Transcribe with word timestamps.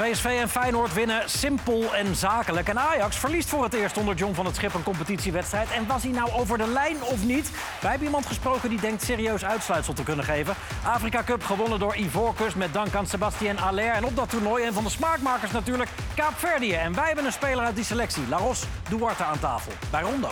PSV 0.00 0.24
en 0.24 0.48
Feyenoord 0.48 0.94
winnen 0.94 1.30
simpel 1.30 1.94
en 1.94 2.16
zakelijk. 2.16 2.68
En 2.68 2.78
Ajax 2.78 3.16
verliest 3.16 3.48
voor 3.48 3.62
het 3.62 3.74
eerst 3.74 3.96
onder 3.96 4.14
John 4.14 4.34
van 4.34 4.46
het 4.46 4.54
Schip 4.54 4.74
een 4.74 4.82
competitiewedstrijd. 4.82 5.70
En 5.70 5.86
was 5.86 6.02
hij 6.02 6.12
nou 6.12 6.30
over 6.30 6.58
de 6.58 6.66
lijn 6.66 7.02
of 7.02 7.24
niet? 7.24 7.50
Wij 7.80 7.90
hebben 7.90 8.06
iemand 8.06 8.26
gesproken 8.26 8.68
die 8.68 8.80
denkt 8.80 9.02
serieus 9.02 9.44
uitsluitsel 9.44 9.94
te 9.94 10.02
kunnen 10.02 10.24
geven. 10.24 10.54
Afrika 10.84 11.22
Cup 11.22 11.42
gewonnen 11.42 11.78
door 11.78 11.96
Ivoorkust 11.96 12.56
met 12.56 12.72
dank 12.72 12.94
aan 12.94 13.06
Sebastien 13.06 13.60
Aller. 13.60 13.90
En 13.90 14.04
op 14.04 14.16
dat 14.16 14.30
toernooi 14.30 14.66
een 14.66 14.72
van 14.72 14.84
de 14.84 14.90
smaakmakers 14.90 15.50
natuurlijk 15.50 15.90
Kaapverdië. 16.14 16.72
En 16.72 16.94
wij 16.94 17.06
hebben 17.06 17.24
een 17.24 17.32
speler 17.32 17.64
uit 17.64 17.76
die 17.76 17.84
selectie, 17.84 18.28
Laros 18.28 18.64
Duarte 18.88 19.24
aan 19.24 19.38
tafel. 19.38 19.72
Bij 19.90 20.02
Rondo. 20.02 20.30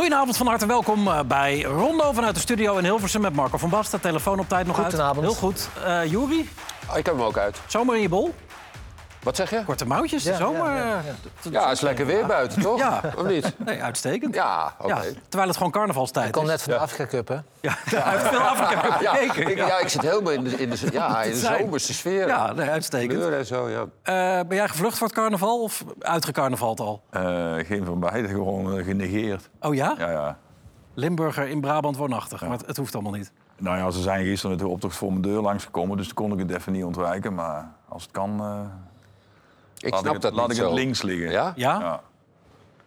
Goedenavond, 0.00 0.36
van 0.36 0.46
harte 0.46 0.66
welkom 0.66 1.08
eh, 1.08 1.20
bij 1.26 1.62
Rondo 1.62 2.12
vanuit 2.12 2.34
de 2.34 2.40
studio 2.40 2.76
in 2.76 2.84
Hilversum 2.84 3.20
met 3.20 3.32
Marco 3.34 3.58
van 3.58 3.68
Basten. 3.70 4.00
Telefoon 4.00 4.38
op 4.38 4.48
tijd 4.48 4.66
nog 4.66 4.76
Goedenavond. 4.76 5.16
uit. 5.26 5.26
Heel 5.26 5.34
goed. 5.34 5.68
Eh 5.84 6.04
Juri, 6.10 6.48
Ah, 6.86 6.96
ik 6.98 7.06
heb 7.06 7.14
hem 7.14 7.24
ook 7.24 7.38
uit. 7.38 7.60
zomer 7.66 7.94
in 7.96 8.00
je 8.00 8.08
bol. 8.08 8.34
Wat 9.22 9.36
zeg 9.36 9.50
je? 9.50 9.64
Korte 9.64 9.86
mouwtjes, 9.86 10.22
de 10.22 10.30
Ja, 10.30 10.36
zomer. 10.36 10.70
ja, 10.70 10.76
ja, 10.76 10.86
ja. 10.86 11.02
dat- 11.42 11.52
Ja, 11.52 11.62
het 11.62 11.72
is 11.76 11.80
lekker 11.80 12.06
weer 12.06 12.26
buiten, 12.26 12.62
toch? 12.62 12.78
Ja. 12.78 13.00
Of 13.16 13.26
niet? 13.26 13.54
Nee, 13.64 13.82
uitstekend. 13.82 14.34
Ja, 14.34 14.74
oké. 14.78 14.88
Ja, 14.88 15.00
terwijl 15.28 15.48
het 15.48 15.56
gewoon 15.56 15.72
carnavalstijd 15.72 16.26
Ik 16.26 16.32
kom 16.32 16.42
is. 16.42 16.48
net 16.48 16.62
van 16.62 16.72
de 16.72 16.78
Afrika 16.78 17.06
Cup, 17.06 17.28
hè? 17.28 17.34
Ja, 17.34 17.42
hij 17.84 18.12
heeft 18.18 18.28
veel 18.28 18.38
Afrika 18.40 18.80
Cup 18.80 19.00
Ja, 19.00 19.14
gekeken. 19.14 19.50
ik, 19.50 19.56
ja, 19.56 19.78
ik 19.78 19.88
zit 19.88 20.02
helemaal 20.02 20.32
in 20.32 20.44
de, 20.44 20.50
in 20.50 20.70
de, 20.70 20.88
ja, 20.92 21.22
in 21.22 21.30
de 21.30 21.36
zomerse 21.36 21.94
sfeer. 21.94 22.26
Ja, 22.26 22.52
nee, 22.52 22.68
uitstekend. 22.68 23.22
En 23.24 23.46
zo, 23.46 23.68
ja. 23.68 23.80
Eh, 24.02 24.46
ben 24.46 24.56
jij 24.56 24.68
gevlucht 24.68 24.98
voor 24.98 25.06
het 25.06 25.16
carnaval 25.16 25.62
of 25.62 25.84
uitgecarnavald 25.98 26.80
al? 26.80 27.02
Eh, 27.10 27.54
geen 27.66 27.84
van 27.84 28.00
beide, 28.00 28.28
gewoon 28.28 28.78
eh, 28.78 28.84
genegeerd. 28.84 29.48
Oh 29.60 29.74
ja? 29.74 29.94
Ja, 29.98 30.10
ja. 30.10 30.38
Limburger 30.94 31.48
in 31.48 31.60
Brabant 31.60 31.96
woonachtig, 31.96 32.40
maar 32.40 32.50
het, 32.50 32.66
het 32.66 32.76
hoeft 32.76 32.94
allemaal 32.94 33.12
niet. 33.12 33.32
Nou 33.56 33.76
ja, 33.78 33.90
ze 33.90 34.00
zijn 34.00 34.24
gisteren 34.24 34.50
met 34.56 34.64
de 34.64 34.70
optocht 34.72 34.96
voor 34.96 35.10
mijn 35.10 35.22
deur 35.22 35.40
langsgekomen, 35.40 35.96
dus 35.96 36.06
toen 36.06 36.14
kon 36.14 36.32
ik 36.32 36.38
het 36.48 36.56
even 36.58 36.72
niet 36.72 36.84
ontwijken. 36.84 37.34
Maar 37.34 37.68
als 37.88 38.02
het 38.02 38.10
kan, 38.12 38.40
eh, 38.40 38.60
Ik 39.80 39.90
laat 39.90 40.00
snap 40.00 40.14
ik, 40.14 40.20
dat 40.20 40.30
het, 40.30 40.40
laat 40.40 40.48
niet 40.48 40.58
ik 40.58 40.64
het 40.64 40.72
links 40.72 41.02
liggen. 41.02 41.30
Ja? 41.30 41.52
Ja? 41.56 41.78
Ja. 41.80 42.00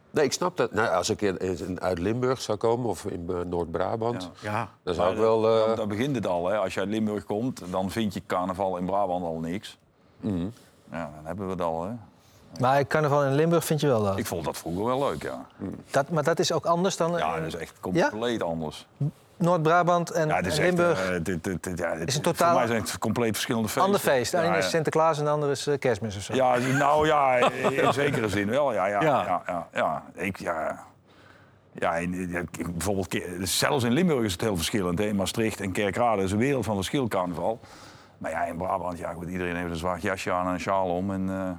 Nee, 0.10 0.26
ik 0.26 0.34
snap 0.34 0.58
dat. 0.58 0.74
Nou, 0.74 0.90
als 0.90 1.10
ik 1.10 1.22
in, 1.22 1.38
in- 1.40 1.82
uit 1.82 2.00
Limburg 2.00 2.42
zou 2.42 2.58
komen 2.58 2.90
of 2.90 3.06
in 3.06 3.26
eh, 3.30 3.36
Noord-Brabant, 3.46 4.30
Ja. 4.42 4.70
dan 4.84 4.94
zou 4.94 5.12
ik 5.12 5.18
wel... 5.18 5.48
eh, 5.48 5.72
eh, 5.72 5.78
Daar 5.78 5.88
begint 5.88 6.16
het 6.16 6.28
al. 6.28 6.48
Hè. 6.48 6.58
Als 6.58 6.74
je 6.74 6.80
uit 6.80 6.90
Limburg 6.90 7.24
komt, 7.24 7.62
dan 7.72 7.92
vind 7.92 8.14
je 8.14 8.22
carnaval 8.28 8.78
in 8.78 8.86
Brabant 8.86 9.24
al 9.26 9.40
niks. 9.40 9.78
Mhm. 10.20 10.46
Ja, 10.92 11.12
dan 11.16 11.26
hebben 11.26 11.46
we 11.46 11.52
het 11.52 11.62
al. 11.62 11.84
Hè. 11.84 11.92
Maar 12.60 12.88
carnaval 12.88 13.24
in 13.24 13.34
Limburg 13.36 13.66
vind 13.66 13.82
je 13.82 13.88
wel 13.88 14.04
dat. 14.04 14.18
Ik 14.18 14.26
vond 14.26 14.46
dat 14.46 14.58
vroeger 14.58 14.86
wel 14.86 15.00
leuk, 15.00 15.24
ja. 15.24 15.46
dat 15.92 16.10
maar 16.10 16.24
dat 16.24 16.40
is 16.40 16.52
ook 16.52 16.66
anders 16.66 16.98
dan 16.98 17.12
Ja, 17.12 17.36
eh, 17.36 17.38
dat 17.44 17.48
is 17.54 17.56
echt 17.56 17.80
compleet 17.80 18.44
anders. 18.44 18.88
Noord-Brabant 19.38 20.12
en, 20.12 20.28
Ja, 20.28 20.42
echt, 20.42 20.58
Limburg. 20.58 21.10
eh, 21.10 21.16
dit- 21.24 21.44
dit- 21.44 21.64
dit- 21.64 21.78
ja, 21.78 21.96
dit- 21.96 22.08
Is 22.08 22.16
een 22.16 22.22
totaal- 22.22 22.50
Voor 22.50 22.58
mij 22.58 22.68
zijn 22.68 22.82
het 22.82 22.98
compleet 22.98 23.32
verschillende 23.34 23.68
feesten. 23.68 23.86
Ander 23.86 24.00
feest. 24.00 24.32
De 24.32 24.38
Ja, 24.38 24.44
ene 24.44 24.52
ja. 24.52 24.58
is 24.60 24.70
Sinterklaas 24.70 25.18
en 25.20 25.24
de 25.24 25.30
andere 25.30 25.52
is 25.52 25.68
eh, 25.68 25.80
kerstmis 25.80 26.16
of 26.16 26.22
zo. 26.22 26.34
Ja, 26.34 26.58
nou 26.58 27.08
ja, 27.08 27.38
in 27.84 27.94
zekere 27.94 28.30
zin 28.30 28.50
wel. 28.50 28.74
Ja, 28.74 28.86
ja, 28.86 29.02
Ja. 29.02 29.24
ja. 29.26 29.42
ja, 29.48 29.68
ja, 29.74 30.04
Ik, 30.24 30.40
ja, 30.40 30.84
ja, 31.72 31.96
in- 31.96 32.48
bijvoorbeeld, 32.72 33.08
Ke- 33.08 33.38
zelfs 33.42 33.84
in 33.84 33.92
Limburg 33.92 34.24
is 34.24 34.32
het 34.32 34.42
heel 34.42 34.56
verschillend. 34.56 35.00
Hè. 35.00 35.06
In 35.06 35.16
Maastricht 35.16 35.62
en 35.62 35.72
Kerkrade 35.72 36.22
is 36.24 36.32
een 36.32 36.38
wereld 36.38 36.66
van 36.66 36.76
verschil 36.76 37.08
carnaval. 37.08 37.60
Maar 38.18 38.32
ja, 38.32 38.44
in 38.46 38.58
Brabant, 38.58 38.98
ja, 38.98 39.14
goed, 39.14 39.30
iedereen 39.30 39.56
heeft 39.56 39.70
een 39.70 39.76
zwart 39.76 40.02
jasje 40.02 40.32
aan 40.32 40.48
en 40.48 40.54
een 40.54 40.60
sjaal 40.60 40.90
om. 40.96 41.12
En, 41.12 41.30
eh, 41.30 41.50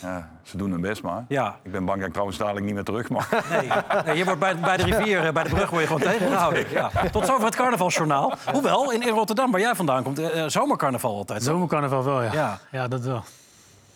ja, 0.00 0.28
ze 0.42 0.56
doen 0.56 0.70
hun 0.70 0.80
best 0.80 1.02
maar. 1.02 1.24
Ja. 1.28 1.56
Ik 1.62 1.72
ben 1.72 1.84
bang 1.84 1.96
dat 1.98 2.06
ik 2.06 2.12
trouwens 2.12 2.38
dadelijk 2.38 2.66
niet 2.66 2.74
meer 2.74 2.84
terug 2.84 3.08
mag. 3.08 3.30
Nee, 3.50 3.70
nee, 4.04 4.16
je 4.16 4.24
wordt 4.24 4.40
bij, 4.40 4.56
bij 4.56 4.76
de 4.76 4.82
rivier, 4.84 5.26
eh, 5.26 5.32
bij 5.32 5.42
de 5.42 5.48
brug 5.50 5.70
word 5.70 5.80
je 5.80 5.86
gewoon 5.86 6.02
tegengehouden. 6.02 6.70
Ja. 6.70 6.90
Tot 7.12 7.26
zover 7.26 7.44
het 7.44 7.56
carnavalsjournaal. 7.56 8.32
Hoewel, 8.52 8.92
in, 8.92 9.02
in 9.02 9.08
Rotterdam, 9.14 9.50
waar 9.50 9.60
jij 9.60 9.74
vandaan 9.74 10.02
komt, 10.02 10.18
eh, 10.18 10.42
eh, 10.44 10.48
zomercarnaval 10.50 11.16
altijd. 11.16 11.42
Zomercarnaval 11.42 12.04
wel, 12.04 12.22
ja. 12.22 12.32
Ja. 12.32 12.58
ja. 12.70 12.88
dat 12.88 13.00
wel. 13.00 13.24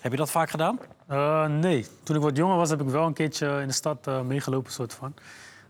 Heb 0.00 0.12
je 0.12 0.18
dat 0.18 0.30
vaak 0.30 0.50
gedaan? 0.50 0.78
Eh, 1.06 1.44
nee, 1.46 1.86
toen 2.02 2.16
ik 2.16 2.22
wat 2.22 2.36
jonger 2.36 2.56
was 2.56 2.70
heb 2.70 2.80
ik 2.80 2.88
wel 2.88 3.06
een 3.06 3.12
keertje 3.12 3.60
in 3.60 3.66
de 3.66 3.72
stad 3.74 4.06
eh, 4.06 4.20
meegelopen, 4.20 4.72
soort 4.72 4.94
van. 4.94 5.14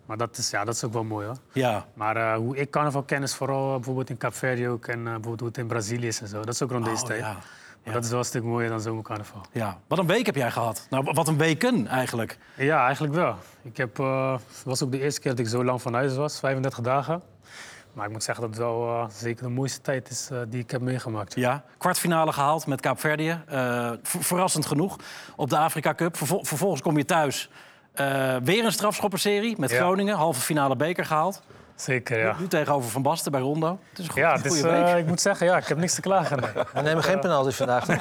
Maar 0.07 0.17
dat 0.17 0.37
is, 0.39 0.51
ja, 0.51 0.65
dat 0.65 0.75
is 0.75 0.85
ook 0.85 0.93
wel 0.93 1.05
mooi 1.05 1.27
hoor. 1.27 1.37
Ja. 1.53 1.85
Maar 1.95 2.17
eh, 2.17 2.35
hoe 2.37 2.57
ik 2.57 2.71
carnaval 2.71 3.03
ken 3.03 3.23
is 3.23 3.35
vooral 3.35 3.75
bijvoorbeeld 3.75 4.11
in 4.11 4.17
Kaapverdi 4.17 4.69
ook 4.69 4.87
en 4.87 4.99
eh, 4.99 5.03
bijvoorbeeld 5.05 5.39
hoe 5.41 5.49
het 5.49 5.59
in 5.59 5.67
Brazilië 5.67 6.07
is 6.07 6.21
en 6.21 6.29
zo. 6.29 6.37
Dat 6.45 6.55
is 6.55 6.63
ook 6.63 6.71
rond 6.71 6.85
deze 6.85 7.03
Oh, 7.03 7.09
tijd. 7.09 7.21
ja. 7.21 7.37
Dat 7.93 8.05
is 8.05 8.11
wel 8.11 8.19
een 8.19 8.25
stuk 8.25 8.43
mooier 8.43 8.69
dan 8.69 8.81
zomercarnaval. 8.81 9.41
ja. 9.53 9.79
Wat 9.87 9.99
een 9.99 10.07
week 10.07 10.27
heb 10.27 10.35
jij 10.35 10.51
gehad. 10.51 10.87
Nou, 10.91 11.11
wat 11.13 11.29
een 11.29 11.37
weken 11.39 11.87
eigenlijk. 11.87 12.39
Ja, 12.57 12.85
eigenlijk 12.85 13.15
wel. 13.15 13.37
Ik 13.63 13.77
heb, 13.77 13.99
eh, 13.99 14.33
het 14.33 14.63
was 14.65 14.83
ook 14.83 14.91
de 14.93 15.01
eerste 15.01 15.21
keer 15.21 15.31
dat 15.31 15.41
ik 15.41 15.49
zo 15.49 15.65
lang 15.65 15.83
van 15.83 15.95
huis 15.95 16.17
was, 16.17 16.39
35 16.39 16.81
dagen. 16.81 17.23
Maar 17.93 18.07
ik 18.07 18.13
moet 18.13 18.23
zeggen 18.23 18.45
dat 18.45 18.51
het 18.55 18.63
wel 18.63 18.89
eh, 18.89 19.05
zeker 19.11 19.43
de 19.45 19.49
mooiste 19.51 19.81
tijd 19.81 20.11
is 20.11 20.29
eh, 20.33 20.39
die 20.49 20.61
ik 20.63 20.71
heb 20.71 20.81
meegemaakt. 20.81 21.35
Ja, 21.35 21.65
kwartfinale 21.79 22.33
gehaald 22.33 22.67
met 22.67 22.81
Kaapverdië. 22.81 23.41
Ver- 23.47 23.99
verrassend 24.03 24.67
genoeg 24.67 24.97
op 25.37 25.51
de 25.51 25.59
Afrika 25.59 25.95
Cup. 25.95 26.17
Vervol- 26.17 26.45
vervolgens 26.45 26.83
kom 26.83 26.97
je 26.97 27.05
thuis. 27.05 27.51
weer 28.43 28.65
een 28.65 28.73
strafschopperserie 28.73 29.55
met 29.59 29.71
Ja. 29.71 29.77
Groningen. 29.77 30.17
Halve 30.17 30.41
finale 30.41 30.77
beker 30.77 31.05
gehaald. 31.05 31.43
Zeker, 31.77 32.19
ja. 32.19 32.37
Nu 32.39 32.47
tegenover 32.47 32.91
Van 32.91 33.03
Basten 33.03 33.33
bij 33.33 33.41
Rondo. 33.41 33.79
Het 33.91 33.99
is 33.99 34.09
een, 34.09 34.13
Ja, 34.15 34.93
eh, 34.93 34.99
ik 34.99 35.07
moet 35.07 35.21
zeggen, 35.21 35.47
ja, 35.47 35.57
ik 35.57 35.67
heb 35.67 35.79
niks 35.79 35.95
te 35.95 36.01
klagen. 36.01 36.41
Nee. 36.41 36.51
We 36.73 36.81
nemen 36.81 37.03
geen 37.03 37.21
penalty 37.21 37.51
vandaag. 37.51 37.87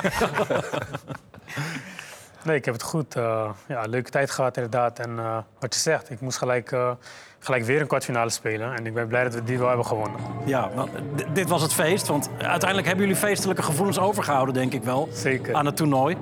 Nee, 2.44 2.56
ik 2.56 2.66
heb 2.66 2.74
het 2.74 2.84
goed. 2.84 3.16
eh, 3.16 3.50
ja, 3.68 3.82
leuke 3.82 4.10
tijd 4.10 4.32
gehad 4.32 4.56
inderdaad. 4.56 5.00
En 5.00 5.20
eh, 5.20 5.38
wat 5.60 5.74
je 5.74 5.80
zegt, 5.80 6.10
ik 6.10 6.22
moest 6.22 6.38
gelijk, 6.38 6.72
eh, 6.72 6.92
gelijk 7.40 7.64
weer 7.64 7.82
een 7.82 7.88
kwartfinale 7.88 8.30
spelen. 8.30 8.74
En 8.76 8.86
ik 8.86 8.94
ben 8.94 9.08
blij 9.08 9.24
dat 9.24 9.34
we 9.34 9.44
die 9.44 9.58
wel 9.58 9.68
hebben 9.68 9.86
gewonnen. 9.86 10.20
Ja, 10.46 10.70
nou, 10.76 10.90
dit 11.34 11.50
was 11.50 11.62
het 11.62 11.74
feest. 11.74 12.08
Want 12.08 12.30
uiteindelijk 12.38 12.88
hebben 12.88 13.06
jullie 13.06 13.22
feestelijke 13.22 13.62
gevoelens 13.62 14.00
overgehouden, 14.00 14.54
denk 14.54 14.74
ik 14.74 14.84
wel. 14.84 15.10
Zeker. 15.12 15.56
Aan 15.56 15.66
het 15.66 15.76
toernooi. 15.76 16.18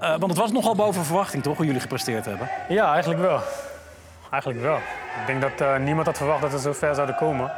Eh, 0.00 0.08
want 0.10 0.26
het 0.26 0.36
was 0.36 0.52
nogal 0.52 0.74
boven 0.74 1.04
verwachting, 1.04 1.42
toch, 1.42 1.56
hoe 1.56 1.66
jullie 1.66 1.80
gepresteerd 1.80 2.24
hebben? 2.24 2.48
Ja, 2.68 2.92
eigenlijk 2.92 3.20
wel. 3.20 3.40
Eigenlijk 4.34 4.62
wel. 4.62 4.76
Ik 5.20 5.26
denk 5.26 5.40
dat 5.40 5.60
eh, 5.60 5.76
niemand 5.76 6.06
had 6.06 6.16
verwacht 6.16 6.40
dat 6.40 6.50
we 6.52 6.58
zo 6.58 6.72
ver 6.72 6.94
zouden 6.94 7.16
komen. 7.16 7.52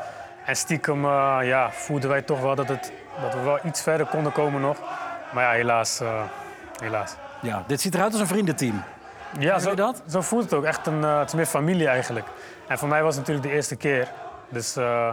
En 0.44 0.56
stiekem 0.56 1.04
eh, 1.04 1.38
ja, 1.42 1.70
voelden 1.70 2.10
wij 2.10 2.22
toch 2.22 2.40
wel 2.40 2.54
dat, 2.54 2.68
het, 2.68 2.92
dat 3.20 3.34
we 3.34 3.40
wel 3.40 3.58
iets 3.64 3.82
verder 3.82 4.06
konden 4.06 4.32
komen 4.32 4.60
nog. 4.60 4.76
Maar 5.32 5.44
ja, 5.44 5.50
helaas. 5.50 6.00
eh, 6.00 6.22
helaas. 6.80 7.14
Ja, 7.42 7.64
dit 7.66 7.80
ziet 7.80 7.94
eruit 7.94 8.12
als 8.12 8.20
een 8.20 8.26
vriendenteam. 8.26 8.82
Ja, 9.38 9.58
je 9.58 9.74
dat? 9.74 10.02
zo 10.08 10.20
voelt 10.20 10.42
het 10.44 10.54
ook. 10.54 10.64
Echt 10.64 10.86
een, 10.86 11.04
eh, 11.04 11.18
het 11.18 11.28
is 11.28 11.34
meer 11.34 11.46
familie 11.46 11.88
eigenlijk. 11.88 12.26
En 12.68 12.78
voor 12.78 12.88
mij 12.88 13.02
was 13.02 13.16
het 13.16 13.18
natuurlijk 13.26 13.48
de 13.48 13.54
eerste 13.54 13.76
keer. 13.76 14.12
Dus 14.48 14.76
eh, 14.76 15.10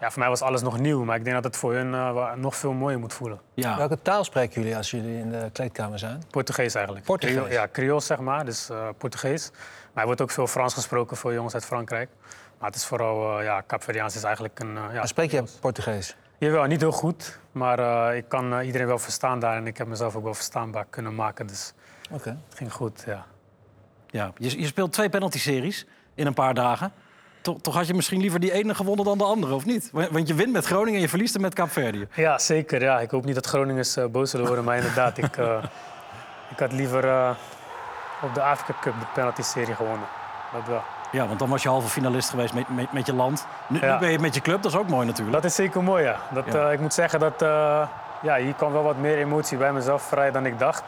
ja, 0.00 0.10
voor 0.10 0.18
mij 0.18 0.28
was 0.28 0.42
alles 0.42 0.62
nog 0.62 0.78
nieuw. 0.78 1.04
Maar 1.04 1.16
ik 1.16 1.24
denk 1.24 1.34
dat 1.36 1.44
het 1.44 1.56
voor 1.56 1.74
hun 1.74 1.94
eh, 1.94 2.32
nog 2.34 2.56
veel 2.56 2.72
mooier 2.72 2.98
moet 2.98 3.12
voelen. 3.12 3.40
Ja. 3.54 3.76
Welke 3.76 4.02
taal 4.02 4.24
spreken 4.24 4.60
jullie 4.60 4.76
als 4.76 4.90
jullie 4.90 5.18
in 5.18 5.30
de 5.30 5.50
kleedkamer 5.52 5.98
zijn? 5.98 6.22
Portugees 6.30 6.74
eigenlijk. 6.74 7.06
Portugees? 7.06 7.52
Ja, 7.52 7.68
Creool 7.72 8.00
zeg 8.00 8.18
maar, 8.18 8.44
dus 8.44 8.70
eh, 8.70 8.88
Portugees. 8.98 9.50
Maar 9.96 10.04
er 10.04 10.10
wordt 10.10 10.20
ook 10.20 10.30
veel 10.30 10.46
Frans 10.46 10.74
gesproken 10.74 11.16
voor 11.16 11.32
jongens 11.32 11.54
uit 11.54 11.64
Frankrijk. 11.64 12.08
Maar 12.58 12.68
het 12.68 12.78
is 12.78 12.84
vooral, 12.84 13.38
eh 13.38 13.44
ja, 13.44 13.60
Kaapverdiaans 13.60 14.16
is 14.16 14.22
eigenlijk 14.22 14.60
een... 14.60 14.76
eh, 14.76 14.82
ja, 14.88 14.92
Maar 14.92 15.08
spreek 15.08 15.30
je 15.30 15.42
Portugees? 15.60 16.16
Jawel, 16.38 16.64
niet 16.64 16.80
heel 16.80 16.92
goed. 16.92 17.38
Maar 17.52 17.78
eh, 18.08 18.16
ik 18.16 18.28
kan 18.28 18.54
eh, 18.54 18.66
iedereen 18.66 18.86
wel 18.86 18.98
verstaan 18.98 19.38
daar. 19.38 19.56
En 19.56 19.66
ik 19.66 19.76
heb 19.78 19.86
mezelf 19.86 20.16
ook 20.16 20.22
wel 20.24 20.34
verstaanbaar 20.34 20.86
kunnen 20.90 21.14
maken. 21.14 21.46
Dus 21.46 21.72
Oké. 22.10 22.28
het 22.48 22.58
ging 22.58 22.72
goed, 22.72 23.02
ja. 23.06 23.26
Ja, 24.06 24.32
je, 24.36 24.60
je 24.60 24.66
speelt 24.66 24.92
twee 24.92 25.08
penalty-series 25.08 25.86
in 26.14 26.26
een 26.26 26.34
paar 26.34 26.54
dagen. 26.54 26.92
Toch, 27.40 27.60
toch 27.60 27.74
had 27.74 27.86
je 27.86 27.94
misschien 27.94 28.20
liever 28.20 28.40
die 28.40 28.52
ene 28.52 28.74
gewonnen 28.74 29.04
dan 29.04 29.18
de 29.18 29.24
andere, 29.24 29.54
of 29.54 29.64
niet? 29.64 29.90
Want 29.92 30.08
want 30.10 30.28
je 30.28 30.34
wint 30.34 30.52
met 30.52 30.66
Groningen 30.66 30.94
en 30.94 31.00
je 31.00 31.08
verliest 31.08 31.34
er 31.34 31.40
met 31.40 31.54
Kaapverdië. 31.54 32.08
Ja, 32.14 32.38
zeker. 32.38 32.80
Ja. 32.82 33.00
Ik 33.00 33.10
hoop 33.10 33.24
niet 33.24 33.34
dat 33.34 33.46
Groningers 33.46 33.96
eh, 33.96 34.06
boos 34.06 34.30
zullen 34.30 34.46
worden. 34.46 34.64
Maar 34.64 34.76
inderdaad, 34.76 35.18
ik, 35.18 35.36
eh, 35.36 35.64
ik 36.52 36.58
had 36.58 36.72
liever 36.72 37.04
eh, 37.08 37.30
op 38.26 38.34
de 38.34 38.42
Afrika 38.42 38.74
Cup 38.80 38.94
de 39.00 39.06
penalty-serie 39.14 39.74
gewonnen. 39.74 40.06
Dat 40.52 40.66
wel. 40.66 40.82
Ja, 41.12 41.26
want 41.26 41.38
dan 41.38 41.48
was 41.48 41.62
je 41.62 41.68
halve 41.68 41.88
finalist 41.88 42.30
geweest 42.30 42.54
met, 42.54 42.68
met, 42.68 42.92
met 42.92 43.06
je 43.06 43.14
land. 43.14 43.46
Nu, 43.68 43.80
Ja. 43.80 43.92
nu 43.94 43.98
ben 44.00 44.10
je 44.10 44.18
met 44.18 44.34
je 44.34 44.40
club, 44.40 44.62
dat 44.62 44.72
is 44.72 44.78
ook 44.78 44.88
mooi 44.88 45.06
natuurlijk. 45.06 45.36
Dat 45.36 45.44
is 45.44 45.54
zeker 45.54 45.82
mooi, 45.82 46.04
ja. 46.04 46.16
Dat, 46.32 46.44
Ja. 46.52 46.66
eh, 46.66 46.72
ik 46.72 46.80
moet 46.80 46.94
zeggen 46.94 47.20
dat 47.20 47.42
eh, 47.42 47.88
ja, 48.22 48.36
hier 48.36 48.54
kwam 48.54 48.72
wel 48.72 48.82
wat 48.82 48.96
meer 48.96 49.16
emotie 49.18 49.58
bij 49.58 49.72
mezelf 49.72 50.02
vrij 50.02 50.30
dan 50.30 50.46
ik 50.46 50.58
dacht. 50.58 50.82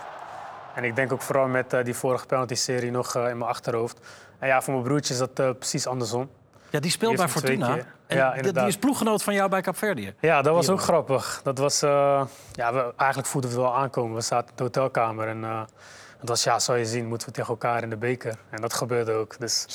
En 0.75 0.85
ik 0.85 0.96
denk 0.96 1.12
ook 1.12 1.23
vooral 1.23 1.46
met 1.46 1.73
eh, 1.73 1.85
die 1.85 1.94
vorige 1.94 2.26
penalty-serie 2.26 2.90
nog 2.90 3.14
in 3.14 3.23
mijn 3.38 3.43
achterhoofd. 3.50 3.99
En 4.38 4.49
ja, 4.49 4.62
voor 4.62 4.73
mijn 4.73 4.85
broertje 4.87 5.12
is 5.12 5.19
dat 5.19 5.58
precies 5.58 5.87
andersom. 5.87 6.31
Ja, 6.70 6.81
die 6.81 6.90
speelt 6.90 7.11
Die 7.11 7.20
bij 7.20 7.29
Fortuna. 7.29 7.76
En 8.06 8.17
Ja, 8.17 8.32
die- 8.32 8.67
is 8.67 8.76
ploeggenoot 8.79 9.23
van 9.23 9.35
jou 9.35 9.49
bij 9.49 9.61
Kaapverdië. 9.61 10.14
Ja, 10.20 10.43
dat 10.43 10.55
was 10.55 10.69
ook 10.70 10.81
grappig. 10.81 11.40
Dat 11.44 11.58
was, 11.58 11.81
ja, 11.81 12.73
we, 12.73 12.93
eigenlijk 12.96 13.29
voelden 13.29 13.50
we 13.50 13.56
het 13.56 13.64
wel 13.67 13.76
aankomen. 13.76 14.14
We 14.14 14.20
zaten 14.20 14.49
in 14.49 14.55
de 14.56 14.62
hotelkamer 14.62 15.29
en 15.29 15.67
het 16.20 16.29
was, 16.29 16.44
ja, 16.44 16.59
zou 16.59 16.79
je 16.79 16.87
zien, 16.87 17.06
moeten 17.06 17.29
we 17.29 17.35
tegen 17.35 17.49
elkaar 17.50 17.82
in 17.82 17.91
de 17.91 17.97
beker. 17.97 18.38
En 18.50 18.61
dat 18.61 18.75
gebeurde 18.75 19.12
ook. 19.12 19.38
Dus, 19.38 19.67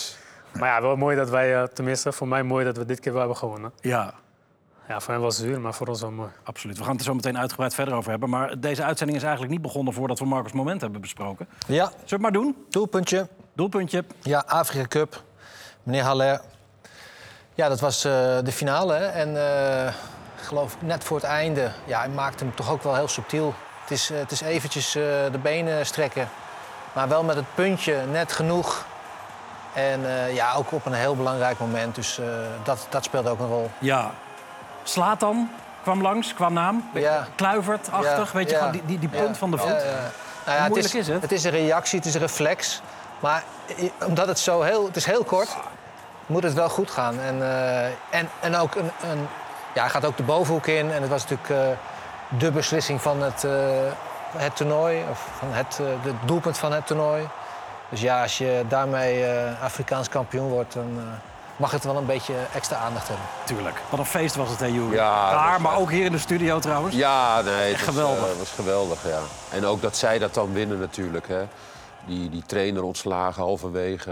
maar 0.60 0.70
ja, 0.70 0.82
wel 0.82 0.96
mooi 0.96 1.16
dat 1.16 1.30
wij, 1.30 1.56
eh, 1.62 1.64
tenminste 1.64 2.12
voor 2.12 2.28
mij 2.28 2.44
mooi 2.44 2.66
dat 2.66 2.78
we 2.78 2.86
dit 2.86 3.00
keer 3.00 3.12
wel 3.12 3.22
hebben 3.22 3.38
gewonnen. 3.40 3.72
Ja, 3.82 4.14
Ja, 4.88 5.00
voor 5.00 5.14
hen 5.14 5.22
was 5.24 5.38
het 5.38 5.46
zuur, 5.46 5.60
maar 5.62 5.74
voor 5.74 5.88
ons 5.88 6.02
wel 6.02 6.12
mooi. 6.12 6.30
absoluut. 6.44 6.78
We 6.78 6.84
gaan 6.84 6.92
het 6.92 7.00
er 7.00 7.06
zo 7.08 7.14
meteen 7.14 7.38
uitgebreid 7.38 7.74
verder 7.74 7.94
over 7.94 8.10
hebben. 8.12 8.30
Maar 8.30 8.60
deze 8.60 8.84
uitzending 8.84 9.18
is 9.18 9.24
eigenlijk 9.24 9.54
niet 9.54 9.62
begonnen 9.64 9.94
voordat 9.94 10.20
we 10.20 10.26
Marcus 10.26 10.52
Moment 10.52 10.82
hebben 10.82 11.02
besproken. 11.02 11.48
Ja, 11.68 11.86
Zullen 11.86 12.00
we 12.06 12.12
het 12.12 12.22
maar 12.22 12.32
doen? 12.32 12.66
doelpuntje. 12.70 13.28
Doelpuntje. 13.54 14.04
Ja, 14.22 14.44
Afrika 14.48 14.88
Cup. 14.88 15.24
Meneer 15.84 16.04
Haller, 16.04 16.42
ja, 17.54 17.68
dat 17.70 17.80
was 17.80 18.06
eh, 18.06 18.12
de 18.44 18.52
finale. 18.52 18.94
hè. 18.94 19.06
En 19.06 19.38
eh, 19.38 19.88
ik 20.38 20.44
geloof 20.44 20.82
net 20.82 21.04
voor 21.04 21.18
het 21.18 21.26
einde, 21.26 21.72
ja, 21.86 22.00
hij 22.00 22.10
maakte 22.10 22.44
hem 22.44 22.56
toch 22.56 22.72
ook 22.72 22.84
wel 22.84 22.96
heel 22.96 23.08
subtiel. 23.08 23.54
Het 23.84 23.92
is, 23.92 24.10
eh, 24.10 24.18
het 24.18 24.32
is 24.32 24.42
eventjes 24.42 24.96
eh, 24.96 25.04
de 25.32 25.38
benen 25.42 25.86
strekken, 25.86 26.30
maar 26.94 27.08
wel 27.08 27.24
met 27.24 27.36
het 27.36 27.46
puntje 27.56 28.06
net 28.12 28.32
genoeg. 28.32 28.86
En 29.74 30.06
eh, 30.06 30.36
ja, 30.36 30.54
ook 30.54 30.72
op 30.72 30.86
een 30.86 30.94
heel 30.94 31.16
belangrijk 31.16 31.60
moment. 31.60 31.96
Dus 31.96 32.20
dat, 32.64 32.88
dat 32.90 33.04
speelde 33.04 33.30
ook 33.30 33.40
een 33.40 33.48
rol. 33.48 33.72
Ja. 33.80 34.12
Slatan 34.84 35.52
kwam 35.82 36.02
langs, 36.02 36.34
qua 36.34 36.50
naam. 36.50 36.90
Ja. 36.94 37.28
Kluivert-achtig, 37.36 38.32
Ja, 38.32 38.38
weet 38.38 38.50
je, 38.50 38.56
ja, 38.56 38.58
gewoon 38.58 38.82
die, 38.86 39.00
die, 39.00 39.10
ja, 39.12 39.22
punt 39.22 39.38
van 39.38 39.52
de 39.52 39.58
voet. 39.58 39.70
ja. 39.70 40.12
Nou 40.46 40.58
ja, 40.58 40.68
moeilijk 40.68 40.94
is 40.94 41.08
het? 41.08 41.22
Het 41.22 41.32
is 41.32 41.44
een 41.44 41.52
reactie, 41.52 41.98
het 41.98 42.08
is 42.08 42.14
een 42.14 42.20
reflex. 42.20 42.82
Maar 43.20 43.44
omdat 44.06 44.28
het 44.28 44.40
zo 44.40 44.62
heel, 44.62 44.86
het 44.86 44.96
is 44.96 45.06
heel 45.06 45.24
kort, 45.24 45.50
moet 46.26 46.44
het 46.44 46.54
wel 46.54 46.70
goed 46.70 46.92
gaan. 46.92 47.20
En, 47.20 47.42
en, 48.10 48.30
en 48.40 48.56
ook 48.56 48.76
een, 48.76 48.92
een, 49.10 49.28
ja, 49.74 49.82
hij 49.82 49.90
gaat 49.90 50.06
ook 50.06 50.18
de 50.18 50.24
bovenhoek 50.24 50.68
in. 50.68 50.92
En 50.92 51.02
het 51.02 51.10
was 51.10 51.28
natuurlijk 51.28 51.78
de 52.38 52.52
beslissing 52.52 53.02
van 53.02 53.22
het, 53.22 53.44
eh, 53.44 53.52
het 54.38 54.56
toernooi. 54.56 55.04
Of 55.12 55.30
van 55.38 55.48
het, 55.52 55.80
eh, 55.80 56.04
de 56.04 56.14
doelpunt 56.26 56.58
van 56.58 56.72
het 56.72 56.88
toernooi. 56.88 57.28
Dus 57.90 58.02
ja, 58.02 58.22
als 58.22 58.38
je 58.38 58.66
daarmee 58.68 59.24
eh, 59.26 59.64
Afrikaans 59.64 60.10
kampioen 60.10 60.50
wordt, 60.50 60.74
dan 60.74 60.94
eh, 60.98 61.04
mag 61.56 61.72
het 61.72 61.84
wel 61.84 61.98
een 61.98 62.06
beetje 62.06 62.34
extra 62.54 62.78
aandacht 62.78 63.08
hebben. 63.08 63.26
Tuurlijk. 63.46 63.82
Wat 63.90 64.00
een 64.00 64.06
feest 64.06 64.36
was 64.36 64.50
het, 64.50 64.60
hè, 64.60 64.66
Joeri? 64.66 64.96
Ja, 64.96 65.32
Daar, 65.32 65.52
was- 65.52 65.62
maar 65.62 65.78
ook 65.78 65.92
hier 65.92 66.06
in 66.06 66.12
de 66.12 66.18
studio 66.18 66.60
trouwens. 66.60 66.96
Ja, 66.96 67.42
nee, 67.42 67.54
het 67.74 67.86
was, 67.86 67.96
Geweldig. 67.96 68.32
eh, 68.32 68.38
was 68.38 68.50
geweldig, 68.52 69.08
ja. 69.08 69.20
En 69.52 69.66
ook 69.66 69.82
dat 69.82 69.98
zij 69.98 70.20
dat 70.20 70.34
dan 70.34 70.54
winnen 70.54 70.80
natuurlijk, 70.80 71.28
hè. 71.28 71.44
Die, 72.06 72.30
die 72.30 72.44
trainer 72.46 72.84
ontslagen 72.84 73.44
halverwege. 73.44 74.12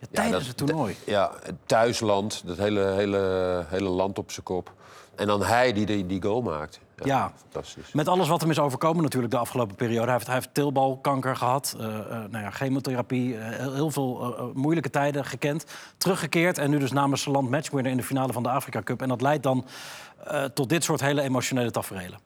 Ja, 0.00 0.06
tijdens 0.12 0.36
dat- 0.38 0.46
het 0.46 0.56
toernooi. 0.56 0.96
Ja, 1.04 1.30
het 1.42 1.54
thuisland, 1.66 2.42
dat 2.46 2.56
hele, 2.56 2.80
hele, 2.90 3.64
hele 3.68 3.88
land 3.88 4.18
op 4.18 4.30
zijn 4.30 4.44
kop. 4.44 4.72
En 5.16 5.26
dan 5.26 5.42
hij 5.42 5.72
die 5.72 5.86
die, 5.86 6.06
die 6.06 6.22
goal 6.22 6.42
maakt. 6.42 6.80
Ja. 7.04 7.32
Fantastisch. 7.50 7.92
Met 7.92 8.08
alles 8.08 8.28
wat 8.28 8.40
hem 8.40 8.50
is 8.50 8.58
overkomen 8.58 9.02
natuurlijk 9.02 9.32
de 9.32 9.38
afgelopen 9.38 9.76
periode. 9.76 10.04
Hij 10.04 10.12
heeft, 10.12 10.26
hij 10.26 10.34
heeft 10.34 10.54
teelbalkanker 10.54 11.36
gehad, 11.36 11.76
eh, 11.78 11.86
eh, 11.86 12.04
nou 12.08 12.44
ja, 12.44 12.50
chemotherapie, 12.50 13.38
eh, 13.38 13.58
heel, 13.58 13.74
heel 13.74 13.90
veel 13.90 14.50
moeilijke 14.54 14.90
tijden 14.90 15.24
gekend. 15.24 15.64
Teruggekeerd 15.96 16.58
en 16.58 16.70
nu 16.70 16.78
dus 16.78 16.92
namens 16.92 17.22
zijn 17.22 17.34
land 17.34 17.50
matchwinner 17.50 17.90
in 17.90 17.96
de 17.96 18.02
finale 18.02 18.32
van 18.32 18.42
de 18.42 18.50
Afrika 18.50 18.82
Cup. 18.82 19.02
En 19.02 19.08
dat 19.08 19.20
leidt 19.20 19.42
dan 19.42 19.64
eh, 20.26 20.44
tot 20.44 20.68
dit 20.68 20.84
soort 20.84 21.00
hele 21.00 21.22
emotionele 21.22 21.70
tafereelen. 21.70 22.18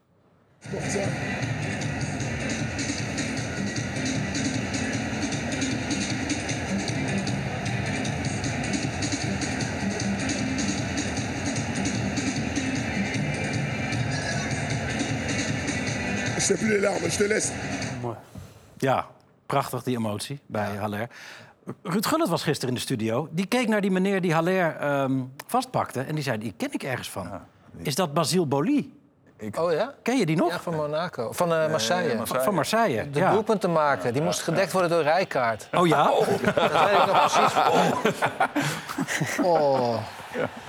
Je 16.46 16.54
plus 16.54 16.69
les 16.69 16.81
larmes, 16.81 17.16
je 17.16 17.22
te 17.22 17.28
laisse. 17.28 17.52
Mooi. 18.02 18.16
Ja, 18.78 19.06
prachtig 19.46 19.82
die 19.82 19.96
emotie 19.96 20.40
bij 20.46 20.76
Haller. 20.76 21.08
Ruud 21.82 22.06
Gullit 22.06 22.28
was 22.28 22.43
gisteren 22.43 22.69
in 22.69 22.75
de 22.75 22.81
studio. 22.81 23.28
Die 23.31 23.46
keek 23.46 23.69
naar 23.69 23.81
die 23.81 23.90
meneer 23.90 24.20
die 24.20 24.32
Haller 24.34 24.76
ehm, 24.76 25.12
vastpakte. 25.46 26.00
En 26.00 26.14
die 26.14 26.25
zei, 26.25 26.38
die 26.38 26.54
ken 26.56 26.72
ik 26.72 26.82
ergens 26.82 27.10
van. 27.10 27.31
Is 27.82 27.94
dat 27.94 28.14
Basile 28.14 28.46
Boli? 28.46 28.94
Oh 29.54 29.72
ja? 29.72 29.94
Ken 30.02 30.16
je 30.16 30.26
die 30.26 30.37
nog? 30.37 30.50
Ja, 30.50 30.60
van 30.60 30.75
Monaco. 30.75 31.32
Van 31.32 31.54
eh, 31.54 31.70
Marseille. 31.70 32.26
Van- 32.26 32.43
Van 32.43 32.54
Marseille. 32.54 33.10
De 33.10 33.19
ja. 33.19 33.31
doelpunten 33.31 33.72
maken, 33.72 34.12
die 34.12 34.22
moest 34.22 34.40
gedekt 34.40 34.72
worden 34.72 34.90
door 34.90 35.02
Rijkaard. 35.02 35.69
Oh 35.72 35.87
ja? 35.87 36.04
Dat 36.14 36.28
weet 36.28 36.90
ik 36.90 37.06
nog 37.06 37.20
precies. 37.20 37.54
Oh. 39.46 39.96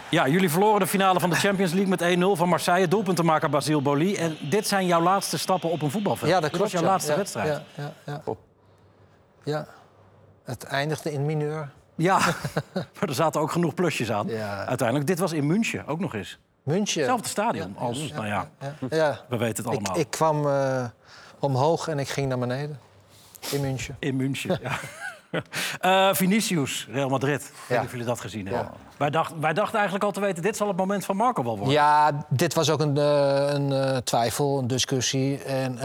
Ja, 0.09 0.27
jullie 0.27 0.50
verloren 0.50 0.80
de 0.80 0.88
finale 0.88 1.19
van 1.19 1.30
de 1.30 1.36
Champions 1.36 1.74
League 1.74 1.89
met 1.89 2.18
1-0 2.36 2.38
van 2.38 2.50
Marseille. 2.50 2.88
Doelpuntenmaker 2.88 3.50
Basile 3.50 3.81
Boli. 3.81 4.15
En 4.15 4.38
dit 4.50 4.68
zijn 4.68 4.86
jouw 4.86 5.01
laatste 5.01 5.38
stappen 5.38 5.69
op 5.69 5.81
een 5.81 5.92
voetbalveld. 5.92 6.30
Ja, 6.30 6.39
dat 6.39 6.44
Dit 6.50 6.51
klopt. 6.59 6.71
was 6.71 6.81
jouw 6.81 6.89
laatste 6.92 7.12
Ja, 7.12 7.18
wedstrijd. 7.18 7.48
Ja, 7.48 7.63
ja, 8.06 8.21
ja. 8.25 8.36
ja. 9.44 9.68
Het 10.44 10.63
eindigde 10.63 11.12
in 11.12 11.25
mineur. 11.25 11.69
Ja, 11.95 12.19
maar 12.74 13.09
er 13.09 13.13
zaten 13.13 13.42
ook 13.42 13.51
genoeg 13.51 13.74
plusjes 13.74 14.12
aan. 14.12 14.27
Ja. 14.27 14.65
Uiteindelijk, 14.65 15.07
dit 15.07 15.19
was 15.19 15.31
in 15.31 15.48
München 15.48 15.88
ook 15.88 16.00
nog 16.00 16.13
eens. 16.13 16.39
München. 16.63 17.00
Hetzelfde 17.01 17.27
stadion 17.30 17.75
als, 17.77 18.12
nou 18.12 18.25
ja, 18.27 18.50
Ja, 18.89 19.19
we 19.30 19.38
weten 19.38 19.63
het 19.63 19.74
allemaal. 19.74 19.98
ik 20.00 20.10
kwam 20.10 20.48
eh, 20.48 20.86
omhoog 21.39 21.88
en 21.88 22.00
ik 22.00 22.07
ging 22.10 22.27
naar 22.27 22.39
beneden. 22.39 22.80
In 23.51 23.62
München. 23.62 23.95
In 24.00 24.15
München, 24.15 24.60
ja. 24.62 24.71
Eh, 25.79 26.13
Vinicius, 26.13 26.88
Real 26.91 27.09
Madrid. 27.09 27.51
Niet 27.69 27.79
of 27.79 27.91
jullie 27.91 28.06
dat 28.06 28.19
gezien 28.19 28.47
hebben. 28.47 28.71
Ja. 28.74 28.97
Wij, 28.97 29.09
dachten, 29.09 29.41
wij 29.41 29.53
dachten 29.53 29.75
eigenlijk 29.75 30.03
al 30.03 30.12
te 30.12 30.19
weten... 30.19 30.44
dit 30.44 30.57
zal 30.57 30.68
het 30.68 30.77
moment 30.77 31.06
van 31.06 31.15
Marco 31.15 31.44
wel 31.44 31.56
worden. 31.57 31.74
Ja, 31.74 32.25
dit 32.29 32.53
was 32.53 32.69
ook 32.69 32.79
een, 32.79 32.97
eh, 32.97 33.53
een 33.53 33.71
eh, 33.71 33.97
twijfel, 33.97 34.59
een 34.59 34.68
discussie. 34.68 35.44
En 35.44 35.79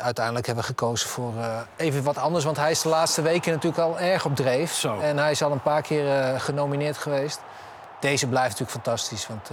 uiteindelijk 0.00 0.46
hebben 0.46 0.64
we 0.64 0.70
gekozen 0.70 1.08
voor 1.08 1.32
even 1.76 2.02
wat 2.02 2.18
anders. 2.18 2.44
Want 2.44 2.56
hij 2.56 2.70
is 2.70 2.82
de 2.82 2.88
laatste 2.88 3.22
weken 3.22 3.52
natuurlijk 3.52 3.82
al 3.82 3.98
erg 3.98 4.24
op 4.24 4.36
dreef. 4.36 4.72
Zo. 4.72 5.00
En 5.00 5.18
hij 5.18 5.30
is 5.30 5.42
al 5.42 5.52
een 5.52 5.62
paar 5.62 5.82
keer 5.82 6.40
genomineerd 6.40 6.98
geweest. 6.98 7.40
Deze 8.00 8.26
blijft 8.26 8.48
natuurlijk 8.48 8.84
fantastisch. 8.84 9.26
Want 9.26 9.50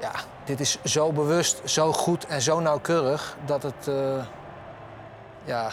ja, 0.00 0.10
dit 0.44 0.60
is 0.60 0.78
zo 0.84 1.12
bewust, 1.12 1.60
zo 1.64 1.92
goed 1.92 2.26
en 2.26 2.42
zo 2.42 2.60
nauwkeurig... 2.60 3.36
dat 3.46 3.62
het 3.62 3.90
ja, 5.44 5.70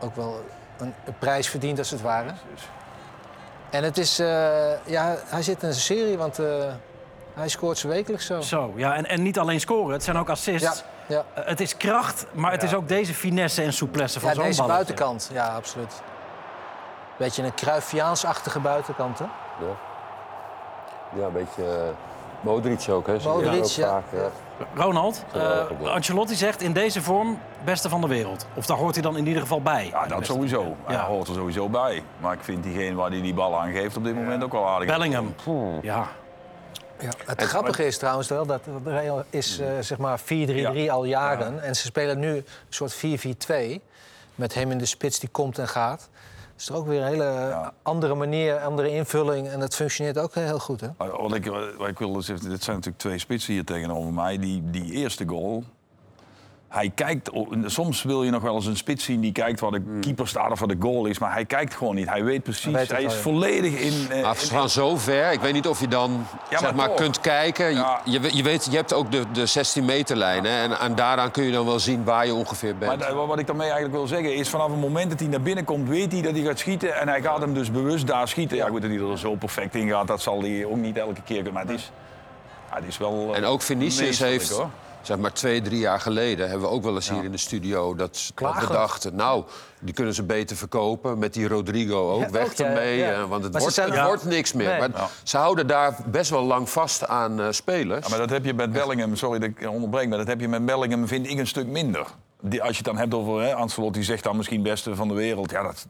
ook 0.00 0.16
wel 0.16 0.44
een, 0.78 0.94
een 1.04 1.18
prijs 1.18 1.48
verdient, 1.48 1.78
als 1.78 1.90
het 1.90 2.00
ware. 2.00 2.30
En 3.70 3.84
het 3.84 3.98
is, 3.98 4.18
eh, 4.18 4.86
ja, 4.86 5.16
hij 5.26 5.42
zit 5.42 5.62
in 5.62 5.68
een 5.68 5.74
serie, 5.74 6.18
want 6.18 6.38
eh, 6.38 6.46
hij 7.34 7.48
scoort 7.48 7.78
ze 7.78 7.88
wekelijks 7.88 8.26
zo. 8.26 8.40
Zo, 8.40 8.72
ja. 8.76 8.94
En, 8.94 9.06
en 9.06 9.22
niet 9.22 9.38
alleen 9.38 9.60
scoren, 9.60 9.92
het 9.92 10.04
zijn 10.04 10.16
ook 10.18 10.26
Ja, 10.26 10.32
assists. 10.32 10.84
ja. 11.06 11.24
Eh, 11.34 11.44
het 11.46 11.60
is 11.60 11.76
kracht, 11.76 12.26
maar 12.32 12.52
het 12.52 12.62
is 12.62 12.74
ook 12.74 12.88
deze 12.88 13.14
finesse 13.14 13.62
en 13.62 13.72
souplesse 13.72 14.20
van 14.20 14.28
ja 14.28 14.34
zo'n 14.34 14.44
deze 14.44 14.60
balletje. 14.62 14.84
buitenkant, 14.84 15.30
ja, 15.32 15.54
absoluut. 15.54 16.02
Beetje 17.16 17.42
een 17.42 17.54
Cruyffiaans-achtige 17.54 18.60
buitenkant, 18.60 19.18
hè? 19.18 19.24
Ja, 19.24 19.74
ja 21.20 21.26
een 21.26 21.32
beetje 21.32 21.92
Modric 22.40 22.86
ook, 22.88 23.06
hè. 23.06 23.12
Modric, 23.12 23.62
ook 23.62 23.66
ja. 23.66 23.88
vaak, 23.88 24.04
ja. 24.12 24.30
Ronald, 24.74 25.24
eh, 25.32 25.40
ja. 25.82 25.88
Ancelotti 25.88 26.34
zegt 26.34 26.62
in 26.62 26.72
deze 26.72 27.02
vorm 27.02 27.38
beste 27.64 27.88
van 27.88 28.00
de 28.00 28.06
wereld. 28.06 28.46
Of 28.54 28.66
daar 28.66 28.76
hoort 28.76 28.94
hij 28.94 29.02
dan 29.02 29.16
in 29.16 29.26
ieder 29.26 29.42
geval 29.42 29.62
bij. 29.62 29.86
Ja, 29.90 30.06
dat 30.06 30.26
sowieso. 30.26 30.76
Hij 30.84 30.94
Ja. 30.94 31.04
hoort 31.06 31.28
er 31.28 31.34
sowieso 31.34 31.68
bij. 31.68 32.02
Maar 32.20 32.32
ik 32.32 32.42
vind 32.42 32.62
diegene 32.62 32.94
waar 32.94 33.10
hij 33.10 33.20
die 33.20 33.34
bal 33.34 33.60
aan 33.60 33.72
geeft 33.72 33.96
op 33.96 34.04
dit 34.04 34.14
moment 34.14 34.42
ook 34.44 34.52
wel 34.52 34.68
aardig. 34.68 34.88
Bellingham. 34.88 35.34
Ja, 35.82 36.08
Ja. 37.00 37.08
Het 37.26 37.42
grappige 37.42 37.86
is 37.86 37.98
trouwens 37.98 38.28
wel 38.28 38.46
dat 38.46 38.64
de 38.84 38.90
Real 38.90 39.24
is 39.30 39.58
eh, 39.58 39.68
zeg 39.80 39.98
maar 39.98 40.18
4-3-3 40.20 40.90
al 40.90 41.04
jaren. 41.04 41.62
En 41.62 41.76
ze 41.76 41.82
spelen 41.86 42.18
nu 42.18 42.28
een 42.36 42.44
soort 42.68 42.92
4-4-2. 42.94 43.80
Met 44.34 44.54
hem 44.54 44.70
in 44.70 44.78
de 44.78 44.86
spits 44.86 45.18
die 45.18 45.28
komt 45.28 45.58
en 45.58 45.68
gaat. 45.68 46.08
Is 46.58 46.64
toch 46.64 46.76
ook 46.76 46.86
weer 46.86 47.00
een 47.00 47.06
hele 47.06 47.72
andere 47.82 48.14
manier, 48.14 48.58
andere 48.58 48.90
invulling. 48.90 49.48
En 49.48 49.60
dat 49.60 49.74
functioneert 49.74 50.18
ook 50.18 50.34
heel 50.34 50.58
goed, 50.58 50.80
hè? 50.80 50.88
Wat 50.96 51.34
ik, 51.34 51.46
wat 51.78 51.88
ik 51.88 51.98
wil 51.98 52.22
zeggen, 52.22 52.48
dit 52.48 52.62
zijn 52.62 52.76
natuurlijk 52.76 53.02
twee 53.02 53.18
spitsen 53.18 53.52
hier 53.52 53.64
tegenover 53.64 54.12
mij. 54.12 54.38
Die, 54.38 54.70
die 54.70 54.92
eerste 54.92 55.26
goal. 55.26 55.64
Hij 56.68 56.90
kijkt, 56.94 57.30
soms 57.66 58.02
wil 58.02 58.22
je 58.24 58.30
nog 58.30 58.42
wel 58.42 58.54
eens 58.54 58.66
een 58.66 58.76
spits 58.76 59.04
zien 59.04 59.20
die 59.20 59.32
kijkt 59.32 59.60
waar 59.60 59.70
de 59.70 59.98
keeper 60.00 60.28
staat 60.28 60.50
of 60.50 60.58
waar 60.58 60.68
de 60.68 60.76
goal 60.80 61.06
is. 61.06 61.18
Maar 61.18 61.32
hij 61.32 61.44
kijkt 61.44 61.74
gewoon 61.74 61.94
niet. 61.94 62.08
Hij 62.08 62.24
weet 62.24 62.42
precies. 62.42 62.72
Hij 62.88 63.02
is 63.02 63.14
ja. 63.14 63.20
volledig 63.20 63.72
in. 63.80 64.06
eh, 64.10 64.22
Maar 64.22 64.36
van 64.36 64.68
zover, 64.68 65.32
ik 65.32 65.40
weet 65.40 65.52
niet 65.52 65.66
of 65.68 65.80
je 65.80 65.88
dan 65.88 66.26
Ja, 66.50 66.58
zeg 66.58 66.74
maar 66.74 66.90
kunt 66.90 67.20
kijken. 67.20 67.72
Ja. 67.74 68.00
Je, 68.04 68.36
je, 68.36 68.42
weet, 68.42 68.64
je 68.70 68.76
hebt 68.76 68.92
ook 68.94 69.12
de, 69.12 69.22
de 69.32 69.46
16 69.46 69.84
meter 69.84 70.16
lijn. 70.16 70.44
hè, 70.44 70.62
En, 70.62 70.78
en 70.80 70.94
daaraan 70.94 71.30
kun 71.30 71.44
je 71.44 71.52
dan 71.52 71.66
wel 71.66 71.78
zien 71.78 72.04
waar 72.04 72.26
je 72.26 72.34
ongeveer 72.34 72.76
bent. 72.76 72.98
Maar 72.98 73.08
da- 73.08 73.14
wat 73.26 73.38
ik 73.38 73.46
daarmee 73.46 73.66
eigenlijk 73.70 73.94
wil 73.94 74.06
zeggen 74.06 74.34
is, 74.34 74.48
vanaf 74.48 74.70
het 74.70 74.80
moment 74.80 75.10
dat 75.10 75.20
hij 75.20 75.28
naar 75.28 75.42
binnen 75.42 75.64
komt, 75.64 75.88
weet 75.88 76.12
hij 76.12 76.22
dat 76.22 76.32
hij 76.32 76.42
gaat 76.42 76.58
schieten. 76.58 76.94
En 77.00 77.08
hij 77.08 77.22
gaat 77.22 77.40
hem 77.40 77.54
dus 77.54 77.70
bewust 77.70 78.06
daar 78.06 78.28
schieten. 78.28 78.56
Ja, 78.56 78.68
goed, 78.68 78.82
dat 78.82 78.90
hij 78.90 79.00
er 79.00 79.18
zo 79.18 79.34
perfect 79.34 79.74
in 79.74 79.88
gaat, 79.88 80.06
dat 80.06 80.20
zal 80.22 80.40
hij 80.40 80.64
ook 80.64 80.76
niet 80.76 80.96
elke 80.96 81.22
keer 81.24 81.34
kunnen. 81.34 81.52
Maar 81.52 81.62
het 81.66 81.72
is, 81.74 81.90
ja, 82.70 82.76
het 82.76 82.84
is 82.88 82.98
wel. 82.98 83.28
eh, 83.30 83.36
En 83.36 83.44
ook 83.44 83.62
Vinicius 83.62 84.18
heeft, 84.18 84.50
hoor. 84.50 84.68
Zeg 85.02 85.18
maar 85.18 85.32
twee, 85.32 85.60
drie 85.62 85.78
jaar 85.78 86.00
geleden... 86.00 86.48
hebben 86.48 86.68
we 86.68 86.74
ook 86.74 86.82
wel 86.82 86.94
eens 86.94 87.10
hier 87.10 87.24
in 87.24 87.30
de 87.32 87.38
studio 87.38 87.94
dat, 87.94 87.96
dat 87.98 88.24
we 88.26 88.32
Klagend. 88.34 88.68
dachten... 88.72 89.14
nou, 89.14 89.44
die 89.80 89.94
kunnen 89.94 90.14
ze 90.14 90.22
beter 90.22 90.56
verkopen. 90.56 91.18
Met 91.18 91.34
die 91.34 91.48
Rodrigo 91.48 92.12
ook, 92.12 92.20
Ja, 92.20 92.30
weg 92.30 92.46
ook, 92.50 92.52
ermee. 92.58 92.96
ja. 92.98 93.10
eh, 93.12 93.28
Want 93.28 93.44
het, 93.44 93.58
wordt, 93.58 93.74
zijn- 93.74 93.92
het 93.92 94.04
wordt 94.06 94.24
niks 94.24 94.52
meer. 94.52 94.68
Nee. 94.68 94.78
Maar 94.78 94.90
Ja. 94.94 95.08
ze 95.22 95.36
houden 95.36 95.66
daar 95.66 95.96
best 96.06 96.30
wel 96.30 96.42
lang 96.44 96.70
vast 96.70 97.06
aan 97.06 97.40
eh, 97.40 97.46
spelers. 97.50 98.04
Ja, 98.04 98.08
maar 98.10 98.18
dat 98.18 98.30
heb 98.30 98.44
je 98.44 98.54
met 98.54 98.72
Bellingham, 98.72 99.16
sorry 99.16 99.38
dat 99.38 99.48
ik 99.48 99.68
onderbreek, 99.70 100.08
maar 100.08 100.18
dat 100.18 100.26
heb 100.26 100.40
je 100.40 100.48
met 100.48 100.66
Bellingham, 100.66 101.06
vind 101.08 101.30
ik, 101.30 101.38
een 101.38 101.46
stuk 101.46 101.66
minder. 101.66 102.06
Die, 102.40 102.60
als 102.62 102.70
je 102.70 102.76
het 102.76 102.84
dan 102.84 102.96
hebt 102.96 103.14
over, 103.14 103.42
hè, 103.42 103.54
Ancelotti 103.54 104.02
zegt 104.02 104.22
dan 104.24 104.36
misschien 104.36 104.62
beste 104.62 104.94
van 104.94 105.08
de 105.08 105.14
wereld. 105.14 105.50
Ja, 105.50 105.62
dat 105.62 105.86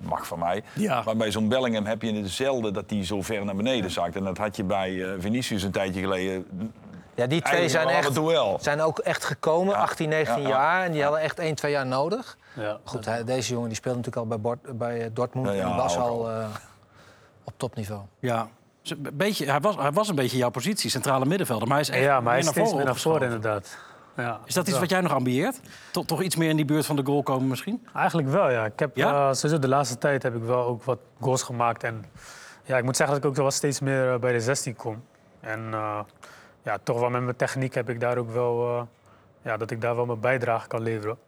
mag 0.00 0.26
van 0.26 0.38
mij. 0.38 0.62
Ja. 0.74 1.02
Maar 1.04 1.16
bij 1.16 1.30
zo'n 1.30 1.48
Bellingham 1.48 1.84
heb 1.86 2.02
je 2.02 2.12
hetzelfde 2.14 2.70
dat 2.70 2.84
hij 2.88 3.04
zo 3.04 3.22
ver 3.22 3.44
naar 3.44 3.56
beneden 3.56 3.90
zakt. 3.90 4.16
En 4.16 4.24
dat 4.24 4.38
had 4.38 4.56
je 4.56 4.64
bij 4.64 5.02
eh, 5.04 5.10
Vinicius 5.18 5.62
een 5.62 5.70
tijdje 5.70 6.00
geleden. 6.00 6.46
Ja, 7.18 7.26
die 7.26 7.42
twee 7.42 7.68
zijn, 7.68 7.88
echt, 7.88 8.20
zijn 8.60 8.80
ook 8.80 8.98
echt 8.98 9.24
gekomen, 9.24 9.74
18, 9.74 10.08
19 10.08 10.42
Ja, 10.42 10.48
ja. 10.48 10.54
jaar. 10.54 10.84
En 10.84 10.92
die 10.92 11.02
hadden 11.02 11.20
echt 11.20 11.38
1, 11.38 11.54
2 11.54 11.70
jaar 11.72 11.86
nodig. 11.86 12.36
Ja. 12.54 12.78
Goed, 12.84 13.04
hij- 13.04 13.24
deze 13.24 13.52
jongen 13.52 13.68
die 13.68 13.76
speelde 13.76 13.98
natuurlijk 13.98 14.24
al 14.24 14.28
bij, 14.38 14.40
Bord- 14.40 14.78
bij 14.78 15.02
eh, 15.04 15.10
Dortmund. 15.12 15.46
Ja, 15.46 15.52
ja, 15.52 15.60
en 15.62 15.66
die 15.66 15.76
was 15.76 15.96
al 15.96 16.30
eh, 16.30 16.46
op 17.44 17.52
topniveau. 17.56 18.00
Ja. 18.18 18.48
Een 18.82 19.08
beetje, 19.12 19.50
hij, 19.50 19.60
was, 19.60 19.76
hij 19.76 19.92
was 19.92 20.08
een 20.08 20.14
beetje 20.14 20.36
jouw 20.36 20.50
positie, 20.50 20.90
centrale 20.90 21.24
middenvelder. 21.24 21.68
Maar 21.68 21.76
hij 21.76 21.86
is 21.86 21.92
echt 21.92 22.02
Ja, 22.04 22.20
maar 22.20 22.30
hij 22.30 22.38
is 22.38 22.44
meer 22.44 22.54
steeds 22.54 22.72
meer 22.74 22.84
naar 22.84 22.96
voren 22.96 23.22
inderdaad. 23.22 23.76
Ja, 24.16 24.40
Is 24.44 24.54
dat 24.54 24.68
iets 24.68 24.78
wat 24.78 24.90
jij 24.90 25.00
nog 25.00 25.12
ambieert? 25.12 25.60
Toch, 25.90 26.04
toch 26.06 26.22
iets 26.22 26.36
meer 26.36 26.48
in 26.48 26.56
die 26.56 26.64
buurt 26.64 26.86
van 26.86 26.96
de 26.96 27.04
goal 27.04 27.22
komen 27.22 27.48
misschien? 27.48 27.86
Eigenlijk 27.94 28.28
wel, 28.28 28.50
ja. 28.50 28.64
Ik 28.64 28.78
heb 28.78 28.96
Ja? 28.96 29.10
eh, 29.28 29.34
sowieso 29.34 29.58
de 29.58 29.68
laatste 29.68 29.98
tijd 29.98 30.22
heb 30.22 30.34
ik 30.34 30.42
wel 30.42 30.64
ook 30.64 30.84
wat 30.84 30.98
goals 31.20 31.42
gemaakt. 31.42 31.82
En 31.84 32.04
ja, 32.64 32.76
ik 32.76 32.84
moet 32.84 32.96
zeggen 32.96 33.14
dat 33.16 33.24
ik 33.24 33.30
ook 33.30 33.36
wel 33.36 33.50
steeds 33.50 33.80
meer 33.80 34.18
bij 34.18 34.32
de 34.32 34.40
16 34.40 34.76
kom. 34.76 35.02
En 35.40 35.68
eh, 35.72 35.98
ja, 36.68 36.78
toch 36.82 37.00
wel 37.00 37.10
met 37.10 37.22
mijn 37.22 37.36
techniek 37.36 37.74
heb 37.74 37.88
ik 37.88 38.00
daar 38.00 38.18
ook 38.18 38.30
wel... 38.30 38.68
eh, 38.76 38.82
ja, 39.42 39.56
dat 39.56 39.70
ik 39.70 39.80
daar 39.80 39.96
wel 39.96 40.06
mijn 40.06 40.20
bijdrage 40.20 40.68
kan 40.68 40.82
leveren. 40.82 41.18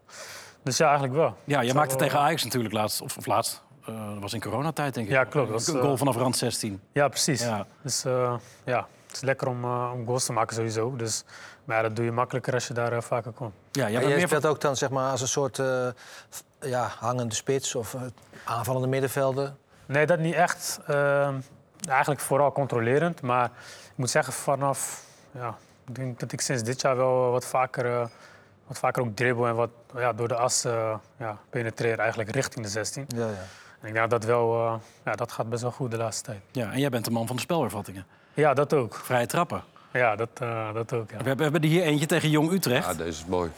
Dus 0.63 0.77
ja, 0.77 0.85
eigenlijk 0.85 1.15
wel. 1.15 1.35
Ja, 1.43 1.61
je 1.61 1.73
maakte 1.73 1.89
wel- 1.97 1.97
tegen 2.07 2.19
Ajax 2.19 2.43
natuurlijk 2.43 2.73
laatst. 2.73 3.01
Of, 3.01 3.17
of 3.17 3.25
laatst. 3.25 3.61
eh, 3.85 4.07
dat 4.13 4.19
was 4.21 4.33
in 4.33 4.41
coronatijd, 4.41 4.93
denk 4.93 5.05
ik. 5.07 5.13
Ja, 5.13 5.23
klopt. 5.23 5.51
Dat 5.51 5.67
Een 5.67 5.75
eh, 5.75 5.81
goal 5.81 5.97
vanaf 5.97 6.15
rand 6.15 6.37
16. 6.37 6.81
Ja, 6.91 7.07
precies. 7.07 7.41
Ja. 7.41 7.65
Dus 7.81 8.05
eh, 8.05 8.33
ja, 8.65 8.87
het 9.07 9.15
is 9.15 9.21
lekker 9.21 9.47
om, 9.47 9.63
eh, 9.63 9.91
om 9.93 10.05
goals 10.05 10.25
te 10.25 10.33
maken 10.33 10.55
sowieso. 10.55 10.95
Dus, 10.95 11.23
maar 11.63 11.75
ja, 11.75 11.81
dat 11.81 11.95
doe 11.95 12.05
je 12.05 12.11
makkelijker 12.11 12.53
als 12.53 12.67
je 12.67 12.73
daar 12.73 12.93
eh, 12.93 13.01
vaker 13.01 13.31
komt. 13.31 13.53
Ja, 13.71 13.89
jij 13.89 13.99
bent 13.99 14.11
jij 14.13 14.25
speelt 14.27 14.45
ook 14.45 14.61
dan 14.61 14.75
zeg 14.75 14.89
maar, 14.89 15.11
als 15.11 15.21
een 15.21 15.27
soort 15.27 15.59
eh, 15.59 15.87
ja, 16.59 16.91
hangende 16.99 17.35
spits 17.35 17.75
of 17.75 17.93
eh, 17.93 18.01
aanvallende 18.45 18.87
middenvelder. 18.87 19.53
Nee, 19.85 20.05
dat 20.05 20.19
niet 20.19 20.33
echt. 20.35 20.79
Ehm, 20.87 21.35
eigenlijk 21.89 22.21
vooral 22.21 22.51
controlerend. 22.51 23.21
Maar 23.21 23.45
ik 23.91 23.97
moet 23.97 24.09
zeggen, 24.09 24.33
vanaf... 24.33 25.09
Ja, 25.31 25.57
ik 25.87 25.95
denk 25.95 26.19
dat 26.19 26.31
ik 26.31 26.41
sinds 26.41 26.63
dit 26.63 26.81
jaar 26.81 26.97
wel 26.97 27.31
wat 27.31 27.45
vaker, 27.45 27.85
eh, 27.85 28.07
wat 28.67 28.79
vaker 28.79 29.01
ook 29.01 29.15
dribbel 29.15 29.47
en 29.47 29.55
wat 29.55 29.69
ja, 29.95 30.13
door 30.13 30.27
de 30.27 30.35
as 30.35 30.65
eh, 30.65 30.95
ja, 31.17 31.37
penetreer 31.49 31.99
eigenlijk 31.99 32.31
richting 32.31 32.65
de 32.65 32.71
16. 32.71 33.05
Ja, 33.07 33.27
ja. 33.27 33.45
En 33.81 33.87
ik 33.87 33.93
denk 33.93 34.09
dat 34.09 34.23
wel, 34.23 34.65
eh, 34.65 34.73
ja, 35.05 35.15
dat 35.15 35.31
gaat 35.31 35.49
best 35.49 35.61
wel 35.61 35.71
goed 35.71 35.91
de 35.91 35.97
laatste 35.97 36.23
tijd. 36.23 36.41
Ja, 36.51 36.71
en 36.71 36.79
jij 36.79 36.89
bent 36.89 37.05
de 37.05 37.11
man 37.11 37.27
van 37.27 37.35
de 37.35 37.41
spelhervattingen. 37.41 38.05
Ja, 38.33 38.53
dat 38.53 38.73
ook. 38.73 38.95
Vrije 38.95 39.25
trappen. 39.25 39.63
Ja, 39.93 40.15
dat, 40.15 40.29
eh, 40.33 40.73
dat 40.73 40.93
ook, 40.93 41.11
ja. 41.11 41.17
We 41.17 41.23
hebben, 41.23 41.37
we 41.37 41.43
hebben 41.43 41.61
er 41.61 41.67
hier 41.67 41.83
eentje 41.83 42.05
tegen 42.05 42.29
Jong 42.29 42.51
Utrecht. 42.51 42.87
Ja, 42.87 42.93
deze 42.93 43.09
is 43.09 43.25
mooi. 43.25 43.51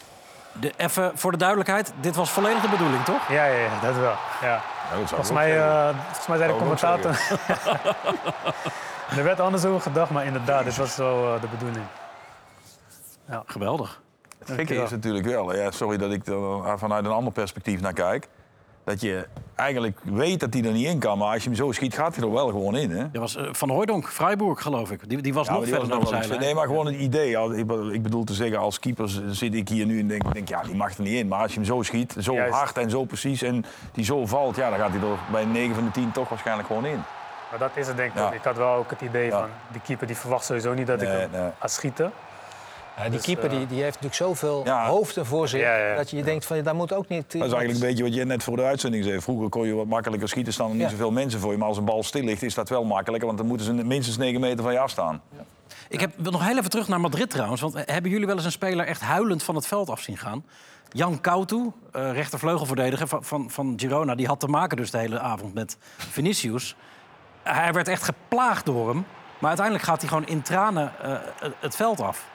De, 0.60 0.74
even 0.77 1.12
voor 1.15 1.31
de 1.31 1.38
duidelijkheid, 1.38 1.93
dit 2.00 2.15
was 2.15 2.29
volledig 2.31 2.62
de 2.62 2.69
bedoeling, 2.69 3.03
toch? 3.03 3.29
Ja, 3.29 3.45
ja, 3.45 3.60
ja, 3.60 3.79
dat 3.81 3.95
wel. 3.95 4.15
Ja. 4.41 4.62
Ja, 4.91 5.00
dat 5.00 5.07
zou 5.07 5.07
Volgens 5.07 5.31
mij, 5.31 5.57
eh, 5.57 5.95
volgens 6.05 6.27
mij 6.27 6.38
zei 6.38 6.51
de 6.51 6.57
commentator... 6.57 7.12
er 9.17 9.24
werd 9.24 9.39
anders 9.39 9.65
over 9.65 9.81
gedacht, 9.81 10.12
maar 10.12 10.25
inderdaad, 10.25 10.63
dit 10.63 10.75
was 10.75 10.95
wel 10.95 11.36
eh, 11.36 11.41
de 11.41 11.48
bedoeling. 11.48 11.86
Geweldig. 13.45 14.01
Het 14.39 14.51
gekke 14.51 14.75
is 14.75 14.89
natuurlijk 14.89 15.25
wel, 15.25 15.55
ja, 15.55 15.72
sorry 15.72 15.98
dat 15.98 16.12
ik 16.12 16.27
er 16.27 16.79
vanuit 16.79 17.05
een 17.05 17.12
ander 17.12 17.33
perspectief 17.33 17.81
naar 17.81 17.93
kijk. 17.93 18.27
Dat 18.84 19.02
je 19.02 19.28
eigenlijk 19.56 20.00
weet 20.04 20.40
dat 20.40 20.54
hij 20.54 20.63
er 20.63 20.72
niet 20.72 20.88
in 20.88 21.00
kan, 21.00 21.18
maar 21.18 21.34
als 21.34 21.44
je 21.44 21.50
hem 21.50 21.58
zo 21.58 21.72
schiet, 21.72 21.94
gaat 21.96 22.16
hij 22.16 22.24
er 22.25 22.32
wel 22.32 22.48
gewoon 22.48 22.75
in. 22.75 22.92
Hè? 22.92 23.12
Dat 23.12 23.22
was 23.22 23.36
eh, 23.36 23.48
Van 23.52 23.70
Hooijdonk, 23.70 24.10
Freiburg, 24.10 24.62
geloof 24.62 24.92
ik. 24.92 25.10
Die, 25.10 25.22
die 25.22 25.34
was 25.34 25.48
Ja, 25.48 25.54
nog 25.54 25.68
verder 25.68 25.88
was 25.88 26.10
dan 26.10 26.20
zijlijn. 26.22 26.40
Nee, 26.40 26.54
maar 26.56 26.68
gewoon 26.68 26.86
het 26.86 26.96
idee. 26.96 27.38
Als- 27.38 27.54
Ik 27.92 28.04
bedoel- 28.04 28.24
te 28.24 28.34
zeggen, 28.34 28.58
als 28.60 28.80
keeper 28.80 29.10
zit 29.28 29.54
ik 29.54 29.70
hier 29.70 29.86
nu 29.86 30.00
en 30.00 30.08
denk, 30.08 30.34
denk 30.34 30.48
ja, 30.50 30.62
die 30.62 30.75
mag 30.75 30.98
er 30.98 31.04
niet 31.04 31.13
in. 31.13 31.28
Maar 31.28 31.40
als 31.42 31.52
je 31.52 31.58
hem 31.58 31.66
zo 31.68 31.82
schiet, 31.82 32.16
zo 32.20 32.34
Juist. 32.34 32.54
hard 32.54 32.78
en 32.78 32.90
zo 32.90 33.04
precies 33.04 33.42
en 33.42 33.66
die 33.92 34.06
zo 34.06 34.25
valt, 34.25 34.56
ja, 34.56 34.70
dan 34.70 34.80
gaat 34.80 34.90
hij 34.92 35.00
er 35.10 35.18
bij 35.32 35.46
9 35.46 35.75
van 35.75 35.84
de 35.86 35.92
10 35.92 36.12
toch 36.12 36.30
waarschijnlijk 36.30 36.68
gewoon 36.68 36.86
in. 36.86 37.02
Maar 37.50 37.60
dat 37.60 37.72
is 37.75 37.88
het 37.88 37.98
denk 37.98 38.12
ik 38.12 38.18
Ja. 38.18 38.32
Ik 38.32 38.44
had 38.44 38.58
wel 38.58 38.74
ook 38.75 38.90
het 38.90 39.02
idee 39.02 39.25
Ja. 39.25 39.40
van, 39.40 39.50
die 39.72 39.82
keeper 39.82 40.08
die 40.08 40.16
verwacht 40.18 40.46
sowieso 40.46 40.74
niet 40.74 40.88
dat 40.88 41.02
ik 41.02 41.08
hem 41.08 41.30
nee. 41.32 41.50
ga 41.60 41.68
schieten. 41.68 42.12
Ja, 42.97 43.01
die 43.03 43.12
Dus, 43.12 43.21
keeper 43.21 43.50
die, 43.50 43.59
eh, 43.62 43.67
die 43.69 43.77
heeft 43.81 44.01
natuurlijk 44.01 44.15
zoveel 44.15 44.62
Ja. 44.65 44.88
hoofden 44.88 45.25
voor 45.25 45.47
zich... 45.47 45.59
Ja, 45.62 45.75
ja. 45.77 45.95
dat 45.95 46.09
je 46.09 46.23
denkt 46.23 46.45
van, 46.45 46.62
daar 46.62 46.75
moet 46.75 46.93
ook 46.93 47.07
niet... 47.07 47.21
Dat 47.31 47.33
is 47.33 47.39
eigenlijk 47.53 47.73
een 47.73 47.88
beetje 47.88 48.03
wat 48.03 48.13
je 48.13 48.25
net 48.25 48.43
voor 48.43 48.55
de 48.55 48.63
uitzending 48.63 49.03
zei. 49.03 49.21
Vroeger 49.21 49.50
kon 49.50 49.67
je 49.67 49.73
wat 49.73 49.85
makkelijker 49.85 50.27
schieten, 50.29 50.53
staan 50.53 50.67
er 50.69 50.73
niet 50.73 50.81
Ja. 50.83 50.89
zoveel 50.89 51.12
mensen 51.12 51.39
voor 51.39 51.51
je. 51.51 51.57
Maar 51.57 51.67
als 51.67 51.77
een 51.77 51.85
bal 51.85 52.03
stil 52.03 52.23
ligt, 52.23 52.41
is 52.43 52.53
dat 52.53 52.69
wel 52.69 52.83
makkelijker, 52.83 53.25
want 53.27 53.39
dan 53.39 53.47
moeten 53.47 53.65
ze 53.65 53.73
minstens 53.73 54.17
9 54.17 54.39
meter 54.41 54.63
van 54.63 54.73
je 54.73 54.79
afstaan. 54.79 55.21
Ik 55.89 56.00
heb, 56.00 56.12
wil 56.17 56.31
nog 56.31 56.45
heel 56.45 56.57
even 56.57 56.69
terug 56.69 56.88
naar 56.88 57.00
Madrid 57.00 57.29
trouwens. 57.29 57.62
Want 57.62 57.75
eh, 57.75 57.81
hebben 57.85 58.12
jullie 58.12 58.25
wel 58.27 58.35
eens 58.35 58.45
een 58.45 58.51
speler 58.51 58.85
echt 58.85 59.01
huilend 59.01 59.43
van 59.43 59.55
het 59.55 59.67
veld 59.67 59.89
af 59.89 60.00
zien 60.01 60.17
gaan? 60.17 60.45
Jan 60.89 61.21
Coutu, 61.21 61.71
eh 61.91 62.12
rechtervleugelverdediger 62.12 63.07
van, 63.07 63.23
van, 63.23 63.50
van 63.51 63.73
Girona... 63.77 64.15
die 64.15 64.27
had 64.27 64.39
te 64.39 64.47
maken 64.47 64.77
dus 64.77 64.91
de 64.91 64.97
hele 64.97 65.19
avond 65.19 65.53
met 65.53 65.77
Vinicius. 65.97 66.75
Hij 67.43 67.73
werd 67.73 67.88
echt 67.88 68.03
geplaagd 68.03 68.65
door 68.65 68.88
hem. 68.89 69.05
Maar 69.39 69.47
uiteindelijk 69.50 69.85
gaat 69.88 70.00
hij 70.00 70.09
gewoon 70.09 70.27
in 70.27 70.41
tranen 70.41 70.91
eh, 71.01 71.15
het 71.59 71.75
veld 71.75 72.01
af. 72.01 72.31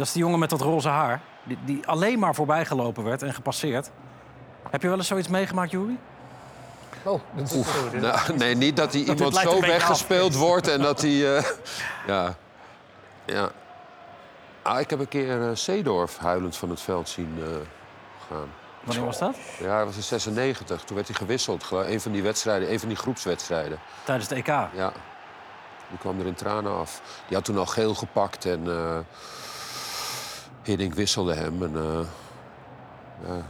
Dat 0.00 0.08
is 0.08 0.14
die 0.14 0.22
jongen 0.24 0.38
met 0.38 0.50
dat 0.50 0.60
roze 0.60 0.88
haar. 0.88 1.20
Die, 1.42 1.58
die 1.64 1.86
alleen 1.86 2.18
maar 2.18 2.34
voorbijgelopen 2.34 3.04
werd 3.04 3.22
en 3.22 3.34
gepasseerd. 3.34 3.90
Heb 4.70 4.82
je 4.82 4.88
wel 4.88 4.96
eens 4.96 5.06
zoiets 5.06 5.28
meegemaakt, 5.28 5.70
Juri? 5.70 5.98
Oh, 7.02 7.20
dat 7.34 7.50
is- 7.50 8.00
Nou, 8.00 8.18
nee, 8.36 8.54
niet 8.54 8.76
dat 8.76 8.92
hij 8.92 9.02
iemand 9.02 9.36
zo 9.36 9.60
weggespeeld 9.60 10.34
wordt 10.34 10.68
en 10.68 10.80
dat 10.80 11.00
hij... 11.00 11.36
eh, 11.36 11.44
ja. 12.06 12.34
ja. 13.24 13.50
Ah, 14.62 14.80
ik 14.80 14.90
heb 14.90 14.98
een 14.98 15.08
keer 15.08 15.42
eh 15.42 15.50
Seedorf 15.54 16.18
huilend 16.18 16.56
van 16.56 16.70
het 16.70 16.80
veld 16.80 17.08
zien 17.08 17.38
eh, 17.38 17.46
gaan. 18.28 18.48
Wanneer 18.84 19.04
was 19.04 19.18
dat? 19.18 19.36
Ja, 19.58 19.76
dat 19.78 19.86
was 19.86 19.96
in 19.96 20.02
96. 20.02 20.82
Toen 20.82 20.96
werd 20.96 21.08
hij 21.08 21.16
gewisseld. 21.16 21.66
Een 21.70 22.00
van 22.00 22.12
die 22.12 22.22
wedstrijden, 22.22 22.72
een 22.72 22.78
van 22.80 22.88
die 22.88 22.96
groepswedstrijden. 22.96 23.78
Tijdens 24.04 24.28
de 24.28 24.34
EK. 24.34 24.46
Ja. 24.46 24.92
Die 25.88 25.98
kwam 25.98 26.20
er 26.20 26.26
in 26.26 26.34
tranen 26.34 26.72
af. 26.78 27.00
Die 27.26 27.36
had 27.36 27.44
toen 27.44 27.58
al 27.58 27.66
geel 27.66 27.94
gepakt 27.94 28.44
en 28.44 28.66
eh 28.68 28.98
Hiddink 30.62 30.94
wisselde 30.94 31.34
hem. 31.34 31.62
En, 31.62 31.72
eh, 31.76 32.00
ja. 33.26 33.42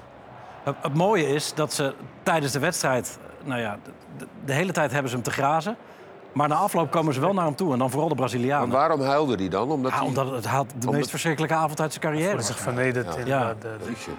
Het, 0.62 0.75
het 0.83 0.95
mooie 0.95 1.26
is 1.29 1.55
dat 1.55 1.73
ze 1.73 1.95
tijdens 2.23 2.52
de 2.52 2.59
wedstrijd... 2.59 3.19
Nou 3.45 3.61
ja, 3.61 3.79
de, 3.85 3.90
de- 4.19 4.26
de 4.45 4.52
hele 4.52 4.73
tijd 4.73 4.90
hebben 4.90 5.09
ze 5.11 5.14
hem 5.17 5.25
te 5.25 5.31
grazen. 5.31 5.76
Maar 6.33 6.49
na 6.49 6.55
afloop 6.55 6.90
komen 6.90 7.14
ze 7.14 7.21
wel 7.21 7.33
naar 7.33 7.45
hem 7.45 7.55
toe. 7.55 7.73
En 7.73 7.79
dan 7.79 7.90
vooral 7.90 8.09
de 8.09 8.14
Maar 8.14 8.25
Brazilianen. 8.29 8.71
waarom 8.71 9.00
huilde 9.00 9.35
hij 9.35 9.49
dan? 9.49 9.71
Omdat 9.71 9.90
Ja, 9.90 9.99
hij... 9.99 10.07
omdat 10.07 10.31
het 10.31 10.47
had 10.47 10.69
de 10.69 10.75
Omdat- 10.75 10.93
meest 10.95 11.11
verschrikkelijke 11.11 11.55
avond 11.55 11.81
uit 11.81 11.90
zijn 11.93 12.05
carrière. 12.05 12.29
Voelde 12.29 12.43
zich 12.45 12.59
vernederd. 12.59 13.07
Ja. 13.07 13.19
inderdaad, 13.19 13.62
de- 13.62 13.76
de- 13.79 13.85
Jeetje. 13.85 14.11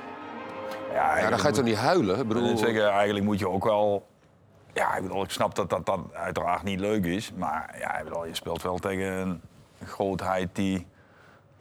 Ja, 0.93 1.17
Ja, 1.19 1.29
dan 1.29 1.39
ga 1.39 1.47
je 1.47 1.53
toch 1.53 1.63
niet 1.63 1.75
huilen? 1.75 2.15
Ik 2.15 2.21
Ik 2.21 2.27
bedoel, 2.27 2.57
zeggen, 2.57 2.89
eigenlijk 2.89 3.25
moet 3.25 3.39
je 3.39 3.49
ook 3.49 3.63
wel... 3.63 4.07
Ja, 4.73 4.95
ik, 4.95 5.01
bedoel, 5.03 5.23
ik 5.23 5.29
snap 5.31 5.55
dat, 5.55 5.69
dat 5.69 5.85
dat 5.85 5.99
uiteraard 6.13 6.63
niet 6.63 6.79
leuk 6.79 7.05
is. 7.05 7.31
Maar 7.35 7.75
ja, 7.79 7.97
ik 7.97 8.03
bedoel, 8.03 8.25
je 8.25 8.35
speelt 8.35 8.61
wel 8.61 8.77
tegen 8.77 9.05
een 9.17 9.41
grootheid 9.87 10.49
die 10.53 10.87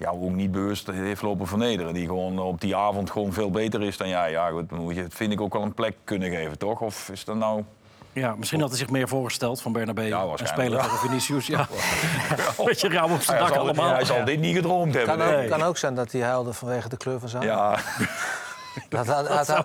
jou 0.00 0.22
ook 0.22 0.32
niet 0.32 0.52
bewust 0.52 0.86
heeft 0.86 1.22
lopen 1.22 1.46
vernederen. 1.46 1.94
Die 1.94 2.06
gewoon 2.06 2.38
op 2.38 2.60
die 2.60 2.76
avond 2.76 3.10
gewoon 3.10 3.32
veel 3.32 3.50
beter 3.50 3.82
is 3.82 3.96
dan 3.96 4.08
jij. 4.08 4.30
Ja, 4.30 4.48
goed, 4.48 4.70
moet 4.70 4.94
je, 4.94 5.06
vind 5.08 5.32
ik 5.32 5.40
ook 5.40 5.52
wel 5.52 5.62
een 5.62 5.74
plek 5.74 5.96
kunnen 6.04 6.30
geven, 6.30 6.58
toch? 6.58 6.80
Of 6.80 7.08
is 7.12 7.24
dat 7.24 7.36
nou... 7.36 7.64
Ja, 8.12 8.34
misschien 8.36 8.60
had 8.60 8.68
hij 8.68 8.78
zich 8.78 8.90
meer 8.90 9.08
voorgesteld 9.08 9.62
van 9.62 9.72
Bernabeu. 9.72 10.06
Ja, 10.06 10.26
en 10.36 10.46
spelen 10.46 10.70
wel. 10.70 10.82
tegen 10.82 10.98
Vinicius. 10.98 11.46
Ja. 11.46 11.68
Beetje 12.64 12.88
rauw 12.88 13.08
op 13.08 13.20
zijn 13.20 13.36
Hij 13.36 13.46
dak 13.46 13.54
zal, 13.54 13.62
allemaal. 13.62 13.94
hij 13.94 14.04
zal 14.04 14.24
dit 14.24 14.40
niet 14.40 14.56
gedroomd 14.56 14.94
hebben. 14.94 15.16
kan, 15.16 15.26
ook, 15.26 15.34
nee. 15.34 15.48
kan 15.48 15.62
ook 15.62 15.76
zijn 15.76 15.94
dat 15.94 16.12
hij 16.12 16.20
huilde 16.20 16.52
vanwege 16.52 16.88
de 16.88 16.96
kleur 16.96 17.20
van 17.20 17.28
zijn. 17.28 17.42
Ja, 17.42 17.78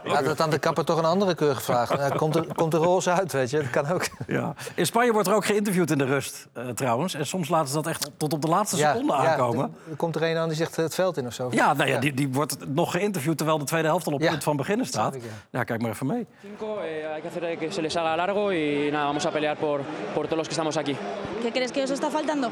Had 0.05 0.25
het 0.25 0.41
aan 0.41 0.49
de 0.49 0.57
kapper 0.59 0.85
toch 0.85 0.97
een 0.97 1.05
andere 1.05 1.35
kleur 1.35 1.55
gevraagd. 1.55 1.91
Eh, 1.99 2.17
komt, 2.17 2.35
er, 2.35 2.45
komt 2.55 2.73
er 2.73 2.79
roze 2.79 3.11
uit, 3.11 3.31
weet 3.31 3.49
je. 3.49 3.57
Dat 3.57 3.69
kan 3.69 3.91
ook. 3.91 4.05
Ja. 4.27 4.53
In 4.75 4.85
Spanje 4.85 5.11
wordt 5.11 5.27
er 5.27 5.33
ook 5.33 5.45
geïnterviewd 5.45 5.91
in 5.91 5.97
de 5.97 6.05
rust, 6.05 6.47
eh, 6.53 6.67
trouwens. 6.67 7.13
En 7.13 7.25
soms 7.25 7.49
laten 7.49 7.67
ze 7.67 7.73
dat 7.73 7.87
echt 7.87 8.09
tot 8.17 8.33
op 8.33 8.41
de 8.41 8.47
laatste 8.47 8.77
seconde 8.77 9.13
aankomen. 9.13 9.75
er 9.89 9.95
komt 9.95 10.15
er 10.15 10.23
een 10.23 10.37
aan 10.37 10.47
die 10.47 10.57
zegt 10.57 10.77
eh, 10.77 10.83
het 10.83 10.95
veld 10.95 11.17
in 11.17 11.25
of 11.27 11.33
zo. 11.33 11.47
Ja, 11.51 11.73
nou 11.73 11.89
ja, 11.89 11.99
Die, 11.99 12.13
die 12.13 12.29
wordt 12.29 12.57
nog 12.67 12.91
geïnterviewd 12.91 13.37
terwijl 13.37 13.57
de 13.59 13.65
tweede 13.65 13.87
helft 13.87 14.07
al 14.07 14.13
op 14.13 14.21
Ja. 14.21 14.29
punt 14.29 14.43
van 14.43 14.57
beginnen 14.57 14.85
staat. 14.85 15.15
Ja, 15.49 15.63
kijk 15.63 15.81
maar 15.81 15.91
even 15.91 16.05
mee. 16.07 16.25
Cinco, 16.41 16.77
eh, 16.77 17.11
hay 17.11 17.21
que 17.21 17.27
hacer 17.27 17.57
que 17.57 17.71
se 17.71 17.81
les 17.81 17.95
haga 17.95 18.15
largo 18.15 18.51
y 18.51 18.89
nada, 18.91 19.05
vamos 19.05 19.25
a 19.25 19.29
pelear 19.31 19.57
por, 19.57 19.81
por 20.13 20.23
todos 20.23 20.37
los 20.37 20.47
que 20.47 20.53
estamos 20.53 20.77
aquí. 20.77 20.97
¿Qué 21.41 21.51
crees 21.51 21.71
que 21.71 21.81
os 21.83 21.89
está 21.89 22.09
faltando? 22.09 22.49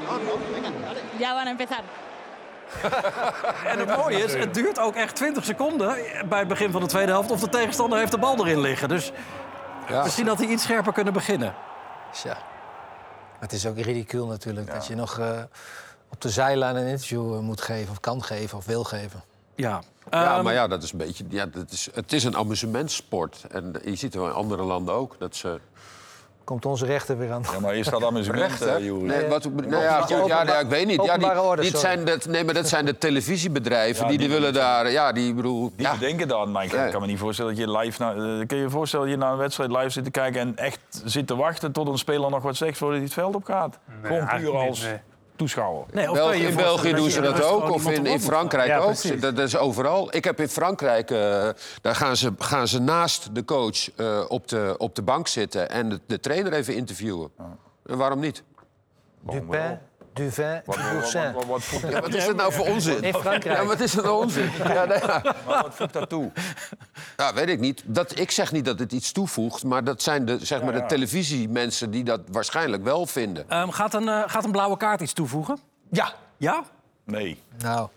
Ya 1.19 1.33
van 1.33 1.47
a 1.47 1.49
empezar. 1.49 1.83
En 3.65 3.79
het 3.79 3.97
mooie 3.97 4.23
is, 4.23 4.33
het 4.33 4.53
duurt 4.53 4.79
ook 4.79 4.95
echt 4.95 5.15
20 5.15 5.43
seconden 5.43 5.97
bij 6.29 6.39
het 6.39 6.47
begin 6.47 6.71
van 6.71 6.81
de 6.81 6.87
tweede 6.87 7.11
helft... 7.11 7.31
of 7.31 7.39
de 7.39 7.49
tegenstander 7.49 7.99
heeft 7.99 8.11
de 8.11 8.17
bal 8.17 8.45
erin 8.45 8.59
liggen. 8.59 8.89
Dus 8.89 9.11
ja. 9.89 10.03
misschien 10.03 10.25
dat 10.25 10.37
hij 10.37 10.47
iets 10.47 10.63
scherper 10.63 10.93
kunnen 10.93 11.13
beginnen. 11.13 11.53
Ja. 12.23 12.37
Het 13.39 13.51
is 13.51 13.65
ook 13.65 13.77
ridicuul 13.77 14.27
natuurlijk 14.27 14.73
dat 14.73 14.87
je 14.87 14.95
nog 14.95 15.19
eh, 15.19 15.41
op 16.09 16.21
de 16.21 16.29
zijlijn 16.29 16.75
een 16.75 16.87
interview 16.87 17.33
eh, 17.33 17.39
moet 17.39 17.61
geven, 17.61 17.91
of 17.91 17.99
kan 17.99 18.23
geven, 18.23 18.57
of 18.57 18.65
wil 18.65 18.83
geven. 18.83 19.23
Ja, 19.55 19.81
Ja, 20.11 20.35
Ehm, 20.35 20.43
maar 20.43 20.53
ja, 20.53 20.67
dat 20.67 20.83
is 20.83 20.91
een 20.91 20.97
beetje. 20.97 21.25
Ja, 21.29 21.45
dat 21.45 21.71
is, 21.71 21.89
het 21.93 22.13
is 22.13 22.23
een 22.23 22.35
amusementsport. 22.35 23.45
En 23.51 23.73
je 23.83 23.95
ziet 23.95 24.01
het 24.01 24.13
wel 24.13 24.25
in 24.25 24.33
andere 24.33 24.63
landen 24.63 24.93
ook. 24.93 25.15
Dat 25.19 25.35
ze. 25.35 25.59
Komt 26.43 26.65
onze 26.65 26.85
rechter 26.85 27.17
weer 27.17 27.31
aan. 27.31 27.43
ja, 27.53 27.59
maar 27.59 27.75
is 27.75 27.87
dat 27.87 28.03
amusement, 28.03 28.59
hè? 28.59 28.79
Nee, 28.79 29.27
wat, 29.27 29.43
nou 29.53 29.83
ja, 29.83 30.01
goed, 30.01 30.27
ja, 30.27 30.43
nee, 30.43 30.55
ik 30.55 30.67
weet 30.67 30.85
niet. 30.87 31.03
Ja, 31.03 31.17
die, 31.17 31.27
sorry. 31.35 31.69
zijn 31.77 32.05
dat, 32.05 32.25
nee, 32.25 32.43
maar 32.43 32.53
dat 32.53 32.67
zijn 32.67 32.85
de 32.85 32.97
televisiebedrijven 32.97 34.03
Ja, 34.03 34.09
die, 34.09 34.17
die 34.17 34.27
die- 34.27 34.37
willen 34.37 34.53
daar. 34.53 34.91
Ja, 34.91 35.11
die 35.11 35.33
bedoel. 35.33 35.71
Die 35.75 35.85
Ja, 35.85 35.93
bedenken 35.93 36.27
dat, 36.27 36.47
maar 36.47 36.63
ik 36.63 36.71
Ja. 36.71 36.87
kan 36.87 37.01
me 37.01 37.07
niet 37.07 37.19
voorstellen 37.19 37.55
dat 37.55 37.65
je 37.65 37.77
live... 37.77 38.03
Eh, 38.03 38.47
kun 38.47 38.57
je 38.57 38.63
je 38.63 38.69
voorstellen 38.69 39.05
dat 39.05 39.15
je 39.15 39.21
naar 39.21 39.31
een 39.31 39.37
wedstrijd 39.37 39.71
live 39.71 39.89
zit 39.89 40.03
te 40.03 40.11
kijken... 40.11 40.41
en 40.41 40.55
echt 40.57 40.79
zit 41.05 41.27
te 41.27 41.35
wachten 41.35 41.71
tot 41.71 41.87
een 41.87 41.97
speler 41.97 42.29
nog 42.29 42.41
wat 42.43 42.55
zegt 42.55 42.77
voordat 42.77 42.95
hij 42.97 43.05
het 43.05 43.13
veld 43.13 43.35
op 43.35 43.43
gaat? 43.45 43.79
Gewoon 44.01 44.27
puur 44.27 44.39
niet, 44.39 44.67
als... 44.69 44.81
nee. 44.81 44.97
Toeschouwer. 45.35 45.85
Nee, 45.91 46.09
of 46.09 46.15
België- 46.15 46.45
in 46.45 46.55
België 46.55 46.93
doen 46.93 47.09
ze 47.09 47.21
dat 47.21 47.43
ook, 47.43 47.71
of 47.71 47.89
in, 47.89 48.05
in 48.05 48.19
Frankrijk 48.19 48.67
Ja, 48.67 48.77
ook. 48.77 49.21
Dat, 49.21 49.35
dat 49.35 49.47
is 49.47 49.57
overal. 49.57 50.15
Ik 50.15 50.23
heb 50.23 50.39
in 50.39 50.49
Frankrijk, 50.49 51.11
eh, 51.11 51.49
daar 51.81 51.95
gaan 51.95 52.15
ze, 52.15 52.33
gaan 52.37 52.67
ze 52.67 52.79
naast 52.79 53.35
de 53.35 53.45
coach 53.45 53.95
eh, 53.95 54.25
op, 54.27 54.47
de, 54.47 54.75
op 54.77 54.95
de 54.95 55.01
bank 55.01 55.27
zitten 55.27 55.69
en 55.69 55.89
de, 55.89 55.99
de 56.07 56.19
trainer 56.19 56.53
even 56.53 56.75
interviewen. 56.75 57.31
En 57.85 57.97
waarom 57.97 58.19
niet? 58.19 58.43
Dupin, 59.19 59.79
Duvin, 60.13 60.61
Boursin. 60.65 61.33
Wat, 61.33 61.45
wat, 61.45 61.63
voegt, 61.63 61.89
Ja, 61.89 62.01
wat 62.01 62.13
is 62.13 62.25
dat 62.25 62.35
nou 62.35 62.53
voor 62.53 62.65
onzin? 62.65 63.03
In 63.03 63.13
Frankrijk. 63.13 63.57
Ja, 63.59 63.65
wat 63.65 63.79
is 63.79 63.91
dat 63.91 64.03
nou 64.03 64.23
onzin? 64.23 64.49
Ja, 64.57 64.85
nou 64.85 64.99
ja. 64.99 65.21
maar 65.23 65.61
wat 65.63 65.75
voegt 65.75 65.93
dat 65.93 66.09
toe? 66.09 66.31
Ja, 67.17 67.33
weet 67.33 67.49
ik 67.49 67.59
niet. 67.59 67.83
Dat, 67.85 68.19
ik 68.19 68.31
zeg 68.31 68.51
niet 68.51 68.65
dat 68.65 68.79
het 68.79 68.91
iets 68.91 69.11
toevoegt, 69.11 69.63
maar 69.63 69.83
dat 69.83 70.01
zijn 70.01 70.25
de, 70.25 70.45
zeg 70.45 70.61
maar, 70.63 70.73
de 70.73 70.85
televisiemensen 70.85 71.91
die 71.91 72.03
dat 72.03 72.21
waarschijnlijk 72.31 72.83
wel 72.83 73.05
vinden. 73.05 73.49
Ehm, 73.49 73.69
gaat, 73.69 73.93
een, 73.93 74.07
eh, 74.09 74.23
gaat 74.25 74.43
een 74.43 74.51
blauwe 74.51 74.77
kaart 74.77 75.01
iets 75.01 75.13
toevoegen? 75.13 75.57
Ja. 75.89 76.13
Ja? 76.37 76.63
Nee. 77.03 77.41
Nou, 77.57 77.89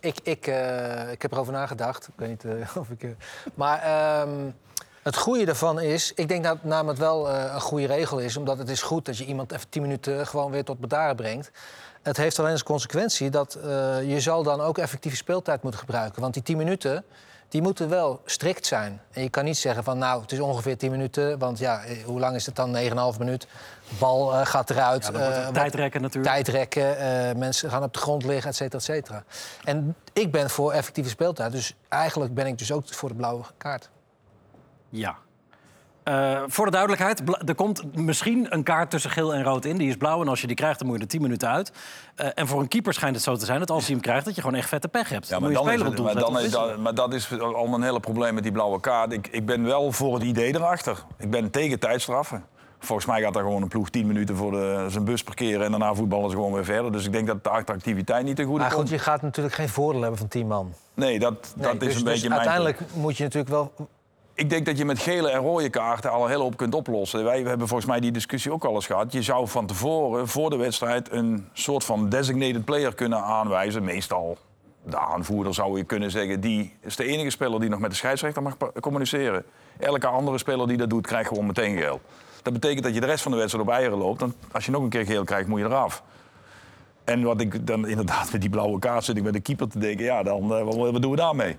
ik, 0.00 0.16
ik, 0.22 0.46
eh, 0.46 1.10
ik 1.12 1.22
heb 1.22 1.32
erover 1.32 1.52
nagedacht. 1.52 2.06
Ik 2.06 2.12
weet 2.16 2.28
niet 2.28 2.44
eh, 2.44 2.76
of 2.82 2.90
ik... 2.90 3.02
eh, 3.02 3.10
maar 3.54 3.82
ehm, 3.82 4.30
het 5.04 5.16
goede 5.16 5.44
daarvan 5.44 5.80
is... 5.80 6.12
Ik 6.14 6.28
denk 6.28 6.44
dat 6.44 6.64
namelijk 6.64 6.98
wel 6.98 7.30
eh, 7.30 7.52
een 7.54 7.60
goede 7.60 7.86
regel 7.86 8.18
is. 8.18 8.36
Omdat 8.36 8.58
het 8.58 8.68
is 8.68 8.82
goed 8.82 9.04
dat 9.04 9.18
je 9.18 9.24
iemand 9.24 9.52
even 9.52 9.68
10 9.68 9.82
minuten 9.82 10.26
gewoon 10.26 10.50
weer 10.50 10.64
tot 10.64 10.78
bedaren 10.78 11.16
brengt. 11.16 11.50
Het 12.02 12.16
heeft 12.16 12.38
alleen 12.38 12.52
als 12.52 12.62
consequentie 12.62 13.30
dat 13.30 13.54
eh, 13.54 14.10
je 14.10 14.20
zal 14.20 14.42
dan 14.42 14.60
ook 14.60 14.78
effectieve 14.78 15.16
speeltijd 15.16 15.62
moeten 15.62 15.80
gebruiken. 15.80 16.20
Want 16.20 16.34
die 16.34 16.42
10 16.42 16.56
minuten, 16.56 17.04
die 17.48 17.62
moeten 17.62 17.88
wel 17.88 18.20
strikt 18.24 18.66
zijn. 18.66 19.00
En 19.12 19.22
je 19.22 19.28
kan 19.28 19.44
niet 19.44 19.56
zeggen 19.56 19.84
van 19.84 19.98
nou, 19.98 20.22
het 20.22 20.32
is 20.32 20.40
ongeveer 20.40 20.76
10 20.76 20.90
minuten. 20.90 21.38
Want 21.38 21.58
ja, 21.58 21.84
eh, 21.84 22.04
hoe 22.04 22.20
lang 22.20 22.36
is 22.36 22.46
het 22.46 22.56
dan? 22.56 22.76
9,5 23.12 23.18
minuut. 23.18 23.46
Bal 23.98 24.26
gaat 24.26 24.70
eruit. 24.70 25.10
Ja, 25.12 25.50
tijdrekken 25.50 26.02
natuurlijk. 26.02 26.34
tijdrekken, 26.34 27.38
mensen 27.38 27.70
gaan 27.70 27.82
op 27.82 27.92
de 27.92 27.98
grond 27.98 28.24
liggen, 28.24 28.50
et 28.50 28.56
cetera, 28.56 28.78
et 28.78 28.84
cetera. 28.84 29.24
En 29.64 29.94
ik 30.12 30.32
ben 30.32 30.50
voor 30.50 30.72
effectieve 30.72 31.08
speeltijd. 31.08 31.52
Dus 31.52 31.74
eigenlijk 31.88 32.34
ben 32.34 32.46
ik 32.46 32.58
dus 32.58 32.72
ook 32.72 32.82
voor 32.86 33.08
de 33.08 33.14
blauwe 33.14 33.44
kaart. 33.56 33.90
Ja. 34.94 35.16
Eh, 36.02 36.42
voor 36.46 36.64
de 36.64 36.70
duidelijkheid, 36.70 37.22
er 37.46 37.54
komt 37.54 37.96
misschien 37.96 38.46
een 38.48 38.62
kaart 38.62 38.90
tussen 38.90 39.10
geel 39.10 39.34
en 39.34 39.42
rood 39.42 39.64
in. 39.64 39.76
Die 39.76 39.88
is 39.88 39.96
blauw 39.96 40.20
en 40.20 40.28
als 40.28 40.40
je 40.40 40.46
die 40.46 40.56
krijgt, 40.56 40.78
dan 40.78 40.88
moet 40.88 40.96
je 40.96 41.02
er 41.02 41.08
10 41.08 41.22
minuten 41.22 41.48
uit. 41.48 41.72
Eh, 42.14 42.28
en 42.34 42.46
voor 42.46 42.60
een 42.60 42.68
keeper 42.68 42.94
schijnt 42.94 43.14
het 43.14 43.24
zo 43.24 43.36
te 43.36 43.44
zijn 43.44 43.58
dat 43.58 43.70
als 43.70 43.84
hij 43.84 43.92
hem 43.92 44.02
krijgt... 44.02 44.24
dat 44.24 44.34
je 44.34 44.40
gewoon 44.40 44.56
echt 44.56 44.68
vette 44.68 44.88
pech 44.88 45.08
hebt. 45.08 45.28
Ja, 45.28 45.38
maar, 45.38 45.52
dan 45.52 45.70
is 45.70 45.80
het, 45.80 45.98
maar, 45.98 46.14
dan 46.14 46.38
is, 46.38 46.50
dat, 46.50 46.78
maar 46.78 46.94
dat 46.94 47.14
is 47.14 47.40
al 47.40 47.74
een 47.74 47.82
hele 47.82 48.00
probleem 48.00 48.34
met 48.34 48.42
die 48.42 48.52
blauwe 48.52 48.80
kaart. 48.80 49.12
Ik, 49.12 49.26
ik 49.26 49.46
ben 49.46 49.64
wel 49.64 49.92
voor 49.92 50.14
het 50.14 50.22
idee 50.22 50.54
erachter. 50.54 51.04
Ik 51.18 51.30
ben 51.30 51.50
tegen 51.50 51.78
tijdstraffen. 51.78 52.44
Volgens 52.78 53.06
mij 53.06 53.22
gaat 53.22 53.34
daar 53.34 53.42
gewoon 53.42 53.62
een 53.62 53.68
ploeg 53.68 53.90
10 53.90 54.06
minuten 54.06 54.36
voor 54.36 54.50
de, 54.50 54.86
zijn 54.88 55.04
bus 55.04 55.22
parkeren... 55.22 55.64
en 55.64 55.70
daarna 55.70 55.94
voetballen 55.94 56.30
ze 56.30 56.36
gewoon 56.36 56.52
weer 56.52 56.64
verder. 56.64 56.92
Dus 56.92 57.06
ik 57.06 57.12
denk 57.12 57.26
dat 57.26 57.44
de 57.44 57.50
attractiviteit 57.50 58.24
niet 58.24 58.36
ten 58.36 58.44
goede 58.44 58.60
Maar 58.60 58.70
goed, 58.70 58.78
komt. 58.78 58.90
je 58.90 58.98
gaat 58.98 59.22
natuurlijk 59.22 59.54
geen 59.54 59.68
voordeel 59.68 60.00
hebben 60.00 60.18
van 60.18 60.28
10 60.28 60.46
man. 60.46 60.72
Nee, 60.94 61.18
dat, 61.18 61.52
Nee, 61.56 61.72
dat 61.72 61.74
is 61.74 61.78
dus, 61.78 61.88
een 61.88 62.04
dus 62.04 62.12
beetje 62.12 62.28
mijn 62.28 62.40
uiteindelijk 62.40 62.80
moet 62.94 63.16
je 63.16 63.22
natuurlijk 63.22 63.52
wel... 63.52 63.72
Ik 64.36 64.50
denk 64.50 64.66
dat 64.66 64.78
je 64.78 64.84
met 64.84 64.98
gele 64.98 65.30
en 65.30 65.40
rode 65.40 65.70
kaarten 65.70 66.10
al 66.10 66.24
een 66.24 66.30
hele 66.30 66.42
hoop 66.42 66.56
kunt 66.56 66.74
oplossen. 66.74 67.24
Wij 67.24 67.42
hebben 67.42 67.68
volgens 67.68 67.88
mij 67.88 68.00
die 68.00 68.12
discussie 68.12 68.52
ook 68.52 68.64
al 68.64 68.74
eens 68.74 68.86
gehad. 68.86 69.12
Je 69.12 69.22
zou 69.22 69.48
van 69.48 69.66
tevoren, 69.66 70.28
voor 70.28 70.50
de 70.50 70.56
wedstrijd, 70.56 71.12
een 71.12 71.48
soort 71.52 71.84
van 71.84 72.08
designated 72.08 72.64
player 72.64 72.94
kunnen 72.94 73.22
aanwijzen. 73.22 73.84
Meestal 73.84 74.38
de 74.82 74.98
aanvoerder 74.98 75.54
zou 75.54 75.76
je 75.76 75.84
kunnen 75.84 76.10
zeggen. 76.10 76.40
Die 76.40 76.76
is 76.80 76.96
de 76.96 77.04
enige 77.04 77.30
speler 77.30 77.60
die 77.60 77.68
nog 77.68 77.78
met 77.78 77.90
de 77.90 77.96
scheidsrechter 77.96 78.42
mag 78.42 78.56
communiceren. 78.80 79.44
Elke 79.78 80.06
andere 80.06 80.38
speler 80.38 80.68
die 80.68 80.76
dat 80.76 80.90
doet, 80.90 81.06
krijgt 81.06 81.28
gewoon 81.28 81.46
meteen 81.46 81.76
geel. 81.76 82.00
Dat 82.42 82.52
betekent 82.52 82.82
dat 82.82 82.94
je 82.94 83.00
de 83.00 83.06
rest 83.06 83.22
van 83.22 83.32
de 83.32 83.38
wedstrijd 83.38 83.66
op 83.68 83.72
eieren 83.72 83.98
loopt. 83.98 84.20
Dan, 84.20 84.34
als 84.52 84.64
je 84.64 84.70
nog 84.70 84.82
een 84.82 84.88
keer 84.88 85.06
geel 85.06 85.24
krijgt, 85.24 85.48
moet 85.48 85.60
je 85.60 85.64
eraf. 85.64 86.02
En 87.04 87.22
wat 87.22 87.40
ik 87.40 87.66
dan 87.66 87.88
inderdaad 87.88 88.32
met 88.32 88.40
die 88.40 88.50
blauwe 88.50 88.78
kaart 88.78 89.04
zit 89.04 89.16
ik 89.16 89.22
met 89.22 89.32
de 89.32 89.40
keeper 89.40 89.68
te 89.68 89.78
denken... 89.78 90.04
ja, 90.04 90.22
dan 90.22 90.54
eh, 90.54 90.62
wat, 90.62 90.76
wat 90.76 91.02
doen 91.02 91.10
we 91.10 91.16
daarmee? 91.16 91.56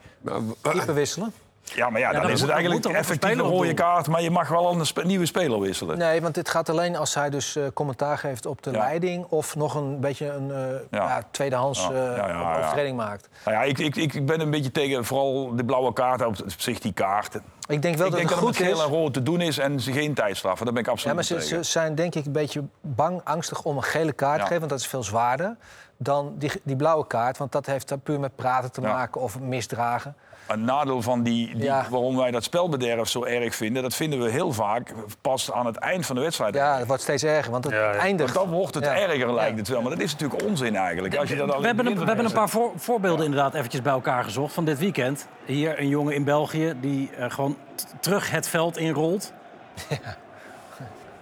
Keeper 0.62 0.94
wisselen? 0.94 1.34
Ja, 1.74 1.90
maar 1.90 2.00
ja, 2.00 2.12
dan 2.12 2.22
dan 2.22 2.32
is 2.32 2.40
het 2.40 2.50
moet 2.50 2.50
eigenlijk 2.58 2.86
een 2.86 2.96
effectief 2.96 3.32
een 3.32 3.40
rode 3.40 3.74
kaart... 3.74 4.08
maar 4.08 4.22
je 4.22 4.32
mag 4.32 4.48
wel 4.48 4.72
een 4.72 5.08
nieuwe 5.08 5.26
speler 5.26 5.60
wisselen. 5.60 5.98
Nee, 5.98 6.22
want 6.22 6.36
dit 6.36 6.50
gaat 6.50 6.70
alleen 6.70 6.96
als 6.96 7.14
hij 7.16 7.30
dus 7.30 7.56
eh, 7.56 7.64
commentaar 7.74 8.18
geeft 8.18 8.46
op 8.46 8.64
de 8.64 8.72
Ja. 8.72 8.78
leiding... 8.78 9.26
of 9.30 9.56
nog 9.56 9.76
een 9.76 10.00
beetje 10.00 10.28
een 10.32 10.52
eh, 10.52 10.58
Ja. 10.92 11.04
ja, 11.08 11.22
tweedehands 11.32 11.82
Ja, 11.82 11.90
eh, 11.90 11.96
ja, 11.96 12.28
ja, 12.28 12.28
ja. 12.28 12.58
overtreding 12.58 12.98
maakt. 12.98 13.30
Nou 13.46 13.58
ja, 13.58 13.64
ik, 13.64 13.78
ik, 13.80 13.96
ik 13.96 14.26
ben 14.26 14.40
een 14.40 14.50
beetje 14.50 14.72
tegen 14.72 15.06
vooral 15.06 15.56
de 15.56 15.64
blauwe 15.66 15.94
kaart, 15.94 16.26
op 16.26 16.36
zich 16.58 16.80
die 16.80 16.94
kaarten. 16.94 17.42
Ik 17.68 17.82
denk 17.82 17.96
wel 17.98 18.06
ik 18.06 18.12
dat 18.12 18.20
denk 18.20 18.30
het 18.32 18.40
dat 18.40 18.48
het 18.48 18.58
goed 18.58 18.68
is... 18.68 18.80
en 18.80 18.88
rood 18.88 19.14
te 19.14 19.24
doen 19.24 19.42
is 19.42 19.58
en 19.58 19.80
ze 19.80 19.92
geen 19.92 20.14
tijdstraffen. 20.14 20.66
Daar 20.66 20.74
ben 20.74 20.82
ik 20.84 20.88
Ja, 20.88 20.94
absoluut 20.94 21.16
maar 21.16 21.26
ze, 21.26 21.36
tegen. 21.36 21.66
ze 21.66 21.72
zijn 21.72 21.96
denk 21.96 22.16
ik 22.16 22.26
een 22.26 22.32
beetje 22.32 22.64
bang, 22.82 23.22
angstig 23.24 23.64
om 23.64 23.78
een 23.78 23.84
gele 23.84 24.14
kaart 24.14 24.34
te 24.36 24.40
Ja. 24.40 24.44
geven... 24.46 24.60
want 24.60 24.70
dat 24.72 24.80
is 24.80 24.88
veel 24.88 25.04
zwaarder 25.04 25.56
dan 25.98 26.34
die, 26.38 26.52
die 26.64 26.76
blauwe 26.76 27.08
kaart. 27.08 27.38
Want 27.38 27.52
dat 27.52 27.66
heeft 27.66 27.88
dan 27.90 28.00
puur 28.00 28.20
met 28.20 28.36
praten 28.36 28.72
te 28.72 28.82
Ja. 28.82 28.88
maken 28.94 29.22
of 29.22 29.40
misdragen. 29.40 30.16
Een 30.48 30.64
nadeel 30.64 31.02
van 31.02 31.24
die, 31.24 31.56
die 31.56 31.64
Ja. 31.64 31.86
waarom 31.90 32.18
wij 32.18 32.32
dat 32.32 32.44
spelbederf 32.44 33.08
zo 33.10 33.24
erg 33.24 33.56
vinden... 33.56 33.82
dat 33.84 33.96
vinden 33.96 34.22
we 34.22 34.30
heel 34.30 34.52
vaak 34.54 34.94
pas 35.22 35.52
aan 35.52 35.66
het 35.66 35.76
eind 35.76 36.06
van 36.06 36.16
de 36.16 36.22
wedstrijd. 36.22 36.54
Ja, 36.56 36.78
het 36.78 36.88
wordt 36.88 37.02
steeds 37.02 37.24
erger, 37.24 37.52
want 37.52 37.64
het 37.64 37.74
Ja, 37.74 37.80
ja. 37.94 38.00
eindigt... 38.00 38.34
Want 38.34 38.48
dan 38.50 38.58
wordt 38.58 38.76
het 38.76 38.86
Ja. 38.86 38.96
erger, 38.96 39.34
lijkt 39.34 39.58
het 39.58 39.68
wel. 39.68 39.82
Maar 39.82 39.92
dat 39.92 40.00
is 40.00 40.12
natuurlijk 40.12 40.44
onzin 40.44 40.76
eigenlijk. 40.76 41.16
Als 41.18 41.30
je 41.30 41.36
dat 41.36 41.52
al 41.52 41.60
We 41.62 41.68
hebben, 41.68 41.86
een, 41.86 42.00
we 42.00 42.06
hebben 42.06 42.26
een 42.26 42.32
paar 42.32 42.50
voor- 42.50 42.72
voorbeelden 42.76 43.26
inderdaad 43.26 43.54
eventjes 43.54 43.82
bij 43.82 43.92
elkaar 43.94 44.24
gezocht 44.24 44.54
van 44.54 44.66
dit 44.66 44.80
weekend. 44.80 45.28
Hier 45.46 45.80
een 45.80 45.88
jongen 45.88 46.14
in 46.16 46.24
België 46.24 46.74
die 46.82 47.10
eh, 47.18 47.32
gewoon 47.32 47.58
t- 47.76 47.94
terug 48.00 48.32
het 48.32 48.48
veld 48.48 48.78
inrolt. 48.78 49.34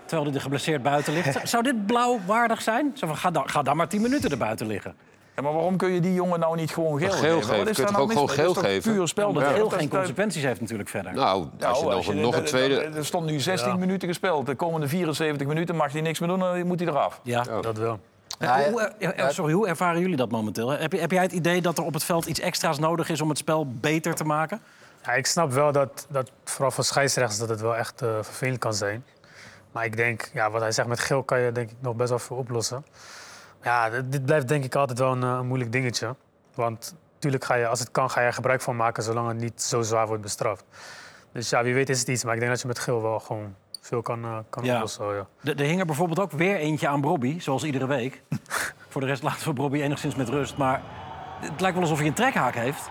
Terwijl 0.06 0.24
hij 0.28 0.34
er 0.38 0.42
geblesseerd 0.42 0.84
buiten 0.84 1.14
ligt. 1.14 1.50
Zou- 1.50 1.64
dit 1.64 1.86
blauw 1.86 2.20
waardig 2.26 2.62
zijn? 2.62 2.92
Zo 2.96 3.08
van, 3.08 3.18
ga, 3.18 3.32
dan, 3.32 3.50
ga 3.50 3.62
dan 3.62 3.78
maar 3.78 3.88
10 3.88 4.02
minuten 4.02 4.32
erbuiten 4.32 4.68
liggen. 4.68 4.96
Ja, 5.36 5.42
maar 5.42 5.54
waarom 5.54 5.78
kun 5.78 5.92
je 5.92 6.00
die 6.02 6.14
jongen 6.14 6.40
nou 6.40 6.56
niet 6.56 6.72
gewoon 6.72 7.00
geel, 7.00 7.10
Geel 7.12 7.20
geven? 7.20 7.44
geven. 7.44 7.58
Wat 7.58 7.68
is 7.68 7.78
daar 7.78 7.92
nou 7.92 8.04
ook 8.04 8.12
gewoon? 8.12 8.26
Dat 8.28 8.36
geel 8.36 8.52
is 8.52 8.58
geven? 8.58 8.94
Puur 8.94 9.08
spel. 9.08 9.34
Dat- 9.34 9.44
heel 9.44 9.70
dat- 9.70 9.80
geen 9.80 9.90
consequenties 9.90 10.44
heeft 10.44 10.62
natuurlijk 10.62 10.90
verder. 10.90 11.14
Nou, 11.14 11.48
als 11.66 11.80
je 11.80 11.86
Nou, 11.86 11.96
nog, 12.06 12.14
nog 12.14 12.36
een 12.36 12.44
tweede... 12.46 12.76
Er 12.76 13.06
stond 13.06 13.26
nu 13.26 13.40
16 13.40 13.80
minuten 13.80 14.08
gespeeld. 14.08 14.46
De 14.46 14.56
komende 14.56 14.88
74 14.88 15.48
minuten 15.48 15.76
mag 15.76 15.92
hij 15.92 16.02
niks 16.02 16.20
meer 16.20 16.30
doen, 16.30 16.40
dan 16.40 16.68
moet 16.68 16.80
hij 16.80 16.90
eraf. 16.90 17.20
Ja. 17.24 17.44
Dat 17.62 17.78
wel. 17.78 18.00
Ja, 18.40 18.70
hoe, 18.72 18.82
eh, 18.82 19.10
ja, 19.18 19.32
sorry, 19.32 19.54
hoe 19.54 19.68
ervaren 19.68 20.02
jullie 20.02 20.16
dat 20.16 20.32
momenteel? 20.32 20.70
Heb, 20.70 20.92
je, 20.92 21.00
heb 21.00 21.12
jij 21.12 21.22
het 21.22 21.32
idee 21.32 21.62
dat 21.62 21.78
er 21.78 21.84
op 21.84 21.94
het 21.94 22.04
veld 22.04 22.26
iets 22.26 22.40
extra's 22.40 22.80
nodig 22.80 23.10
is 23.10 23.22
om 23.22 23.30
het 23.30 23.38
spel 23.38 23.68
beter 23.68 24.16
te 24.16 24.24
maken? 24.24 24.62
Ja, 25.06 25.12
ik 25.14 25.26
snap 25.26 25.52
wel 25.52 25.72
dat, 25.72 26.06
dat 26.10 26.32
vooral 26.44 26.72
voor 26.72 26.84
scheidsrechters 26.84 27.40
dat 27.40 27.50
het 27.50 27.62
wel 27.62 27.76
echt 27.76 28.02
eh, 28.02 28.10
vervelend 28.22 28.58
kan 28.60 28.74
zijn. 28.74 29.06
Maar 29.72 29.86
ik 29.86 29.98
denk, 29.98 30.30
ja, 30.34 30.52
wat 30.52 30.62
hij 30.62 30.72
zegt 30.72 30.88
met 30.88 31.00
geel 31.00 31.24
kan 31.24 31.40
je 31.40 31.52
denk 31.52 31.70
ik 31.70 31.76
nog 31.80 31.96
best 31.96 32.10
wel 32.10 32.20
veel 32.20 32.38
oplossen. 32.38 32.86
Ja, 33.64 33.90
dit, 33.90 34.26
blijft 34.26 34.48
denk 34.48 34.64
ik 34.64 34.76
altijd 34.76 35.00
wel 35.00 35.12
een, 35.12 35.24
eh, 35.24 35.30
een 35.30 35.48
moeilijk 35.48 35.72
dingetje. 35.72 36.16
Want 36.56 36.96
natuurlijk 37.14 37.44
ga 37.46 37.56
je, 37.56 37.68
als 37.68 37.80
het 37.80 37.92
kan, 37.92 38.10
ga 38.10 38.20
je 38.22 38.28
er 38.28 38.34
gebruik 38.34 38.62
van 38.62 38.76
maken 38.76 39.04
zolang 39.04 39.28
het 39.28 39.38
niet 39.38 39.62
zo 39.62 39.82
zwaar 39.82 40.08
wordt 40.08 40.22
bestraft. 40.22 40.64
Dus 41.32 41.50
ja, 41.50 41.64
wie 41.64 41.74
weet 41.74 41.90
is 41.90 42.00
het 42.00 42.08
iets. 42.08 42.24
Maar 42.24 42.34
ik 42.34 42.40
denk 42.40 42.52
dat 42.52 42.62
je 42.62 42.68
met 42.68 42.80
geel 42.80 43.02
wel 43.02 43.20
gewoon 43.20 43.56
veel 43.82 44.02
kan, 44.02 44.24
eh, 44.24 44.38
kan 44.50 44.64
Ja. 44.64 44.74
oplossen. 44.74 45.06
Ja. 45.06 45.28
Er 45.44 45.60
er 45.60 45.66
hing 45.66 45.80
er 45.80 45.86
bijvoorbeeld 45.86 46.20
ook 46.20 46.32
weer 46.32 46.56
eentje 46.56 46.88
aan 46.88 47.02
Bobby, 47.02 47.40
zoals 47.40 47.64
iedere 47.64 47.88
week. 47.88 48.22
Voor 48.90 49.02
de 49.02 49.08
rest 49.08 49.24
laten 49.24 49.48
we 49.48 49.54
Bobby 49.54 49.82
enigszins 49.82 50.16
met 50.16 50.30
rust. 50.30 50.58
Maar 50.58 50.82
het 51.40 51.62
lijkt 51.62 51.76
wel 51.76 51.84
alsof 51.84 51.98
hij 52.00 52.08
een 52.08 52.14
trekhaak 52.14 52.56
heeft. 52.56 52.90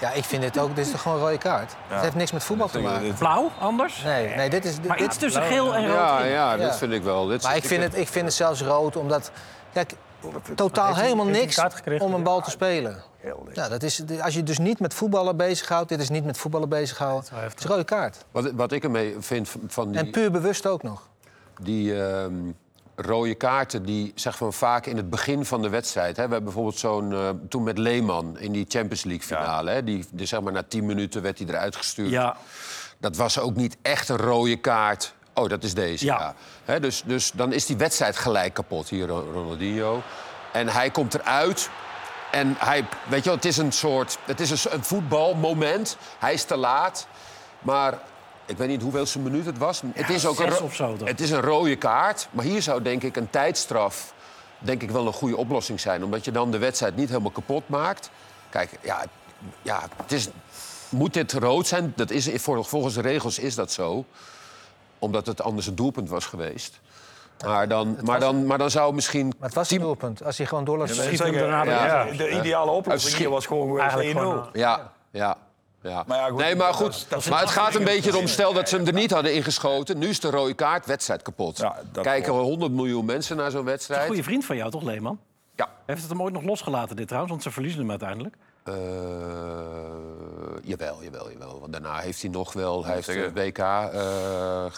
Ja, 0.00 0.10
ik 0.12 0.24
vind 0.24 0.42
dit 0.42 0.58
ook... 0.58 0.76
Dit 0.76 0.84
is 0.86 0.90
toch 0.92 1.02
gewoon 1.02 1.16
een 1.18 1.22
rode 1.24 1.38
kaart? 1.38 1.74
Het 1.88 2.02
heeft 2.02 2.14
niks 2.14 2.32
met 2.32 2.44
voetbal 2.44 2.68
te 2.68 2.78
maken. 2.80 3.14
Blauw, 3.14 3.50
anders? 3.60 4.02
Nee, 4.02 4.34
nee 4.36 4.50
dit 4.50 4.64
is... 4.64 4.74
Dit, 4.76 4.86
Maar 4.86 4.96
dit- 4.96 5.06
iets 5.06 5.16
tussen 5.16 5.42
geel 5.42 5.74
en 5.74 5.86
rood 5.86 5.96
Ja, 5.96 6.18
in. 6.18 6.30
ja, 6.30 6.56
dat 6.56 6.76
vind 6.76 6.92
ik 6.92 7.02
wel. 7.02 7.26
Dit, 7.26 7.42
Maar 7.42 7.56
ik 7.56 7.64
vind, 7.64 7.82
het, 7.82 7.96
ik 7.96 8.08
vind 8.08 8.24
het 8.24 8.34
zelfs 8.34 8.62
rood, 8.62 8.96
omdat... 8.96 9.30
Kijk, 9.72 9.92
totaal 10.54 10.96
helemaal 10.96 11.26
niks 11.26 11.60
om 11.98 12.14
een 12.14 12.22
bal 12.22 12.40
te 12.40 12.50
spelen. 12.50 13.02
Ja, 13.52 13.68
dat 13.68 13.82
is, 13.82 14.02
als 14.20 14.34
je 14.34 14.42
dus 14.42 14.58
niet 14.58 14.80
met 14.80 14.94
voetballen 14.94 15.36
bezighoudt... 15.36 15.88
dit 15.88 16.00
is 16.00 16.08
niet 16.08 16.24
met 16.24 16.38
voetballen 16.38 16.68
bezighouden, 16.68 17.30
wel 17.32 17.42
het 17.42 17.58
is 17.58 17.64
een 17.64 17.70
rode 17.70 17.84
kaart. 17.84 18.24
Wat, 18.30 18.50
wat 18.52 18.72
ik 18.72 18.84
ermee 18.84 19.16
vind 19.18 19.48
van- 19.48 19.60
van 19.68 19.90
die... 19.90 20.00
En 20.00 20.10
puur 20.10 20.30
bewust 20.30 20.66
ook 20.66 20.82
nog. 20.82 21.02
die 21.60 22.02
ehm, 22.06 22.32
rode 22.96 23.34
kaarten 23.34 23.82
die 23.84 24.12
zeg 24.14 24.36
van 24.36 24.52
vaak 24.52 24.86
in 24.86 24.96
het 24.96 25.10
begin 25.10 25.44
van 25.44 25.62
de 25.62 25.68
wedstrijd. 25.68 26.16
Hè, 26.16 26.22
we 26.24 26.32
hebben 26.32 26.44
bijvoorbeeld 26.44 26.78
zo'n 26.78 27.12
eh, 27.12 27.28
toen 27.48 27.62
met 27.62 27.78
Leeman 27.78 28.38
in 28.38 28.52
die 28.52 28.64
Champions 28.68 29.04
League 29.04 29.26
finale. 29.26 29.70
Hè, 29.70 29.84
die, 29.84 30.06
zeg 30.14 30.40
maar, 30.40 30.52
na 30.52 30.62
10 30.68 30.86
minuten 30.86 31.22
werd 31.22 31.38
hij 31.38 31.48
eruit 31.48 31.76
gestuurd. 31.76 32.10
Ja, 32.10 32.36
Dat 32.98 33.16
was 33.16 33.38
ook 33.38 33.54
niet 33.56 33.76
echt 33.82 34.08
een 34.08 34.16
rode 34.16 34.56
kaart. 34.56 35.14
Oh, 35.34 35.48
dat 35.48 35.62
is 35.64 35.74
deze. 35.74 36.04
Ja. 36.04 36.18
Ja. 36.18 36.34
Hè, 36.64 36.80
dus, 36.80 37.02
dus 37.06 37.30
dan 37.34 37.52
is 37.52 37.66
die 37.66 37.76
wedstrijd 37.76 38.16
gelijk 38.16 38.54
kapot 38.54 38.88
hier, 38.88 39.06
Ro- 39.06 39.30
Ronaldinho. 39.32 40.02
En 40.52 40.68
hij 40.68 40.90
komt 40.90 41.14
eruit. 41.14 41.70
En 42.30 42.54
hij, 42.58 42.84
weet 43.08 43.18
je 43.18 43.24
wel, 43.24 43.34
het 43.34 43.44
is 43.44 43.56
een 43.56 43.72
soort, 43.72 44.18
het 44.24 44.40
is 44.40 44.50
een, 44.64 44.72
een 44.72 44.84
voetbalmoment. 44.84 45.96
Hij 46.18 46.32
is 46.32 46.44
te 46.44 46.56
laat. 46.56 47.06
Maar 47.60 47.98
ik 48.46 48.56
weet 48.56 48.68
niet 48.68 48.82
hoeveelste 48.82 49.18
minuut 49.18 49.46
het 49.46 49.58
was. 49.58 49.82
het 49.94 50.08
is 50.10 50.26
ook 50.26 50.38
een, 50.38 50.50
zes 50.50 50.58
ro- 50.58 50.64
of 50.64 50.74
zo 50.74 50.96
dan. 50.96 51.06
Het 51.06 51.20
is 51.20 51.30
een 51.30 51.40
rode 51.40 51.76
kaart. 51.76 52.28
Maar 52.30 52.44
hier 52.44 52.62
zou 52.62 52.82
denk 52.82 53.02
ik 53.02 53.16
een 53.16 53.30
tijdstraf 53.30 54.14
denk 54.58 54.82
ik 54.82 54.90
wel 54.90 55.06
een 55.06 55.12
goede 55.12 55.36
oplossing 55.36 55.80
zijn. 55.80 56.04
Omdat 56.04 56.24
je 56.24 56.30
dan 56.30 56.50
de 56.50 56.58
wedstrijd 56.58 56.96
niet 56.96 57.08
helemaal 57.08 57.30
kapot 57.30 57.68
maakt. 57.68 58.10
Kijk, 58.50 58.70
ja, 58.82 59.04
ja 59.62 59.80
het 60.02 60.12
is, 60.12 60.28
moet 60.88 61.14
dit 61.14 61.32
rood 61.32 61.66
zijn? 61.66 61.92
Dat 61.96 62.10
is, 62.10 62.28
vol- 62.34 62.62
volgens 62.62 62.94
de 62.94 63.00
regels 63.00 63.38
is 63.38 63.54
dat 63.54 63.72
zo. 63.72 64.04
Omdat 64.98 65.26
het 65.26 65.42
anders 65.42 65.66
een 65.66 65.74
doelpunt 65.74 66.08
was 66.08 66.26
geweest. 66.26 66.80
Maar 67.46 67.68
dan, 67.68 67.98
maar 68.02 68.20
dan, 68.20 68.46
maar 68.46 68.58
dan 68.58 68.70
zou 68.70 68.94
misschien... 68.94 69.26
Maar 69.38 69.46
het 69.48 69.54
was 69.54 69.70
een 69.70 69.80
doelpunt. 69.80 70.24
Als 70.24 70.38
hij 70.38 70.46
gewoon 70.46 70.64
door 70.64 70.78
laat 70.78 70.94
Ja, 70.96 71.02
hem 71.02 71.16
daarna. 71.66 72.04
De 72.16 72.30
ideale 72.30 72.70
oplossing 72.70 73.16
hier 73.16 73.30
was 73.30 73.46
gewoon 73.46 73.66
geweest 73.66 73.80
Eigenlijk 73.94 74.18
1-0. 74.18 74.20
gewoon, 74.20 74.48
Ja, 74.52 74.92
ja. 75.10 75.36
Ja. 75.90 76.04
Maar 76.06 76.18
ja, 76.18 76.28
goed, 76.28 76.38
nee, 76.38 76.56
maar 76.56 76.74
goed. 76.74 77.06
dat 77.08 77.28
maar 77.28 77.38
het 77.40 77.48
een 77.48 77.54
gaat 77.54 77.74
een 77.74 77.84
beetje 77.84 78.10
om 78.10 78.16
te 78.16 78.20
om, 78.22 78.26
stel 78.26 78.52
dat 78.52 78.68
ze 78.68 78.76
hem 78.76 78.86
er 78.86 78.92
niet 78.92 79.10
hadden 79.10 79.34
ingeschoten. 79.34 79.98
Nu 79.98 80.08
is 80.08 80.20
de 80.20 80.30
rode 80.30 80.54
kaart, 80.54 80.86
wedstrijd 80.86 81.22
kapot. 81.22 81.56
Ja, 81.58 81.76
Kijken 82.02 82.32
klopt. 82.32 82.48
100 82.48 82.72
miljoen 82.72 83.04
mensen 83.04 83.36
naar 83.36 83.50
zo'n 83.50 83.60
Een 83.60 83.66
wedstrijd. 83.66 84.06
goede 84.06 84.22
vriend 84.22 84.44
van 84.44 84.56
jou, 84.56 84.70
toch, 84.70 84.82
Leeman? 84.82 85.18
Ja. 85.56 85.68
Heeft 85.86 86.00
het 86.00 86.10
hem 86.10 86.22
ooit 86.22 86.32
nog 86.32 86.42
losgelaten, 86.42 86.96
dit 86.96 87.04
trouwens? 87.06 87.32
Want 87.32 87.44
ze 87.44 87.50
verliezen 87.50 87.80
hem 87.80 87.90
uiteindelijk. 87.90 88.34
Eh, 88.64 88.74
jawel, 90.62 91.02
jawel, 91.02 91.30
jawel. 91.30 91.60
Want 91.60 91.72
daarna 91.72 91.98
heeft 91.98 92.20
hij 92.22 92.30
nog 92.30 92.52
wel... 92.52 92.84
Hij 92.84 92.94
heeft 92.94 93.06
het 93.06 93.32
WK 93.38 93.58
eh, 93.58 94.64
eh, 94.64 94.70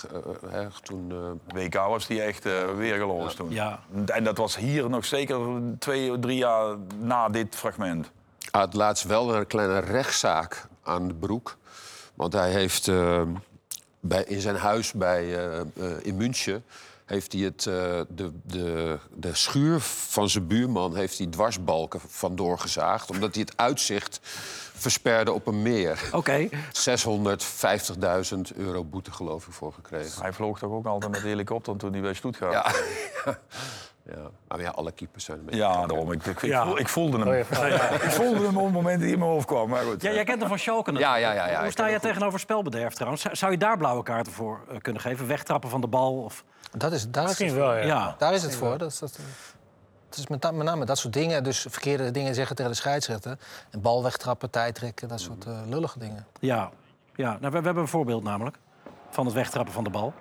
toen... 0.83 1.13
eh, 1.47 1.63
WK 1.63 1.75
was 1.75 2.07
die 2.07 2.23
echt 2.23 2.47
eh 2.47 2.53
weergeloos 2.77 3.35
toen. 3.35 3.51
Ja. 3.51 3.79
En 4.07 4.25
dat 4.25 4.37
was 4.37 4.57
hier 4.57 4.91
nog 4.91 5.05
zeker 5.05 5.39
twee, 5.79 6.19
drie 6.19 6.37
jaar 6.39 6.77
na 6.99 7.29
dit 7.29 7.57
fragment. 7.57 8.11
had 8.51 8.75
laatst 8.75 9.05
wel 9.05 9.35
een 9.35 9.47
kleine 9.47 9.79
rechtszaak 9.79 10.67
aan 10.87 11.09
de 11.09 11.15
broek. 11.15 11.57
Want 12.15 12.33
hij 12.33 12.51
heeft 12.51 12.89
eh, 12.89 13.23
bij, 14.09 14.25
in 14.25 14.41
zijn 14.41 14.57
huis 14.57 14.93
bij, 14.93 15.37
eh, 15.37 15.61
eh, 15.61 15.67
in 16.03 16.17
München... 16.17 16.65
heeft 17.05 17.33
hij 17.33 17.43
het, 17.43 17.67
eh, 17.67 18.01
de, 18.09 18.31
de, 18.43 18.99
de 19.15 19.35
schuur 19.35 19.81
van 19.81 20.29
zijn 20.29 20.47
buurman 20.47 20.97
heeft 20.97 21.19
hij 21.19 21.27
dwarsbalken 21.27 22.01
van 22.09 22.37
doorgezaagd... 22.37 23.11
omdat 23.11 23.35
hij 23.35 23.45
het 23.47 23.57
uitzicht 23.57 24.21
versperde 24.75 25.33
op 25.33 25.47
een 25.47 25.63
meer. 25.63 26.09
Oké. 26.13 26.49
650.000 26.49 26.57
euro 28.57 28.85
boete, 28.85 29.13
geloof 29.13 29.47
ik, 29.47 29.53
voor 29.53 29.73
gekregen. 29.73 30.23
Hij 30.23 30.33
vloog 30.33 30.59
toch 30.59 30.71
ook 30.71 30.87
altijd 30.87 31.13
met 31.13 31.23
de 31.23 31.29
helikopter 31.29 31.77
toen 31.77 31.93
hij 31.93 32.01
bij 32.01 32.15
Stuttgart. 32.15 32.53
Ja. 32.53 32.73
ja. 34.09 34.31
Maar 34.49 34.61
ja, 34.61 34.71
alle 34.71 34.93
keepers 34.93 35.25
zijn 35.25 35.39
een 35.39 35.45
beetje... 35.45 35.61
Ja, 35.61 35.87
daarom. 35.87 36.13
Ik, 36.13 36.27
ik, 36.27 36.43
ik, 36.43 36.49
Ja. 36.51 36.65
voel- 36.67 36.79
ik 36.79 36.89
voelde 36.89 37.19
hem. 37.31 37.45
Vraag. 37.45 37.91
ik 38.05 38.11
voelde 38.11 38.47
hem 38.47 38.57
op 38.57 38.65
het 38.65 38.73
moment 38.73 38.95
dat 38.95 39.03
hij 39.03 39.11
in 39.11 39.19
mijn 39.19 39.31
hoofd 39.31 39.47
kwam. 39.47 39.69
Maar 39.69 39.83
goed. 39.83 40.03
Ja, 40.03 40.13
jij 40.13 40.25
kent 40.25 40.39
hem 40.41 40.49
van 40.49 40.59
Schalke 40.59 40.93
Ja, 40.93 41.17
ja, 41.17 41.33
ja, 41.33 41.49
ja, 41.51 41.63
Hoe 41.63 41.71
sta 41.71 41.87
je 41.87 42.01
tegenover 42.01 42.41
spelbederf 42.41 42.95
trouwens? 42.95 43.23
Zou- 43.33 43.53
je 43.53 43.59
daar 43.59 43.77
blauwe 43.79 44.03
kaarten 44.03 44.33
voor 44.33 44.61
eh, 44.71 44.77
kunnen 44.79 45.03
geven? 45.03 45.27
Wegtrappen 45.27 45.71
van 45.71 45.81
de 45.81 45.87
bal? 45.87 46.23
Of... 46.23 46.45
Dat 46.77 46.93
is, 46.93 47.11
daar, 47.11 47.23
is 47.25 47.29
het, 47.31 47.39
Misschien 47.39 47.55
wel, 47.55 47.75
ja. 47.77 47.83
Ja. 47.85 48.15
daar 48.19 48.35
is 48.35 48.43
het 48.43 48.55
voor. 48.57 48.79
Dat, 48.79 48.91
is- 48.91 48.99
dat, 48.99 49.19
het 50.09 50.19
is 50.19 50.27
met, 50.27 50.43
met 50.53 50.67
name 50.67 50.85
dat 50.85 50.99
soort 50.99 51.13
dingen. 51.13 51.45
Dus 51.45 51.67
verkeerde 51.69 52.11
dingen 52.11 52.35
zeggen 52.35 52.57
tegen 52.57 52.71
de 52.71 52.77
scheidsrechter. 52.77 53.39
En 53.71 53.81
bal 53.81 54.03
wegtrappen, 54.03 54.51
tijdrekken, 54.51 55.09
dat 55.09 55.21
soort 55.21 55.45
eh, 55.47 55.53
lullige 55.69 55.99
dingen. 55.99 56.27
Ja. 56.41 56.71
ja. 57.15 57.37
Nou, 57.41 57.53
we, 57.53 57.59
we 57.59 57.65
hebben 57.65 57.83
een 57.83 57.89
voorbeeld 57.89 58.23
namelijk. 58.23 58.57
Van 59.11 59.25
het 59.25 59.35
wegtrappen 59.35 59.73
van 59.75 59.85
de 59.85 59.91
bal. 59.91 60.13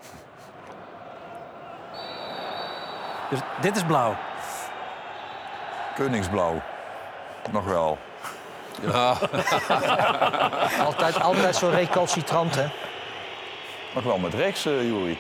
Dus 3.30 3.40
dit 3.62 3.76
is 3.76 3.84
blauw. 3.84 4.16
Koningsblauw. 5.96 6.62
Nog 7.52 7.66
wel. 7.66 7.98
Ja. 8.82 9.18
Altijd, 10.86 11.22
altijd 11.22 11.56
zo 11.56 11.70
recalcitrant, 11.70 12.56
hè? 12.56 12.68
Nog 13.96 14.04
wel 14.04 14.18
met 14.18 14.34
rechts, 14.34 14.64
Jury. 14.64 15.18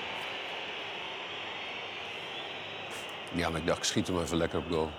ja, 3.31 3.49
maar 3.49 3.59
ik 3.59 3.67
dacht, 3.67 3.77
ik 3.77 3.83
schiet 3.83 4.07
hem 4.07 4.21
even 4.21 4.37
lekker 4.37 4.59
op 4.59 4.65
goal. 4.69 4.89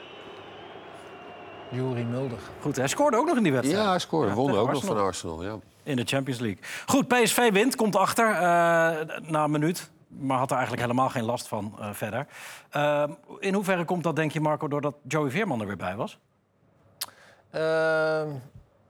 Jury 1.68 2.02
Mulder. 2.02 2.38
Goed, 2.60 2.76
hij 2.76 2.88
scoorde 2.88 3.16
ook 3.16 3.26
nog 3.26 3.36
in 3.36 3.42
die 3.42 3.52
wedstrijd. 3.52 3.82
Ja, 3.84 3.90
hij 3.90 3.98
scoorde. 3.98 4.32
Won 4.34 4.46
tegen 4.46 4.60
ook 4.60 4.72
nog 4.72 4.84
van 4.84 4.98
Arsenal, 4.98 5.42
ja. 5.42 5.56
In 5.82 5.96
de 5.96 6.04
Champions 6.04 6.40
League. 6.40 6.62
Goed, 6.86 7.08
PSV 7.08 7.52
wint, 7.52 7.76
komt 7.76 7.96
achter 7.96 8.30
eh, 8.30 8.40
na 9.22 9.44
een 9.44 9.50
minuut. 9.50 9.90
Maar 10.08 10.38
had 10.38 10.50
er 10.50 10.56
eigenlijk 10.56 10.86
helemaal 10.86 11.08
geen 11.08 11.24
last 11.24 11.48
van 11.48 11.74
eh, 11.78 11.92
verder. 11.92 12.26
Eh, 12.70 13.04
in 13.38 13.54
hoeverre 13.54 13.84
komt 13.84 14.02
dat, 14.02 14.16
denk 14.16 14.32
je, 14.32 14.40
Marco, 14.40 14.68
doordat 14.68 14.94
Joey 15.08 15.30
Veerman 15.30 15.60
er 15.60 15.66
weer 15.66 15.76
bij 15.76 15.96
was? 15.96 16.18
Ehm, 17.50 18.28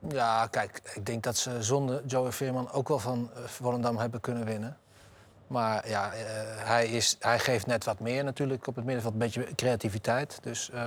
ja, 0.08 0.46
kijk, 0.46 0.80
ik 0.94 1.06
denk 1.06 1.22
dat 1.22 1.36
ze 1.36 1.62
zonder 1.62 2.02
Joey 2.06 2.32
Veerman 2.32 2.72
ook 2.72 2.88
wel 2.88 2.98
van 2.98 3.30
eh, 3.34 3.42
Volendam 3.44 3.98
hebben 3.98 4.20
kunnen 4.20 4.44
winnen. 4.44 4.76
Maar 5.46 5.88
ja, 5.88 6.12
eh, 6.12 6.18
hij, 6.56 6.86
is, 6.86 7.16
hij 7.18 7.38
geeft 7.38 7.66
net 7.66 7.84
wat 7.84 8.00
meer 8.00 8.24
natuurlijk 8.24 8.66
op 8.66 8.74
het 8.76 8.84
middenveld, 8.84 9.12
een 9.12 9.18
beetje 9.18 9.54
creativiteit. 9.54 10.38
Dus 10.42 10.70
eh, 10.70 10.80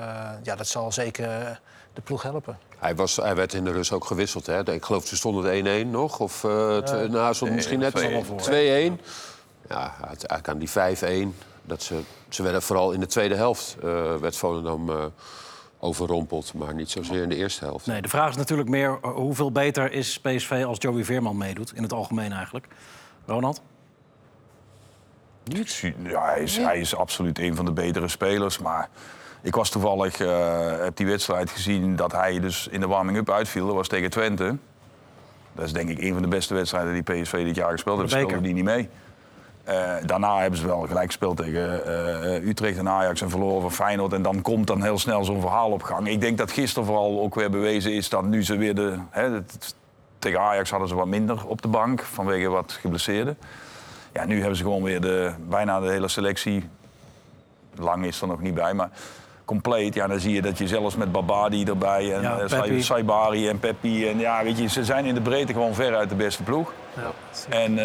ja, 0.43 0.55
dat 0.55 0.67
zal 0.67 0.91
zeker 0.91 1.59
de 1.93 2.01
ploeg 2.01 2.23
helpen. 2.23 2.57
Hij, 2.77 2.95
was, 2.95 3.15
hij 3.15 3.35
werd 3.35 3.53
in 3.53 3.63
de 3.63 3.71
rust 3.71 3.91
ook 3.91 4.05
gewisseld. 4.05 4.45
Hè? 4.45 4.71
Ik 4.71 4.83
geloof 4.83 5.07
ze 5.07 5.15
stonden 5.15 5.85
1-1 5.85 5.89
nog. 5.89 6.19
Of 6.19 6.43
uh, 6.43 6.51
nou, 6.89 7.33
stond 7.33 7.51
misschien 7.51 7.79
net 7.79 7.99
2-1. 8.99 9.03
Ja, 9.69 9.93
eigenlijk 10.01 10.47
aan 10.47 10.57
die 10.57 11.33
5-1. 11.33 11.35
Dat 11.63 11.83
ze, 11.83 12.01
ze 12.29 12.43
werden 12.43 12.61
vooral 12.61 12.91
in 12.91 12.99
de 12.99 13.05
tweede 13.05 13.35
helft 13.35 13.77
uh, 13.83 14.15
werd 14.15 14.37
Volendam 14.37 14.89
uh, 14.89 15.05
overrompeld. 15.79 16.53
Maar 16.53 16.73
niet 16.73 16.89
zozeer 16.89 17.21
in 17.21 17.29
de 17.29 17.35
eerste 17.35 17.65
helft. 17.65 17.85
Nee, 17.85 18.01
de 18.01 18.09
vraag 18.09 18.29
is 18.29 18.35
natuurlijk 18.35 18.69
meer 18.69 18.99
uh, 19.05 19.11
hoeveel 19.11 19.51
beter 19.51 19.91
is 19.91 20.19
PSV 20.19 20.63
als 20.67 20.77
Joey 20.79 21.03
Veerman 21.03 21.37
meedoet. 21.37 21.73
In 21.75 21.83
het 21.83 21.93
algemeen 21.93 22.31
eigenlijk. 22.31 22.67
Ronald? 23.25 23.61
Ja, 26.03 26.25
hij 26.25 26.41
is, 26.41 26.57
hij 26.57 26.79
is 26.79 26.95
absoluut 26.95 27.39
een 27.39 27.55
van 27.55 27.65
de 27.65 27.71
betere 27.71 28.07
spelers. 28.07 28.59
Maar 28.59 28.89
ik 29.41 29.55
was 29.55 29.69
toevallig, 29.69 30.19
uh, 30.19 30.77
heb 30.79 30.95
die 30.95 31.05
wedstrijd 31.05 31.49
gezien 31.49 31.95
dat 31.95 32.11
hij 32.11 32.39
dus 32.39 32.67
in 32.67 32.79
de 32.79 32.87
warming-up 32.87 33.29
uitviel. 33.29 33.65
Dat 33.65 33.75
was 33.75 33.87
tegen 33.87 34.09
Twente. 34.09 34.57
Dat 35.53 35.65
is 35.65 35.73
denk 35.73 35.89
ik 35.89 36.01
een 36.01 36.13
van 36.13 36.21
de 36.21 36.27
beste 36.27 36.53
wedstrijden 36.53 36.93
die 36.93 37.03
PSV 37.03 37.43
dit 37.43 37.55
jaar 37.55 37.71
gespeeld 37.71 37.99
heeft. 37.99 38.11
Speelde 38.11 38.41
die 38.41 38.53
niet 38.53 38.63
mee. 38.63 38.89
Uh, 39.69 39.93
daarna 40.05 40.39
hebben 40.39 40.59
ze 40.59 40.67
wel 40.67 40.79
gelijk 40.79 41.05
gespeeld 41.05 41.37
tegen 41.37 41.81
uh, 41.87 42.47
Utrecht 42.47 42.77
en 42.77 42.89
Ajax 42.89 43.21
en 43.21 43.29
verloren 43.29 43.61
van 43.61 43.71
Feyenoord. 43.71 44.13
En 44.13 44.21
dan 44.21 44.41
komt 44.41 44.67
dan 44.67 44.83
heel 44.83 44.99
snel 44.99 45.23
zo'n 45.23 45.41
verhaal 45.41 45.71
op 45.71 45.83
gang. 45.83 46.07
Ik 46.07 46.21
denk 46.21 46.37
dat 46.37 46.51
gisteren 46.51 46.85
vooral 46.85 47.21
ook 47.21 47.35
weer 47.35 47.49
bewezen 47.49 47.93
is 47.93 48.09
dat 48.09 48.25
nu 48.25 48.43
ze 48.43 48.57
weer 48.57 48.75
de... 48.75 48.97
Hè, 49.09 49.41
tegen 50.19 50.39
Ajax 50.39 50.69
hadden 50.69 50.87
ze 50.87 50.95
wat 50.95 51.07
minder 51.07 51.45
op 51.45 51.61
de 51.61 51.67
bank 51.67 52.01
vanwege 52.01 52.49
wat 52.49 52.71
geblesseerden. 52.71 53.37
Ja, 54.13 54.25
nu 54.25 54.39
hebben 54.39 54.57
ze 54.57 54.63
gewoon 54.63 54.83
weer 54.83 55.01
de, 55.01 55.31
bijna 55.47 55.79
de 55.79 55.91
hele 55.91 56.07
selectie. 56.07 56.69
Lang 57.75 58.05
is 58.05 58.21
er 58.21 58.27
nog 58.27 58.41
niet 58.41 58.53
bij, 58.53 58.73
maar 58.73 58.89
compleet. 59.49 59.93
Ja, 59.93 60.07
dan 60.07 60.19
zie 60.19 60.33
je 60.33 60.41
dat 60.41 60.57
je 60.57 60.67
zelfs 60.67 60.95
met 60.95 61.11
Babadi 61.11 61.63
erbij 61.63 62.13
en 62.13 62.21
Ja, 62.21 62.67
uh, 62.67 62.81
Saibari 62.81 63.47
en 63.47 63.59
Peppi. 63.59 64.07
En 64.09 64.19
ja, 64.19 64.43
weet 64.43 64.57
je, 64.57 64.67
ze 64.67 64.85
zijn 64.85 65.05
in 65.05 65.13
de 65.13 65.21
breedte 65.21 65.53
gewoon 65.53 65.73
veruit 65.73 66.09
de 66.09 66.15
beste 66.15 66.43
ploeg. 66.43 66.73
Ja, 66.95 67.11
en 67.49 67.71
uh, 67.71 67.79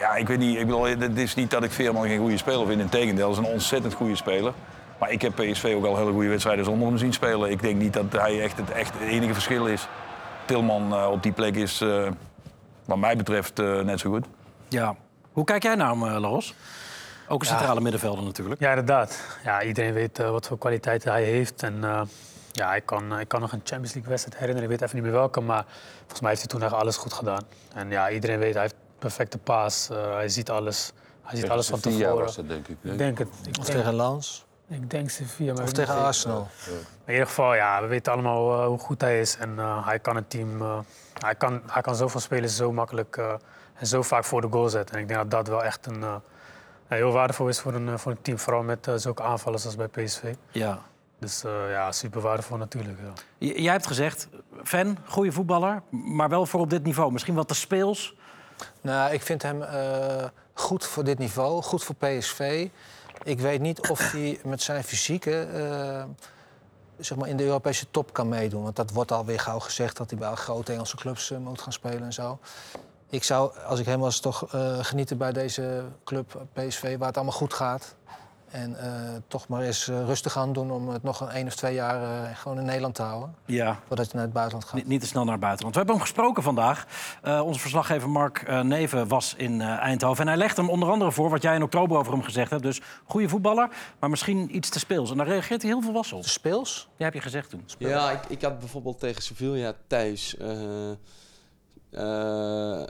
ja, 0.00 0.14
ik 0.16 0.28
weet 0.28 0.38
niet, 0.38 0.58
ik 0.58 0.66
bedoel, 0.66 0.86
het 0.86 1.18
is 1.18 1.34
niet 1.34 1.50
dat 1.50 1.62
ik 1.64 1.70
Veerman 1.70 2.06
geen 2.06 2.18
goede 2.18 2.36
speler 2.36 2.66
vind. 2.66 2.80
Integendeel, 2.80 3.24
hij 3.24 3.42
is 3.42 3.48
een 3.48 3.52
ontzettend 3.52 3.94
goede 3.94 4.16
speler. 4.16 4.52
Maar 4.98 5.10
ik 5.10 5.22
heb 5.22 5.34
PSV 5.34 5.72
ook 5.76 5.84
al 5.84 5.96
hele 5.96 6.12
goede 6.12 6.28
wedstrijden 6.28 6.64
zonder 6.64 6.88
hem 6.88 6.98
zien 6.98 7.12
spelen. 7.12 7.50
Ik 7.50 7.62
denk 7.62 7.80
niet 7.80 7.92
dat 7.92 8.12
hij 8.12 8.42
echt 8.42 8.56
het, 8.56 8.70
echt 8.70 8.92
het 8.98 9.08
enige 9.08 9.32
verschil 9.32 9.66
is. 9.66 9.88
Tilman 10.44 10.92
uh, 10.92 11.10
op 11.10 11.22
die 11.22 11.32
plek 11.32 11.54
is, 11.54 11.80
uh, 11.80 12.08
wat 12.84 12.98
mij 12.98 13.16
betreft, 13.16 13.56
net 13.84 14.00
zo 14.00 14.10
goed. 14.10 14.26
Ja. 14.68 14.94
Hoe 15.32 15.44
kijk 15.44 15.62
jij 15.62 15.74
naar 15.74 15.90
hem, 15.90 16.04
Laros? 16.04 16.54
Ook 17.30 17.40
een 17.40 17.46
centrale 17.46 17.74
ja. 17.74 17.80
middenvelder 17.80 18.24
natuurlijk. 18.24 18.60
Ja, 18.60 18.68
inderdaad. 18.68 19.20
Ja, 19.44 19.62
iedereen 19.62 19.92
weet 19.92 20.18
uh, 20.18 20.30
wat 20.30 20.46
voor 20.46 20.58
kwaliteiten 20.58 21.12
hij 21.12 21.24
heeft. 21.24 21.62
En 21.62 21.74
uh, 21.74 22.00
ja, 22.52 22.68
hij 22.68 22.80
kan, 22.80 23.18
ik 23.18 23.28
kan 23.28 23.40
nog 23.40 23.52
een 23.52 23.60
Champions 23.64 23.92
League 23.92 24.10
wedstrijd 24.10 24.38
herinneren. 24.38 24.70
Ik 24.70 24.78
weet 24.78 24.88
even 24.88 25.02
niet 25.02 25.10
meer 25.10 25.20
welke, 25.20 25.40
maar 25.40 25.64
volgens 25.98 26.20
mij 26.20 26.30
heeft 26.30 26.42
hij 26.42 26.50
toen 26.50 26.62
echt 26.62 26.72
alles 26.72 26.96
goed 26.96 27.12
gedaan. 27.12 27.42
En 27.74 27.90
ja, 27.90 28.10
iedereen 28.10 28.38
weet, 28.38 28.52
hij 28.52 28.62
heeft 28.62 28.74
perfecte 28.98 29.38
paas. 29.38 29.88
Uh, 29.92 30.12
hij 30.12 30.28
ziet 30.28 30.50
alles. 30.50 30.92
Hij 31.22 31.30
ziet 31.30 31.40
tegen 31.40 31.54
alles 31.54 31.68
van 31.68 31.78
Sevilla 31.78 32.04
tevoren. 32.04 32.24
was 32.24 32.36
dat, 32.36 32.48
denk 32.48 32.68
ik. 32.68 32.76
Ik 32.82 32.98
denk 32.98 33.18
het. 33.18 33.28
Ik 33.28 33.58
of 33.58 33.64
denk, 33.64 33.78
tegen 33.78 33.94
Lans. 33.94 34.46
Ik 34.68 34.90
denk 34.90 35.10
Sevilla. 35.10 35.52
Maar 35.52 35.62
of 35.62 35.72
tegen 35.72 35.94
niet 35.94 36.04
Arsenal. 36.04 36.48
Ja. 36.66 36.72
In 37.04 37.12
ieder 37.12 37.26
geval, 37.26 37.54
ja, 37.54 37.80
we 37.82 37.86
weten 37.86 38.12
allemaal 38.12 38.60
uh, 38.60 38.66
hoe 38.66 38.78
goed 38.78 39.00
hij 39.00 39.20
is. 39.20 39.36
En 39.36 39.54
uh, 39.56 39.86
hij 39.86 39.98
kan 39.98 40.16
het 40.16 40.30
team... 40.30 40.62
Uh, 40.62 40.78
hij, 41.18 41.34
kan, 41.34 41.62
hij 41.66 41.82
kan 41.82 41.96
zoveel 41.96 42.20
spelers 42.20 42.56
zo 42.56 42.72
makkelijk 42.72 43.16
uh, 43.16 43.32
en 43.74 43.86
zo 43.86 44.02
vaak 44.02 44.24
voor 44.24 44.40
de 44.40 44.48
goal 44.50 44.68
zetten. 44.68 44.94
En 44.94 45.00
ik 45.00 45.08
denk 45.08 45.20
dat 45.20 45.30
dat 45.30 45.48
wel 45.48 45.64
echt 45.64 45.86
een, 45.86 46.00
uh, 46.00 46.14
heel 46.96 47.12
waardevol 47.12 47.48
is 47.48 47.60
voor 47.60 47.74
een, 47.74 47.98
voor 47.98 48.12
een 48.12 48.22
team. 48.22 48.38
Vooral 48.38 48.62
met 48.62 48.86
uh, 48.86 48.94
zulke 48.96 49.22
aanvallers 49.22 49.64
als 49.64 49.76
bij 49.76 49.88
PSV. 49.88 50.34
Ja. 50.50 50.82
Dus 51.18 51.44
uh, 51.44 51.70
ja, 51.70 51.92
super 51.92 52.20
waardevol 52.20 52.56
natuurlijk. 52.56 52.98
Ja. 53.38 53.52
Jij 53.54 53.72
hebt 53.72 53.86
gezegd, 53.86 54.28
fan, 54.62 54.98
goede 55.06 55.32
voetballer, 55.32 55.82
maar 55.90 56.28
wel 56.28 56.46
voor 56.46 56.60
op 56.60 56.70
dit 56.70 56.84
niveau. 56.84 57.12
Misschien 57.12 57.34
wat 57.34 57.48
te 57.48 57.54
speels. 57.54 58.14
Nou, 58.80 59.12
ik 59.12 59.22
vind 59.22 59.42
hem 59.42 59.62
uh, 59.62 60.24
goed 60.52 60.86
voor 60.86 61.04
dit 61.04 61.18
niveau, 61.18 61.62
goed 61.62 61.84
voor 61.84 61.94
PSV. 61.94 62.68
Ik 63.22 63.40
weet 63.40 63.60
niet 63.60 63.88
of 63.88 64.12
hij 64.12 64.40
met 64.44 64.62
zijn 64.62 64.84
fysieke 64.84 65.48
uh, 65.54 66.04
zeg 66.98 67.18
maar 67.18 67.28
in 67.28 67.36
de 67.36 67.44
Europese 67.44 67.90
top 67.90 68.12
kan 68.12 68.28
meedoen. 68.28 68.62
Want 68.62 68.76
dat 68.76 68.90
wordt 68.90 69.12
alweer 69.12 69.40
gauw 69.40 69.58
gezegd 69.58 69.96
dat 69.96 70.10
hij 70.10 70.18
bij 70.18 70.34
grote 70.34 70.72
Engelse 70.72 70.96
clubs 70.96 71.30
uh, 71.30 71.38
moet 71.38 71.60
gaan 71.60 71.72
spelen 71.72 72.02
en 72.02 72.12
zo. 72.12 72.38
Ik 73.10 73.24
zou, 73.24 73.58
als 73.66 73.80
ik 73.80 73.86
hem 73.86 74.00
was, 74.00 74.20
toch 74.20 74.54
uh, 74.54 74.78
genieten 74.84 75.18
bij 75.18 75.32
deze 75.32 75.82
club 76.04 76.42
PSV, 76.52 76.98
waar 76.98 77.06
het 77.06 77.16
allemaal 77.16 77.34
goed 77.34 77.54
gaat. 77.54 77.94
En 78.50 78.76
eh, 78.80 79.16
toch 79.28 79.48
maar 79.48 79.62
eens 79.62 79.88
eh, 79.88 80.04
rustig 80.04 80.36
aan 80.36 80.52
doen 80.52 80.70
om 80.70 80.88
het 80.88 81.02
nog 81.02 81.20
een 81.20 81.28
één 81.28 81.46
of 81.46 81.54
twee 81.54 81.74
jaar 81.74 82.02
eh, 82.02 82.36
gewoon 82.36 82.58
in 82.58 82.64
Nederland 82.64 82.94
te 82.94 83.02
houden. 83.02 83.34
Ja. 83.44 83.78
Voordat 83.86 84.06
je 84.06 84.12
naar 84.14 84.24
het 84.24 84.32
buitenland 84.32 84.68
gaat. 84.68 84.76
Niet, 84.76 84.86
niet 84.86 85.00
te 85.00 85.06
snel 85.06 85.22
naar 85.22 85.32
het 85.32 85.40
buitenland. 85.40 85.74
We 85.74 85.80
hebben 85.80 85.98
hem 85.98 86.06
gesproken 86.06 86.42
vandaag. 86.42 86.86
Eh, 87.22 87.40
onze 87.44 87.60
verslaggever 87.60 88.10
Mark 88.10 88.42
eh, 88.42 88.60
Neven 88.60 89.08
was 89.08 89.34
in 89.36 89.60
eh, 89.60 89.68
Eindhoven. 89.68 90.22
En 90.22 90.28
hij 90.28 90.36
legt 90.36 90.56
hem 90.56 90.70
onder 90.70 90.90
andere 90.90 91.12
voor 91.12 91.30
wat 91.30 91.42
jij 91.42 91.54
in 91.54 91.62
oktober 91.62 91.98
over 91.98 92.12
hem 92.12 92.22
gezegd 92.22 92.50
hebt. 92.50 92.62
Dus 92.62 92.80
goede 93.04 93.28
voetballer, 93.28 93.68
maar 93.98 94.10
misschien 94.10 94.56
iets 94.56 94.68
te 94.68 94.78
speels. 94.78 95.10
En 95.10 95.16
daar 95.16 95.26
reageert 95.26 95.62
hij 95.62 95.70
heel 95.70 95.82
volwassen 95.82 96.16
op. 96.16 96.22
De 96.22 96.28
speels? 96.28 96.88
Ja, 96.96 97.04
heb 97.04 97.14
je 97.14 97.20
gezegd 97.20 97.50
toen. 97.50 97.64
Ja, 97.78 98.10
ik, 98.10 98.20
ik 98.28 98.42
had 98.42 98.58
bijvoorbeeld 98.58 99.00
tegen 99.00 99.22
Sevilla 99.22 99.72
thuis. 99.86 100.36
Eh, 101.90 102.82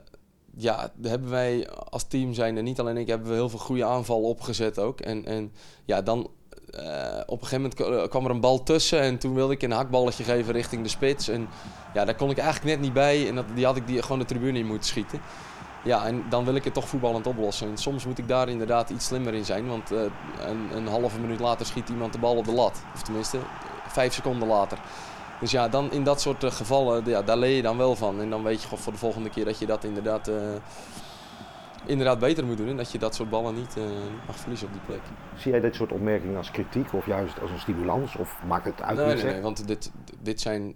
ja, 0.57 0.93
hebben 1.03 1.31
wij 1.31 1.69
als 1.71 2.05
team 2.05 2.35
zijn 2.35 2.57
en 2.57 2.65
niet 2.65 2.81
alleen 2.81 2.97
ik, 2.97 3.07
hebben 3.07 3.29
we 3.29 3.35
heel 3.35 3.49
veel 3.49 3.59
goede 3.59 3.85
aanvallen 3.85 4.29
opgezet 4.29 4.79
ook. 4.79 5.01
En, 5.01 5.25
en 5.25 5.53
ja, 5.85 6.03
dan 6.03 6.31
eh, 6.71 7.21
op 7.27 7.41
een 7.41 7.47
gegeven 7.47 7.73
moment 7.79 8.09
kwam 8.09 8.25
er 8.25 8.31
een 8.31 8.41
bal 8.41 8.63
tussen 8.63 9.01
en 9.01 9.19
toen 9.19 9.35
wilde 9.35 9.53
ik 9.53 9.63
een 9.63 9.71
hakballetje 9.71 10.25
geven 10.25 10.53
richting 10.53 10.83
de 10.83 10.89
spits. 10.89 11.29
En 11.29 11.49
ja, 11.95 12.05
daar 12.05 12.15
kon 12.15 12.31
ik 12.31 12.39
eigenlijk 12.39 12.77
net 12.77 12.85
niet 12.85 12.93
bij 12.93 13.29
en 13.29 13.35
dat, 13.35 13.45
die 13.55 13.65
had 13.65 13.77
ik 13.77 13.87
die 13.87 14.03
gewoon 14.03 14.19
de 14.19 14.25
tribune 14.25 14.59
in 14.59 14.67
moeten 14.67 14.89
schieten. 14.89 15.21
Ja, 15.85 16.07
en 16.07 16.25
dan 16.29 16.45
wil 16.45 16.55
ik 16.55 16.65
het 16.65 16.75
toch 16.75 16.89
voetballend 16.89 17.27
oplossen. 17.27 17.69
En 17.69 17.77
soms 17.77 18.07
moet 18.07 18.19
ik 18.19 18.29
daar 18.29 18.49
inderdaad 18.49 18.91
iets 18.91 19.07
slimmer 19.07 19.35
in 19.35 19.45
zijn, 19.45 19.69
want 19.69 19.93
eh, 19.93 20.01
een, 20.47 20.77
een 20.77 20.87
halve 20.87 21.21
minuut 21.21 21.41
later 21.41 21.67
schiet 21.67 21.89
iemand 21.89 22.13
de 22.13 22.19
bal 22.19 22.37
op 22.37 22.45
de 22.45 22.53
lat. 22.53 22.83
Of 22.95 23.03
tenminste, 23.03 23.39
vijf 23.87 24.15
seconden 24.15 24.49
later. 24.49 24.79
Dus 25.41 25.51
ja, 25.51 25.69
dan 25.69 25.93
in 25.93 26.05
dat 26.05 26.21
soort 26.21 26.45
eh, 26.45 26.51
gevallen, 26.51 27.05
ja, 27.05 27.23
daar 27.23 27.37
leer 27.37 27.57
je 27.57 27.63
dan 27.63 27.77
wel 27.77 27.97
van. 27.97 28.21
En 28.21 28.31
dan 28.31 28.43
weet 28.43 28.61
je 28.61 28.69
gewoon 28.69 28.83
voor 28.83 28.93
de 28.93 28.99
volgende 28.99 29.31
keer 29.31 29.45
dat 29.45 29.59
je 29.59 29.67
dat 29.67 29.85
inderdaad, 29.85 30.29
eh, 30.29 30.37
inderdaad 31.87 32.19
beter 32.19 32.47
moet 32.47 32.57
doen. 32.57 32.69
En 32.69 32.77
dat 32.77 32.93
je 32.93 32.99
dat 32.99 33.15
soort 33.15 33.31
ballen 33.31 33.55
niet, 33.55 33.77
niet 33.77 34.27
mag 34.27 34.37
verliezen 34.37 34.67
op 34.67 34.73
die 34.73 34.83
plek. 34.87 35.01
Zie 35.37 35.51
jij 35.53 35.61
dit 35.61 35.75
soort 35.75 35.93
opmerkingen 35.93 36.37
als 36.37 36.51
kritiek 36.51 36.93
of 36.93 37.07
juist 37.07 37.41
als 37.41 37.51
een 37.51 37.59
stimulans? 37.59 38.17
Of 38.17 38.39
maakt 38.47 38.65
het 38.65 38.83
uit 38.83 38.97
Nee, 38.97 39.15
nee, 39.15 39.25
nee, 39.25 39.41
want 39.41 39.67
dit, 39.67 39.91
dit 40.23 40.41
zijn... 40.41 40.75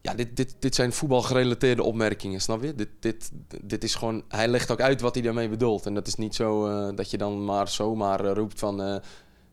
ja, 0.00 0.14
dit, 0.14 0.36
dit, 0.36 0.56
dit 0.58 0.74
zijn 0.74 0.92
voetbalgerelateerde 0.92 1.82
opmerkingen, 1.82 2.40
snap 2.40 2.62
je? 2.62 2.74
Dit, 2.74 2.88
dit, 3.00 3.30
dit 3.62 3.84
is 3.84 3.94
gewoon... 3.94 4.22
Hij 4.28 4.48
legt 4.48 4.70
ook 4.70 4.80
uit 4.80 5.00
wat 5.00 5.14
hij 5.14 5.22
daarmee 5.22 5.48
bedoelt. 5.48 5.86
En 5.86 5.94
dat 5.94 6.06
is 6.06 6.14
niet 6.14 6.34
zo 6.34 6.68
dat 6.94 7.10
je 7.10 7.18
dan 7.18 7.44
maar 7.44 7.68
zomaar 7.68 8.20
roept 8.24 8.58
van... 8.58 9.02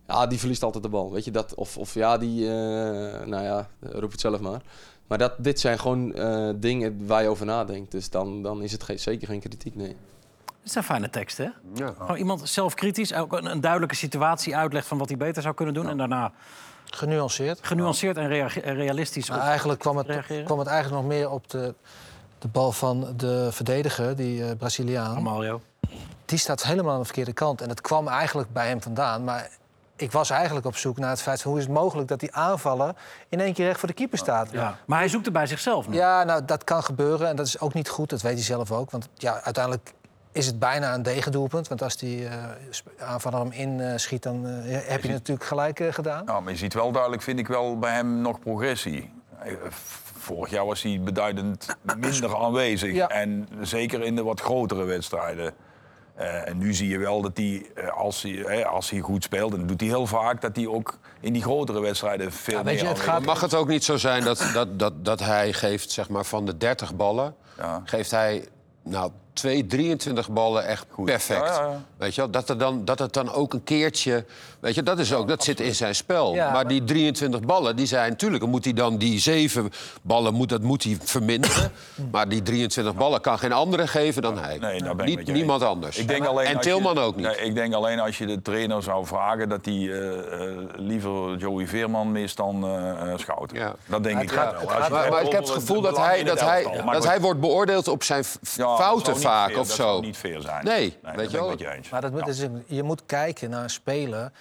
ja, 0.09 0.27
die 0.27 0.39
verliest 0.39 0.63
altijd 0.63 0.83
de 0.83 0.89
bal, 0.89 1.11
weet 1.11 1.25
je 1.25 1.31
dat? 1.31 1.53
Of, 1.55 1.77
of 1.77 1.93
ja, 1.93 2.17
die... 2.17 2.45
eh, 2.45 2.51
nou 3.25 3.43
ja, 3.43 3.67
roep 3.81 4.11
het 4.11 4.19
zelf 4.19 4.39
maar. 4.39 4.61
Maar 5.07 5.17
dat, 5.17 5.33
dit 5.37 5.59
zijn 5.59 5.79
gewoon 5.79 6.13
eh, 6.13 6.49
dingen 6.55 7.07
waar 7.07 7.21
je 7.21 7.27
over 7.29 7.45
nadenkt. 7.45 7.91
Dus 7.91 8.09
dan, 8.09 8.43
dan 8.43 8.61
is 8.61 8.71
het 8.71 8.83
geen, 8.83 8.99
zeker 8.99 9.27
geen 9.27 9.39
kritiek, 9.39 9.75
nee. 9.75 9.95
Het 10.61 10.71
zijn 10.71 10.83
fijne 10.83 11.09
teksten, 11.09 11.45
hè? 11.45 11.83
Ja. 11.85 11.93
Gewoon 11.97 12.17
iemand 12.17 12.49
zelfkritisch, 12.49 13.13
ook 13.13 13.33
een, 13.33 13.45
een 13.45 13.61
duidelijke 13.61 13.95
situatie 13.95 14.55
uitlegt 14.57 14.87
van 14.87 14.97
wat 14.97 15.07
hij 15.09 15.17
beter 15.17 15.41
zou 15.41 15.53
kunnen 15.55 15.73
doen. 15.73 15.89
En 15.89 15.97
daarna 15.97 16.31
Genuanceerd. 16.85 17.59
genuanceerd 17.61 18.17
en 18.17 18.27
rea- 18.27 18.47
realistisch. 18.73 19.29
Maar 19.29 19.37
op- 19.39 19.43
eigenlijk 19.45 19.79
kwam 19.79 19.97
het, 19.97 20.07
reageren? 20.07 20.45
kwam 20.45 20.59
het 20.59 20.67
eigenlijk 20.67 21.01
nog 21.01 21.11
meer 21.11 21.29
op 21.29 21.49
de, 21.49 21.73
de 22.39 22.47
bal 22.47 22.71
van 22.71 23.13
de 23.17 23.47
verdediger, 23.51 24.15
die 24.15 24.43
eh, 24.45 24.51
Braziliaan. 24.57 25.23
Mario. 25.23 25.61
Die 26.25 26.37
staat 26.39 26.63
helemaal 26.63 26.93
aan 26.93 26.99
de 26.99 27.05
verkeerde 27.05 27.33
kant. 27.33 27.61
En 27.61 27.67
dat 27.67 27.81
kwam 27.81 28.07
eigenlijk 28.07 28.53
bij 28.53 28.67
hem 28.67 28.81
vandaan. 28.81 29.23
Maar 29.23 29.49
ik 30.01 30.11
was 30.11 30.29
eigenlijk 30.29 30.65
op 30.65 30.75
zoek 30.75 30.97
naar 30.97 31.09
het 31.09 31.21
feit 31.21 31.41
van 31.41 31.51
hoe 31.51 31.59
is 31.59 31.65
het 31.65 31.75
mogelijk 31.75 32.07
dat 32.07 32.19
die 32.19 32.33
aanvaller 32.33 32.95
in 33.29 33.39
één 33.39 33.53
keer 33.53 33.65
recht 33.65 33.79
voor 33.79 33.87
de 33.87 33.93
keeper 33.93 34.17
staat. 34.17 34.51
Ja. 34.51 34.77
Maar 34.85 34.99
hij 34.99 35.07
zoekt 35.07 35.25
er 35.25 35.31
bij 35.31 35.47
zichzelf 35.47 35.85
nog. 35.85 35.95
Ja, 35.95 36.23
nou, 36.23 36.45
dat 36.45 36.63
kan 36.63 36.83
gebeuren 36.83 37.27
en 37.27 37.35
dat 37.35 37.45
is 37.45 37.59
ook 37.59 37.73
niet 37.73 37.89
goed. 37.89 38.09
Dat 38.09 38.21
weet 38.21 38.33
hij 38.33 38.43
zelf 38.43 38.71
ook. 38.71 38.91
Want 38.91 39.09
ja, 39.13 39.41
uiteindelijk 39.41 39.93
is 40.31 40.45
het 40.45 40.59
bijna 40.59 40.93
een 40.93 41.03
tegendoelpunt. 41.03 41.67
Want 41.67 41.81
als 41.81 41.97
die 41.97 42.27
eh, 42.27 42.43
sp- 42.69 42.89
aanvaller 42.99 43.39
hem 43.39 43.51
inschiet, 43.51 44.23
dan 44.23 44.47
eh, 44.47 44.77
heb 44.87 45.03
je 45.03 45.09
natuurlijk 45.09 45.47
gelijk 45.47 45.79
eh, 45.79 45.93
gedaan. 45.93 46.23
Ja, 46.25 46.39
maar 46.39 46.51
je 46.51 46.57
ziet 46.57 46.73
wel 46.73 46.91
duidelijk, 46.91 47.21
vind 47.21 47.39
ik 47.39 47.47
wel, 47.47 47.79
bij 47.79 47.93
hem 47.93 48.21
nog 48.21 48.39
progressie. 48.39 49.11
Vorig 50.17 50.49
jaar 50.49 50.65
was 50.65 50.81
hij 50.81 51.01
beduidend 51.03 51.67
minder 51.97 52.35
aanwezig. 52.35 52.93
Ja. 52.93 53.07
En 53.07 53.47
zeker 53.61 54.01
in 54.01 54.15
de 54.15 54.23
wat 54.23 54.41
grotere 54.41 54.83
wedstrijden. 54.83 55.53
Eh, 56.19 56.47
en 56.47 56.57
nu 56.57 56.73
zie 56.73 56.89
je 56.89 56.97
wel 56.97 57.21
dat 57.21 57.37
hij, 57.37 57.65
eh, 57.75 57.87
als 57.97 58.21
hij, 58.23 58.65
als 58.65 58.89
hij 58.89 58.99
goed 58.99 59.23
speelt, 59.23 59.51
en 59.53 59.59
dat 59.59 59.67
doet 59.67 59.79
hij 59.79 59.89
heel 59.89 60.07
vaak, 60.07 60.41
dat 60.41 60.55
hij 60.55 60.67
ook 60.67 60.97
in 61.19 61.33
die 61.33 61.41
grotere 61.41 61.79
wedstrijden 61.81 62.31
veel 62.31 62.57
Ja, 62.57 62.63
meer 62.63 62.77
je, 62.77 62.85
het 62.85 62.99
gaat- 62.99 63.25
Mag 63.25 63.41
het 63.41 63.53
ook 63.53 63.67
niet 63.67 63.83
zo 63.83 63.97
zijn 63.97 64.23
dat, 64.23 64.49
dat, 64.53 64.79
dat, 64.79 65.05
dat 65.05 65.19
hij 65.19 65.53
geeft, 65.53 65.91
zeg 65.91 66.09
maar, 66.09 66.25
van 66.25 66.45
de 66.45 66.57
30 66.57 66.95
ballen... 66.95 67.35
Ja. 67.57 67.81
geeft 67.85 68.11
hij 68.11 68.47
nou, 68.83 69.11
twee, 69.39 69.65
23 69.65 70.29
ballen 70.29 70.65
echt 70.65 70.85
perfect. 71.05 71.47
Ja, 71.47 71.61
ja, 71.61 71.69
ja. 71.69 71.81
Weet 71.97 72.15
je 72.15 72.21
wel? 72.21 72.29
Dat, 72.29 72.49
er 72.49 72.57
dan, 72.57 72.85
dat 72.85 72.99
het 72.99 73.13
dan 73.13 73.31
ook 73.33 73.53
een 73.53 73.63
keertje... 73.63 74.25
Weet 74.59 74.75
je, 74.75 74.83
dat, 74.83 74.99
is 74.99 75.13
ook, 75.13 75.27
dat 75.27 75.43
zit 75.43 75.59
in 75.59 75.75
zijn 75.75 75.95
spel. 75.95 76.33
Ja, 76.33 76.51
maar, 76.51 76.67
die 76.67 76.83
23 76.83 77.39
ballen, 77.39 77.75
die 77.75 77.85
zijn... 77.85 78.09
Natuurlijk 78.09 78.45
moet 78.45 78.63
hij 78.63 78.73
dan 78.73 78.97
die 78.97 79.19
zeven 79.19 79.71
ballen 80.01 80.33
moet, 80.33 80.49
dat 80.49 80.61
moet 80.61 80.83
hij 80.83 80.97
verminderen. 81.03 81.71
maar 82.11 82.29
die 82.29 82.41
23 82.41 82.95
ballen 82.95 83.21
kan 83.21 83.39
geen 83.39 83.51
andere 83.51 83.87
geven 83.87 84.21
dan 84.21 84.37
hij. 84.37 84.57
Nee, 84.57 84.81
daar 84.83 84.95
ben 84.95 85.05
ik 85.05 85.09
niet, 85.09 85.17
met 85.17 85.27
je 85.27 85.33
niemand 85.33 85.61
eens. 85.61 85.69
anders. 85.69 85.97
Ik 85.97 86.07
denk 86.07 86.25
alleen 86.25 86.45
en 86.45 86.53
je- 86.53 86.59
Tilman 86.59 86.97
ook 86.97 87.15
niet. 87.15 87.25
Nee, 87.25 87.35
ik 87.35 87.55
denk 87.55 87.73
alleen 87.73 87.99
als 87.99 88.17
je 88.17 88.25
de 88.25 88.41
trainer 88.41 88.83
zou 88.83 89.05
vragen 89.05 89.49
dat 89.49 89.65
hij 89.65 89.73
eh, 89.73 90.17
eh, 90.17 90.57
liever 90.75 91.37
Joey 91.37 91.67
Veerman 91.67 92.11
mist 92.11 92.37
dan 92.37 92.63
eh, 92.63 92.89
eh, 93.11 93.17
Schouten. 93.17 93.57
Ja. 93.57 93.75
Dat 93.85 94.03
denk 94.03 94.21
ik 94.21 94.31
wel. 94.31 94.53
Maar, 94.65 94.91
maar 95.09 95.21
ik 95.23 95.31
heb 95.31 95.41
het 95.41 95.49
gevoel 95.49 95.81
dat 95.81 95.97
hij, 95.97 96.23
dat, 96.23 96.39
hij, 96.39 96.83
dat 96.91 97.05
hij 97.05 97.19
wordt 97.21 97.39
beoordeeld 97.39 97.87
op 97.87 98.03
zijn 98.03 98.23
fouten 98.53 99.17
vaak 99.29 99.47
fair- 99.47 99.59
of 99.59 99.67
dat 99.67 99.75
zo. 99.75 99.81
zou 99.83 100.01
niet 100.01 100.17
fair 100.17 100.41
zijn. 100.41 100.65
Nee, 100.65 100.97
dat 101.01 101.01
weet 101.01 101.11
je 101.11 101.15
ben 101.15 101.25
ik 101.25 101.31
wel. 101.31 101.49
met 101.49 101.59
je 101.59 101.69
eens. 101.71 101.89
Maar 101.89 102.01
dat 102.01 102.11
moet, 102.11 102.19
Ja. 102.19 102.25
dus, 102.25 102.45
je 102.65 102.83
moet 102.83 103.05
kijken 103.05 103.49
naar 103.49 103.63
een 103.63 103.69
speler 103.69 104.31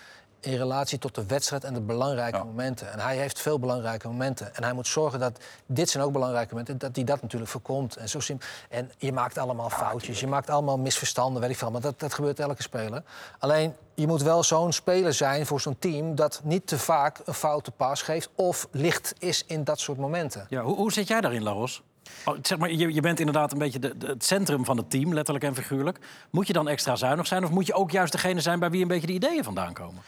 in 0.40 0.57
relatie 0.57 0.98
tot 0.98 1.14
de 1.14 1.27
wedstrijd 1.27 1.64
en 1.64 1.74
de 1.74 1.81
belangrijke 1.81 2.37
Ja. 2.37 2.44
momenten. 2.44 2.92
En 2.92 2.98
hij 3.01 3.16
heeft 3.16 3.40
veel 3.40 3.59
belangrijke 3.59 4.09
momenten. 4.09 4.55
En 4.55 4.62
hij 4.64 4.72
moet 4.72 4.87
zorgen 4.87 5.18
dat 5.20 5.38
dit 5.66 5.90
zijn 5.90 6.05
ook 6.05 6.12
belangrijke 6.12 6.51
momenten, 6.51 6.79
dat 6.79 6.94
hij 6.96 7.05
dat 7.05 7.22
natuurlijk 7.22 7.51
voorkomt. 7.51 7.96
En, 7.96 8.09
zo 8.09 8.20
sim- 8.20 8.38
en 8.68 8.90
je 8.98 9.12
maakt 9.12 9.38
allemaal 9.38 9.70
foutjes, 9.70 10.20
je 10.20 10.27
maakt 10.27 10.51
allemaal 10.51 10.79
misverstanden, 10.79 11.40
weet 11.40 11.51
ik 11.51 11.57
veel. 11.57 11.70
Maar 11.70 11.81
dat, 11.81 12.01
dat 12.01 12.14
gebeurt 12.14 12.40
elke 12.40 12.62
speler. 12.62 13.03
Alleen, 13.38 13.74
je 13.94 14.07
moet 14.07 14.22
wel 14.22 14.42
zo'n 14.42 14.72
speler 14.72 15.14
zijn 15.14 15.46
voor 15.46 15.61
zo'n 15.61 15.79
team... 15.79 16.14
dat 16.14 16.40
niet 16.44 16.66
te 16.66 16.79
vaak 16.79 17.20
een 17.24 17.35
foute 17.35 17.70
pas 17.70 18.03
geeft 18.03 18.29
of 18.35 18.68
licht 18.70 19.14
is 19.18 19.44
in 19.46 19.64
dat 19.64 19.81
soort 19.81 19.98
momenten. 19.98 20.46
Ja, 20.48 20.62
hoe, 20.62 20.77
hoe 20.77 20.92
zit 20.92 21.09
jij 21.09 21.20
daarin, 21.20 21.42
Laros? 21.42 21.83
Oh, 22.25 22.37
zeg 22.42 22.59
maar, 22.59 22.71
je, 22.71 22.94
je 22.94 23.01
bent 23.01 23.18
inderdaad 23.18 23.53
een 23.53 23.59
beetje 23.59 23.79
de, 23.79 23.97
de- 23.99 24.07
het 24.07 24.25
centrum 24.25 24.64
van 24.64 24.77
het 24.77 24.90
team, 24.90 25.14
letterlijk 25.14 25.44
en 25.44 25.55
figuurlijk. 25.55 25.99
Moet 26.31 26.47
je 26.47 26.53
dan 26.53 26.68
extra 26.68 26.97
zuinig 26.97 27.27
zijn 27.27 27.44
of 27.44 27.51
moet 27.51 27.66
je 27.66 27.75
ook 27.75 27.90
juist 27.90 28.12
degene 28.12 28.40
zijn 28.40 28.59
bij 28.59 28.71
wie 28.71 28.83
een 28.83 28.88
beetje 28.88 29.07
de 29.07 29.12
ideeën 29.12 29.44
vandaan 29.44 29.73
komen? 29.73 30.03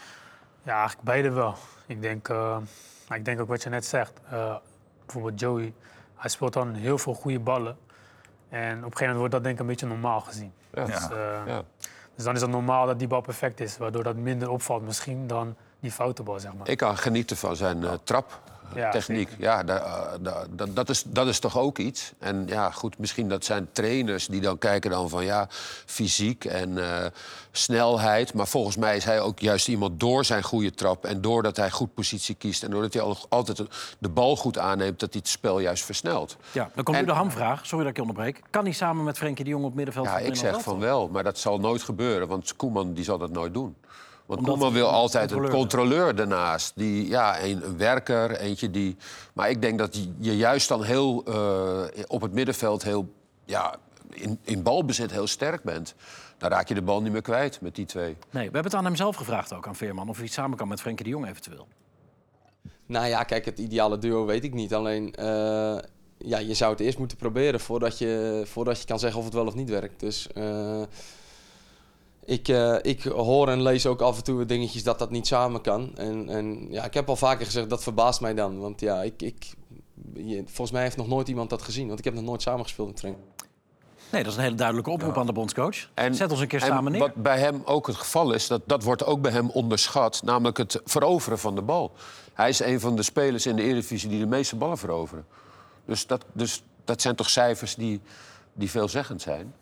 Ja, 0.62 0.72
eigenlijk 0.78 1.02
beide 1.02 1.30
wel. 1.30 1.54
Ik 1.86 2.02
denk, 2.02 2.28
eh, 2.28 2.56
ik 3.08 3.24
denk 3.24 3.40
ook 3.40 3.48
wat 3.48 3.62
je 3.62 3.68
net 3.68 3.86
zegt. 3.86 4.12
Eh, 4.30 4.54
bijvoorbeeld 5.06 5.40
Joey, 5.40 5.72
hij 6.16 6.30
speelt 6.30 6.52
dan 6.52 6.74
heel 6.74 6.98
veel 6.98 7.14
goede 7.14 7.40
ballen. 7.40 7.76
En 8.48 8.68
op 8.68 8.76
een 8.76 8.82
gegeven 8.82 8.98
moment 8.98 9.16
wordt 9.18 9.32
dat 9.32 9.42
denk 9.42 9.54
ik 9.54 9.60
een 9.60 9.66
beetje 9.66 9.86
normaal 9.86 10.20
gezien. 10.20 10.52
Ja. 10.74 10.84
Dus, 10.84 11.08
eh, 11.08 11.40
Ja. 11.46 11.62
dus 12.14 12.24
dan 12.24 12.34
is 12.34 12.40
het 12.40 12.50
normaal 12.50 12.86
dat 12.86 12.98
die 12.98 13.08
bal 13.08 13.20
perfect 13.20 13.60
is. 13.60 13.78
Waardoor 13.78 14.02
dat 14.02 14.16
minder 14.16 14.50
opvalt 14.50 14.82
misschien 14.82 15.26
dan 15.26 15.56
die 15.80 15.90
foute 15.92 16.22
bal, 16.22 16.40
zeg 16.40 16.54
maar. 16.54 16.68
Ik 16.68 16.78
kan 16.78 16.96
genieten 16.96 17.36
van 17.36 17.56
zijn 17.56 17.84
Ja, 18.74 18.90
Ja, 19.38 19.62
da- 19.62 19.76
eh, 19.78 20.18
da- 20.20 20.44
da- 20.50 20.66
dat, 20.66 20.88
is, 20.88 21.02
dat 21.06 21.26
is 21.26 21.38
toch 21.38 21.58
ook 21.58 21.78
iets. 21.78 22.12
En 22.18 22.44
ja, 22.46 22.70
goed, 22.70 22.98
misschien 22.98 23.28
dat 23.28 23.44
zijn 23.44 23.68
trainers 23.72 24.26
die 24.26 24.40
dan 24.40 24.58
kijken 24.58 24.90
dan 24.90 25.08
van 25.08 25.24
ja, 25.24 25.46
fysiek 25.86 26.44
en 26.44 26.78
eh, 26.78 27.06
snelheid. 27.52 28.34
Maar 28.34 28.46
volgens 28.46 28.76
mij 28.76 28.96
is 28.96 29.04
hij 29.04 29.20
ook 29.20 29.38
juist 29.38 29.68
iemand 29.68 30.00
door 30.00 30.24
zijn 30.24 30.42
goede 30.42 30.70
trap 30.74 31.04
en 31.04 31.20
doordat 31.20 31.56
hij 31.56 31.70
goed 31.70 31.94
positie 31.94 32.34
kiest 32.34 32.62
en 32.62 32.70
doordat 32.70 32.92
hij 32.92 33.02
al- 33.02 33.16
altijd 33.28 33.62
de 33.98 34.08
bal 34.08 34.36
goed 34.36 34.58
aanneemt, 34.58 35.00
dat 35.00 35.12
hij 35.12 35.20
het 35.24 35.30
spel 35.30 35.60
juist 35.60 35.84
versnelt. 35.84 36.36
Ja, 36.52 36.70
dan 36.74 36.84
komt 36.84 36.96
En- 36.96 37.02
nu 37.04 37.08
de 37.10 37.16
hamvraag. 37.16 37.66
Sorry 37.66 37.78
dat 37.84 37.90
ik 37.90 37.96
je 37.96 38.02
onderbreek. 38.08 38.40
Kan 38.50 38.64
hij 38.64 38.72
samen 38.72 39.04
met 39.04 39.16
Frenkie 39.18 39.44
de 39.44 39.50
Jong 39.50 39.64
op 39.64 39.74
middenveld 39.74 40.06
Ja, 40.06 40.18
ik 40.18 40.34
zeg 40.36 40.62
van 40.62 40.78
wel, 40.78 41.08
maar 41.08 41.24
dat 41.24 41.38
zal 41.38 41.58
nooit 41.60 41.82
gebeuren, 41.82 42.28
want 42.28 42.56
Koeman 42.56 42.92
die 42.92 43.04
zal 43.04 43.18
dat 43.18 43.30
nooit 43.30 43.54
doen. 43.54 43.76
Want 44.30 44.42
Omdat 44.42 44.54
Koeman 44.54 44.72
wil 44.72 44.88
altijd 44.88 45.30
een 45.30 45.48
controleur 45.48 46.14
daarnaast. 46.14 46.72
Die, 46.76 47.08
ja, 47.08 47.42
een, 47.42 47.64
een 47.66 47.76
werker, 47.76 48.36
eentje 48.36 48.70
die... 48.70 48.96
Maar 49.34 49.50
ik 49.50 49.62
denk 49.62 49.78
dat 49.78 49.96
je- 50.18 50.36
juist 50.36 50.68
dan 50.68 50.82
heel 50.82 51.24
eh, 51.24 51.82
op 52.06 52.20
het 52.20 52.32
middenveld 52.32 52.82
heel... 52.82 53.12
Ja, 53.44 53.74
in, 54.10 54.38
in 54.42 54.62
balbezit 54.62 55.10
heel 55.10 55.26
sterk 55.26 55.62
bent. 55.62 55.94
Dan 56.38 56.50
raak 56.50 56.68
je 56.68 56.74
de 56.74 56.82
bal 56.82 57.02
niet 57.02 57.12
meer 57.12 57.22
kwijt 57.22 57.60
met 57.60 57.74
die 57.74 57.86
twee. 57.86 58.06
Nee, 58.06 58.16
we 58.30 58.40
hebben 58.40 58.62
het 58.64 58.74
aan 58.74 58.84
hem 58.84 58.96
zelf 58.96 59.16
gevraagd 59.16 59.52
ook, 59.54 59.66
aan 59.66 59.76
Veerman. 59.76 60.08
Of 60.08 60.18
hij 60.18 60.26
samen 60.26 60.56
kan 60.56 60.68
met 60.68 60.80
Frenkie 60.80 61.04
de 61.04 61.10
Jong 61.10 61.28
eventueel. 61.28 61.66
Nou 62.86 63.06
ja, 63.06 63.22
kijk, 63.22 63.44
het 63.44 63.58
ideale 63.58 63.98
duo 63.98 64.24
weet 64.24 64.44
ik 64.44 64.54
niet. 64.54 64.74
Alleen, 64.74 65.14
eh, 65.14 65.78
ja, 66.18 66.38
je 66.38 66.54
zou 66.54 66.70
het 66.70 66.80
eerst 66.80 66.98
moeten 66.98 67.16
proberen 67.16 67.60
voordat 67.60 67.98
je, 67.98 68.42
voordat 68.46 68.80
je 68.80 68.86
kan 68.86 68.98
zeggen 68.98 69.18
of 69.18 69.24
het 69.24 69.34
wel 69.34 69.46
of 69.46 69.54
niet 69.54 69.70
werkt. 69.70 70.00
Dus 70.00 70.26
eh, 70.32 70.82
ik, 72.24 72.48
eh, 72.48 72.76
ik 72.82 73.02
hoor 73.02 73.48
en 73.48 73.62
lees 73.62 73.86
ook 73.86 74.00
af 74.00 74.16
en 74.16 74.24
toe 74.24 74.44
dingetjes 74.44 74.82
dat 74.82 74.98
dat 74.98 75.10
niet 75.10 75.26
samen 75.26 75.60
kan. 75.60 75.96
En, 75.96 76.28
en 76.28 76.66
ja, 76.70 76.84
ik 76.84 76.94
heb 76.94 77.08
al 77.08 77.16
vaker 77.16 77.46
gezegd, 77.46 77.70
dat 77.70 77.82
verbaast 77.82 78.20
mij 78.20 78.34
dan. 78.34 78.58
Want 78.58 78.80
ja, 78.80 79.02
ik, 79.02 79.22
ik, 79.22 79.52
je- 80.14 80.42
volgens 80.46 80.70
mij 80.70 80.82
heeft 80.82 80.96
nog 80.96 81.08
nooit 81.08 81.28
iemand 81.28 81.50
dat 81.50 81.62
gezien. 81.62 81.86
Want 81.86 81.98
ik 81.98 82.04
heb 82.04 82.14
nog 82.14 82.24
nooit 82.24 82.42
samengespeeld 82.42 82.88
met 82.88 82.98
Frank. 83.00 83.16
Nee, 84.12 84.22
dat 84.22 84.32
is 84.32 84.38
een 84.38 84.44
hele 84.44 84.54
duidelijke 84.56 84.90
oproep 84.90 85.18
aan 85.18 85.26
de 85.26 85.32
bondscoach. 85.32 85.76
Zet 86.10 86.30
ons 86.30 86.40
een 86.40 86.46
keer 86.48 86.60
en 86.60 86.66
samen 86.66 86.92
neer. 86.92 87.00
Wat 87.00 87.14
bij 87.14 87.38
hem 87.38 87.62
ook 87.64 87.86
het 87.86 87.96
geval 87.96 88.32
is, 88.32 88.46
dat, 88.46 88.62
dat 88.66 88.82
wordt 88.82 89.04
ook 89.04 89.20
bij 89.20 89.32
hem 89.32 89.50
onderschat, 89.50 90.22
namelijk 90.24 90.56
het 90.56 90.80
veroveren 90.84 91.38
van 91.38 91.54
de 91.54 91.62
bal. 91.62 91.92
Hij 92.34 92.48
is 92.48 92.60
een 92.60 92.80
van 92.80 92.96
de 92.96 93.02
spelers 93.02 93.46
in 93.46 93.56
de 93.56 93.62
Eredivisie 93.62 94.08
die 94.08 94.18
de 94.20 94.26
meeste 94.26 94.56
ballen 94.56 94.78
veroveren. 94.78 95.26
Dus 95.84 96.06
dat, 96.06 96.24
dus 96.32 96.62
dat 96.84 97.00
zijn 97.00 97.14
toch 97.16 97.30
cijfers 97.30 97.74
die, 97.74 98.00
die 98.52 98.70
veelzeggend 98.70 99.22
zijn. 99.22 99.54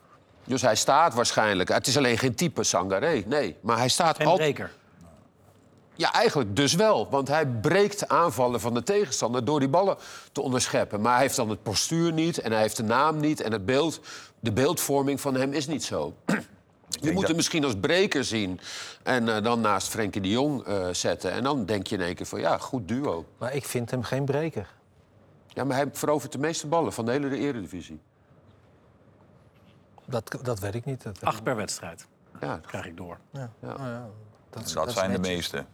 Dus 0.48 0.62
hij 0.62 0.76
staat 0.76 1.14
waarschijnlijk. 1.14 1.68
Het 1.68 1.87
is 1.87 1.96
alleen 1.96 2.18
geen 2.18 2.34
type 2.34 2.64
Sangaré, 2.64 3.22
nee. 3.26 3.56
Maar 3.61 3.78
hij 3.78 3.88
staat 3.88 4.16
Geen 4.16 4.26
altijd. 4.26 4.54
breker. 4.54 4.76
Ja, 5.94 6.12
eigenlijk 6.12 6.56
dus 6.56 6.74
wel. 6.74 7.08
Want 7.11 7.28
hij 7.28 7.46
breekt 7.46 8.08
aanvallen 8.08 8.61
van 8.61 8.74
de 8.74 8.82
tegenstander 8.82 9.44
door 9.44 9.61
die 9.61 9.68
ballen 9.68 9.96
te 10.32 10.40
onderscheppen. 10.40 11.00
Maar 11.00 11.12
hij 11.12 11.22
heeft 11.22 11.37
dan 11.37 11.48
het 11.48 11.62
postuur 11.62 12.12
niet 12.12 12.40
en 12.40 12.52
hij 12.52 12.61
heeft 12.61 12.76
de 12.76 12.82
naam 12.82 13.20
niet. 13.20 13.40
En 13.40 13.52
het 13.52 13.66
beeld, 13.66 14.00
de 14.40 14.52
beeldvorming 14.52 15.20
van 15.20 15.34
hem 15.34 15.52
is 15.52 15.66
niet 15.66 15.84
zo. 15.84 16.14
Je 17.00 17.12
moet 17.12 17.26
hem 17.26 17.37
misschien 17.37 17.64
als 17.64 17.74
breker 17.80 18.24
zien 18.24 18.61
en 19.02 19.37
eh, 19.37 19.42
dan 19.42 19.61
naast 19.61 19.88
Frenkie 19.88 20.20
de 20.20 20.30
Jong 20.30 20.64
eh, 20.64 20.88
zetten. 20.92 21.32
En 21.32 21.42
dan 21.42 21.64
denk 21.64 21.87
je 21.87 21.96
in 21.96 22.02
één 22.02 22.14
keer 22.14 22.26
van 22.26 22.40
ja, 22.40 22.58
goed 22.58 22.88
duo. 22.88 23.24
Maar 23.38 23.54
ik 23.54 23.64
vind 23.64 23.90
hem 23.90 24.02
geen 24.02 24.24
breker. 24.24 24.68
Ja, 25.48 25.64
maar 25.64 25.76
hij 25.76 25.87
verovert 25.92 26.32
de 26.32 26.38
meeste 26.38 26.66
ballen 26.66 26.92
van 26.92 27.04
de 27.04 27.11
hele 27.11 27.37
Eredivisie. 27.37 28.00
Dat, 30.09 30.38
dat 30.42 30.59
weet 30.59 30.75
ik 30.75 30.85
niet. 30.85 31.03
Dat, 31.03 31.18
Acht 31.23 31.42
per 31.42 31.57
wedstrijd. 31.57 32.07
Ja. 32.40 32.61
krijg 32.66 32.87
ik 32.87 32.97
door. 32.97 33.16
Ja. 33.33 33.51
Ja. 33.62 33.66
Nou 33.77 33.90
ja, 33.90 34.07
Dat, 34.51 34.71
dat 34.75 34.92
zijn 34.92 35.12
de 35.12 35.18
meeste. 35.18 35.64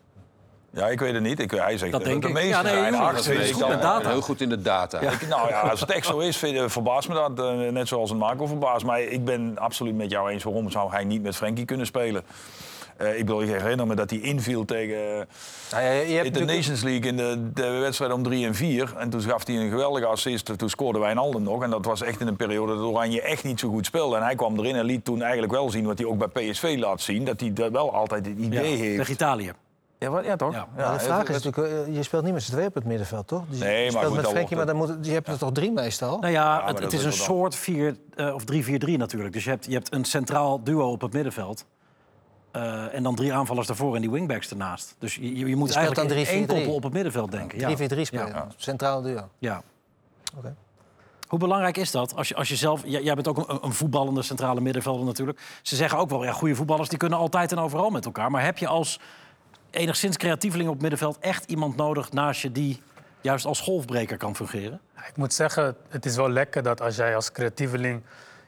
Ja, 0.71 0.89
ik 0.89 1.01
weet 1.01 1.13
het 1.15 1.23
niet. 1.23 1.41
Ik, 1.41 1.51
hij 1.51 1.79
zegt 1.79 1.93
Dat 1.93 2.01
dat 2.01 2.11
denk 2.11 2.23
de 2.23 2.29
ik. 2.29 2.35
meeste 2.35 2.49
Ja, 2.49 2.63
nee, 2.63 2.73
zijn. 2.73 2.95
Acht 2.95 3.29
is 3.29 3.47
ik 3.49 3.53
goed 3.53 3.61
dan- 3.61 3.69
met 3.71 3.83
data. 3.83 4.09
Heel 4.09 4.21
goed 4.21 4.41
in 4.41 4.49
de 4.49 4.63
data. 4.63 5.01
Ik, 5.01 5.29
nou 5.29 5.49
ja, 5.49 5.61
als 5.61 5.81
het 5.81 5.91
echt 5.91 6.07
zo 6.07 6.19
is, 6.19 6.37
verbaast 6.67 7.09
me 7.09 7.15
dat. 7.15 7.39
eh, 7.39 7.71
net 7.73 7.89
zoals 7.89 8.11
een 8.11 8.17
Marco 8.17 8.47
verbaast. 8.47 8.85
Maar 8.85 9.01
ik 9.01 9.25
ben 9.25 9.59
absoluut 9.59 9.95
met 9.95 10.11
jou 10.11 10.31
eens. 10.31 10.43
Waarom 10.45 10.71
zou 10.71 10.91
hij 10.91 11.05
niet 11.05 11.23
met 11.23 11.37
Frenkie 11.37 11.65
kunnen 11.65 11.87
spelen? 11.87 12.25
Eh, 12.97 13.19
ik, 13.19 13.27
bedoel, 13.27 13.43
ik 13.43 13.49
herinner 13.49 13.87
me 13.87 13.95
dat 13.95 14.11
hij 14.11 14.19
inviel 14.19 14.65
tegen 14.65 15.27
Nou 15.71 15.83
ja, 15.83 15.91
je 15.91 16.15
hebt 16.15 16.27
in 16.27 16.47
de 16.47 16.55
Nations 16.55 16.83
League 16.83 17.11
in 17.11 17.17
de, 17.17 17.53
de 17.53 17.69
wedstrijd 17.69 18.13
om 18.13 18.23
3 18.23 18.47
en 18.47 18.55
4. 18.55 18.95
En 18.97 19.11
toen 19.11 19.21
gaf 19.21 19.47
hij 19.47 19.57
een 19.57 19.71
geweldige 19.71 20.07
assist. 20.07 20.59
Toen 20.59 20.69
scoorde 20.69 20.99
Wijnaldum 20.99 21.43
nog. 21.43 21.63
En 21.63 21.71
dat 21.71 21.85
was 21.85 22.03
echt 22.03 22.21
in 22.21 22.27
een 22.27 22.37
periode 22.37 22.75
dat 22.75 22.85
Oranje 22.85 23.23
echt 23.23 23.45
niet 23.45 23.61
zo 23.61 23.69
goed 23.69 23.87
speelde. 23.87 24.17
En 24.17 24.23
hij 24.23 24.35
kwam 24.35 24.59
erin 24.59 24.77
en 24.77 24.85
liet 24.85 25.05
toen 25.05 25.23
eigenlijk 25.23 25.53
wel 25.53 25.71
zien 25.71 25.85
wat 25.85 25.99
hij 25.99 26.07
ook 26.07 26.33
bij 26.33 26.51
PSV 26.51 26.77
laat 26.79 27.01
zien. 27.01 27.25
Dat 27.25 27.41
hij 27.41 27.53
dat 27.53 27.71
wel 27.71 27.95
altijd 27.95 28.27
het 28.27 28.35
Ja, 28.39 28.45
idee 28.45 28.77
heeft. 28.77 28.97
tegen 28.97 29.13
Italië. 29.13 29.53
Ja, 29.99 30.11
wat, 30.11 30.25
ja 30.25 30.37
toch? 30.37 30.53
Ja. 30.77 30.93
De 30.93 31.01
vraag 31.01 31.29
is 31.29 31.43
natuurlijk, 31.43 31.87
eh, 31.87 31.95
je 31.95 32.03
speelt 32.03 32.25
niet 32.25 32.33
met 32.33 32.43
z'n 32.43 32.51
tweeën 32.51 32.67
op 32.67 32.75
het 32.75 32.85
middenveld, 32.85 33.27
toch? 33.27 33.43
Dus 33.49 33.59
je 33.59 33.65
Nee, 33.65 33.83
maar 33.83 33.91
speelt 33.91 34.07
goed, 34.07 34.17
met 34.17 34.31
Frenkie, 34.31 34.57
maar 34.57 34.67
dan 34.67 34.77
moet, 34.77 34.97
je 35.01 35.13
hebt 35.13 35.29
er 35.29 35.39
toch 35.39 35.53
drie 35.53 35.73
meestal? 35.73 36.19
Nou 36.19 36.33
ja, 36.33 36.75
het, 36.75 36.93
is 36.93 37.05
een 37.05 37.13
soort 37.13 37.55
4 37.55 37.97
eh, 38.15 38.35
of 38.35 38.43
3-4-3 38.43 38.97
natuurlijk. 38.97 39.33
Dus 39.33 39.45
je 39.45 39.51
hebt, 39.51 39.65
je 39.65 39.73
hebt 39.73 39.95
een 39.95 40.05
centraal 40.05 40.63
duo 40.65 40.91
op 40.91 41.01
het 41.01 41.13
middenveld. 41.13 41.65
Eh, 42.55 42.95
en 42.95 43.03
dan 43.03 43.15
drie 43.15 43.33
aanvallers 43.35 43.67
daarvoor 43.67 43.95
en 43.95 44.01
die 44.01 44.11
wingbacks 44.11 44.51
ernaast. 44.51 44.97
Dus 44.99 45.15
je, 45.15 45.39
je, 45.39 45.47
je 45.47 45.57
moet 45.57 45.69
Je 45.69 45.75
eigenlijk 45.75 46.09
dan 46.09 46.19
in 46.19 46.27
één 46.27 46.45
3-4-3. 46.45 46.47
koppel 46.47 46.75
op 46.75 46.83
het 46.83 46.93
middenveld 46.93 47.31
denken. 47.31 47.59
Ja. 47.59 47.69
3-4-3 47.69 48.01
spelen, 48.01 48.27
Ja. 48.27 48.47
centraal 48.57 49.03
duo. 49.03 49.29
Ja. 49.39 49.63
Oké. 50.37 50.55
Hoe 51.29 51.39
belangrijk 51.39 51.77
is 51.77 51.91
dat? 51.91 52.17
Als 52.17 52.29
je, 52.29 52.35
als 52.35 52.49
je 52.49 52.57
zelf, 52.57 52.83
jij, 52.85 53.03
jij 53.03 53.15
bent 53.15 53.29
ook 53.29 53.37
een, 53.49 53.59
een 53.63 53.73
voetballende 53.73 54.23
centrale 54.23 54.61
middenvelder 54.61 55.05
natuurlijk. 55.07 55.41
Ze 55.63 55.77
zeggen 55.77 55.99
ook 55.99 56.11
wel, 56.11 56.25
ja, 56.25 56.33
goede 56.33 56.55
voetballers 56.55 56.89
die 56.89 56.99
kunnen 56.99 57.19
altijd 57.19 57.53
en 57.53 57.59
overal 57.59 57.91
met 57.91 58.05
elkaar. 58.05 58.31
Maar 58.31 58.45
heb 58.45 58.59
je 58.59 58.67
als 58.67 59.01
enigszins 59.71 60.17
creatieveling 60.17 60.69
op 60.69 60.75
het 60.75 60.83
middenveld 60.83 61.19
echt 61.19 61.45
iemand 61.51 61.77
nodig 61.77 62.13
naast 62.13 62.41
je 62.41 62.53
die 62.53 62.83
juist 63.21 63.45
als 63.45 63.61
golfbreker 63.61 64.17
kan 64.17 64.37
fungeren? 64.37 64.81
Ik 65.09 65.17
moet 65.17 65.33
zeggen, 65.35 65.77
het 65.89 66.07
is 66.07 66.17
wel 66.17 66.29
lekker 66.31 66.63
dat 66.63 66.81
als 66.81 66.97
jij 66.97 67.15
als 67.15 67.33
creatieveling 67.33 68.03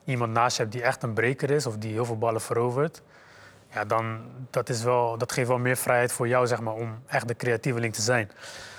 iemand 0.04 0.32
naast 0.32 0.56
je 0.56 0.62
hebt 0.62 0.74
die 0.74 0.82
echt 0.84 1.02
een 1.02 1.12
breker 1.14 1.50
is 1.50 1.66
of 1.66 1.76
die 1.76 1.92
heel 1.92 2.04
veel 2.04 2.18
ballen 2.18 2.40
verovert. 2.40 3.02
Ja, 3.70 3.84
dan 3.84 4.20
dat 4.50 4.68
is 4.68 4.82
wel, 4.82 5.18
dat 5.18 5.32
geeft 5.32 5.48
wel 5.48 5.58
meer 5.58 5.76
vrijheid 5.76 6.12
voor 6.12 6.28
jou 6.28 6.46
zeg 6.46 6.60
maar, 6.60 6.74
om 6.74 6.98
echt 7.06 7.28
de 7.28 7.36
creatieveling 7.36 7.94
te 7.94 8.02
zijn. 8.02 8.30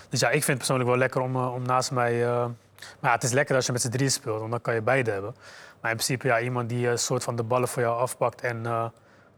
Dus 0.10 0.20
ja, 0.20 0.28
ik 0.28 0.34
vind 0.34 0.48
het 0.48 0.58
persoonlijk 0.58 0.90
wel 0.90 0.98
lekker 0.98 1.22
om, 1.22 1.36
eh, 1.36 1.54
om 1.54 1.62
naast 1.66 1.92
mij. 1.92 2.26
eh, 2.26 2.46
maar 3.00 3.10
ja, 3.10 3.12
het 3.12 3.24
is 3.24 3.32
lekker 3.32 3.56
als 3.56 3.66
je 3.66 3.72
met 3.72 3.82
z'n 3.82 3.90
drieën 3.90 4.12
speelt, 4.12 4.40
want 4.40 4.52
dan 4.52 4.62
kan 4.62 4.74
je 4.74 4.82
beide 4.82 5.12
hebben. 5.12 5.36
Maar 5.82 5.92
in 5.92 5.98
principe, 5.98 6.28
ja, 6.28 6.40
iemand 6.40 6.70
die 6.70 6.88
een 6.88 7.00
soort 7.00 7.24
van 7.24 7.36
de 7.36 7.44
ballen 7.44 7.68
voor 7.68 7.82
jou 7.82 8.00
afpakt 8.00 8.42
en 8.42 8.66
eh, 8.66 8.86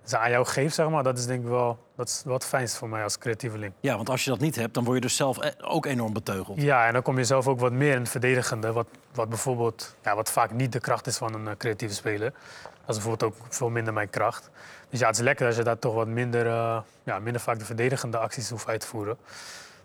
ze 0.04 0.18
aan 0.18 0.30
jou 0.30 0.46
geeft, 0.46 0.76
zeg 0.76 0.90
maar, 0.90 1.04
dat 1.04 1.18
is 1.18 1.26
denk 1.26 1.44
ik 1.44 1.50
wel, 1.50 1.80
dat 1.96 2.08
is 2.08 2.24
het 2.28 2.46
fijnst 2.46 2.76
voor 2.78 2.90
mij 2.90 3.04
als 3.04 3.18
creatieveling. 3.18 3.74
Ja, 3.80 3.96
want 3.96 4.10
als 4.10 4.24
je 4.24 4.30
dat 4.30 4.40
niet 4.40 4.56
hebt, 4.56 4.74
dan 4.74 4.84
word 4.84 4.96
je 4.96 5.02
dus 5.02 5.16
zelf 5.16 5.38
eh, 5.38 5.52
ook 5.62 5.86
enorm 5.86 6.14
beteugeld. 6.14 6.62
Ja, 6.62 6.88
en 6.88 6.94
dan 6.94 7.02
kom 7.02 7.18
je 7.18 7.24
zelf 7.24 7.48
ook 7.48 7.60
wat 7.60 7.72
meer 7.72 7.94
in 7.94 8.00
het 8.00 8.10
verdedigende. 8.10 8.72
Wat, 8.72 8.88
wat 9.14 9.30
bijvoorbeeld, 9.30 9.96
ja, 10.04 10.16
wat 10.16 10.32
vaak 10.32 10.52
niet 10.52 10.72
de 10.72 10.80
kracht 10.80 11.08
is 11.08 11.18
van 11.18 11.34
een 11.34 11.48
eh, 11.48 11.54
creatieve 11.58 11.94
speler. 11.94 12.32
Dat 12.86 12.98
is 12.98 13.04
bijvoorbeeld 13.04 13.24
ook 13.24 13.46
veel 13.50 13.70
minder 13.70 13.94
mijn 13.94 14.10
kracht. 14.10 14.50
Dus 14.90 15.00
ja, 15.00 15.08
het 15.08 15.16
is 15.16 15.22
lekker 15.22 15.48
als 15.48 15.56
je 15.56 15.64
daar 15.64 15.80
toch 15.80 15.94
wat 15.94 16.08
minder, 16.08 16.48
eh, 16.48 16.78
ja, 17.04 17.20
minder 17.20 17.42
vaak 17.42 17.60
de 17.60 17.66
verdedigende 17.66 18.18
acties 18.18 18.50
hoeft 18.50 18.68
uit 18.68 18.80
te 18.80 18.88
voeren. 18.88 19.18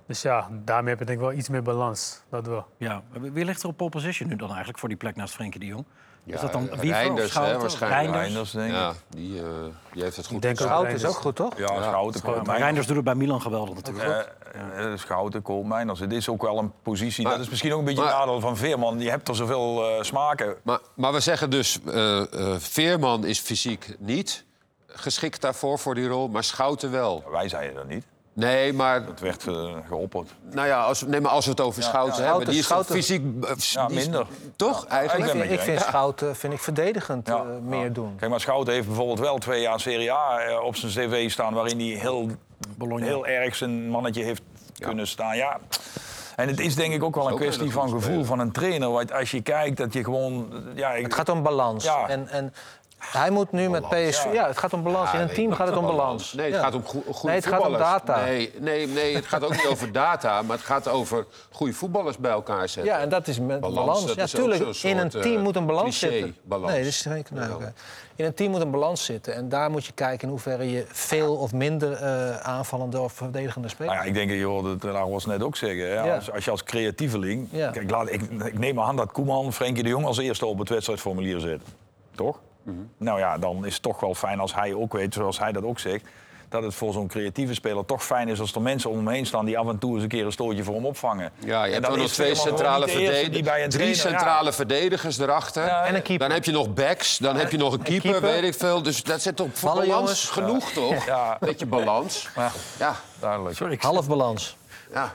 Dus 0.07 0.23
ja, 0.23 0.49
daarmee 0.64 0.90
heb 0.90 0.99
je 0.99 1.05
denk 1.05 1.19
ik 1.19 1.25
wel 1.25 1.35
iets 1.35 1.49
meer 1.49 1.62
balans. 1.62 2.21
Dat 2.31 2.47
wel. 2.47 2.67
Ja. 2.77 3.03
Wie 3.11 3.45
ligt 3.45 3.62
er 3.62 3.69
op 3.69 3.77
pole 3.77 3.90
position 3.90 4.29
nu 4.29 4.37
dan 4.37 4.49
eigenlijk 4.49 4.79
voor 4.79 4.88
die 4.88 4.99
plek 4.99 5.17
naast 5.17 5.35
Frenkie 5.35 5.61
de 5.61 5.67
Jong? 5.67 5.85
Ja, 6.25 6.35
is 6.35 6.40
dat 6.40 6.53
dan 6.53 6.73
of 6.73 6.81
Reinders, 6.81 7.27
hè, 7.27 7.29
Schouten? 7.33 7.61
waarschijnlijk. 7.61 8.14
Reinders? 8.14 8.53
Reinders, 8.53 8.53
denk 8.53 8.69
ik. 8.69 8.75
Ja, 8.77 8.93
die, 9.09 9.38
eh, 9.40 9.47
die 9.93 10.03
heeft 10.03 10.17
het 10.17 10.27
goed 10.27 10.43
denk 10.43 10.55
ook 10.61 10.67
gedaan. 10.67 10.81
Schout 10.81 10.95
is 10.95 11.05
ook 11.05 11.14
goed, 11.14 11.37
toch? 11.37 11.59
Ja, 11.59 11.83
Schouten, 11.83 12.43
Maar. 12.45 12.59
Reinders 12.59 12.87
doet 12.87 12.97
het 12.97 13.05
bij 13.05 13.14
Milan 13.14 13.40
geweldig 13.43 13.75
natuurlijk. 13.75 14.29
Eh, 14.53 14.93
eh, 14.93 14.99
Schouten, 14.99 15.43
Koolmeiners. 15.43 16.01
Het 16.01 16.12
is 16.12 16.29
ook 16.29 16.43
wel 16.43 16.59
een 16.59 16.73
positie. 16.83 17.25
Maar- 17.25 17.33
dat 17.33 17.43
is 17.43 17.49
misschien 17.49 17.73
ook 17.73 17.79
een 17.79 17.85
beetje 17.85 18.03
maar- 18.03 18.12
een 18.12 18.19
nadeel 18.19 18.40
van 18.40 18.57
Veerman. 18.57 19.01
Je 19.01 19.11
hebt 19.11 19.29
er 19.29 19.37
zoveel 19.37 19.85
eh, 19.97 20.03
smaken. 20.03 20.57
Maar, 20.62 20.79
maar 20.95 21.12
we 21.12 21.21
zeggen 21.21 21.51
dus, 21.51 21.81
eh, 21.87 22.21
eh, 22.53 22.61
Veerman 22.61 23.25
is 23.25 23.38
fysiek 23.40 23.97
niet 23.99 24.45
geschikt 24.94 25.40
daarvoor, 25.40 25.78
voor 25.78 25.94
die 25.94 26.09
rol, 26.09 26.28
maar 26.28 26.44
Schouten 26.44 26.90
wel. 26.90 27.24
Wij 27.30 27.48
zeiden 27.48 27.74
dat 27.74 27.87
niet. 27.88 28.04
Nee, 28.33 28.72
maar, 28.72 29.02
Het 29.07 29.20
werd 29.20 29.46
eh, 29.46 29.74
geopperd. 29.88 30.30
nou 30.52 30.66
ja, 30.66 30.83
als, 30.85 31.02
nee, 31.02 31.20
maar 31.20 31.30
als 31.30 31.44
we 31.44 31.50
het 31.50 31.61
over 31.61 31.83
Ja, 31.83 31.88
Schouten 31.88 32.22
ja, 32.22 32.28
hebben, 32.28 32.48
die 32.48 32.59
is 32.59 32.64
Schouten- 32.64 32.94
fysiek... 32.94 33.22
eh, 33.44 33.50
Ja, 33.57 33.87
die 33.87 33.96
is- 33.96 34.02
minder. 34.02 34.26
Toch, 34.57 34.83
ik 34.85 34.88
eigenlijk? 34.88 35.33
ben 35.33 35.42
Ik, 35.44 35.50
ik 35.50 35.61
vind 35.61 35.78
eens. 35.78 35.87
Schouten 35.87 36.37
vind 36.37 36.52
ik 36.52 36.59
verdedigend 36.61 37.26
Ja, 37.28 37.37
eh, 37.37 37.44
meer 37.62 37.85
ja. 37.85 37.88
doen. 37.88 38.16
Kijk, 38.16 38.30
maar 38.30 38.40
Schouten 38.40 38.72
heeft 38.72 38.87
bijvoorbeeld 38.87 39.18
wel 39.18 39.38
twee 39.38 39.61
jaar 39.61 39.80
Serie 39.80 40.12
A 40.12 40.38
eh, 40.40 40.61
op 40.64 40.76
zijn 40.76 40.92
cv 40.92 41.30
staan... 41.30 41.54
waarin 41.54 41.78
hij 41.78 41.87
heel, 41.88 42.28
heel 43.00 43.26
erg 43.26 43.54
zijn 43.54 43.88
mannetje 43.88 44.22
heeft 44.22 44.42
kunnen 44.78 45.07
staan. 45.07 45.37
Ja. 45.37 45.59
En 46.37 46.48
het 46.48 46.61
is 46.61 46.74
denk 46.74 46.92
ik 46.94 47.02
ook 47.02 47.14
wel 47.14 47.26
een 47.26 47.33
ook 47.33 47.38
kwestie 47.38 47.62
een 47.64 47.70
van 47.70 47.88
goede 47.88 48.04
gevoel 48.04 48.24
van 48.24 48.38
een 48.38 48.52
trainer. 48.52 48.90
Want 48.90 49.12
als 49.12 49.30
je 49.30 49.42
kijkt 49.42 49.76
dat 49.76 49.92
je 49.92 50.04
gewoon... 50.04 50.52
Ja, 50.74 50.92
ik- 50.92 51.04
Het 51.04 51.14
gaat 51.14 51.28
om 51.28 51.42
balans. 51.42 51.85
Ja. 51.85 52.09
En, 52.09 52.28
en 52.28 52.54
hij 53.12 53.31
moet 53.31 53.53
nu 53.53 53.71
met 53.71 53.88
PSV... 53.88 54.25
ja. 54.25 54.33
Ja. 54.33 54.47
het 54.47 54.59
gaat 54.59 54.73
om 54.73 54.83
balans. 54.83 55.12
In 55.12 55.21
een 55.21 55.27
nee, 55.27 55.35
team 55.35 55.49
dat 55.49 55.59
gaat 55.59 55.67
het 55.69 55.77
om 55.77 55.87
balans. 55.87 56.33
Nee, 56.33 56.47
het 56.47 56.55
Ja. 56.55 56.61
gaat 56.62 56.75
om 56.75 56.85
goe- 56.85 57.03
goede 57.05 57.27
Nee, 57.27 57.35
het 57.37 57.47
gaat 57.47 57.61
om 57.61 57.67
voetballers. 57.67 58.03
data. 58.07 58.25
Nee, 58.25 58.53
nee, 58.61 58.87
nee, 58.87 59.14
het 59.14 59.27
gaat 59.27 59.45
ook 59.45 59.51
niet 59.51 59.67
over 59.67 59.93
data, 59.93 60.43
maar 60.43 60.57
het 60.57 60.67
gaat 60.67 60.88
over 60.88 61.27
goede 61.53 61.73
voetballers 61.73 62.19
bij 62.19 62.31
elkaar 62.31 62.69
zetten. 62.69 62.93
Ja, 62.93 62.99
en 63.01 63.09
dat 63.09 63.29
is 63.29 63.38
met 63.40 63.61
Balans, 63.61 63.87
balans. 63.87 64.07
dat 64.07 64.31
Ja, 64.31 64.38
tuurlijk. 64.38 64.77
In 64.83 64.99
een 64.99 65.09
team 65.09 65.37
eh, 65.37 65.43
moet 65.43 65.57
een 65.57 65.67
balans 65.67 65.99
cliché 65.99 66.14
zitten. 66.14 66.37
balans. 66.43 66.71
Nee, 66.73 66.79
dat 66.79 66.88
is 66.88 67.01
geen 67.03 67.25
nee, 67.31 67.55
oké. 67.55 67.73
In 68.17 68.25
een 68.25 68.35
team 68.35 68.51
moet 68.51 68.61
een 68.61 68.71
balans 68.71 69.05
zitten. 69.05 69.35
En 69.35 69.49
daar 69.49 69.71
moet 69.71 69.85
je 69.85 69.93
kijken 69.93 70.23
in 70.23 70.29
hoeverre 70.29 70.71
je 70.71 70.85
veel 70.88 71.35
of 71.37 71.53
minder 71.53 71.93
eh, 71.93 72.37
aanvallende 72.37 73.01
of 73.01 73.12
verdedigende 73.12 73.69
speelt. 73.69 73.88
Nou 73.90 74.01
ja, 74.03 74.09
ik 74.09 74.14
denk, 74.14 74.31
je 74.31 74.45
hoorde 74.45 74.71
het 74.71 74.83
was 75.11 75.27
net 75.27 75.43
ook 75.43 75.57
zeggen. 75.57 75.88
Hè? 75.88 76.05
Ja. 76.05 76.14
Als, 76.14 76.31
als 76.33 76.45
je 76.45 76.51
als 76.51 76.62
creatieveling... 76.64 77.49
Ja. 77.51 77.71
Kijk, 77.71 77.90
laat, 77.90 78.11
ik, 78.12 78.23
ik 78.45 78.59
neem 78.59 78.81
aan 78.81 78.97
dat 78.97 79.12
Koeman 79.12 79.53
Frenkie 79.53 79.83
de 79.83 79.88
Jong 79.88 80.05
als 80.07 80.19
eerste 80.19 80.47
op 80.47 80.59
het 80.59 80.69
wedstrijdformulier 80.69 81.40
zet. 81.40 81.61
Toch? 82.14 82.38
Mhm. 82.64 82.77
Nou 82.96 83.18
ja, 83.18 83.38
dan 83.38 83.66
is 83.66 83.72
het 83.74 83.83
toch 83.83 84.00
wel 84.00 84.14
fijn 84.14 84.40
als 84.40 84.55
hij 84.55 84.74
ook 84.74 84.92
weet, 84.92 85.14
zoals 85.14 85.38
hij 85.38 85.53
dat 85.53 85.62
ook 85.64 85.79
zegt... 85.79 86.05
dat 86.48 86.62
het 86.62 86.74
voor 86.74 86.92
zo'n 86.92 87.09
creatieve 87.09 87.55
speler 87.55 87.85
toch 87.85 88.05
fijn 88.05 88.29
is 88.29 88.40
als 88.40 88.55
er 88.55 88.62
mensen 88.62 88.90
om 88.90 88.96
hem 88.96 89.09
heen 89.09 89.27
staan... 89.27 89.44
die 89.44 89.59
af 89.59 89.68
en 89.68 89.79
toe 89.79 89.94
eens 89.94 90.03
een 90.03 90.09
keer 90.09 90.24
een 90.27 90.33
stootje 90.33 90.64
voor 90.64 90.74
hem 90.74 90.87
opvangen. 90.87 91.31
Ja, 91.38 91.64
je 91.64 91.66
En 91.66 91.72
hebt 91.83 91.87
dan 91.87 91.98
nog 91.98 92.11
twee 92.11 92.35
centrale 92.35 92.88
verdedigers. 92.88 93.27
een 93.27 93.31
Drie 93.42 93.68
trainer- 93.70 93.96
centrale 93.96 94.53
verdedigers 94.53 95.18
erachter. 95.18 95.66
Ja, 95.66 95.85
En 95.85 95.94
een 95.94 96.03
keeper. 96.03 96.27
Dan 96.27 96.37
heb 96.37 96.44
je 96.44 96.53
nog 96.53 96.74
backs, 96.74 97.18
dan 97.18 97.37
heb 97.37 97.50
je 97.50 97.57
nog 97.57 97.72
een 97.72 97.83
keeper, 97.83 98.11
keeper. 98.11 98.31
weet 98.31 98.42
ik 98.42 98.55
veel. 98.55 98.83
Dus 98.83 99.03
dat 99.03 99.22
zit 99.22 99.40
op 99.40 99.57
voor 99.57 99.70
balans 99.70 99.88
jongens. 99.88 100.29
genoeg, 100.31 100.70
toch? 100.70 101.05
Ja. 101.07 101.37
Beetje 101.40 101.66
balans. 101.66 102.29
Ja, 102.37 102.50
Ja, 102.79 102.96
duidelijk. 103.20 103.57
Sorry, 103.57 103.77
Half 103.81 104.09
balans. 104.09 104.57
ja. 104.92 105.14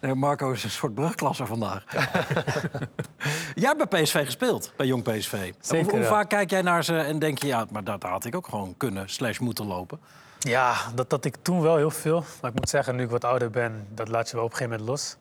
Nee, 0.00 0.14
Marco 0.14 0.50
is 0.50 0.64
een 0.64 0.70
soort 0.70 0.94
brugklasser 0.94 1.46
vandaag. 1.46 1.84
jij 3.54 3.74
hebt 3.76 3.90
bij 3.90 4.02
PSV 4.02 4.24
gespeeld, 4.24 4.72
bij 4.76 4.86
Jong 4.86 5.02
PSV. 5.02 5.52
Zeker, 5.60 5.84
hoe 5.84 5.94
hoe 5.94 6.00
ja. 6.00 6.08
vaak 6.08 6.28
kijk 6.28 6.50
jij 6.50 6.62
naar 6.62 6.84
ze 6.84 6.98
en 6.98 7.18
denk 7.18 7.38
je... 7.38 7.46
ja, 7.46 7.66
maar 7.70 7.84
daar 7.84 7.98
had 8.00 8.24
ik 8.24 8.34
ook 8.34 8.48
gewoon 8.48 8.74
kunnen 8.76 9.08
slash 9.08 9.38
moeten 9.38 9.66
lopen? 9.66 10.00
Ja, 10.38 10.74
dat, 10.94 11.10
dat 11.10 11.24
ik 11.24 11.36
toen 11.42 11.62
wel 11.62 11.76
heel 11.76 11.90
veel. 11.90 12.24
Maar 12.40 12.50
ik 12.50 12.56
moet 12.56 12.68
zeggen, 12.68 12.96
nu 12.96 13.02
ik 13.02 13.10
wat 13.10 13.24
ouder 13.24 13.50
ben, 13.50 13.86
dat 13.94 14.08
laat 14.08 14.30
je 14.30 14.36
wel 14.36 14.44
op 14.44 14.50
een 14.50 14.56
gegeven 14.56 14.78
moment 14.78 15.00
los. 15.00 15.16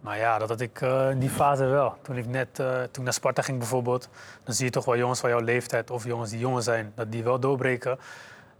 Maar 0.00 0.18
ja, 0.18 0.38
dat 0.38 0.48
had 0.48 0.60
ik 0.60 0.80
eh, 0.80 1.10
in 1.10 1.18
die 1.18 1.30
fase 1.30 1.64
wel. 1.64 1.96
Toen 2.02 2.16
ik 2.16 2.26
net 2.26 2.58
eh, 2.58 2.66
toen 2.74 2.88
ik 2.92 3.02
naar 3.02 3.12
Sparta 3.12 3.42
ging 3.42 3.58
bijvoorbeeld, 3.58 4.08
dan 4.44 4.54
zie 4.54 4.64
je 4.64 4.70
toch 4.70 4.84
wel 4.84 4.96
jongens 4.96 5.20
van 5.20 5.30
jouw 5.30 5.40
leeftijd 5.40 5.90
of 5.90 6.04
jongens 6.04 6.30
die 6.30 6.38
jonger 6.38 6.62
zijn, 6.62 6.92
dat 6.94 7.12
die 7.12 7.22
wel 7.22 7.40
doorbreken. 7.40 7.98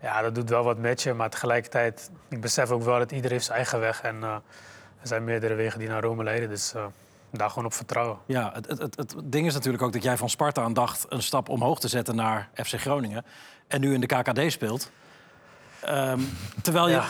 Ja, 0.00 0.22
dat 0.22 0.34
doet 0.34 0.48
wel 0.48 0.64
wat 0.64 0.78
met 0.78 1.02
je, 1.02 1.12
maar 1.12 1.30
tegelijkertijd, 1.30 2.10
ik 2.28 2.40
besef 2.40 2.70
ook 2.70 2.82
wel 2.82 2.98
dat 2.98 3.12
iedereen 3.12 3.32
heeft 3.32 3.44
zijn 3.44 3.56
eigen 3.56 3.80
weg. 3.80 4.02
En 4.02 4.22
eh, 4.22 4.36
er 5.00 5.06
zijn 5.08 5.24
meerdere 5.24 5.54
wegen 5.54 5.78
die 5.78 5.88
naar 5.88 6.02
Rome 6.02 6.24
leiden. 6.24 6.48
Dus 6.48 6.74
eh, 6.74 6.84
daar 7.30 7.48
gewoon 7.48 7.64
op 7.64 7.72
vertrouwen. 7.74 8.18
Ja, 8.26 8.50
het, 8.54 8.68
het, 8.68 8.96
het, 8.96 9.14
ding 9.24 9.46
is 9.46 9.54
natuurlijk 9.54 9.82
ook 9.82 9.92
dat 9.92 10.02
jij 10.02 10.16
van 10.16 10.28
Sparta 10.28 10.62
aan 10.62 10.72
dacht... 10.72 11.06
een 11.08 11.22
stap 11.22 11.48
omhoog 11.48 11.80
te 11.80 11.88
zetten 11.88 12.16
naar 12.16 12.48
FC 12.54 12.74
Groningen. 12.80 13.24
En 13.68 13.80
nu 13.80 13.94
in 13.94 14.00
de 14.00 14.06
KKD 14.06 14.52
speelt. 14.52 14.90
Ehm, 15.80 16.20
terwijl 16.62 16.88
je, 16.88 16.94
Ja. 16.94 17.04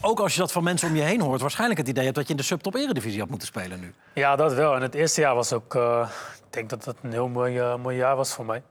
ook 0.00 0.20
als 0.20 0.34
je 0.34 0.40
dat 0.40 0.52
van 0.52 0.62
mensen 0.64 0.88
om 0.88 0.96
je 0.96 1.02
heen 1.02 1.20
hoort... 1.20 1.40
waarschijnlijk 1.40 1.78
het 1.80 1.88
idee 1.88 2.04
hebt 2.04 2.16
dat 2.16 2.24
je 2.26 2.30
in 2.30 2.36
de 2.36 2.42
subtop 2.42 2.74
eredivisie 2.74 3.20
had 3.20 3.28
moeten 3.28 3.48
spelen 3.48 3.80
nu. 3.80 3.94
Ja, 4.12 4.36
dat 4.36 4.52
wel. 4.54 4.74
En 4.74 4.82
het 4.82 4.94
eerste 4.94 5.20
jaar 5.20 5.34
was 5.34 5.52
ook... 5.52 5.74
eh, 5.74 6.08
ik 6.46 6.52
denk 6.52 6.70
dat 6.70 6.84
dat 6.84 6.96
een 7.02 7.12
heel 7.12 7.28
mooi, 7.28 7.58
eh, 7.58 7.76
mooi 7.76 7.96
jaar 7.96 8.16
was 8.16 8.32
voor 8.32 8.44
mij. 8.44 8.62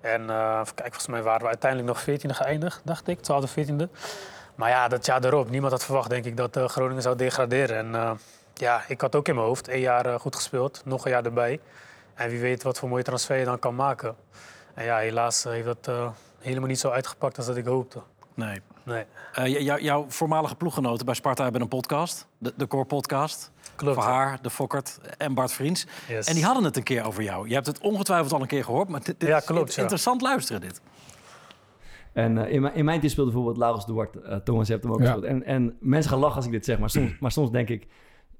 En 0.00 0.26
kijken, 0.26 0.74
volgens 0.74 1.06
mij 1.06 1.22
waren 1.22 1.40
we 1.42 1.46
uiteindelijk 1.46 1.90
nog 1.92 2.02
14e 2.02 2.34
geëindigd, 2.36 2.80
dacht 2.84 3.08
ik. 3.08 3.18
12e, 3.18 3.48
14e. 3.50 3.88
Maar 4.54 4.68
ja, 4.70 4.88
dat 4.88 5.06
jaar 5.06 5.24
erop. 5.24 5.50
Niemand 5.50 5.72
had 5.72 5.84
verwacht, 5.84 6.10
denk 6.10 6.24
ik, 6.24 6.36
dat 6.36 6.56
eh, 6.56 6.68
Groningen 6.68 7.02
zou 7.02 7.16
degraderen. 7.16 7.76
En 7.76 7.94
eh, 7.94 8.10
ja, 8.54 8.82
ik 8.88 9.00
had 9.00 9.14
ook 9.16 9.28
in 9.28 9.34
mijn 9.34 9.46
hoofd 9.46 9.68
één 9.68 9.80
jaar 9.80 10.06
eh, 10.06 10.14
goed 10.20 10.36
gespeeld. 10.36 10.82
Nog 10.84 11.04
een 11.04 11.10
jaar 11.10 11.24
erbij. 11.24 11.60
En 12.14 12.30
wie 12.30 12.40
weet 12.40 12.62
wat 12.62 12.78
voor 12.78 12.88
mooie 12.88 13.02
transfer 13.02 13.36
je 13.36 13.44
dan 13.44 13.58
kan 13.58 13.74
maken. 13.74 14.16
En 14.74 14.84
ja, 14.84 14.98
helaas 14.98 15.44
heeft 15.44 15.64
dat 15.66 15.90
helemaal 16.40 16.68
niet 16.68 16.80
zo 16.80 16.90
uitgepakt 16.90 17.36
als 17.36 17.46
dat 17.46 17.56
ik 17.56 17.64
hoopte. 17.66 18.02
Nee. 18.34 18.60
Nee. 18.84 19.04
Jouw 19.82 20.04
voormalige 20.08 20.54
ploeggenoten 20.54 21.06
bij 21.06 21.14
Sparta 21.14 21.42
hebben 21.42 21.60
een 21.60 21.68
podcast. 21.68 22.26
De, 22.38 22.52
de 22.56 22.66
Core 22.66 22.84
Podcast. 22.84 23.50
Klopt, 23.76 23.94
Van 23.94 24.12
haar, 24.12 24.38
De 24.42 24.50
Fokkert 24.50 24.98
en 25.18 25.34
Bart 25.34 25.52
Vriends. 25.52 25.86
Yes. 26.08 26.26
En 26.26 26.34
die 26.34 26.44
hadden 26.44 26.64
het 26.64 26.76
een 26.76 26.82
keer 26.82 27.06
over 27.06 27.22
jou. 27.22 27.48
Je 27.48 27.54
hebt 27.54 27.66
het 27.66 27.78
ongetwijfeld 27.80 28.32
al 28.32 28.40
een 28.40 28.46
keer 28.46 28.64
gehoord. 28.64 28.88
Maar 28.88 29.02
dit, 29.02 29.20
dit 29.20 29.28
Ja, 29.28 29.36
is 29.38 29.44
klopt, 29.44 29.74
ja. 29.74 29.80
interessant 29.82 30.20
luisteren 30.22 30.60
dit. 30.60 30.80
En 32.12 32.38
eh, 32.38 32.52
in, 32.52 32.60
mijn, 32.60 32.74
in 32.74 32.84
mijn 32.84 32.98
team 32.98 33.10
speelde 33.12 33.30
bijvoorbeeld 33.30 33.60
Laurens 33.62 33.86
Duarte. 33.86 34.20
eh 34.20 34.36
Thomas 34.36 34.68
heeft 34.68 34.82
hem 34.82 34.92
ook 34.92 34.98
Ja. 35.00 35.04
gespeeld. 35.04 35.24
En, 35.24 35.44
en 35.44 35.76
mensen 35.80 36.10
gaan 36.10 36.20
lachen 36.20 36.36
als 36.36 36.46
ik 36.46 36.52
dit 36.52 36.64
zeg, 36.64 36.78
maar 36.78 36.90
soms, 36.90 37.18
maar 37.18 37.32
soms 37.32 37.50
denk 37.50 37.68
ik... 37.68 37.88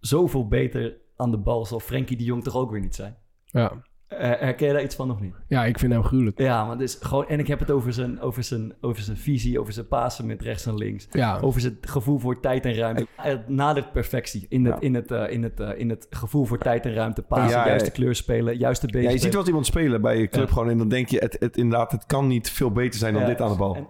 zoveel 0.00 0.48
beter 0.48 0.96
aan 1.16 1.30
de 1.30 1.38
bal 1.38 1.66
zal 1.66 1.80
Frenkie 1.80 2.16
de 2.16 2.24
Jong 2.24 2.42
toch 2.42 2.56
ook 2.56 2.70
weer 2.70 2.80
niet 2.80 2.94
zijn. 2.94 3.16
Ja. 3.44 3.72
Eh, 4.18 4.40
herken 4.40 4.66
je 4.66 4.72
daar 4.72 4.82
iets 4.82 4.94
van 4.94 5.06
nog 5.08 5.20
niet? 5.20 5.34
ja, 5.48 5.64
ik 5.64 5.78
vind 5.78 5.92
hem 5.92 6.02
gruwelijk. 6.04 6.38
Ja, 6.38 6.64
maar 6.64 6.78
dus 6.78 6.98
gewoon, 7.00 7.28
en 7.28 7.38
ik 7.38 7.46
heb 7.46 7.58
het 7.58 7.70
over 7.70 7.92
zijn, 7.92 8.20
over, 8.20 8.44
zijn, 8.44 8.72
over 8.80 9.02
zijn 9.02 9.16
visie, 9.16 9.60
over 9.60 9.72
zijn 9.72 9.88
pasen 9.88 10.26
met 10.26 10.42
rechts 10.42 10.66
en 10.66 10.74
links. 10.74 11.06
Ja. 11.10 11.38
Over 11.40 11.60
zijn 11.60 11.78
gevoel 11.80 12.18
voor 12.18 12.40
tijd 12.40 12.64
en 12.64 12.74
ruimte. 12.74 13.06
Het 13.16 13.48
nadert 13.48 13.92
perfectie 13.92 14.46
in 14.48 14.64
het, 14.64 14.74
Ja. 14.74 14.80
in, 14.80 14.94
het, 14.94 15.10
eh, 15.10 15.30
in, 15.30 15.42
het, 15.42 15.60
eh, 15.60 15.78
in 15.78 15.90
het 15.90 16.06
gevoel 16.10 16.44
voor 16.44 16.58
tijd 16.58 16.86
en 16.86 16.94
ruimte. 16.94 17.22
Pasen, 17.22 17.50
Ja, 17.50 17.62
ja. 17.62 17.68
juiste 17.68 17.90
kleur 17.90 18.14
spelen, 18.14 18.56
juiste 18.56 18.86
been 18.86 19.02
Ja, 19.02 19.10
je 19.10 19.18
ziet 19.18 19.34
wat 19.34 19.46
iemand 19.46 19.66
spelen 19.66 20.00
bij 20.00 20.18
je 20.18 20.28
club 20.28 20.46
Ja. 20.46 20.52
gewoon 20.52 20.68
en 20.70 20.78
dan 20.78 20.88
denk 20.88 21.08
je, 21.08 21.18
het, 21.18 21.36
het, 21.38 21.56
inderdaad, 21.56 21.92
het 21.92 22.06
kan 22.06 22.26
niet 22.26 22.50
veel 22.50 22.70
beter 22.72 22.98
zijn 22.98 23.12
dan 23.12 23.22
Ja. 23.22 23.28
dit 23.28 23.40
aan 23.40 23.50
de 23.50 23.56
bal. 23.56 23.74
En- 23.76 23.86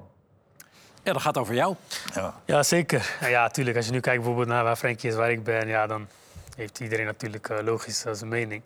Ja, 1.04 1.12
dat 1.12 1.22
gaat 1.22 1.38
over 1.38 1.54
jou. 1.54 1.74
Ja, 2.46 2.62
zeker. 2.62 3.16
Ja, 3.20 3.26
Ja, 3.28 3.48
tuurlijk. 3.48 3.76
Als 3.76 3.86
je 3.86 3.92
nu 3.92 4.00
kijkt 4.00 4.18
bijvoorbeeld 4.18 4.48
naar 4.48 4.64
waar 4.64 4.76
Frenkie 4.76 5.10
is, 5.10 5.16
waar 5.16 5.30
ik 5.30 5.44
ben, 5.44 5.68
ja, 5.68 5.86
dan 5.86 6.06
heeft 6.56 6.80
iedereen 6.80 7.04
natuurlijk 7.06 7.48
eh, 7.48 7.64
logisch 7.64 8.04
zijn 8.12 8.28
mening. 8.28 8.62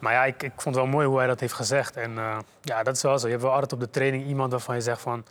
Maar 0.00 0.12
ja, 0.12 0.24
ik, 0.24 0.42
ik 0.42 0.52
vond 0.56 0.74
het 0.74 0.84
wel 0.84 0.86
mooi 0.86 1.06
hoe 1.06 1.18
hij 1.18 1.26
dat 1.26 1.40
heeft 1.40 1.52
gezegd. 1.52 1.96
En 1.96 2.18
eh, 2.18 2.38
ja, 2.62 2.82
dat 2.82 2.96
is 2.96 3.02
wel 3.02 3.18
zo. 3.18 3.26
Je 3.26 3.32
hebt 3.32 3.44
wel 3.44 3.52
altijd 3.52 3.72
op 3.72 3.80
de 3.80 3.90
training 3.90 4.26
iemand 4.26 4.50
waarvan 4.50 4.74
je 4.74 4.80
zegt 4.80 5.00
van, 5.00 5.24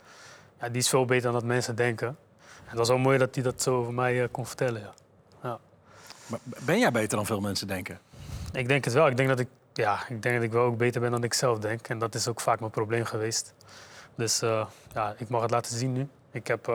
ja, 0.60 0.68
die 0.68 0.80
is 0.80 0.88
veel 0.88 1.04
beter 1.04 1.22
dan 1.22 1.32
dat 1.32 1.44
mensen 1.44 1.76
denken. 1.76 2.08
En 2.08 2.66
het 2.66 2.78
was 2.78 2.88
wel 2.88 2.98
mooi 2.98 3.18
dat 3.18 3.34
hij 3.34 3.44
dat 3.44 3.62
zo 3.62 3.76
over 3.76 3.94
mij 3.94 4.22
eh, 4.22 4.28
kon 4.30 4.46
vertellen. 4.46 4.80
Ja. 4.80 4.92
Ja. 5.42 5.58
Maar 6.26 6.38
ben 6.44 6.78
jij 6.78 6.90
beter 6.90 7.16
dan 7.16 7.26
veel 7.26 7.40
mensen 7.40 7.66
denken? 7.66 7.98
Ik 8.52 8.68
denk 8.68 8.84
het 8.84 8.94
wel. 8.94 9.06
Ik 9.06 9.16
denk 9.16 9.28
dat 9.28 9.38
ik, 9.38 9.48
ja, 9.72 9.98
ik 10.08 10.22
denk 10.22 10.34
dat 10.34 10.44
ik 10.44 10.52
wel 10.52 10.64
ook 10.64 10.76
beter 10.76 11.00
ben 11.00 11.10
dan 11.10 11.24
ik 11.24 11.34
zelf 11.34 11.58
denk. 11.58 11.88
En 11.88 11.98
dat 11.98 12.14
is 12.14 12.28
ook 12.28 12.40
vaak 12.40 12.60
mijn 12.60 12.72
probleem 12.72 13.04
geweest. 13.04 13.54
Dus 14.14 14.42
eh, 14.42 14.66
ja, 14.94 15.14
ik 15.18 15.28
mag 15.28 15.42
het 15.42 15.50
laten 15.50 15.76
zien 15.76 15.92
nu. 15.92 16.08
Ik 16.32 16.46
heb, 16.46 16.72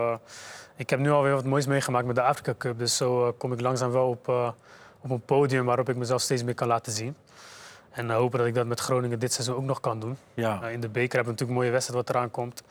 ik 0.75 0.89
heb 0.89 0.99
nu 0.99 1.11
alweer 1.11 1.33
wat 1.33 1.45
moois 1.45 1.65
meegemaakt 1.65 2.05
met 2.05 2.15
de 2.15 2.21
Afrika 2.21 2.53
Cup. 2.57 2.79
Dus 2.79 2.97
zo 2.97 3.33
kom 3.37 3.53
ik 3.53 3.61
langzaam 3.61 3.91
wel 3.91 4.09
op, 4.09 4.27
op 5.01 5.09
een 5.09 5.21
podium 5.21 5.65
waarop 5.65 5.89
ik 5.89 5.95
mezelf 5.95 6.21
steeds 6.21 6.43
meer 6.43 6.53
kan 6.55 6.67
laten 6.67 6.91
zien. 6.91 7.15
En 7.95 8.09
eh, 8.09 8.15
hopen 8.15 8.37
dat 8.39 8.47
ik 8.47 8.53
dat 8.55 8.65
met 8.65 8.79
Groningen 8.79 9.19
dit 9.19 9.33
seizoen 9.33 9.55
ook 9.55 9.63
nog 9.63 9.79
kan 9.79 9.99
doen. 9.99 10.17
Ja. 10.33 10.59
Eh, 10.63 10.71
in 10.71 10.81
de 10.81 10.89
beker 10.89 11.15
hebben 11.15 11.23
we 11.23 11.29
natuurlijk 11.31 11.49
een 11.49 11.55
mooie 11.55 11.69
wedstrijd 11.71 12.05
wat 12.05 12.15
eraan 12.15 12.31
komt. 12.31 12.61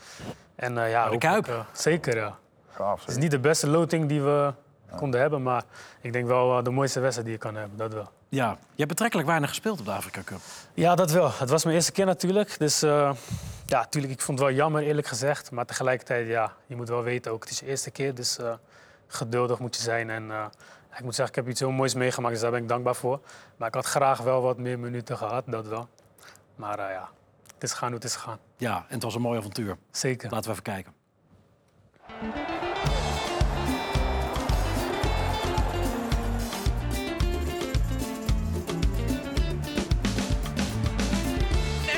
En 0.55 0.79
eh, 0.79 0.91
ja, 0.91 1.09
de 1.09 1.19
Kuip. 1.19 1.47
eh, 1.49 1.59
zeker, 1.73 2.17
ja. 2.17 2.37
Gaaf, 2.73 3.01
Het 3.01 3.11
is 3.11 3.17
niet 3.17 3.31
de 3.31 3.39
beste 3.39 3.67
loting 3.69 4.09
die 4.09 4.23
we 4.23 4.53
konden 4.97 5.21
hebben, 5.21 5.43
maar 5.43 5.63
ik 6.01 6.13
denk 6.13 6.27
wel 6.27 6.63
de 6.63 6.71
mooiste 6.71 7.01
wedstrijd 7.01 7.27
die 7.27 7.37
je 7.37 7.43
kan 7.43 7.55
hebben. 7.57 7.79
Dat 7.79 7.93
wel. 7.93 8.09
Ja, 8.29 8.51
je 8.51 8.57
hebt 8.77 8.89
betrekkelijk 8.89 9.29
weinig 9.29 9.49
gespeeld 9.49 9.79
op 9.81 9.85
de 9.85 9.93
Afrika 9.93 10.23
Cup. 10.25 10.39
Ja, 10.75 10.95
dat 10.95 11.11
wel. 11.11 11.31
Het 11.35 11.51
was 11.51 11.65
mijn 11.65 11.77
eerste 11.77 11.93
keer 11.93 12.07
natuurlijk. 12.07 12.59
Dus 12.59 12.83
eh, 12.83 13.11
ja, 13.67 13.79
natuurlijk, 13.81 14.13
ik 14.13 14.21
vond 14.21 14.39
het 14.39 14.49
wel 14.49 14.57
jammer 14.57 14.83
eerlijk 14.83 15.07
gezegd. 15.07 15.51
Maar 15.51 15.67
tegelijkertijd, 15.67 16.27
ja, 16.27 16.53
je 16.67 16.77
moet 16.77 16.89
wel 16.89 17.03
weten 17.03 17.33
ook, 17.33 17.43
het 17.43 17.51
is 17.53 17.59
je 17.59 17.67
eerste 17.67 17.91
keer. 17.91 18.15
Dus 18.15 18.39
eh, 18.39 18.53
geduldig 19.07 19.59
moet 19.59 19.77
je 19.77 19.83
zijn. 19.83 20.11
En 20.11 20.31
eh, 20.31 20.45
ik 20.97 21.05
moet 21.05 21.15
zeggen, 21.15 21.37
ik 21.37 21.43
heb 21.43 21.51
iets 21.51 21.61
heel 21.61 21.71
moois 21.71 21.95
meegemaakt, 21.95 22.33
dus 22.33 22.43
daar 22.43 22.51
ben 22.51 22.63
ik 22.63 22.69
dankbaar 22.69 22.95
voor. 22.95 23.21
Maar 23.57 23.69
ik 23.69 23.75
had 23.75 23.87
graag 23.87 24.21
wel 24.21 24.43
wat 24.43 24.59
meer 24.59 24.79
minuten 24.79 25.17
gehad, 25.17 25.45
dat 25.47 25.67
wel. 25.67 25.89
Maar 26.57 26.79
eh, 26.79 26.91
ja, 26.95 27.09
het 27.55 27.63
is 27.63 27.73
gaan 27.73 27.89
hoe 27.89 27.97
het 27.97 28.05
is 28.05 28.15
gegaan. 28.15 28.39
Ja, 28.57 28.77
en 28.77 28.95
het 28.95 29.03
was 29.03 29.15
een 29.15 29.21
mooi 29.21 29.39
avontuur. 29.39 29.77
Zeker. 29.91 30.31
Laten 30.31 30.45
we 30.47 30.51
even 30.51 30.63
kijken. 30.63 30.93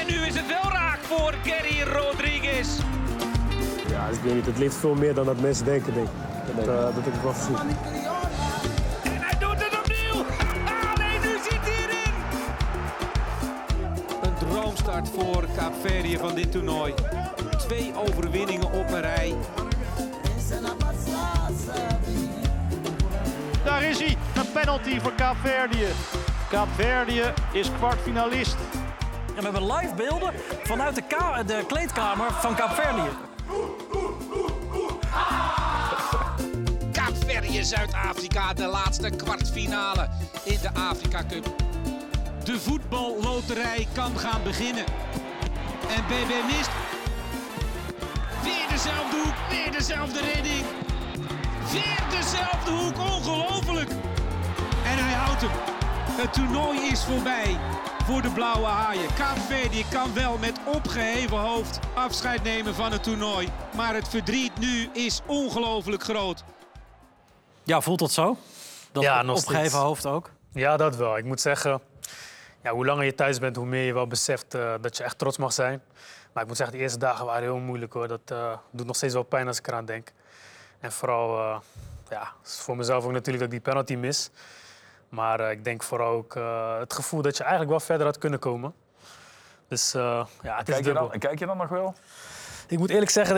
En 0.01 0.07
nu 0.07 0.27
is 0.27 0.37
het 0.37 0.47
wel 0.47 0.71
raak 0.73 0.99
voor 0.99 1.35
Gary 1.45 1.83
Rodriguez. 1.83 2.79
Ja, 3.89 4.09
ik 4.09 4.21
weet 4.21 4.35
niet. 4.35 4.47
Het 4.47 4.59
ligt 4.59 4.75
veel 4.75 4.95
meer 4.95 5.15
dan 5.15 5.25
dat 5.25 5.41
mensen 5.41 5.65
denken, 5.65 5.95
denk 5.95 6.07
ik. 6.07 6.57
Dat, 6.57 6.67
eh, 6.69 6.95
dat 6.95 7.05
heb 7.05 7.15
ik 7.15 7.21
wel 7.21 7.33
gezien. 7.33 8.16
Droomstart 14.77 15.09
voor 15.09 15.45
Kaapverdië 15.57 16.17
van 16.19 16.35
dit 16.35 16.53
toernooi. 16.53 16.95
Twee 17.59 17.93
overwinningen 17.97 18.73
op 18.73 18.89
een 18.91 19.01
rij. 19.01 19.35
Daar 23.65 23.83
is 23.83 23.99
hij, 23.99 24.17
een 24.37 24.53
penalty 24.53 25.01
voor 25.01 25.13
Kaapverdië. 25.13 25.87
Kaapverdië 26.51 27.33
is 27.53 27.71
kwartfinalist. 27.79 28.57
En 29.29 29.35
we 29.37 29.43
hebben 29.43 29.73
live 29.73 29.95
beelden 29.95 30.33
vanuit 30.65 30.95
de, 30.95 31.03
ka- 31.03 31.43
de 31.43 31.65
kleedkamer 31.69 32.33
van 32.33 32.55
Kaapverdië. 32.55 33.11
Kaapverdië, 36.93 37.65
Zuid-Afrika, 37.65 38.55
de 38.55 38.67
laatste 38.67 39.11
kwartfinale 39.11 40.09
in 40.45 40.59
de 40.63 40.75
Afrika 40.75 41.25
Cup. 41.29 41.66
De 42.47 42.61
voetballoterij 42.61 43.87
kan 43.93 44.19
gaan 44.19 44.43
beginnen. 44.43 44.85
En 45.89 46.05
BB 46.07 46.55
mist. 46.57 46.71
Weer 48.43 48.69
dezelfde 48.69 49.17
hoek, 49.25 49.35
weer 49.51 49.73
dezelfde 49.73 50.21
redding. 50.21 50.65
Weer 51.73 52.05
dezelfde 52.11 52.71
hoek, 52.71 52.99
ongelooflijk. 52.99 53.91
En 54.85 54.99
hij 55.05 55.15
houdt 55.15 55.41
hem. 55.41 55.51
Het 56.21 56.33
toernooi 56.33 56.79
is 56.81 57.05
voorbij 57.05 57.59
voor 58.05 58.23
de 58.23 58.31
blauwe 58.31 58.67
haaien. 58.67 59.15
Kaapverdië 59.15 59.85
kan 59.91 60.15
wel 60.15 60.39
met 60.39 60.61
opgeheven 60.65 61.39
hoofd 61.39 61.79
afscheid 61.95 62.43
nemen 62.43 62.75
van 62.75 62.93
het 62.93 63.03
toernooi. 63.03 63.49
Maar 63.77 63.95
het 63.95 64.09
verdriet 64.09 64.59
nu 64.59 64.89
is 64.93 65.21
ongelooflijk 65.27 66.03
groot. 66.03 66.45
Ja, 67.63 67.81
voelt 67.81 67.99
dat 67.99 68.13
zo? 68.13 68.37
Dat 68.93 69.03
ja, 69.03 69.19
opgeheven 69.21 69.71
steeds. 69.71 69.75
hoofd 69.75 70.07
ook? 70.07 70.31
Ja, 70.53 70.77
dat 70.77 70.97
wel. 70.97 71.17
Ik 71.19 71.25
moet 71.25 71.41
zeggen, 71.41 71.81
ja, 72.67 72.73
hoe 72.73 72.87
langer 72.87 73.05
je 73.05 73.15
thuis 73.15 73.39
bent, 73.39 73.57
hoe 73.57 73.67
meer 73.67 73.85
je 73.85 73.93
wel 73.93 74.07
beseft 74.07 74.55
eh, 74.55 74.75
dat 74.81 74.97
je 74.97 75.05
echt 75.05 75.19
trots 75.19 75.37
mag 75.37 75.53
zijn. 75.53 75.83
Maar 76.33 76.43
ik 76.43 76.49
moet 76.49 76.57
zeggen, 76.57 76.77
de 76.77 76.83
eerste 76.83 76.99
dagen 76.99 77.27
waren 77.27 77.43
heel 77.43 77.59
moeilijk 77.59 77.93
hoor. 77.93 78.09
Dat 78.09 78.21
eh, 78.27 78.53
doet 78.71 78.87
nog 78.87 78.97
steeds 78.97 79.15
wel 79.15 79.23
pijn 79.23 79.47
als 79.47 79.59
ik 79.59 79.67
eraan 79.67 79.85
denk. 79.85 80.13
En 80.81 80.93
vooral, 80.93 81.39
eh, 81.39 81.57
ja, 82.11 82.33
is 82.45 82.59
voor 82.61 82.77
mezelf 82.77 83.05
ook 83.05 83.13
natuurlijk 83.13 83.45
dat 83.45 83.53
ik 83.55 83.63
die 83.63 83.73
penalty 83.73 83.95
mis. 83.95 84.31
Maar 85.09 85.41
eh, 85.41 85.51
ik 85.51 85.65
denk 85.65 85.83
vooral 85.83 86.13
ook 86.13 86.37
eh, 86.37 86.79
het 86.79 86.93
gevoel 86.93 87.23
dat 87.23 87.37
je 87.37 87.43
eigenlijk 87.43 87.71
wel 87.71 87.81
verder 87.81 88.07
had 88.07 88.19
kunnen 88.19 88.39
komen. 88.39 88.75
Dus 89.69 89.95
eh, 89.95 90.27
ja, 90.43 90.57
het 90.57 90.69
is 90.69 90.75
Kijk 90.75 90.87
je, 90.87 90.93
dubbel. 90.93 91.09
dan, 91.09 91.19
kijk 91.19 91.39
je 91.39 91.47
dan 91.47 91.57
nog 91.57 91.69
wel? 91.69 91.95
Ik 92.69 92.79
moet 92.79 92.91
eerlijk 92.91 93.11
zeggen, 93.11 93.35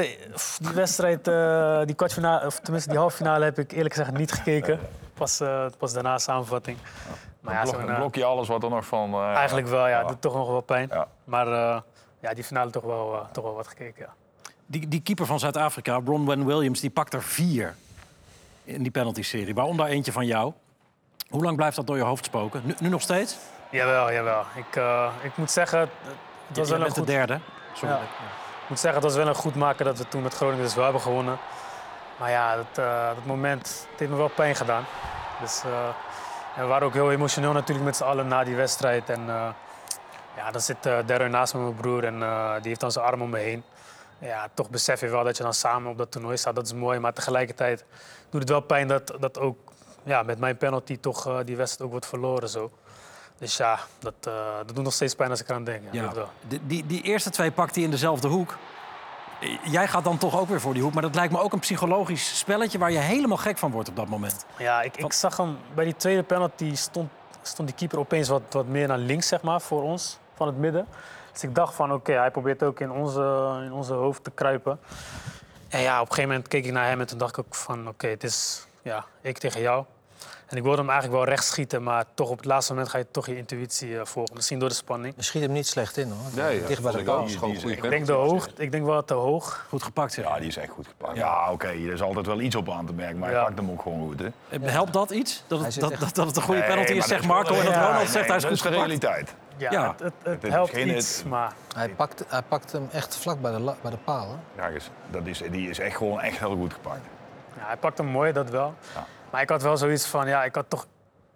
die 0.59 0.73
wedstrijd, 0.75 1.29
eh, 1.29 1.83
die 1.85 1.95
kwartfinale, 1.95 2.47
of 2.47 2.61
tenminste 2.61 2.91
die 2.91 2.99
halve 2.99 3.17
finale 3.17 3.45
heb 3.45 3.59
ik 3.59 3.73
eerlijk 3.73 3.95
gezegd 3.95 4.17
niet 4.17 4.33
gekeken. 4.33 4.81
Pas, 5.15 5.41
eh, 5.41 5.67
pas 5.79 5.93
daarna 5.93 6.19
samenvatting. 6.19 6.79
Maar 7.49 7.67
ja, 7.67 7.71
blok, 7.71 7.89
eh, 7.89 7.97
blok 7.97 8.15
je 8.15 8.25
alles 8.25 8.49
wat 8.49 8.63
er 8.63 8.71
nog 8.71 8.87
van... 8.87 9.13
eh, 9.15 9.35
Eigenlijk 9.35 9.67
wel, 9.69 9.81
ja. 9.81 9.89
ja. 9.89 9.99
Het 9.99 10.09
doet 10.09 10.21
toch 10.21 10.35
nog 10.35 10.49
wel 10.49 10.61
pijn. 10.61 10.91
Maar 11.25 11.47
eh, 11.47 11.81
ja, 12.21 12.35
die 12.35 12.45
finale 12.45 12.71
toch 12.71 12.85
wel, 12.85 13.15
eh, 13.15 13.21
toch 13.33 13.45
wel 13.45 13.55
wat 13.55 13.69
gekeken, 13.69 14.05
ja. 14.05 14.15
Die, 14.67 14.89
die 14.89 15.01
keeper 15.03 15.27
van 15.27 15.39
Zuid-Afrika, 15.39 16.01
Bronwen 16.01 16.45
Williams, 16.47 16.81
die 16.81 16.91
pakt 16.91 17.15
er 17.15 17.23
vier 17.23 17.75
in 18.65 18.83
die 18.83 18.91
penalty-serie. 18.91 19.55
Waaronder 19.55 19.87
eentje 19.87 20.13
van 20.13 20.27
jou. 20.27 20.53
Hoe 21.29 21.45
lang 21.45 21.57
blijft 21.57 21.77
dat 21.77 21.87
door 21.87 21.97
je 21.97 22.03
hoofd 22.03 22.25
spoken? 22.25 22.61
Nu, 22.65 22.75
nu 22.79 22.89
nog 22.89 23.01
steeds? 23.03 23.37
Jawel, 23.71 24.13
jawel. 24.13 24.43
Ik, 24.55 24.77
eh, 24.77 25.09
ik 25.23 25.37
moet 25.37 25.51
zeggen, 25.51 25.79
het 25.81 26.57
was 26.57 26.57
je 26.57 26.63
wel 26.65 26.75
een 26.75 26.81
bent 26.81 26.99
goed... 26.99 27.07
de 27.07 27.13
derde. 27.13 27.39
Sorry. 27.75 27.95
Ja. 27.95 28.01
Ik 28.63 28.69
moet 28.69 28.79
zeggen, 28.79 29.03
het 29.03 29.11
was 29.13 29.19
wel 29.23 29.29
een 29.29 29.41
goed 29.41 29.55
maken 29.55 29.85
dat 29.85 29.99
we 29.99 30.09
toen 30.09 30.23
met 30.23 30.35
Groningen 30.35 30.65
dus 30.65 30.75
wel 30.75 30.85
hebben 30.85 31.03
gewonnen. 31.03 31.39
Maar 32.19 32.31
ja, 32.31 32.57
dat, 32.57 32.79
eh, 32.85 33.07
dat 33.15 33.25
moment 33.25 33.87
het 33.91 33.99
heeft 33.99 34.11
me 34.11 34.17
wel 34.17 34.29
pijn 34.29 34.55
gedaan. 34.55 34.85
Dus 35.41 35.63
eh, 35.65 35.71
En 36.59 36.65
we 36.65 36.71
waren 36.71 36.87
ook 36.87 36.93
heel 36.93 37.11
emotioneel 37.11 37.53
natuurlijk 37.53 37.87
met 37.87 37.97
z'n 37.97 38.05
allen 38.05 38.29
na 38.29 38.45
die 38.45 38.57
wedstrijd. 38.57 39.09
En 39.09 39.21
uh, 39.21 39.49
ja, 40.37 40.51
dan 40.51 40.61
zit 40.61 40.87
uh, 40.87 40.99
Darren 41.07 41.31
naast 41.31 41.55
me, 41.55 41.61
mijn 41.61 41.75
broer, 41.75 42.05
en 42.05 42.21
uh, 42.21 42.55
die 42.55 42.69
heeft 42.69 42.81
dan 42.81 42.93
zijn 42.93 43.05
arm 43.05 43.23
om 43.23 43.31
me 43.31 43.39
heen. 43.39 43.65
Ja, 44.19 44.49
toch 44.55 44.71
besef 44.71 45.01
je 45.01 45.09
wel 45.09 45.25
dat 45.25 45.37
je 45.37 45.43
dan 45.43 45.55
samen 45.55 45.91
op 45.91 45.99
dat 45.99 46.11
toernooi 46.11 46.37
staat. 46.37 46.55
Dat 46.55 46.67
is 46.67 46.73
mooi, 46.73 46.99
maar 46.99 47.13
tegelijkertijd 47.13 47.85
doet 48.31 48.41
het 48.41 48.51
wel 48.51 48.61
pijn 48.61 48.89
dat, 48.89 49.17
dat 49.21 49.39
ook 49.39 49.59
ja, 50.03 50.23
met 50.23 50.39
mijn 50.39 50.57
penalty 50.57 50.99
toch 51.01 51.43
die 51.45 51.57
wedstrijd 51.57 51.83
ook 51.83 51.91
wordt 51.91 52.07
verloren. 52.07 52.49
Zo. 52.49 52.71
Dus 53.39 53.57
ja, 53.57 53.79
dat, 53.99 54.15
dat 54.67 54.75
doet 54.75 54.85
nog 54.85 54.93
steeds 54.93 55.15
pijn 55.15 55.31
als 55.31 55.41
ik 55.41 55.49
eraan 55.49 55.65
denk. 55.65 55.83
Ja, 55.91 56.03
ja. 56.03 56.29
Die, 56.49 56.61
die, 56.67 56.87
die 56.87 57.03
eerste 57.03 57.31
twee 57.31 57.51
pakt 57.51 57.75
hij 57.75 57.85
in 57.85 57.91
dezelfde 57.91 58.29
hoek. 58.29 58.57
Jij 59.63 59.89
gaat 59.89 60.05
dan 60.05 60.19
toch 60.19 60.39
ook 60.39 60.49
weer 60.49 60.61
voor 60.61 60.75
die 60.75 60.83
hoek. 60.83 60.93
Maar 60.93 61.03
dat 61.03 61.15
lijkt 61.15 61.33
me 61.33 61.41
ook 61.41 61.53
een 61.53 61.59
psychologisch 61.59 62.39
spelletje 62.39 62.79
waar 62.79 62.93
je 62.93 62.99
helemaal 62.99 63.37
gek 63.37 63.59
van 63.59 63.71
wordt 63.71 63.89
op 63.89 63.97
dat 63.97 64.09
moment. 64.09 64.47
Ja, 64.59 64.83
ik, 64.83 64.97
ik 64.97 65.13
zag 65.13 65.37
hem 65.37 65.59
bij 65.75 65.85
die 65.85 65.97
tweede 65.97 66.23
penalty 66.23 66.75
stond, 66.75 67.11
stond 67.43 67.69
die 67.69 67.77
keeper 67.77 67.99
opeens 67.99 68.29
wat, 68.29 68.43
wat 68.51 68.67
meer 68.67 68.89
naar 68.89 68.99
links, 68.99 69.29
zeg 69.29 69.43
maar, 69.43 69.61
voor 69.61 69.83
ons, 69.83 70.19
van 70.35 70.47
het 70.47 70.57
midden. 70.57 70.87
Dus 71.33 71.43
ik 71.43 71.55
dacht 71.55 71.75
van 71.75 71.93
oké, 71.93 72.13
hij 72.13 72.31
probeert 72.31 72.63
ook 72.63 72.81
in 72.81 72.91
onze, 72.91 73.61
in 73.65 73.73
onze 73.73 73.93
hoofd 73.93 74.25
te 74.25 74.31
kruipen. 74.31 74.81
En 75.69 75.81
ja, 75.81 75.95
op 75.95 76.01
een 76.01 76.15
gegeven 76.15 76.31
moment 76.31 76.49
keek 76.49 76.65
ik 76.65 76.73
naar 76.73 76.87
hem 76.87 77.01
en 77.01 77.07
toen 77.07 77.19
dacht 77.19 77.37
ik 77.37 77.45
ook 77.45 77.55
van 77.55 77.89
oké, 77.89 78.07
het 78.07 78.25
is 78.25 78.67
ja, 78.83 79.05
ik 79.21 79.39
tegen 79.39 79.61
jou. 79.61 79.85
En 80.49 80.57
ik 80.57 80.63
wilde 80.63 80.79
hem 80.79 80.91
eigenlijk 80.91 81.19
wel 81.21 81.29
rechts 81.29 81.47
schieten, 81.47 81.83
maar 81.83 82.05
toch 82.15 82.31
op 82.31 82.37
het 82.37 82.47
laatste 82.47 82.73
moment 82.73 82.91
ga 82.91 82.99
je 82.99 83.07
toch 83.11 83.27
je 83.27 83.37
intuïtie 83.37 83.89
uh, 83.89 84.05
volgen. 84.05 84.35
Misschien 84.35 84.59
door 84.59 84.69
de 84.69 84.75
spanning. 84.75 85.15
Je 85.17 85.23
schiet 85.23 85.43
hem 85.43 85.53
niet 85.53 85.67
slecht 85.67 85.97
in 85.97 86.11
hoor. 86.11 86.45
Nee, 86.45 86.65
Dicht 86.65 86.83
bij 86.83 86.93
de 86.93 87.03
bal. 87.03 87.27
Ik 87.67 87.83
denk, 87.83 88.07
de 88.07 88.13
hoog, 88.13 88.49
ik 88.57 88.73
denk 88.73 88.85
wel 88.85 89.05
te 89.05 89.15
hoog. 89.15 89.67
Goed 89.69 89.83
gepakt 89.83 90.13
zeg. 90.13 90.25
Ja, 90.25 90.39
die 90.39 90.49
is 90.49 90.57
echt 90.57 90.71
goed 90.71 90.87
gepakt. 90.87 91.17
Ja, 91.17 91.43
oké, 91.43 91.53
okay, 91.53 91.87
er 91.87 91.93
is 91.93 92.03
altijd 92.03 92.27
wel 92.27 92.41
iets 92.41 92.55
op 92.55 92.71
aan 92.71 92.87
te 92.87 92.93
merken, 92.93 93.19
maar 93.19 93.31
ja. 93.31 93.35
hij 93.35 93.45
pakt 93.45 93.59
hem 93.59 93.71
ook 93.71 93.83
gewoon 93.83 94.01
goed. 94.01 94.21
Hè? 94.21 94.71
Helpt 94.71 94.93
dat 94.93 95.11
iets? 95.11 95.45
Dat 95.47 95.65
het, 95.65 95.81
dat, 95.81 95.91
dat, 95.99 96.15
dat 96.15 96.27
het 96.27 96.37
een 96.37 96.43
goede 96.43 96.61
nee, 96.61 96.69
penalty 96.69 96.93
is, 96.93 97.07
zegt 97.07 97.27
Marco. 97.27 97.55
En 97.55 97.65
dat 97.65 97.75
Ronald 97.75 98.09
zegt 98.09 98.29
hij 98.29 98.37
is 98.37 98.43
goed 98.43 98.43
Dat 98.43 98.53
is 98.53 98.63
de 98.63 98.69
realiteit. 98.69 99.35
Ja, 99.57 99.71
ja. 99.71 99.95
het, 99.99 100.13
het, 100.23 100.43
het 100.43 100.53
helpt 100.53 100.77
iets, 100.77 101.23
maar... 101.25 101.53
Hij 101.75 101.89
pakt, 101.89 102.25
hij 102.29 102.43
pakt 102.43 102.73
hem 102.73 102.89
echt 102.93 103.17
vlak 103.17 103.41
bij 103.41 103.53
de, 103.53 103.75
bij 103.83 103.91
de 103.91 103.97
paal. 104.05 104.29
Hè? 104.29 104.69
Ja, 104.69 104.79
dat 105.11 105.27
is, 105.27 105.43
die 105.51 105.69
is 105.69 105.79
echt 105.79 105.97
gewoon 105.97 106.21
echt 106.21 106.39
heel 106.39 106.57
goed 106.57 106.73
gepakt. 106.73 107.01
Ja, 107.57 107.67
hij 107.67 107.77
pakt 107.77 107.99
hem 107.99 108.07
mooi, 108.07 108.33
dat 108.33 108.51
wel. 108.51 108.75
Ja. 108.95 109.07
Maar 109.31 109.43
ik 109.43 109.49
had 109.49 109.63
wel 109.63 109.77
zoiets 109.77 110.07
van, 110.07 110.29
ja, 110.29 110.45
ik 110.45 110.55
had 110.55 110.65
toch 110.69 110.87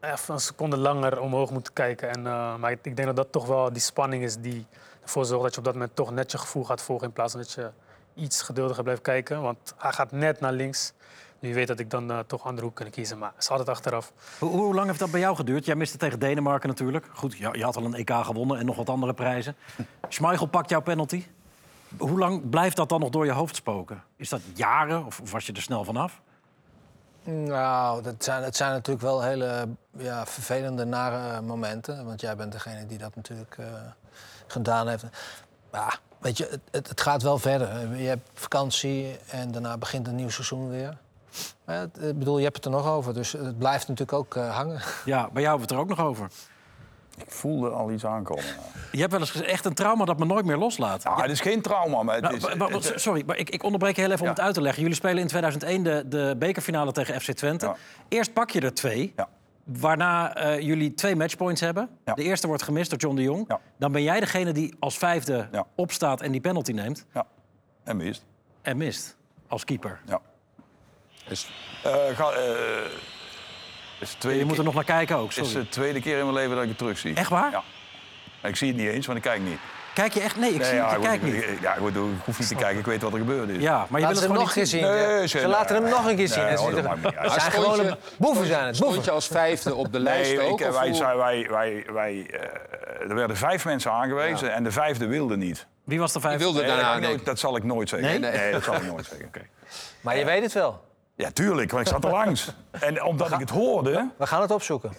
even 0.00 0.34
een 0.34 0.40
seconde 0.40 0.76
langer 0.76 1.20
omhoog 1.20 1.50
moeten 1.50 1.72
kijken. 1.72 2.10
En, 2.10 2.18
uh, 2.18 2.56
maar 2.56 2.70
ik 2.70 2.96
denk 2.96 3.04
dat 3.04 3.16
dat 3.16 3.32
toch 3.32 3.46
wel 3.46 3.72
die 3.72 3.82
spanning 3.82 4.22
is 4.22 4.36
die 4.36 4.66
ervoor 5.02 5.24
zorgt 5.24 5.42
dat 5.42 5.52
je 5.52 5.58
op 5.58 5.64
dat 5.64 5.74
moment 5.74 5.96
toch 5.96 6.10
net 6.10 6.32
je 6.32 6.38
gevoel 6.38 6.64
gaat 6.64 6.82
volgen. 6.82 7.06
In 7.06 7.12
plaats 7.12 7.32
van 7.32 7.40
dat 7.40 7.52
je 7.52 7.70
iets 8.14 8.42
geduldiger 8.42 8.82
blijft 8.82 9.02
kijken. 9.02 9.42
Want 9.42 9.74
hij 9.76 9.92
gaat 9.92 10.12
net 10.12 10.40
naar 10.40 10.52
links. 10.52 10.92
Nu 11.38 11.54
weet 11.54 11.66
dat 11.66 11.78
ik 11.78 11.90
dan 11.90 12.10
uh, 12.10 12.18
toch 12.18 12.44
andere 12.44 12.66
hoek 12.66 12.74
kunnen 12.74 12.94
kiezen. 12.94 13.18
Maar 13.18 13.30
het 13.34 13.42
is 13.42 13.50
altijd 13.50 13.68
achteraf. 13.68 14.12
Hoe, 14.38 14.50
hoe, 14.50 14.74
lang 14.74 14.86
heeft 14.86 14.98
dat 14.98 15.10
bij 15.10 15.20
jou 15.20 15.36
geduurd? 15.36 15.64
Jij 15.64 15.74
miste 15.74 15.96
tegen 15.96 16.18
Denemarken 16.18 16.68
natuurlijk. 16.68 17.06
Goed, 17.12 17.36
je, 17.36 17.48
je 17.52 17.64
had 17.64 17.76
al 17.76 17.84
een 17.84 17.94
EK 17.94 18.10
gewonnen 18.10 18.58
en 18.58 18.66
nog 18.66 18.76
wat 18.76 18.88
andere 18.88 19.14
prijzen. 19.14 19.56
Schmeichel 20.08 20.46
pakt 20.46 20.70
jouw 20.70 20.80
penalty. 20.80 21.24
Hoe 21.98 22.18
lang 22.18 22.50
blijft 22.50 22.76
dat 22.76 22.88
dan 22.88 23.00
nog 23.00 23.10
door 23.10 23.24
je 23.24 23.32
hoofd 23.32 23.56
spoken? 23.56 24.02
Is 24.16 24.28
dat 24.28 24.40
jaren 24.54 25.04
of, 25.06 25.20
of 25.20 25.32
was 25.32 25.46
je 25.46 25.52
er 25.52 25.62
snel 25.62 25.84
vanaf? 25.84 26.20
Nou, 27.24 28.02
dat 28.02 28.24
zijn, 28.54 28.72
natuurlijk 28.72 29.00
wel 29.00 29.22
hele 29.22 29.68
ja, 29.96 30.26
vervelende, 30.26 30.84
nare 30.84 31.40
momenten. 31.40 32.04
Want 32.04 32.20
jij 32.20 32.36
bent 32.36 32.52
degene 32.52 32.86
die 32.86 32.98
dat 32.98 33.14
natuurlijk 33.14 33.56
uh, 33.60 33.66
gedaan 34.46 34.88
heeft. 34.88 35.04
Ja, 35.72 35.92
weet 36.18 36.38
je, 36.38 36.60
het, 36.70 36.88
het, 36.88 37.00
gaat 37.00 37.22
wel 37.22 37.38
verder. 37.38 37.96
Je 37.96 38.08
hebt 38.08 38.28
vakantie 38.34 39.18
en 39.30 39.52
daarna 39.52 39.78
begint 39.78 40.06
een 40.06 40.14
nieuw 40.14 40.30
seizoen 40.30 40.70
weer. 40.70 40.96
Ik 42.00 42.18
bedoel, 42.18 42.38
je 42.38 42.44
hebt 42.44 42.56
het 42.56 42.64
er 42.64 42.70
nog 42.70 42.86
over, 42.86 43.14
dus 43.14 43.32
het 43.32 43.58
blijft 43.58 43.88
natuurlijk 43.88 44.18
ook 44.18 44.34
uh, 44.34 44.56
hangen. 44.56 44.80
Ja, 45.04 45.30
bij 45.32 45.42
jou 45.42 45.58
hebben 45.58 45.58
we 45.58 45.60
het 45.60 45.70
er 45.70 45.78
ook 45.78 45.88
nog 45.88 46.00
over. 46.00 46.30
Ik 47.16 47.30
voelde 47.30 47.70
al 47.70 47.90
iets 47.90 48.06
aankomen. 48.06 48.44
Je 48.92 48.98
hebt 48.98 49.10
wel 49.10 49.20
eens 49.20 49.30
gezegd, 49.30 49.50
echt 49.50 49.64
een 49.64 49.74
trauma 49.74 50.04
dat 50.04 50.18
me 50.18 50.24
nooit 50.24 50.44
meer 50.44 50.56
loslaat. 50.56 51.02
Ja, 51.02 51.20
het 51.20 51.30
is 51.30 51.40
geen 51.40 51.62
trauma, 51.62 52.02
maar 52.02 52.14
het 52.14 52.24
nou, 52.24 52.36
is... 52.36 52.54
Maar, 52.54 52.70
maar, 52.70 52.92
sorry, 52.94 53.22
maar 53.26 53.36
ik, 53.36 53.50
ik 53.50 53.62
onderbreek 53.62 53.96
je 53.96 54.00
heel 54.00 54.10
even 54.10 54.24
ja. 54.24 54.30
om 54.30 54.36
het 54.36 54.44
uit 54.44 54.54
te 54.54 54.60
leggen. 54.60 54.82
Jullie 54.82 54.96
spelen 54.96 55.18
in 55.18 55.26
2001 55.26 55.82
de, 55.82 56.04
de 56.08 56.34
bekerfinale 56.38 56.92
tegen 56.92 57.20
FC 57.20 57.32
Twente. 57.32 57.66
Ja. 57.66 57.76
Eerst 58.08 58.32
pak 58.32 58.50
je 58.50 58.60
er 58.60 58.74
twee. 58.74 59.12
Ja. 59.16 59.28
Waarna 59.64 60.44
uh, 60.44 60.60
jullie 60.60 60.94
twee 60.94 61.16
matchpoints 61.16 61.60
hebben. 61.60 61.88
De 62.14 62.22
eerste 62.22 62.46
wordt 62.46 62.62
gemist 62.62 62.90
door 62.90 62.98
John 62.98 63.16
de 63.16 63.22
Jong. 63.22 63.48
Dan 63.78 63.92
ben 63.92 64.02
jij 64.02 64.20
degene 64.20 64.52
die 64.52 64.74
als 64.78 64.98
vijfde 64.98 65.48
opstaat 65.74 66.20
en 66.20 66.32
die 66.32 66.40
penalty 66.40 66.72
neemt. 66.72 67.06
Ja, 67.14 67.26
en 67.84 67.96
mist. 67.96 68.24
En 68.62 68.76
mist, 68.76 69.16
als 69.46 69.64
keeper. 69.64 70.00
Ja. 70.06 70.20
Is... 71.28 71.50
Uh, 71.86 71.92
ga, 71.92 72.30
uh, 72.36 72.90
is 74.02 74.16
je 74.20 74.44
moet 74.44 74.58
er 74.58 74.64
nog 74.64 74.74
naar 74.74 74.84
kijken 74.84 75.16
ook, 75.16 75.32
sorry. 75.32 75.48
Het 75.48 75.58
is 75.58 75.64
de 75.64 75.68
tweede 75.68 76.00
keer 76.00 76.18
in 76.18 76.24
mijn 76.24 76.36
leven 76.36 76.54
dat 76.54 76.62
ik 76.62 76.68
het 76.68 76.78
terug 76.78 76.98
zie. 76.98 77.14
Echt 77.14 77.30
waar? 77.30 77.50
Ja. 77.50 77.62
Ik 78.48 78.56
zie 78.56 78.68
het 78.68 78.76
niet 78.76 78.88
eens, 78.88 79.06
want 79.06 79.18
ik 79.18 79.24
kijk 79.24 79.40
niet. 79.42 79.58
Kijk 79.94 80.12
je 80.14 80.20
echt? 80.20 80.36
Nee, 80.36 80.50
ik 80.50 80.58
nee, 80.58 80.66
zie 80.66 80.76
ja, 80.76 80.88
het, 80.88 80.96
ik 80.96 81.02
kijk 81.02 81.22
niet. 81.22 81.44
Ja, 81.60 81.74
ik 81.74 81.80
hoef 82.24 82.38
niet 82.38 82.48
te 82.48 82.54
kijken, 82.54 82.78
ik 82.78 82.86
weet 82.86 83.02
wat 83.02 83.12
er 83.12 83.18
gebeurd 83.18 83.48
is. 83.48 83.62
Ja, 83.62 83.86
maar 83.88 84.00
je 84.00 84.06
wil 84.06 84.14
het 84.14 84.24
hem 84.24 84.34
nog 84.34 84.56
eens 84.56 84.70
zien. 84.70 84.82
Nee, 84.82 85.28
ze 85.28 85.48
laten 85.48 85.76
hem 85.82 85.90
nog 85.90 86.06
een 86.06 86.16
keer 86.16 86.28
zien. 86.28 86.44
Nee, 86.44 86.56
ze 86.56 87.30
zijn 87.30 87.52
gewoon 87.52 87.80
een 87.80 87.96
boeven 88.18 88.46
zijn 88.46 88.66
het. 88.66 88.76
Stond 88.76 89.04
je 89.04 89.10
als 89.10 89.26
vijfde 89.26 89.74
op 89.74 89.92
de 89.92 89.98
lijst 89.98 90.36
nee, 90.36 90.40
ook? 90.40 90.60
Ik, 90.60 90.68
of 90.68 90.78
wij, 90.78 90.90
hoe? 90.90 90.98
wij, 91.00 91.16
wij, 91.16 91.46
wij, 91.50 91.86
wij, 91.92 92.12
uh, 92.14 93.10
er 93.10 93.14
werden 93.14 93.36
vijf 93.36 93.64
mensen 93.64 93.92
aangewezen 93.92 94.48
ja. 94.48 94.54
en 94.54 94.64
de 94.64 94.70
vijfde 94.70 95.06
wilde 95.06 95.36
niet. 95.36 95.66
Wie 95.84 95.98
was 95.98 96.12
de 96.12 96.20
vijfde? 96.20 96.44
Die 96.44 96.52
wilde 96.52 96.66
nee, 96.66 96.76
daarna, 96.76 97.00
dat, 97.00 97.10
nee. 97.10 97.22
dat 97.24 97.38
zal 97.38 97.56
ik 97.56 97.64
nooit 97.64 97.88
zeggen. 97.88 98.20
Nee? 98.20 98.32
Nee, 98.32 98.52
dat 98.52 98.64
zal 98.64 98.74
ik 98.74 98.86
nooit 98.92 99.06
zeggen. 99.06 99.30
Maar 100.00 100.16
je 100.16 100.24
weet 100.24 100.42
het 100.42 100.52
wel. 100.52 100.80
Ja, 101.14 101.30
tuurlijk, 101.30 101.70
want 101.70 101.86
ik 101.86 101.92
zat 101.92 102.04
er 102.04 102.10
langs. 102.20 102.52
En 102.70 103.02
omdat 103.04 103.32
ik 103.32 103.38
het 103.38 103.50
hoorde... 103.50 104.10
We 104.18 104.26
gaan 104.26 104.40
het 104.40 104.50
opzoeken. 104.50 104.92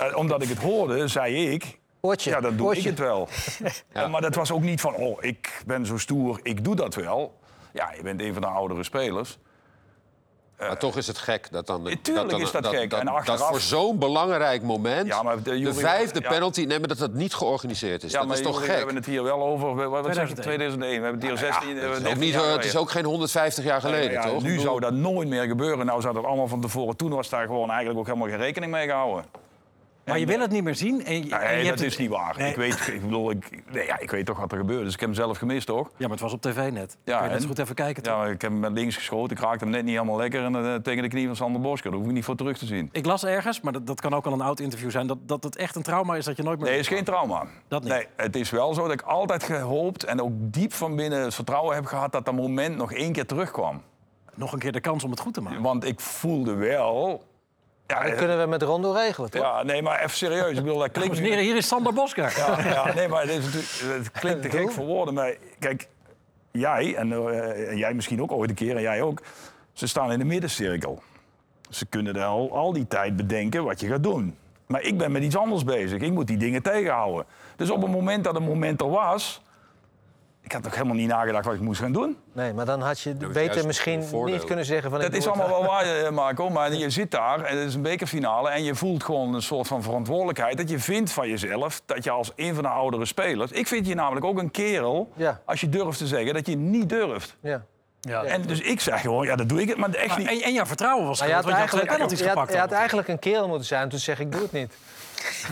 Uh, 0.00 0.16
omdat 0.16 0.42
ik 0.42 0.48
het 0.48 0.58
hoorde, 0.58 1.08
zei 1.08 1.50
ik... 1.50 1.78
Oortje. 2.00 2.30
Ja, 2.30 2.40
dan 2.40 2.56
doe 2.56 2.76
ik 2.76 2.84
het 2.84 2.98
wel. 2.98 3.28
Ja. 3.94 4.08
Maar 4.08 4.20
dat 4.20 4.34
was 4.34 4.52
ook 4.52 4.62
niet 4.62 4.80
van, 4.80 4.94
oh, 4.94 5.18
ik 5.20 5.62
ben 5.66 5.86
zo 5.86 5.98
stoer, 5.98 6.40
ik 6.42 6.64
doe 6.64 6.76
dat 6.76 6.94
wel. 6.94 7.38
Ja, 7.72 7.92
je 7.96 8.02
bent 8.02 8.20
een 8.20 8.32
van 8.32 8.42
de 8.42 8.48
oudere 8.48 8.82
spelers. 8.84 9.38
Maar 10.60 10.78
toch 10.78 10.96
is 10.96 11.06
het 11.06 11.18
gek 11.18 11.48
dat 11.50 11.66
dan... 11.66 11.82
Tuurlijk 12.02 12.30
dan, 12.30 12.40
is 12.40 12.50
dat 12.50 12.66
gek. 12.66 12.90
Dat, 12.90 13.00
En 13.00 13.06
dat 13.06 13.14
achteraf- 13.14 13.48
voor 13.48 13.60
zo'n 13.60 13.98
belangrijk 13.98 14.62
moment... 14.62 15.06
Ja, 15.06 15.22
maar 15.22 15.42
de, 15.42 15.60
de 15.60 15.74
vijfde 15.74 16.20
ja. 16.22 16.28
penalty... 16.28 16.64
Nee, 16.64 16.78
maar 16.78 16.88
dat 16.88 16.98
dat 16.98 17.12
niet 17.12 17.34
georganiseerd 17.34 18.02
is. 18.02 18.12
Ja, 18.12 18.18
dat 18.18 18.28
maar 18.28 18.36
is 18.36 18.42
toch 18.42 18.64
gek? 18.64 18.76
hebben 18.76 18.94
het 18.94 19.06
hier 19.06 19.22
wel 19.22 19.42
over, 19.42 19.76
we- 19.76 19.88
wat 19.88 20.14
zeg 20.14 20.28
je, 20.28 20.34
2001. 20.34 20.42
2001. 20.42 20.98
We 21.00 21.04
hebben 21.06 21.28
het 21.28 21.40
hier 21.40 21.50
16... 21.50 21.76
Het 21.76 21.84
eh, 21.84 21.90
is, 21.90 21.96
ook 21.96 22.02
19 22.02 22.26
niet, 22.26 22.54
het 22.56 22.64
is 22.64 22.76
ook 22.76 22.90
geen 22.90 23.04
150 23.04 23.64
jaar 23.64 23.80
geleden, 23.80 24.20
toch? 24.22 24.42
Nu 24.42 24.58
zou 24.58 24.80
dat 24.80 24.92
nooit 24.92 25.28
meer 25.28 25.44
gebeuren. 25.44 25.86
Nou 25.86 26.00
zou 26.00 26.14
dat 26.14 26.24
allemaal 26.24 26.48
van 26.48 26.60
tevoren. 26.60 26.96
Toen 26.96 27.10
was 27.10 27.28
daar 27.28 27.46
gewoon 27.46 27.68
eigenlijk 27.70 27.98
ook 27.98 28.06
helemaal 28.06 28.28
geen 28.28 28.38
rekening 28.38 28.72
mee 28.72 28.86
gehouden. 28.86 29.24
Maar 30.04 30.18
je 30.18 30.26
wil 30.26 30.40
het 30.40 30.50
niet 30.50 30.64
meer 30.64 30.74
zien. 30.74 31.04
En 31.04 31.14
je, 31.14 31.20
en 31.20 31.24
je 31.24 31.28
Nee, 31.28 31.54
hebt 31.56 31.68
dat 31.68 31.78
het- 31.78 31.86
is 31.88 31.96
niet 31.96 32.08
waar. 32.10 32.34
Nee. 32.38 32.50
Ik, 32.50 32.56
weet, 32.56 32.86
ik, 32.94 33.00
bedoel, 33.02 33.30
ik, 33.30 33.62
nee, 33.72 33.86
ja, 33.86 33.98
ik 33.98 34.10
weet 34.10 34.26
toch 34.26 34.38
wat 34.38 34.52
er 34.52 34.58
gebeurde. 34.58 34.84
Dus 34.84 34.94
ik 34.94 35.00
heb 35.00 35.08
hem 35.08 35.18
zelf 35.18 35.38
gemist, 35.38 35.66
toch? 35.66 35.86
Ja, 35.88 35.92
maar 35.98 36.10
het 36.10 36.20
was 36.20 36.32
op 36.32 36.40
tv 36.42 36.70
net. 36.70 36.96
Ja, 37.04 37.16
Kun 37.18 37.26
je 37.26 37.32
net 37.32 37.42
en? 37.42 37.48
goed 37.48 37.58
even 37.58 37.74
kijken. 37.74 38.02
toch? 38.02 38.12
Ja, 38.12 38.24
ik 38.24 38.42
heb 38.42 38.50
hem 38.50 38.60
met 38.60 38.72
links 38.72 38.96
geschoten. 38.96 39.36
Ik 39.36 39.42
raakte 39.42 39.64
hem 39.64 39.72
net 39.72 39.84
niet 39.84 39.92
helemaal 39.94 40.16
lekker. 40.16 40.44
En 40.44 40.82
tegen 40.82 41.02
de 41.02 41.08
knie 41.08 41.26
van 41.26 41.36
Sander 41.36 41.60
Bosker. 41.60 41.90
Daar 41.90 41.98
hoef 41.98 42.08
ik 42.08 42.14
niet 42.14 42.24
voor 42.24 42.36
terug 42.36 42.58
te 42.58 42.66
zien. 42.66 42.88
Ik 42.92 43.06
las 43.06 43.24
ergens, 43.24 43.60
maar 43.60 43.72
dat, 43.72 43.86
dat 43.86 44.00
kan 44.00 44.14
ook 44.14 44.26
al 44.26 44.32
een 44.32 44.40
oud 44.40 44.60
interview 44.60 44.90
zijn... 44.90 45.06
Dat, 45.06 45.18
dat 45.28 45.44
het 45.44 45.56
echt 45.56 45.76
een 45.76 45.82
trauma 45.82 46.16
is 46.16 46.24
dat 46.24 46.36
je 46.36 46.42
nooit 46.42 46.58
meer... 46.58 46.68
Nee, 46.68 46.76
het 46.78 46.86
is 46.90 46.94
geen 46.96 47.04
trauma. 47.04 47.44
Dat 47.68 47.82
niet. 47.82 47.92
Nee, 47.92 48.06
het 48.16 48.36
is 48.36 48.50
wel 48.50 48.74
zo 48.74 48.82
dat 48.82 48.92
ik 48.92 49.02
altijd 49.02 49.42
gehoopt 49.42 50.04
en 50.04 50.22
ook 50.22 50.32
diep 50.34 50.72
van 50.72 50.96
binnen 50.96 51.20
het 51.20 51.34
vertrouwen 51.34 51.74
heb 51.74 51.84
gehad 51.84 52.12
dat 52.12 52.24
dat 52.24 52.34
moment 52.34 52.76
nog 52.76 52.92
één 52.92 53.12
keer 53.12 53.26
terugkwam. 53.26 53.82
Nog 54.34 54.52
een 54.52 54.58
keer 54.58 54.72
de 54.72 54.80
kans 54.80 55.04
om 55.04 55.10
het 55.10 55.20
goed 55.20 55.34
te 55.34 55.40
maken. 55.40 55.62
Want 55.62 55.84
ik 55.84 56.00
voelde 56.00 56.54
wel. 56.54 57.24
Ja, 57.90 58.02
Dat 58.02 58.14
kunnen 58.14 58.38
we 58.40 58.46
met 58.46 58.62
Rondo 58.62 58.92
regelen, 58.92 59.30
toch? 59.30 59.42
ja, 59.42 59.62
nee, 59.62 59.82
maar 59.82 59.98
even 59.98 60.16
serieus. 60.16 60.56
Ik 60.56 60.62
bedoel, 60.62 60.78
dat 60.78 60.90
klinkt. 60.90 61.14
Dames 61.14 61.18
en 61.18 61.24
heren, 61.24 61.44
hier 61.44 61.56
is 61.56 61.68
Sander 61.68 61.92
Bosker. 61.92 62.34
Ja, 62.36 62.58
ja, 62.64 62.94
nee, 62.94 63.08
maar 63.08 63.20
het, 63.20 63.30
is 63.30 63.44
natuurlijk, 63.44 64.04
het 64.04 64.10
klinkt 64.10 64.42
te 64.42 64.50
gek 64.50 64.70
voor 64.70 64.84
woorden. 64.84 65.14
Maar 65.14 65.34
kijk, 65.58 65.88
jij 66.50 66.94
en 66.94 67.12
eh, 67.12 67.76
jij 67.76 67.94
misschien 67.94 68.22
ook 68.22 68.32
ooit 68.32 68.50
een 68.50 68.56
keer 68.56 68.76
en 68.76 68.82
jij 68.82 69.02
ook. 69.02 69.22
Ze 69.72 69.86
staan 69.86 70.12
in 70.12 70.18
de 70.18 70.24
middencirkel. 70.24 71.02
Ze 71.70 71.86
kunnen 71.86 72.16
er 72.16 72.24
al, 72.24 72.52
al 72.52 72.72
die 72.72 72.86
tijd 72.86 73.16
bedenken 73.16 73.64
wat 73.64 73.80
je 73.80 73.86
gaat 73.86 74.02
doen. 74.02 74.36
Maar 74.66 74.82
ik 74.82 74.98
ben 74.98 75.12
met 75.12 75.22
iets 75.22 75.36
anders 75.36 75.64
bezig. 75.64 76.00
Ik 76.00 76.12
moet 76.12 76.26
die 76.26 76.36
dingen 76.36 76.62
tegenhouden. 76.62 77.24
Dus 77.56 77.70
op 77.70 77.82
het 77.82 77.90
moment 77.90 78.24
dat 78.24 78.36
een 78.36 78.42
moment 78.42 78.80
er 78.80 78.90
was... 78.90 79.42
Ik 80.50 80.56
had 80.56 80.64
toch 80.64 80.74
helemaal 80.74 80.96
niet 80.96 81.08
nagedacht 81.08 81.44
wat 81.44 81.54
ik 81.54 81.60
moest 81.60 81.80
gaan 81.80 81.92
doen. 81.92 82.16
Nee, 82.32 82.52
maar 82.52 82.64
dan 82.64 82.80
had 82.82 83.00
je 83.00 83.14
beter 83.14 83.66
misschien 83.66 83.98
niet 84.24 84.44
kunnen 84.44 84.64
zeggen 84.64 84.90
van... 84.90 85.00
Dat 85.00 85.08
ik 85.08 85.16
is 85.16 85.24
doe 85.24 85.32
het 85.32 85.42
allemaal 85.42 85.60
wel 85.62 85.70
waar, 85.72 85.84
eh, 85.84 86.10
Marco. 86.10 86.48
Maar 86.50 86.72
je 86.72 86.90
zit 86.90 87.10
daar 87.10 87.42
en 87.44 87.58
het 87.58 87.68
is 87.68 87.74
een 87.74 87.82
bekerfinale... 87.82 88.50
en 88.50 88.64
je 88.64 88.74
voelt 88.74 89.04
gewoon 89.04 89.34
een 89.34 89.42
soort 89.42 89.66
van 89.66 89.82
verantwoordelijkheid... 89.82 90.56
dat 90.56 90.70
je 90.70 90.78
vindt 90.78 91.12
van 91.12 91.28
jezelf 91.28 91.82
dat 91.86 92.04
je 92.04 92.10
als 92.10 92.32
een 92.36 92.54
van 92.54 92.62
de 92.62 92.68
oudere 92.68 93.04
spelers... 93.04 93.50
Ik 93.50 93.66
vind 93.66 93.86
je 93.86 93.94
namelijk 93.94 94.26
ook 94.26 94.38
een 94.38 94.50
kerel, 94.50 95.12
Ja. 95.16 95.40
als 95.44 95.60
je 95.60 95.68
durft 95.68 95.98
te 95.98 96.06
zeggen... 96.06 96.34
dat 96.34 96.46
je 96.46 96.56
niet 96.56 96.88
durft. 96.88 97.36
Ja. 97.40 97.64
Ja. 98.00 98.24
En 98.24 98.42
dus 98.42 98.60
ik 98.60 98.80
zei 98.80 98.98
gewoon, 98.98 99.26
ja, 99.26 99.36
dat 99.36 99.48
doe 99.48 99.60
ik 99.60 99.68
het, 99.68 99.76
maar 99.76 99.90
echt 99.90 100.08
Maar- 100.08 100.18
niet. 100.18 100.28
en, 100.28 100.40
en 100.42 100.52
jouw 100.52 100.66
vertrouwen 100.66 101.06
was 101.06 101.18
je 101.18 101.24
groot, 101.24 101.34
had, 101.36 101.44
want 101.44 101.56
je 101.56 101.60
had 101.62 101.70
eigenlijk, 101.72 101.96
penalties 101.98 102.18
je, 102.18 102.24
had, 102.24 102.32
gepakt. 102.34 102.52
je 102.52 102.58
had 102.58 102.68
had 102.68 102.78
eigenlijk 102.78 103.08
een 103.08 103.18
kerel 103.18 103.48
moeten 103.48 103.66
zijn 103.66 103.88
te 103.88 103.98
zeggen, 103.98 104.24
ik 104.26 104.32
doe 104.32 104.42
het 104.42 104.52
niet. 104.52 104.72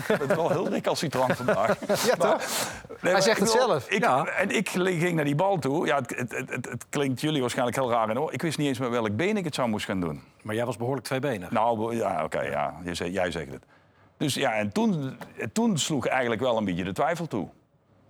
Het 0.01 0.29
is 0.29 0.35
wel 0.35 0.49
heel 0.49 0.69
recalcitrant 0.69 1.35
vandaag. 1.35 1.77
Ja, 2.09 2.15
toch? 2.15 2.37
Nee, 2.37 2.97
Hij 2.99 3.11
maar 3.11 3.21
zegt 3.21 3.37
ik 3.37 3.43
het 3.43 3.51
zelf. 3.51 3.89
Ik, 3.89 3.99
Ja. 4.03 4.25
En 4.25 4.49
ik 4.49 4.69
ging 4.69 5.13
naar 5.15 5.25
die 5.25 5.35
bal 5.35 5.57
toe. 5.57 5.85
Ja, 5.85 5.95
het, 5.95 6.15
het, 6.15 6.31
het, 6.31 6.49
het, 6.49 6.69
het 6.69 6.85
klinkt 6.89 7.21
jullie 7.21 7.41
waarschijnlijk 7.41 7.77
heel 7.77 7.89
raar 7.89 8.07
in 8.07 8.13
de 8.13 8.21
oor. 8.21 8.33
Ik 8.33 8.41
wist 8.41 8.57
niet 8.57 8.67
eens 8.67 8.79
met 8.79 8.89
welk 8.89 9.15
been 9.15 9.37
ik 9.37 9.43
het 9.43 9.55
zou 9.55 9.69
moest 9.69 9.85
gaan 9.85 9.99
doen. 9.99 10.21
Maar 10.41 10.55
jij 10.55 10.65
was 10.65 10.77
behoorlijk 10.77 11.05
tweebenig. 11.05 11.51
Nou, 11.51 11.95
ja, 11.95 12.23
oké, 12.23 12.41
ja, 12.41 12.73
jij 12.93 13.31
zegt 13.31 13.51
het. 13.51 13.65
Dus 14.17 14.33
ja, 14.33 14.53
en 14.53 14.71
toen, 14.71 15.17
toen 15.53 15.77
sloeg 15.77 16.07
eigenlijk 16.07 16.41
wel 16.41 16.57
een 16.57 16.65
beetje 16.65 16.83
de 16.83 16.93
twijfel 16.93 17.27
toe. 17.27 17.47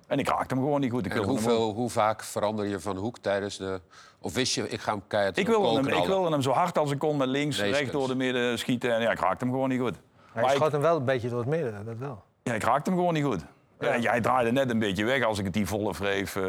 En 0.08 0.20
ik 0.20 0.28
raakte 0.28 0.54
hem 0.54 0.64
gewoon 0.64 0.80
niet 0.80 0.92
goed. 0.92 1.06
Ik 1.06 1.12
En 1.12 1.18
wilde 1.18 1.34
hem 1.34 1.44
hoeveel, 1.44 1.74
hoe 1.74 1.90
vaak 1.90 2.24
verander 2.24 2.66
je 2.66 2.80
van 2.80 2.98
hoek 2.98 3.18
tijdens 3.18 3.58
de... 3.58 3.82
Of 4.22 4.34
wist 4.34 4.56
je, 4.56 4.70
ik 4.70 4.82
ga 4.82 4.92
hem 4.92 5.02
keihard 5.08 5.38
Ik 5.38 5.48
wilde, 5.48 5.76
hem, 5.76 5.88
ik 5.88 6.06
wilde 6.06 6.32
hem 6.32 6.42
zo 6.42 6.52
hard 6.52 6.78
als 6.78 6.92
ik 6.92 7.00
kon 7.00 7.18
met 7.18 7.28
links, 7.28 7.58
Nee, 7.58 7.72
recht 7.72 7.82
is 7.86 7.92
door 7.92 8.08
de 8.08 8.16
midden 8.16 8.60
schieten. 8.60 8.96
En 8.96 9.02
ja, 9.02 9.12
ik 9.12 9.20
raakte 9.20 9.46
hem 9.46 9.54
gewoon 9.54 9.70
niet 9.70 9.80
goed. 9.80 9.96
Hij 10.40 10.48
Maar 10.48 10.52
ik- 10.56 10.58
schoot 10.58 10.72
hem 10.72 10.82
wel 10.82 10.96
een 10.98 11.06
beetje 11.06 11.30
door 11.30 11.40
het 11.40 11.48
midden, 11.48 11.86
dat 11.86 11.98
wel. 11.98 12.24
Ja, 12.44 12.54
ik 12.54 12.64
raakte 12.64 12.90
hem 12.90 13.00
gewoon 13.00 13.14
niet 13.14 13.24
goed. 13.24 13.42
Ja. 13.80 13.98
jij 13.98 14.22
draaide 14.22 14.52
net 14.52 14.70
een 14.70 14.80
beetje 14.80 15.06
weg 15.06 15.24
als 15.24 15.38
ik 15.40 15.46
het 15.46 15.54
die 15.54 15.68
volle 15.68 15.94
wreef. 15.94 16.36
eh. 16.36 16.44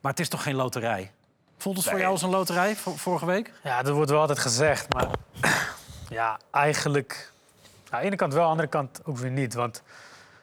Maar 0.00 0.10
het 0.12 0.20
is 0.20 0.28
toch 0.28 0.42
geen 0.42 0.54
loterij? 0.54 1.12
Voelt 1.58 1.76
het 1.76 1.88
voor 1.88 1.98
jou 1.98 2.10
als 2.10 2.22
een 2.22 2.30
loterij 2.30 2.76
vor- 2.76 2.98
vorige 2.98 3.26
week? 3.26 3.52
Ja, 3.62 3.82
dat 3.82 3.94
wordt 3.94 4.10
wel 4.10 4.20
altijd 4.20 4.38
gezegd, 4.38 4.92
maar 4.94 5.08
ja, 6.08 6.38
eigenlijk... 6.50 7.32
Aan 7.90 8.00
de 8.00 8.06
ene 8.06 8.16
kant 8.16 8.32
wel, 8.32 8.42
aan 8.42 8.46
de 8.46 8.52
andere 8.52 8.68
kant 8.68 9.00
ook 9.04 9.16
weer 9.18 9.30
niet. 9.30 9.54
Want 9.54 9.82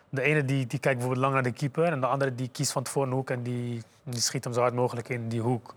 de 0.09 0.21
ene 0.21 0.45
die, 0.45 0.67
die 0.67 0.79
kijkt 0.79 0.97
bijvoorbeeld 0.99 1.21
lang 1.21 1.33
naar 1.33 1.43
de 1.43 1.51
keeper... 1.51 1.83
en 1.83 1.99
de 1.99 2.05
andere 2.07 2.35
die 2.35 2.49
kiest 2.49 2.71
van 2.71 2.83
tevoren 2.83 3.09
een 3.09 3.15
hoek 3.15 3.29
en 3.29 3.43
die, 3.43 3.83
die 4.03 4.21
schiet 4.21 4.43
hem 4.43 4.53
zo 4.53 4.61
hard 4.61 4.73
mogelijk 4.73 5.09
in 5.09 5.27
die 5.29 5.41
hoek. 5.41 5.73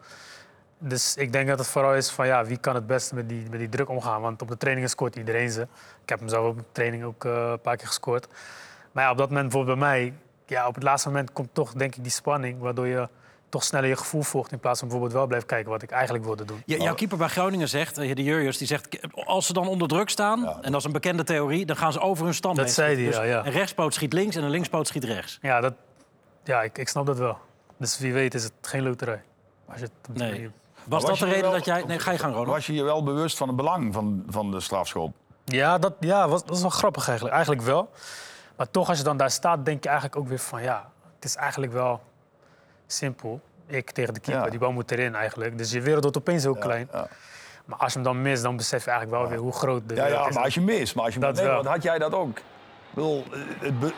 Dus 0.79 1.16
ik 1.16 1.33
denk 1.33 1.49
dat 1.49 1.59
het 1.59 1.68
vooral 1.68 1.95
is 1.95 2.11
van 2.11 2.27
ja, 2.27 2.45
wie 2.45 2.57
kan 2.57 2.74
het 2.74 2.87
beste 2.87 3.14
met 3.14 3.29
die, 3.29 3.51
met 3.51 3.59
die 3.59 3.68
druk 3.68 3.89
omgaan. 3.89 4.20
Want 4.20 4.43
op 4.43 4.49
de 4.49 4.57
trainingen 4.57 4.91
scoort 4.91 5.16
iedereen 5.16 5.51
ze. 5.51 5.61
Ik 6.03 6.09
heb 6.09 6.18
hem 6.18 6.29
zelf 6.29 6.49
op 6.49 6.57
de 6.57 6.64
training 6.72 7.05
ook 7.05 7.24
eh, 7.24 7.49
een 7.51 7.61
paar 7.61 7.77
keer 7.77 7.87
gescoord. 7.87 8.29
Maar 8.93 9.05
ja, 9.05 9.11
op 9.11 9.18
dat 9.18 9.29
moment 9.29 9.49
bijvoorbeeld 9.49 9.79
bij 9.79 9.89
mij... 9.89 10.14
Ja, 10.47 10.66
op 10.66 10.74
het 10.74 10.83
laatste 10.83 11.09
moment 11.09 11.33
komt 11.33 11.49
toch 11.53 11.72
denk 11.72 11.97
ik 11.97 12.03
die 12.03 12.12
spanning... 12.12 12.61
waardoor 12.61 12.87
je 12.87 13.09
toch 13.49 13.64
sneller 13.64 13.89
je 13.89 13.97
gevoel 13.97 14.22
volgt... 14.22 14.53
in 14.53 14.59
plaats 14.59 14.79
van 14.79 14.89
bijvoorbeeld 14.89 15.18
wel 15.18 15.27
blijft 15.27 15.47
kijken 15.47 15.70
wat 15.70 15.83
ik 15.83 15.91
eigenlijk 15.91 16.24
wilde 16.24 16.45
doen. 16.45 16.62
Ja, 16.66 16.77
jouw 16.77 16.95
keeper 16.95 17.18
bij 17.18 17.29
Groningen 17.29 17.68
zegt, 17.68 17.99
eh, 17.99 18.14
de 18.14 18.22
Jurjus, 18.22 18.59
die 18.59 18.66
zegt... 18.66 18.99
als 19.12 19.47
ze 19.47 19.53
dan 19.53 19.68
onder 19.68 19.89
druk 19.89 20.09
staan, 20.09 20.62
en 20.62 20.72
dat 20.72 20.81
is 20.81 20.87
een 20.87 20.93
bekende 20.93 21.24
theorie... 21.24 21.66
dan 21.66 21.77
gaan 21.77 21.93
ze 21.93 22.01
over 22.01 22.24
hun 22.24 22.35
stand 22.35 22.57
Dat 22.57 22.70
zei 22.70 22.95
hij, 22.95 23.12
ja, 23.12 23.22
ja. 23.22 23.47
Een 23.47 23.53
rechtspoot 23.53 23.95
schiet 23.95 24.12
links 24.12 24.37
en 24.37 24.43
een 24.43 24.51
linkspoot 24.51 24.87
schiet 24.87 25.05
rechts. 25.05 25.39
Ja, 25.43 25.61
dat, 25.61 25.74
ja 26.45 26.62
ik, 26.62 26.79
ik 26.79 26.89
snap 26.89 27.07
dat 27.07 27.18
wel. 27.18 27.39
Dus 27.77 27.99
wie 27.99 28.12
weet 28.12 28.35
is 28.35 28.45
het 28.45 28.53
geen 28.61 28.83
loterij. 28.83 29.22
Als 29.66 29.79
je 29.79 29.83
het 29.83 29.93
op 30.09 30.18
die 30.18 30.24
Nee. 30.24 30.51
Was 30.89 31.05
dat 31.05 31.12
de 31.12 31.18
je 31.18 31.24
je 31.26 31.30
reden 31.32 31.43
wel- 31.51 31.59
dat 31.59 31.64
jij... 31.66 31.84
Nee, 31.87 31.99
ga 31.99 32.11
je 32.12 32.18
gang, 32.18 32.32
Ronald. 32.32 32.55
Was 32.55 32.66
je 32.66 32.74
je 32.74 32.82
wel 32.82 33.03
bewust 33.03 33.37
van 33.37 33.47
het 33.47 33.57
belang 33.57 33.95
van, 33.95 34.24
van 34.28 34.51
de 34.51 34.61
strafschop? 34.61 35.14
Ja, 35.45 35.78
dat, 35.78 35.93
ja 36.01 36.28
was, 36.28 36.45
dat 36.45 36.57
is 36.57 36.61
wel 36.62 36.70
grappig 36.70 37.05
eigenlijk. 37.07 37.34
Eigenlijk 37.37 37.66
wel. 37.66 37.91
Maar 38.57 38.70
toch, 38.70 38.89
als 38.89 38.99
je 38.99 39.05
dan 39.05 39.16
daar 39.16 39.30
staat, 39.30 39.64
denk 39.64 39.82
je 39.82 39.89
eigenlijk 39.89 40.18
ook 40.18 40.28
weer 40.28 40.39
van... 40.39 40.62
ja, 40.62 40.91
het 41.14 41.24
is 41.24 41.34
eigenlijk 41.37 41.72
wel 41.72 42.01
simpel. 42.87 43.41
Ik 43.66 43.91
tegen 43.91 44.14
de 44.14 44.20
keeper, 44.20 44.45
Ja. 44.45 44.51
die 44.51 44.59
bal 44.59 44.72
moet 44.72 44.91
erin 44.91 45.14
eigenlijk. 45.14 45.59
Dus 45.59 45.70
je 45.70 45.80
wereld 45.80 46.03
wordt 46.03 46.16
opeens 46.18 46.43
heel 46.43 46.55
klein. 46.57 46.89
Maar 47.64 47.78
als 47.78 47.93
je 47.93 47.99
hem 47.99 48.09
dan 48.09 48.22
mist, 48.22 48.43
dan 48.43 48.57
besef 48.57 48.84
je 48.84 48.91
eigenlijk 48.91 49.20
wel 49.20 49.30
weer 49.30 49.39
hoe 49.39 49.53
groot 49.53 49.89
de 49.89 49.95
Ja, 49.95 50.03
wereld 50.05 50.22
ja 50.22 50.28
is. 50.28 50.34
maar 50.34 50.45
als 50.45 50.55
je 50.55 50.61
mist. 50.61 50.95
Maar 50.95 51.05
als 51.05 51.14
je 51.14 51.20
Dat 51.20 51.41
want 51.43 51.66
had 51.66 51.82
jij 51.82 51.99
dat 51.99 52.12
ook? 52.12 52.39
Ik 52.39 52.45
bedoel, 52.95 53.24
eh, 53.32 53.39
het 53.59 53.80
be- 53.80 53.95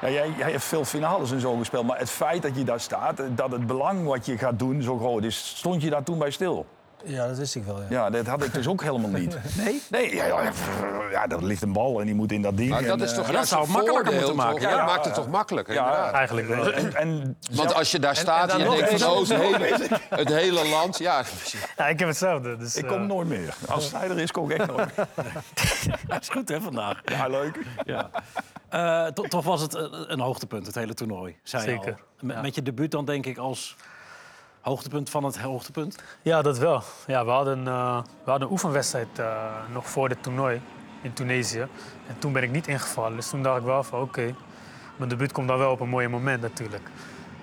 ja, 0.00 0.10
jij, 0.10 0.30
jij 0.36 0.50
hebt 0.50 0.64
veel 0.64 0.84
finales 0.84 1.32
en 1.32 1.40
zo 1.40 1.56
gespeeld. 1.56 1.86
Maar 1.86 1.98
het 1.98 2.10
feit 2.10 2.42
dat 2.42 2.56
je 2.56 2.64
daar 2.64 2.80
staat, 2.80 3.20
eh, 3.20 3.26
dat 3.30 3.50
het 3.50 3.66
belang 3.66 4.06
wat 4.06 4.26
je 4.26 4.38
gaat 4.38 4.58
doen 4.58 4.82
zo 4.82 4.98
groot 4.98 5.24
is... 5.24 5.52
stond 5.56 5.82
je 5.82 5.90
daar 5.90 6.02
toen 6.02 6.18
bij 6.18 6.30
stil? 6.30 6.66
Ja, 7.06 7.26
dat 7.26 7.36
wist 7.38 7.54
ik 7.54 7.64
wel, 7.64 7.80
ja. 7.80 7.86
Ja, 7.90 8.10
dat 8.10 8.26
had 8.26 8.44
ik 8.44 8.52
dus 8.52 8.66
ook 8.68 8.82
helemaal 8.82 9.10
niet. 9.10 9.36
Nee? 9.64 9.82
Nee, 9.90 10.14
ja, 10.14 10.24
ja, 10.26 10.52
ja, 11.10 11.26
dat 11.26 11.42
ligt 11.42 11.62
een 11.62 11.72
bal 11.72 12.00
en 12.00 12.06
die 12.06 12.14
moet 12.14 12.32
in 12.32 12.42
dat 12.42 12.56
ding. 12.56 12.70
Maar 12.70 12.82
dat 12.82 12.98
en, 12.98 13.04
is 13.04 13.10
eh, 13.10 13.16
toch 13.16 13.30
dat 13.30 13.48
zou 13.48 13.62
het 13.62 13.70
makkelijker 13.70 14.14
moeten 14.14 14.36
maken, 14.36 14.60
ja. 14.60 14.70
Ja, 14.70 14.76
dat 14.76 14.86
maakt 14.86 15.04
het 15.04 15.14
toch 15.14 15.28
makkelijker, 15.28 15.74
Ja, 15.74 15.84
inderdaad. 15.84 16.12
Eigenlijk 16.14 16.48
wel. 16.48 16.72
En, 16.72 16.94
en, 16.94 17.36
Want 17.52 17.74
als 17.74 17.90
je 17.90 17.98
daar 17.98 18.16
staat 18.16 18.50
en, 18.50 18.58
je 18.58 18.64
denkt 18.84 19.02
van, 19.02 19.10
oh, 19.10 19.18
het 19.18 19.28
hele, 19.40 19.88
het 20.08 20.28
hele 20.28 20.68
land... 20.68 20.98
Ja, 20.98 21.22
Ja, 21.76 21.86
ik 21.88 21.98
heb 21.98 22.08
hetzelfde. 22.08 22.56
Dus, 22.56 22.76
ik 22.76 22.84
eh, 22.84 22.90
kom 22.90 23.06
nooit 23.06 23.28
meer. 23.28 23.54
Als 23.68 23.92
hij 23.92 24.08
er 24.10 24.18
is, 24.18 24.30
kom 24.30 24.50
ik 24.50 24.58
echt 24.58 24.68
nooit 24.70 24.96
meer. 24.96 25.06
Dat 26.08 26.20
is 26.20 26.28
goed, 26.28 26.48
hè, 26.48 26.60
vandaag. 26.60 27.00
Ja, 27.04 27.26
leuk. 27.28 27.58
Ja. 27.84 28.10
Eh, 28.68 29.06
to- 29.06 29.22
toch 29.22 29.44
was 29.44 29.60
het 29.60 29.74
eh, 29.74 29.82
een 29.90 30.20
hoogtepunt, 30.20 30.66
het 30.66 30.74
hele 30.74 30.94
toernooi, 30.94 31.36
zei 31.42 31.62
je 31.64 31.70
Zeker, 31.70 31.92
al. 31.92 31.98
Met, 32.20 32.36
ja. 32.36 32.42
met 32.42 32.54
je 32.54 32.62
debuut 32.62 32.90
dan 32.90 33.04
denk 33.04 33.26
ik 33.26 33.38
als 33.38 33.76
hoogtepunt 34.66 35.10
van 35.10 35.24
het 35.24 35.38
hoogtepunt. 35.38 36.02
Ja, 36.22 36.42
dat 36.42 36.58
wel. 36.58 36.82
Ja, 37.06 37.24
we, 37.24 37.30
hadden, 37.30 37.66
eh, 37.68 37.98
we 38.24 38.30
hadden 38.30 38.46
een 38.46 38.52
oefenwedstrijd 38.52 39.18
eh, 39.18 39.26
nog 39.72 39.88
voor 39.90 40.08
dit 40.08 40.22
toernooi 40.22 40.60
in 41.02 41.12
Tunesië. 41.12 41.66
En 42.06 42.18
toen 42.18 42.32
ben 42.32 42.42
ik 42.42 42.50
niet 42.50 42.66
ingevallen. 42.66 43.16
Dus 43.16 43.30
toen 43.30 43.42
dacht 43.42 43.58
ik 43.58 43.64
wel 43.64 43.82
van 43.82 44.00
oké, 44.00 44.34
mijn 44.96 45.10
debuut 45.10 45.32
komt 45.32 45.48
dan 45.48 45.58
wel 45.58 45.70
op 45.70 45.80
een 45.80 45.88
mooi 45.88 46.08
moment 46.08 46.40
natuurlijk. 46.40 46.88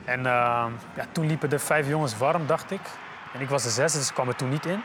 En 0.05 0.19
eh, 0.19 0.65
ja, 0.95 1.05
toen 1.11 1.27
liepen 1.27 1.51
er 1.51 1.59
vijf 1.59 1.87
jongens 1.87 2.17
warm, 2.17 2.47
dacht 2.47 2.71
ik. 2.71 2.81
En 3.33 3.41
ik 3.41 3.49
was 3.49 3.63
de 3.63 3.69
zesde, 3.69 3.97
dus 3.97 4.07
ik 4.07 4.13
kwam 4.13 4.27
er 4.27 4.35
toen 4.35 4.49
niet 4.49 4.65
in. 4.65 4.83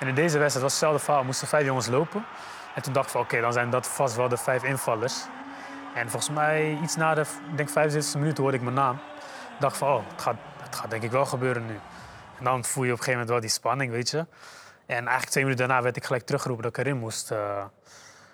En 0.00 0.08
in 0.08 0.14
deze 0.14 0.38
wedstrijd 0.38 0.62
was 0.62 0.72
hetzelfde 0.72 0.98
verhaal. 0.98 1.24
moesten 1.24 1.48
vijf 1.48 1.64
jongens 1.64 1.86
lopen. 1.86 2.24
En 2.74 2.82
toen 2.82 2.92
dacht 2.92 3.06
ik 3.06 3.12
van 3.12 3.20
oké, 3.20 3.40
dan 3.40 3.52
zijn 3.52 3.70
dat 3.70 3.86
vast 3.86 4.16
wel 4.16 4.28
de 4.28 4.36
vijf 4.36 4.62
invallers. 4.62 5.14
En 5.94 6.10
volgens 6.10 6.34
mij 6.34 6.78
iets 6.82 6.96
na 6.96 7.14
de 7.14 7.24
denk 7.54 7.68
75 7.68 8.20
minuten 8.20 8.42
hoorde 8.42 8.58
ik 8.58 8.62
mijn 8.62 8.74
naam. 8.74 8.98
Dacht 9.58 9.76
van 9.76 9.88
oh, 9.88 10.02
het 10.12 10.22
gaat, 10.22 10.36
het 10.74 10.82
gaat 10.82 10.90
denk 10.90 11.02
ik 11.02 11.10
wel 11.10 11.26
gebeuren 11.26 11.66
nu. 11.66 11.78
En 12.38 12.44
dan 12.44 12.64
voel 12.64 12.84
je 12.84 12.92
op 12.92 12.98
een 12.98 13.04
gegeven 13.04 13.12
moment 13.12 13.28
wel 13.30 13.40
die 13.40 13.50
spanning, 13.50 13.90
weet 13.92 14.10
je. 14.10 14.26
En 14.86 14.96
eigenlijk 14.96 15.30
twee 15.30 15.44
minuten 15.44 15.66
daarna 15.66 15.82
werd 15.82 15.96
ik 15.96 16.04
gelijk 16.04 16.24
teruggeroepen 16.26 16.64
dat 16.64 16.78
ik 16.78 16.84
erin 16.86 16.98
moest. 16.98 17.30
eh. 17.30 17.64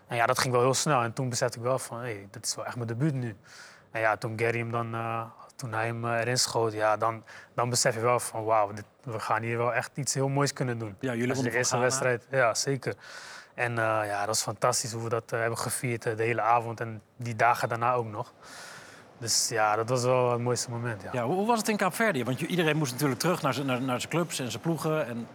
en 0.07 0.17
ja, 0.17 0.27
dat 0.27 0.39
ging 0.39 0.53
wel 0.53 0.63
heel 0.63 0.75
snel. 0.75 1.03
En 1.03 1.13
toen 1.13 1.29
besefte 1.29 1.59
ik 1.59 1.65
wel 1.65 1.79
van, 1.79 1.99
hé, 1.99 2.03
hey, 2.05 2.29
dit 2.31 2.47
is 2.47 2.55
wel 2.55 2.65
echt 2.67 2.75
mijn 2.77 2.89
debuut 2.89 3.15
nu. 3.15 3.37
En 3.91 4.01
ja, 4.01 4.17
toen 4.17 4.39
Gary 4.39 4.59
hem 4.59 4.71
dan, 4.71 4.95
eh, 4.95 5.23
toen 5.57 5.73
hij 5.73 5.87
hem 5.87 6.05
eh, 6.05 6.19
erin 6.21 6.39
schoot, 6.39 6.73
ja, 6.73 6.97
dan, 6.97 7.25
dan 7.55 7.71
besef 7.71 7.95
je 7.95 8.01
wel 8.01 8.21
van, 8.21 8.45
wauw, 8.45 8.73
dit- 8.73 8.85
we 9.05 9.19
gaan 9.21 9.43
hier 9.43 9.57
wel 9.59 9.75
echt 9.75 9.91
iets 9.95 10.15
heel 10.15 10.29
moois 10.29 10.53
kunnen 10.53 10.79
doen. 10.79 10.97
Ja, 11.01 11.13
jullie 11.15 11.35
Dat 11.35 11.45
de 11.45 11.51
eerste 11.57 11.79
wedstrijd. 11.79 12.27
Ja, 12.31 12.55
zeker. 12.55 12.95
En 13.55 13.75
ja, 13.75 14.19
dat 14.19 14.27
was 14.27 14.43
fantastisch 14.43 14.93
hoe 14.93 15.03
we 15.03 15.09
dat 15.09 15.31
hebben 15.31 15.59
gevierd 15.59 16.03
de 16.03 16.15
hele 16.23 16.41
avond 16.41 16.81
en 16.81 17.03
die 17.17 17.37
dagen 17.37 17.69
daarna 17.69 17.93
ook 17.93 18.07
nog. 18.07 18.33
Dus 19.21 19.49
ja, 19.49 19.77
dat 19.77 19.89
was 19.89 20.03
wel 20.03 20.31
het 20.31 20.41
mooiste 20.41 20.71
moment. 20.71 21.03
Ja. 21.03 21.09
Ja, 21.13 21.25
hoe, 21.25 21.47
was 21.47 21.59
het 21.59 21.69
in 21.69 21.77
Kaapverdië? 21.77 22.25
Want 22.25 22.41
iedereen 22.41 22.77
moest 22.77 22.93
natuurlijk 22.93 23.21
terug 23.21 23.43
naar 23.43 23.55
zijn, 23.55 23.67
naar, 23.67 23.83
naar 23.83 24.01
zijn 24.01 24.13
clubs 24.13 24.39
en 24.39 24.51
zijn 24.51 24.63
ploegen. 24.63 25.07
En 25.07 25.27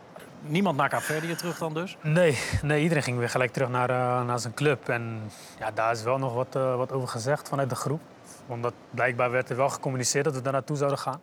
niemand 0.41 0.77
naar 0.77 0.89
Kaapverdië 0.89 1.35
terug 1.35 1.57
dan 1.57 1.73
dus? 1.73 1.97
Nee, 2.01 2.39
nee, 2.61 2.81
iedereen 2.81 3.03
ging 3.03 3.17
weer 3.17 3.29
gelijk 3.29 3.53
terug 3.53 3.69
naar, 3.69 3.89
eh, 3.89 4.25
naar 4.25 4.39
zijn 4.39 4.53
club. 4.53 4.89
En 4.89 5.31
ja, 5.59 5.71
daar 5.71 5.91
is 5.91 6.03
wel 6.03 6.17
nog 6.17 6.33
wat, 6.33 6.55
eh, 6.55 6.75
wat 6.75 6.91
over 6.91 7.07
gezegd 7.07 7.49
vanuit 7.49 7.69
de 7.69 7.75
groep. 7.75 8.01
Omdat 8.47 8.73
blijkbaar 8.89 9.31
werd 9.31 9.49
er 9.49 9.55
wel 9.55 9.69
gecommuniceerd 9.69 10.25
dat 10.25 10.33
we 10.33 10.41
daar 10.41 10.53
naartoe 10.53 10.77
zouden 10.77 10.99
gaan. 10.99 11.21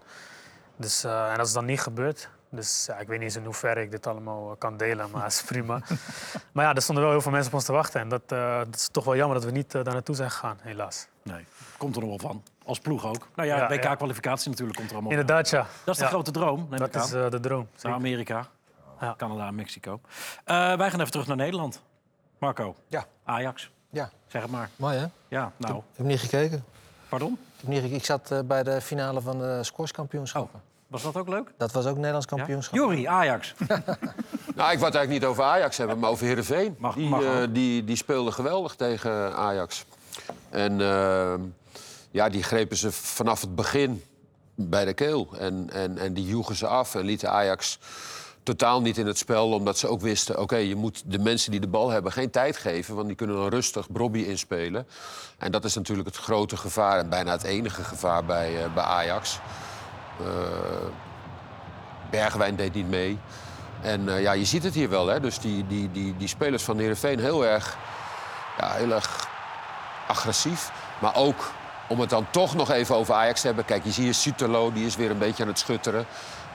Dus, 0.77 1.05
eh, 1.05 1.31
en 1.31 1.37
dat 1.37 1.47
is 1.47 1.53
dan 1.53 1.65
niet 1.65 1.81
gebeurd. 1.81 2.29
Dus 2.49 2.85
ja, 2.87 2.99
ik 2.99 3.07
weet 3.07 3.19
niet 3.19 3.27
eens 3.27 3.37
in 3.37 3.45
hoeverre 3.45 3.83
ik 3.83 3.91
dit 3.91 4.07
allemaal 4.07 4.57
kan 4.59 4.77
delen, 4.77 5.11
maar 5.11 5.27
is 5.27 5.43
prima. 5.43 5.81
maar 6.53 6.65
ja, 6.65 6.75
er 6.75 6.83
stonden 6.83 7.05
wel 7.05 7.13
heel 7.13 7.23
veel 7.23 7.33
mensen 7.33 7.51
op 7.51 7.55
ons 7.55 7.65
te 7.65 7.73
wachten. 7.73 8.01
En 8.01 8.09
dat, 8.09 8.29
dat 8.29 8.75
is 8.75 8.89
toch 8.89 9.05
wel 9.05 9.17
jammer 9.17 9.37
dat 9.37 9.45
we 9.45 9.51
niet 9.51 9.73
daar 9.73 9.85
naartoe 9.85 10.15
zijn 10.15 10.31
gegaan, 10.31 10.59
helaas. 10.61 11.07
Nee, 11.23 11.47
komt 11.77 11.97
er 11.97 12.01
nog 12.01 12.11
wel 12.11 12.19
van. 12.19 12.43
Als 12.65 12.79
ploeg 12.79 13.07
ook. 13.07 13.29
Nou 13.35 13.49
ja, 13.49 13.57
Ja, 13.57 13.69
WK-kwalificatie 13.69 14.51
natuurlijk 14.51 14.77
komt 14.79 14.89
er 14.91 14.95
allemaal 14.97 15.13
Inderdaad, 15.13 15.49
ja. 15.51 15.67
Dat 15.85 15.95
is 15.95 15.97
de 15.97 16.05
Ja. 16.05 16.11
grote 16.11 16.31
droom, 16.31 16.67
neem 16.71 16.79
Dat 16.79 16.89
ik 16.89 16.97
aan. 16.97 17.03
is 17.05 17.13
eh, 17.13 17.31
de 17.31 17.41
droom. 17.41 17.69
Naar. 17.83 17.93
Amerika, 17.93 18.47
Ja. 19.01 19.15
Canada 19.17 19.47
en 19.47 19.55
Mexico. 19.55 20.01
Eh, 20.45 20.77
wij 20.77 20.91
gaan 20.91 21.01
even 21.01 21.11
terug 21.13 21.27
naar 21.27 21.37
Nederland. 21.37 21.83
Marco, 22.39 22.75
Ja. 22.87 23.05
Ajax, 23.25 23.71
Ja, 23.91 24.11
zeg 24.27 24.43
het 24.43 24.51
maar. 24.51 24.69
mooi 24.77 24.97
hè? 24.99 25.07
Ja, 25.29 25.53
nou, 25.57 25.77
Ik 25.77 25.83
heb 25.97 26.07
niet 26.07 26.21
gekeken. 26.21 26.65
pardon? 27.09 27.33
Ik, 27.33 27.39
heb 27.61 27.67
niet 27.69 27.77
gekeken. 27.77 27.97
ik 27.99 28.05
zat 28.05 28.31
eh, 28.31 28.39
bij 28.45 28.63
de 28.63 28.81
finale 28.81 29.21
van 29.21 29.39
de 29.39 29.59
squashkampioenschappen. 29.65 30.61
Was 30.87 31.03
dat 31.03 31.17
ook 31.17 31.29
leuk? 31.29 31.53
Dat 31.57 31.73
was 31.73 31.87
ook 31.87 31.97
Nederlands 31.97 32.27
Ja? 32.31 32.37
kampioenschap. 32.37 32.75
Jori, 32.75 33.05
Ajax. 33.07 33.55
Nou, 34.55 34.73
ik 34.73 34.79
wou 34.79 34.91
het 34.91 34.95
eigenlijk 34.97 35.09
niet 35.09 35.25
over 35.25 35.45
Ajax 35.45 35.77
hebben, 35.77 35.99
maar 35.99 36.11
over 36.11 36.27
Heerenveen. 36.27 36.77
Mag- 36.79 36.95
die, 36.95 37.09
mag 37.09 37.23
ook. 37.25 37.55
die, 37.55 37.85
die 37.85 37.97
speelde 37.97 38.33
geweldig 38.33 38.75
tegen 38.75 39.35
Ajax. 39.37 39.85
En 40.51 40.81
ja, 42.13 42.29
die 42.29 42.43
grepen 42.43 42.77
ze 42.77 42.93
vanaf 42.93 43.41
het 43.41 43.55
begin 43.55 44.03
bij 44.55 44.85
de 44.85 44.95
keel. 44.95 45.29
En, 45.39 45.71
en, 45.73 45.99
en 45.99 46.15
die 46.15 46.27
joegen 46.27 46.55
ze 46.55 46.67
af 46.67 46.95
en 46.95 47.05
lieten 47.05 47.31
Ajax 47.31 47.79
totaal 48.43 48.81
niet 48.81 48.99
in 48.99 49.07
het 49.07 49.19
spel. 49.19 49.53
Omdat 49.53 49.79
ze 49.79 49.89
ook 49.89 50.01
wisten, 50.01 50.41
oké, 50.41 50.57
je 50.57 50.77
moet 50.77 51.03
de 51.07 51.19
mensen 51.19 51.51
die 51.51 51.61
de 51.61 51.69
bal 51.69 51.91
hebben 51.91 52.13
geen 52.13 52.31
tijd 52.31 52.57
geven. 52.57 52.95
Want 52.95 53.07
die 53.07 53.17
kunnen 53.17 53.37
dan 53.37 53.49
rustig 53.49 53.93
Brobby 53.93 54.19
inspelen. 54.19 54.87
En 55.39 55.53
dat 55.53 55.65
is 55.65 55.75
natuurlijk 55.75 56.09
het 56.09 56.17
grote 56.17 56.57
gevaar 56.57 56.99
en 56.99 57.09
bijna 57.09 57.33
het 57.33 57.43
enige 57.43 57.85
gevaar 57.85 58.25
bij, 58.25 58.65
eh, 58.65 58.75
bij 58.75 58.85
Ajax. 58.85 59.39
Eh, 60.21 60.27
Bergwijn 62.11 62.57
deed 62.57 62.75
niet 62.75 62.89
mee. 62.89 63.19
En 63.83 64.09
eh, 64.09 64.23
ja, 64.23 64.33
je 64.33 64.45
ziet 64.45 64.63
het 64.63 64.75
hier 64.75 64.89
wel, 64.89 65.07
hè. 65.07 65.21
Dus 65.21 65.39
die, 65.39 65.67
die, 65.67 65.91
die, 65.91 66.17
die 66.17 66.29
spelers 66.29 66.63
van 66.63 66.79
Heerenveen 66.79 67.19
heel 67.19 67.45
erg, 67.47 67.77
ja, 68.59 68.73
heel 68.73 68.91
erg 68.91 69.29
agressief. 70.09 70.71
Maar 71.01 71.17
ook 71.17 71.53
om 71.93 72.01
het 72.01 72.11
dan 72.11 72.27
toch 72.31 72.55
nog 72.55 72.71
even 72.71 72.97
over 72.97 73.15
Ajax 73.15 73.41
te 73.41 73.47
hebben. 73.47 73.65
Kijk, 73.65 73.85
je 73.85 73.91
ziet 73.91 74.05
hier 74.05 74.15
Suterlo, 74.15 74.73
die 74.73 74.87
is 74.87 74.97
weer 74.97 75.11
een 75.11 75.19
beetje 75.19 75.43
aan 75.43 75.49
het 75.49 75.59
schutteren. 75.59 76.07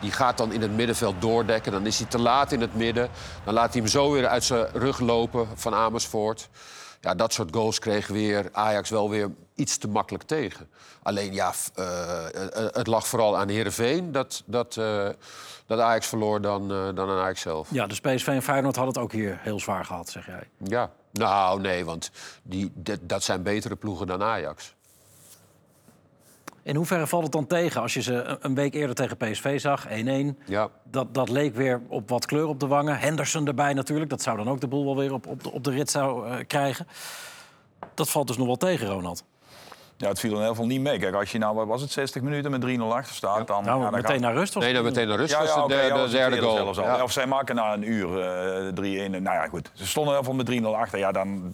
Die 0.01 0.11
gaat 0.11 0.37
dan 0.37 0.51
in 0.51 0.61
het 0.61 0.71
middenveld 0.71 1.21
doordekken. 1.21 1.71
Dan 1.71 1.85
is 1.85 1.99
hij 1.99 2.07
te 2.07 2.19
laat 2.19 2.51
in 2.51 2.61
het 2.61 2.75
midden. 2.75 3.09
Dan 3.43 3.53
laat 3.53 3.73
hij 3.73 3.81
hem 3.81 3.89
zo 3.89 4.11
weer 4.11 4.27
uit 4.27 4.43
zijn 4.43 4.67
rug 4.73 4.99
lopen 4.99 5.47
van 5.55 5.73
Amersfoort. 5.73 6.49
ja, 7.01 7.15
dat 7.15 7.33
soort 7.33 7.53
goals 7.55 7.79
kreeg 7.79 8.07
weer 8.07 8.49
Ajax 8.51 8.89
wel 8.89 9.09
weer 9.09 9.31
iets 9.55 9.77
te 9.77 9.87
makkelijk 9.87 10.23
tegen. 10.23 10.69
Alleen 11.03 11.33
ja, 11.33 11.53
eh, 11.75 12.25
eh, 12.25 12.67
het 12.71 12.87
lag 12.87 13.07
vooral 13.07 13.37
aan 13.37 13.49
Heerenveen 13.49 14.11
dat, 14.11 14.43
dat, 14.45 14.77
eh, 14.77 15.09
dat 15.65 15.79
Ajax 15.79 16.07
verloor 16.07 16.41
dan, 16.41 16.67
dan 16.67 17.09
aan 17.09 17.19
Ajax 17.19 17.41
zelf. 17.41 17.67
Ja, 17.71 17.87
dus 17.87 17.99
PSV 18.01 18.27
en 18.27 18.41
Feyenoord 18.41 18.75
hadden 18.75 18.93
het 18.93 19.03
ook 19.03 19.11
hier 19.11 19.39
heel 19.41 19.59
zwaar 19.59 19.85
gehad, 19.85 20.09
zeg 20.09 20.25
jij. 20.25 20.49
Ja, 20.57 20.91
nou 21.11 21.61
nee, 21.61 21.85
want 21.85 22.11
die, 22.43 22.71
dat 23.01 23.23
zijn 23.23 23.43
betere 23.43 23.75
ploegen 23.75 24.07
dan 24.07 24.23
Ajax. 24.23 24.75
In 26.67 26.75
hoeverre 26.75 27.07
valt 27.07 27.23
het 27.23 27.31
dan 27.31 27.47
tegen 27.47 27.81
als 27.81 27.93
je 27.93 28.01
ze 28.01 28.37
een- 28.39 28.55
week 28.55 28.73
eerder 28.73 28.95
tegen 28.95 29.17
PSV 29.17 29.59
zag, 29.59 29.87
1-1? 29.89 30.37
Ja. 30.45 30.69
Dat, 30.83 31.13
dat 31.13 31.29
leek 31.29 31.55
weer 31.55 31.81
op 31.87 32.09
wat 32.09 32.25
kleur 32.25 32.47
op 32.47 32.59
de 32.59 32.67
wangen. 32.67 32.99
Henderson 32.99 33.47
erbij 33.47 33.73
natuurlijk. 33.73 34.09
Dat 34.09 34.21
zou 34.21 34.37
dan 34.37 34.49
ook 34.49 34.59
de 34.61 34.67
boel 34.67 34.85
wel 34.85 34.95
weer 34.95 35.13
op, 35.13 35.27
op, 35.27 35.43
de, 35.43 35.51
op 35.51 35.63
de 35.63 35.71
rit 35.71 35.91
zou, 35.91 36.27
eh, 36.29 36.35
krijgen. 36.47 36.87
Dat 37.93 38.09
valt 38.09 38.27
dus 38.27 38.37
nog 38.37 38.45
wel 38.47 38.55
tegen, 38.55 38.87
Ronald. 38.87 39.23
Ja, 39.97 40.07
het 40.07 40.19
viel 40.19 40.29
in 40.29 40.35
ieder 40.35 40.51
geval 40.51 40.67
niet 40.67 40.81
mee. 40.81 40.99
Kijk, 40.99 41.15
als 41.15 41.31
je 41.31 41.37
nou, 41.37 41.55
wat 41.55 41.67
was 41.67 41.81
het, 41.81 41.91
60 41.91 42.21
minuten 42.21 42.51
met 42.51 42.61
3-0 42.61 42.93
achter 42.93 43.15
staat... 43.15 43.47
Dan, 43.47 43.63
Nou, 43.63 43.77
ja, 43.77 43.83
dan 43.83 43.93
meteen 43.93 44.11
gaat- 44.11 44.19
naar 44.19 44.33
rust 44.33 44.53
was 44.53 44.63
Nee, 44.63 44.73
dan 44.73 44.83
meteen 44.83 45.07
naar 45.07 45.17
rust 45.17 45.31
Ja, 45.31 45.39
was 45.39 45.47
ja, 45.47 45.61
de 45.61 45.67
derde, 45.67 46.39
goal. 46.41 46.55
zelfs 46.55 46.79
al. 46.79 46.85
Ja. 46.85 47.03
Of 47.03 47.11
zij 47.11 47.25
maken 47.25 47.55
na 47.55 47.73
een 47.73 47.91
uur 47.91 48.19
eh 48.21 48.67
3-1. 49.07 49.09
Nou 49.11 49.23
ja, 49.23 49.47
goed. 49.47 49.71
Ze 49.73 49.87
stonden 49.87 50.13
in 50.13 50.19
ieder 50.19 50.35
geval 50.45 50.63
met 50.63 50.75
3-0 50.75 50.79
achter. 50.81 50.99
Ja, 50.99 51.11
dan, 51.11 51.53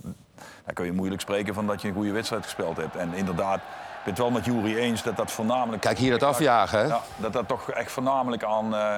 dan 0.65 0.73
kun 0.73 0.85
je 0.85 0.91
moeilijk 0.91 1.21
spreken 1.21 1.53
van 1.53 1.67
dat 1.67 1.81
je 1.81 1.87
een 1.87 1.93
goede 1.93 2.11
wedstrijd 2.11 2.43
gespeeld 2.43 2.77
hebt. 2.77 2.95
En 2.95 3.13
inderdaad, 3.13 3.59
ik 4.03 4.13
ben 4.13 4.23
het 4.23 4.33
wel 4.33 4.41
met 4.41 4.45
Jury 4.45 4.77
eens 4.77 5.03
dat 5.03 5.17
dat 5.17 5.31
voornamelijk... 5.31 5.81
Kijk, 5.81 5.97
hier 5.97 6.13
het 6.13 6.23
afjagen, 6.23 6.79
hè? 6.79 6.85
Ja, 6.85 7.01
dat 7.15 7.33
dat 7.33 7.47
toch 7.47 7.71
echt 7.71 7.91
voornamelijk 7.91 8.43
aan, 8.43 8.75
eh 8.75 8.97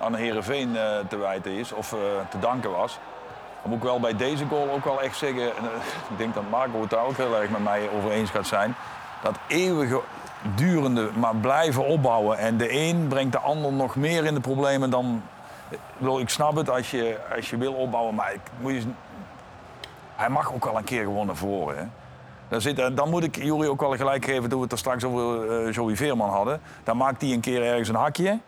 aan 0.00 0.14
Heerenveen 0.14 0.76
eh 0.76 0.82
te 1.08 1.16
wijten 1.16 1.52
is. 1.52 1.72
Of 1.72 1.92
eh, 1.92 1.98
te 2.28 2.38
danken 2.38 2.70
was. 2.70 2.98
Dan 3.62 3.70
moet 3.70 3.78
ik 3.78 3.84
wel 3.84 4.00
bij 4.00 4.16
deze 4.16 4.44
goal 4.46 4.70
ook 4.70 4.84
wel 4.84 5.02
echt 5.02 5.16
zeggen... 5.16 5.56
en, 5.56 5.64
ik 6.10 6.18
denk 6.18 6.34
dat 6.34 6.42
Marco 6.50 6.80
het 6.80 6.90
daar 6.90 7.04
ook 7.04 7.16
heel 7.16 7.36
erg 7.36 7.50
met 7.50 7.62
mij 7.62 7.88
over 7.96 8.10
eens 8.10 8.30
gaat 8.30 8.46
zijn... 8.46 8.74
dat 9.22 9.36
eeuwige 9.46 10.00
durende, 10.54 11.10
maar 11.14 11.34
blijven 11.34 11.86
opbouwen. 11.86 12.38
En 12.38 12.56
de 12.56 12.72
een 12.72 13.08
brengt 13.08 13.32
de 13.32 13.38
ander 13.38 13.72
nog 13.72 13.96
meer 13.96 14.24
in 14.24 14.34
de 14.34 14.40
problemen 14.40 14.90
dan... 14.90 15.22
Ik, 15.68 15.78
bedoel, 15.98 16.20
ik 16.20 16.28
snap 16.28 16.56
het 16.56 16.70
als 16.70 16.90
je, 16.90 17.18
als 17.36 17.50
je 17.50 17.56
wil 17.56 17.72
opbouwen, 17.72 18.14
maar 18.14 18.32
ik, 18.32 18.40
moet 18.60 18.72
je, 18.72 18.82
hij 20.16 20.28
mag 20.28 20.52
ook 20.52 20.64
wel 20.64 20.76
een 20.76 20.84
keer 20.84 21.02
gewoon 21.02 21.26
naar 21.26 21.36
voren. 21.36 21.78
Hè? 21.78 21.84
Dan, 22.48 22.60
zit, 22.60 22.78
eh, 22.78 22.86
dan 22.94 23.10
moet 23.10 23.24
ik 23.24 23.36
Jury 23.36 23.66
ook 23.66 23.80
wel 23.80 23.96
gelijk 23.96 24.24
geven 24.24 24.48
toen 24.48 24.58
we 24.58 24.64
het 24.64 24.72
er 24.72 24.78
straks 24.78 25.04
over 25.04 25.50
eh 25.66 25.72
Joey 25.72 25.96
Veerman 25.96 26.30
hadden. 26.30 26.60
Dan 26.84 26.96
maakt 26.96 27.20
hij 27.22 27.32
een 27.32 27.40
keer 27.40 27.62
ergens 27.62 27.88
een 27.88 27.94
hakje. 27.94 28.38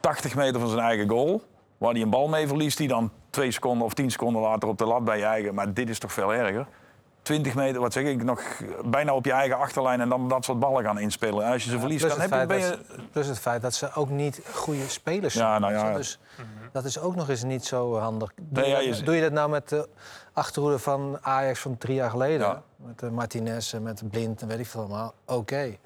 80 0.00 0.34
meter 0.34 0.60
van 0.60 0.68
zijn 0.68 0.80
eigen 0.80 1.08
goal. 1.08 1.42
Waar 1.78 1.92
hij 1.92 2.02
een 2.02 2.10
bal 2.10 2.28
mee 2.28 2.46
verliest, 2.46 2.78
die 2.78 2.88
dan 2.88 3.10
twee 3.30 3.50
seconden 3.50 3.86
of 3.86 3.94
tien 3.94 4.10
seconden 4.10 4.42
later 4.42 4.68
op 4.68 4.78
de 4.78 4.86
lat 4.86 5.04
bij 5.04 5.18
je 5.18 5.24
eigen. 5.24 5.54
Maar 5.54 5.72
dit 5.72 5.88
is 5.88 5.98
toch 5.98 6.12
veel 6.12 6.34
erger. 6.34 6.66
20 7.22 7.54
meter, 7.54 7.80
wat 7.80 7.92
zeg 7.92 8.04
ik, 8.04 8.22
nog 8.22 8.42
bijna 8.84 9.14
op 9.14 9.24
je 9.24 9.32
eigen 9.32 9.58
achterlijn 9.58 10.00
en 10.00 10.08
dan 10.08 10.28
dat 10.28 10.44
soort 10.44 10.58
ballen 10.58 10.84
gaan 10.84 10.98
inspelen. 10.98 11.44
En 11.44 11.52
als 11.52 11.64
je 11.64 11.70
ze 11.70 11.78
verliest, 11.78 12.08
dan 12.08 12.20
heb 12.20 12.32
je, 12.32 12.46
ben 12.46 12.58
je... 12.58 12.78
plus 13.12 13.26
het 13.26 13.38
feit 13.38 13.62
dat 13.62 13.74
ze 13.74 13.94
ook 13.94 14.08
niet 14.08 14.40
goede 14.52 14.88
spelers 14.88 15.34
zijn. 15.34 15.46
Ja, 15.46 15.58
nou 15.58 15.72
ja. 15.72 15.94
Dus 15.94 16.18
dat 16.72 16.84
is 16.84 16.98
ook 16.98 17.14
nog 17.14 17.28
eens 17.28 17.42
niet 17.42 17.64
zo 17.64 17.98
handig. 17.98 18.32
Doe, 18.36 18.62
Nee, 18.62 18.70
ja, 18.70 18.78
je, 18.78 18.90
dat, 18.90 19.04
doe 19.04 19.14
je 19.14 19.20
dat 19.20 19.32
nou 19.32 19.50
met 19.50 19.68
de 19.68 19.88
achterhoede 20.34 20.78
van 20.78 21.18
Ajax 21.20 21.60
van 21.60 21.78
drie 21.78 21.94
jaar 21.94 22.10
geleden? 22.10 22.46
Ja. 22.46 22.62
Met 22.76 22.98
de 22.98 23.10
Martinez 23.10 23.74
en 23.74 23.82
met 23.82 24.10
Blind 24.10 24.42
en 24.42 24.48
weet 24.48 24.58
ik 24.58 24.66
veel 24.66 24.80
allemaal. 24.80 25.14
Oké. 25.24 25.76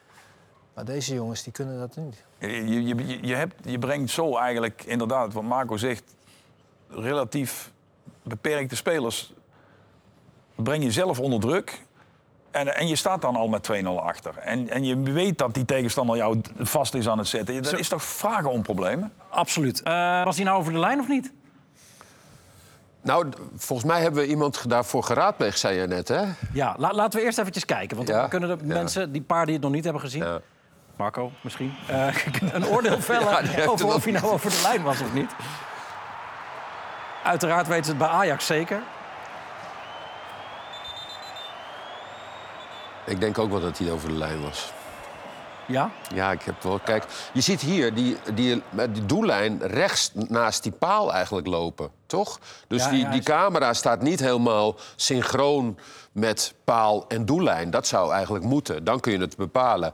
Maar 0.74 0.84
deze 0.84 1.14
jongens 1.14 1.42
die 1.42 1.52
kunnen 1.52 1.78
dat 1.78 1.96
niet. 1.96 2.24
Je, 2.38 2.68
je, 2.68 2.84
je, 2.84 3.26
je, 3.26 3.34
hebt, 3.34 3.54
je 3.64 3.78
brengt 3.78 4.10
zo 4.10 4.36
eigenlijk, 4.36 4.84
inderdaad, 4.84 5.32
wat 5.32 5.42
Marco 5.42 5.76
zegt, 5.76 6.14
relatief 6.88 7.72
beperkte 8.22 8.76
spelers. 8.76 9.32
Breng 10.54 10.84
je 10.84 10.90
zelf 10.90 11.20
onder 11.20 11.40
druk. 11.40 11.86
En, 12.50 12.76
en 12.76 12.88
je 12.88 12.96
staat 12.96 13.22
dan 13.22 13.36
al 13.36 13.48
met 13.48 13.70
2-0 13.72 13.86
achter. 13.86 14.36
En, 14.38 14.68
en 14.68 14.84
je 14.84 15.00
weet 15.00 15.38
dat 15.38 15.54
die 15.54 15.64
tegenstander 15.64 16.16
jou 16.16 16.40
vast 16.58 16.94
is 16.94 17.08
aan 17.08 17.18
het 17.18 17.26
zetten. 17.26 17.62
Dat 17.62 17.78
is 17.78 17.88
toch 17.88 18.02
vragen 18.02 18.50
om 18.50 18.62
problemen? 18.62 19.12
Absoluut. 19.28 19.82
Eh, 19.82 20.24
was 20.24 20.36
hij 20.36 20.44
nou 20.44 20.58
over 20.58 20.72
de 20.72 20.78
lijn 20.78 21.00
of 21.00 21.08
niet? 21.08 21.32
Nou, 23.08 23.26
volgens 23.56 23.88
mij 23.90 24.00
hebben 24.00 24.22
we 24.22 24.28
iemand 24.28 24.68
daarvoor 24.70 25.02
geraadpleegd, 25.02 25.58
zei 25.58 25.80
je 25.80 25.86
net, 25.86 26.08
hè? 26.08 26.22
Ja, 26.52 26.74
la- 26.78 26.92
laten 26.92 27.18
we 27.18 27.24
eerst 27.24 27.38
eventjes 27.38 27.64
kijken. 27.64 27.96
Want 27.96 28.08
Ja? 28.08 28.20
dan 28.20 28.28
kunnen 28.28 28.58
de 28.58 28.64
Ja. 28.66 28.74
mensen, 28.74 29.12
die 29.12 29.22
paar 29.22 29.44
die 29.44 29.54
het 29.54 29.62
nog 29.62 29.72
niet 29.72 29.84
hebben 29.84 30.02
gezien... 30.02 30.40
Marco, 30.96 31.32
misschien, 31.40 31.74
eh, 31.86 32.06
een 32.52 32.66
oordeel 32.66 33.00
vellen 33.00 33.50
Ja, 33.50 33.66
over 33.66 33.86
of 33.86 34.04
hij 34.04 34.12
nou 34.12 34.24
over 34.26 34.50
de 34.50 34.60
lijn 34.62 34.82
was 34.82 35.00
of 35.00 35.12
niet. 35.12 35.30
Uiteraard 37.24 37.66
weten 37.66 37.84
ze 37.84 37.90
het 37.90 37.98
bij 37.98 38.08
Ajax 38.08 38.46
zeker. 38.46 38.80
Ik 43.06 43.20
denk 43.20 43.38
ook 43.38 43.50
wel 43.50 43.60
dat 43.60 43.78
hij 43.78 43.90
over 43.90 44.08
de 44.08 44.14
lijn 44.14 44.42
was. 44.42 44.72
Ja? 45.68 45.90
Ja, 46.14 46.32
ik 46.32 46.42
heb 46.42 46.62
wel. 46.62 46.78
Kijk, 46.78 47.04
je 47.32 47.40
ziet 47.40 47.60
hier 47.60 47.94
die, 47.94 48.16
die, 48.34 48.62
die 48.90 49.06
doellijn 49.06 49.62
rechts 49.62 50.10
naast 50.14 50.62
die 50.62 50.72
paal 50.72 51.12
eigenlijk 51.12 51.46
lopen, 51.46 51.90
toch? 52.06 52.38
Dus 52.68 52.84
Ja, 52.84 52.90
die, 52.90 53.00
ja, 53.00 53.10
die 53.10 53.22
camera 53.22 53.74
staat 53.74 54.02
niet 54.02 54.20
helemaal 54.20 54.76
synchroon 54.96 55.78
met 56.12 56.54
paal 56.64 57.04
en 57.08 57.24
doellijn. 57.24 57.70
Dat 57.70 57.86
zou 57.86 58.12
eigenlijk 58.12 58.44
moeten. 58.44 58.84
Dan 58.84 59.00
kun 59.00 59.12
je 59.12 59.18
het 59.18 59.36
bepalen. 59.36 59.92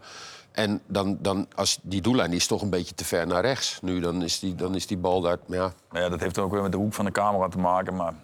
En 0.53 0.81
dan, 0.87 1.18
dan 1.20 1.47
als 1.55 1.79
die 1.83 2.01
doellijn 2.01 2.31
die 2.31 2.39
is 2.39 2.47
toch 2.47 2.62
een 2.62 2.70
beetje 2.70 2.95
te 2.95 3.05
ver 3.05 3.27
naar 3.27 3.43
rechts. 3.43 3.79
Nu 3.83 4.01
dan 4.01 4.22
is 4.22 4.39
die, 4.39 4.55
dan 4.55 4.75
is 4.75 4.87
die 4.87 4.97
bal 4.97 5.20
daar. 5.20 5.39
Ja. 5.47 5.72
Nou 5.91 6.05
ja, 6.05 6.09
dat 6.09 6.20
heeft 6.20 6.39
ook 6.39 6.53
weer 6.53 6.62
met 6.62 6.72
de 6.72 6.79
hoek 6.79 6.95
van 6.95 7.05
de 7.05 7.11
camera 7.11 7.49
te 7.49 7.59
maken. 7.59 7.97
Maar 7.97 8.14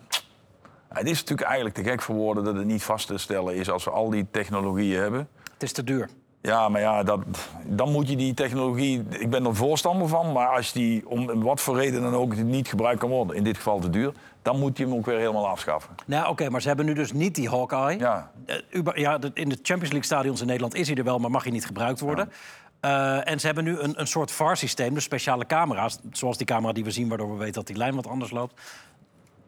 het 0.88 1.06
is 1.06 1.18
natuurlijk 1.18 1.48
eigenlijk 1.48 1.74
te 1.74 1.82
gek 1.82 2.02
voor 2.02 2.14
woorden 2.14 2.44
dat 2.44 2.54
het 2.54 2.64
niet 2.64 2.82
vast 2.82 3.06
te 3.06 3.18
stellen 3.18 3.54
is 3.54 3.70
als 3.70 3.84
we 3.84 3.90
al 3.90 4.10
die 4.10 4.26
technologieën 4.30 5.00
hebben. 5.00 5.28
Het 5.52 5.62
is 5.62 5.72
te 5.72 5.84
duur. 5.84 6.08
Ja, 6.42 6.68
maar 6.68 6.80
ja, 6.80 7.02
dat, 7.02 7.20
dan 7.64 7.92
moet 7.92 8.08
je 8.08 8.16
die 8.16 8.34
technologie... 8.34 9.04
Ik 9.08 9.30
ben 9.30 9.46
er 9.46 9.54
voorstander 9.54 10.08
van, 10.08 10.32
maar 10.32 10.48
als 10.48 10.72
die 10.72 11.08
om 11.08 11.42
wat 11.42 11.60
voor 11.60 11.76
reden 11.76 12.02
dan 12.02 12.14
ook 12.14 12.36
niet 12.36 12.68
gebruikt 12.68 13.00
kan 13.00 13.08
worden... 13.08 13.36
in 13.36 13.44
dit 13.44 13.56
geval 13.56 13.80
te 13.80 13.90
duur, 13.90 14.12
dan 14.42 14.58
moet 14.58 14.78
je 14.78 14.84
hem 14.84 14.94
ook 14.94 15.06
weer 15.06 15.18
helemaal 15.18 15.48
afschaffen. 15.48 15.94
Nou, 16.06 16.28
oké, 16.28 16.50
maar 16.50 16.60
ze 16.60 16.68
hebben 16.68 16.86
nu 16.86 16.92
dus 16.94 17.12
niet 17.12 17.34
die 17.34 17.48
Hawkeye. 17.48 17.98
Ja. 17.98 18.30
Eh, 18.46 18.82
ja, 18.94 19.18
in 19.34 19.48
de 19.48 19.58
Champions 19.62 19.92
League 19.92 20.04
stadions 20.04 20.40
in 20.40 20.46
Nederland 20.46 20.74
is 20.74 20.86
hij 20.88 20.96
er 20.96 21.04
wel, 21.04 21.18
maar 21.18 21.30
mag 21.30 21.42
hij 21.42 21.52
niet 21.52 21.66
gebruikt 21.66 22.00
worden. 22.00 22.32
Eh, 22.80 23.28
en 23.28 23.40
ze 23.40 23.46
hebben 23.46 23.64
nu 23.64 23.78
een, 23.78 24.00
een 24.00 24.06
soort 24.06 24.30
VAR-systeem, 24.30 24.94
dus 24.94 25.04
speciale 25.04 25.46
camera's. 25.46 25.98
Zoals 26.12 26.36
die 26.36 26.46
camera 26.46 26.72
die 26.72 26.84
we 26.84 26.90
zien, 26.90 27.08
waardoor 27.08 27.30
we 27.30 27.36
weten 27.36 27.54
dat 27.54 27.66
die 27.66 27.76
lijn 27.76 27.94
wat 27.94 28.06
anders 28.06 28.30
loopt. 28.30 28.60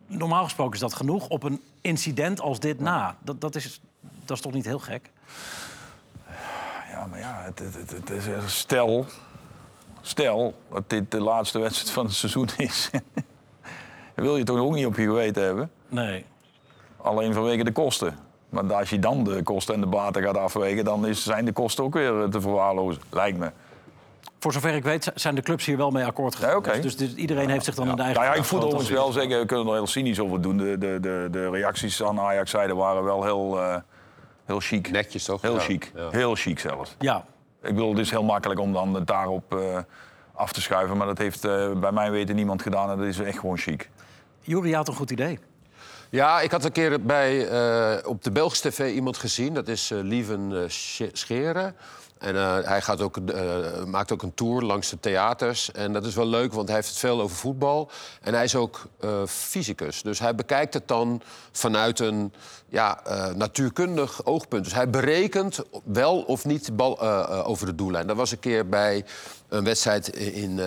Normaal 0.06 0.44
gesproken 0.44 0.74
is 0.74 0.80
dat 0.80 0.94
genoeg 0.94 1.28
op 1.28 1.42
een 1.42 1.60
incident 1.80 2.40
als 2.40 2.60
dit 2.60 2.80
na. 2.80 3.16
Dat, 3.20 3.40
dat, 3.40 3.54
is, 3.54 3.80
dat 4.24 4.36
is 4.36 4.42
toch 4.42 4.52
niet 4.52 4.64
heel 4.64 4.78
gek? 4.78 5.10
Ja, 6.92 7.06
maar 7.06 7.18
ja, 7.18 7.40
het, 7.44 7.58
het, 7.58 7.74
het, 7.74 8.08
het 8.08 8.44
is 8.44 8.58
stel, 8.58 9.06
stel 10.00 10.54
dat 10.70 10.90
dit 10.90 11.10
de 11.10 11.20
laatste 11.20 11.58
wedstrijd 11.58 11.90
van 11.90 12.04
het 12.04 12.14
seizoen 12.14 12.48
is. 12.56 12.90
Wil 14.14 14.36
je 14.36 14.44
toch 14.44 14.58
ook 14.58 14.74
niet 14.74 14.86
op 14.86 14.96
je 14.96 15.02
geweten 15.02 15.42
hebben? 15.42 15.70
Nee. 15.88 16.24
Alleen 16.96 17.34
vanwege 17.34 17.64
de 17.64 17.72
kosten. 17.72 18.18
Maar 18.48 18.74
als 18.74 18.90
je 18.90 18.98
dan 18.98 19.24
de 19.24 19.42
kosten 19.42 19.74
en 19.74 19.80
de 19.80 19.86
baten 19.86 20.22
gaat 20.22 20.36
afwegen... 20.36 20.84
dan 20.84 21.06
is, 21.06 21.24
zijn 21.24 21.44
de 21.44 21.52
kosten 21.52 21.84
ook 21.84 21.94
weer 21.94 22.22
eh, 22.22 22.28
te 22.28 22.40
verwaarlozen, 22.40 23.02
lijkt 23.10 23.38
me. 23.38 23.50
Voor 24.38 24.52
zover 24.52 24.74
ik 24.74 24.84
weet 24.84 25.12
zijn 25.14 25.34
de 25.34 25.42
clubs 25.42 25.66
hier 25.66 25.76
wel 25.76 25.90
mee 25.90 26.04
akkoord 26.04 26.34
gegaan. 26.34 26.62
Ja. 26.64 26.80
Dus, 26.80 26.96
dus 26.96 27.14
iedereen 27.14 27.50
heeft 27.50 27.64
zich 27.64 27.74
dan 27.74 27.96
de 27.96 28.02
eigen... 28.02 28.20
Nou 28.20 28.32
ja, 28.32 28.38
ik 28.38 28.44
voel 28.44 28.62
overigens 28.62 28.90
wel 28.90 29.12
zeggen, 29.12 29.38
we 29.38 29.46
kunnen 29.46 29.66
er 29.66 29.72
heel 29.72 29.86
cynisch 29.86 30.20
over 30.20 30.40
doen. 30.40 30.56
De, 30.56 30.78
de, 30.78 30.98
de, 31.00 31.28
de 31.30 31.50
reacties 31.50 32.02
aan 32.02 32.20
Ajax-zijde 32.20 32.74
waren 32.74 33.04
wel 33.04 33.24
heel, 33.24 33.60
eh, 33.60 33.76
heel 34.44 34.60
chic. 34.60 34.90
Netjes 34.90 35.24
toch? 35.24 35.42
Heel 35.42 35.54
Ja, 35.54 35.60
chic. 35.60 35.92
ja. 35.94 36.08
Heel 36.10 36.34
chic 36.34 36.58
zelfs. 36.58 36.94
Ja. 36.98 37.24
Ik 37.62 37.74
bedoel, 37.74 37.90
het 37.90 37.98
is 37.98 38.10
heel 38.10 38.22
makkelijk 38.24 38.60
om 38.60 38.72
dan 38.72 38.94
het 38.94 39.06
daarop 39.06 39.54
eh, 39.54 39.78
af 40.34 40.52
te 40.52 40.60
schuiven. 40.60 40.96
Maar 40.96 41.06
dat 41.06 41.18
heeft 41.18 41.44
eh, 41.44 41.72
bij 41.72 41.92
mij 41.92 42.10
weten 42.10 42.34
niemand 42.36 42.62
gedaan. 42.62 42.90
En 42.90 42.96
dat 42.98 43.06
is 43.06 43.18
echt 43.20 43.38
gewoon 43.38 43.58
chic. 43.58 43.90
Jury 44.40 44.72
had 44.72 44.88
een 44.88 44.94
goed 44.94 45.10
idee. 45.10 45.38
Ja, 46.10 46.40
ik 46.40 46.50
had 46.50 46.64
een 46.64 46.72
keer 46.72 47.02
bij, 47.02 47.48
eh, 47.48 48.08
op 48.08 48.22
de 48.22 48.30
Belgische 48.30 48.68
tv 48.68 48.94
iemand 48.94 49.16
gezien. 49.16 49.54
Dat 49.54 49.68
is 49.68 49.90
eh 49.90 49.98
Lieven 50.02 50.70
Sch- 50.70 51.02
Scheren. 51.12 51.76
En 52.22 52.36
eh, 52.36 52.58
hij 52.62 52.80
gaat 52.80 53.00
ook, 53.00 53.16
eh, 53.16 53.84
maakt 53.86 54.12
ook 54.12 54.22
een 54.22 54.34
tour 54.34 54.62
langs 54.62 54.90
de 54.90 55.00
theaters. 55.00 55.72
En 55.72 55.92
dat 55.92 56.06
is 56.06 56.14
wel 56.14 56.26
leuk, 56.26 56.52
want 56.52 56.66
hij 56.66 56.76
heeft 56.76 56.88
het 56.88 56.98
veel 56.98 57.20
over 57.20 57.36
voetbal. 57.36 57.90
En 58.20 58.34
hij 58.34 58.44
is 58.44 58.54
ook 58.54 58.86
eh, 59.00 59.26
fysicus. 59.26 60.02
Dus 60.02 60.18
hij 60.18 60.34
bekijkt 60.34 60.74
het 60.74 60.88
dan 60.88 61.22
vanuit 61.52 61.98
een 61.98 62.32
ja, 62.68 63.00
natuurkundig 63.36 64.24
oogpunt. 64.24 64.64
Dus 64.64 64.74
hij 64.74 64.90
berekent 64.90 65.60
wel 65.84 66.22
of 66.22 66.44
niet 66.44 66.76
bal 66.76 67.00
over 67.44 67.66
de 67.66 67.74
doellijn. 67.74 68.06
Dat 68.06 68.16
was 68.16 68.30
een 68.30 68.38
keer 68.38 68.68
bij 68.68 69.04
een 69.48 69.64
wedstrijd 69.64 70.08
in 70.16 70.60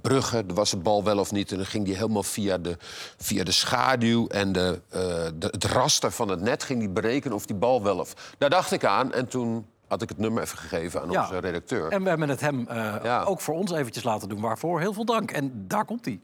Brugge. 0.00 0.44
Er 0.48 0.54
was 0.54 0.70
de 0.70 0.76
bal 0.76 1.04
wel 1.04 1.18
of 1.18 1.32
niet. 1.32 1.50
En 1.50 1.56
dan 1.56 1.66
ging 1.66 1.86
hij 1.86 1.96
helemaal 1.96 2.22
via 2.22 2.58
de, 2.58 2.76
via 3.16 3.44
de 3.44 3.52
schaduw 3.52 4.26
en 4.26 4.52
de, 4.52 4.80
het 5.38 5.64
raster 5.64 6.10
van 6.10 6.28
het 6.28 6.40
net... 6.40 6.62
ging 6.62 6.78
hij 6.78 6.92
berekenen 6.92 7.36
of 7.36 7.46
die 7.46 7.56
bal 7.56 7.82
wel 7.82 7.98
of... 7.98 8.34
Daar 8.38 8.50
dacht 8.50 8.72
ik 8.72 8.84
aan 8.84 9.12
en 9.12 9.28
toen 9.28 9.66
had 9.90 10.02
ik 10.02 10.08
het 10.08 10.18
nummer 10.18 10.42
even 10.42 10.58
gegeven 10.58 11.02
aan 11.02 11.10
Ja. 11.10 11.20
onze 11.20 11.38
redacteur. 11.38 11.92
En 11.92 12.02
we 12.02 12.08
hebben 12.08 12.28
het 12.28 12.40
hem 12.40 12.68
eh, 12.68 13.24
ook 13.28 13.40
voor 13.40 13.54
ons 13.54 13.72
eventjes 13.72 14.04
laten 14.04 14.28
doen. 14.28 14.40
Waarvoor 14.40 14.80
heel 14.80 14.92
veel 14.92 15.04
dank. 15.04 15.30
En 15.30 15.64
daar 15.68 15.84
komt 15.84 16.04
hij. 16.04 16.20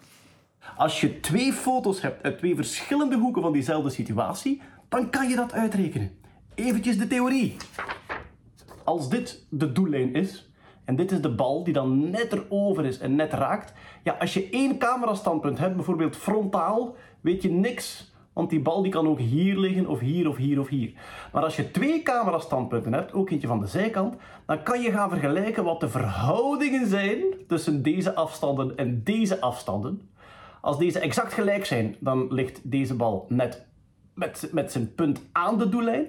Als 0.77 1.01
je 1.01 1.21
twee 1.21 1.53
foto's 1.53 2.01
hebt 2.03 2.23
uit 2.23 2.39
twee 2.39 2.55
verschillende 2.55 3.17
hoeken 3.17 3.43
van 3.43 3.53
diezelfde 3.53 3.91
situatie, 3.91 4.63
dan 4.89 5.11
kan 5.11 5.29
je 5.29 5.37
dat 5.37 5.53
uitrekenen. 5.53 6.11
Eventjes 6.55 6.99
de 6.99 7.07
theorie. 7.07 7.57
Als 8.85 9.09
dit 9.09 9.47
de 9.51 9.73
doellijn 9.73 10.15
is, 10.15 10.51
en 10.85 10.97
dit 10.97 11.13
is 11.13 11.21
de 11.21 11.35
bal 11.35 11.65
die 11.65 11.73
dan 11.75 12.11
net 12.11 12.33
erover 12.33 12.85
is 12.85 12.99
en 12.99 13.15
net 13.15 13.33
raakt. 13.33 13.73
Ja, 14.03 14.17
als 14.21 14.35
je 14.35 14.49
één 14.51 14.79
camerastandpunt 14.79 15.59
hebt, 15.59 15.75
bijvoorbeeld 15.77 16.17
frontaal, 16.17 16.97
weet 17.21 17.43
je 17.43 17.51
niks. 17.51 18.15
Want 18.37 18.51
die 18.51 18.61
bal 18.61 18.83
die 18.83 18.93
kan 18.93 19.09
ook 19.09 19.19
hier 19.19 19.59
liggen, 19.59 19.87
of 19.87 20.01
hier, 20.01 20.29
of 20.29 20.37
hier, 20.37 20.61
of 20.61 20.69
hier. 20.69 20.93
Maar 21.33 21.43
als 21.43 21.57
je 21.57 21.71
twee 21.71 22.03
camerastandpunten 22.03 22.93
hebt, 22.93 23.13
ook 23.13 23.31
eentje 23.31 23.47
van 23.47 23.61
de 23.61 23.67
zijkant, 23.67 24.15
dan 24.47 24.63
kan 24.63 24.81
je 24.81 24.91
gaan 24.91 25.11
vergelijken 25.11 25.65
wat 25.65 25.81
de 25.81 25.89
verhoudingen 25.89 26.87
zijn 26.87 27.23
tussen 27.49 27.83
deze 27.83 28.15
afstanden 28.15 28.77
en 28.77 29.03
deze 29.05 29.41
afstanden. 29.41 30.09
Als 30.61 30.79
deze 30.79 30.99
exact 30.99 31.33
gelijk 31.33 31.65
zijn, 31.65 31.97
dan 31.99 32.27
ligt 32.33 32.61
deze 32.71 32.95
bal 32.95 33.27
net 33.29 33.67
met, 34.15 34.49
met 34.53 34.73
zijn 34.73 34.95
punt 34.95 35.23
aan 35.33 35.59
de 35.59 35.69
doellijn. 35.69 36.07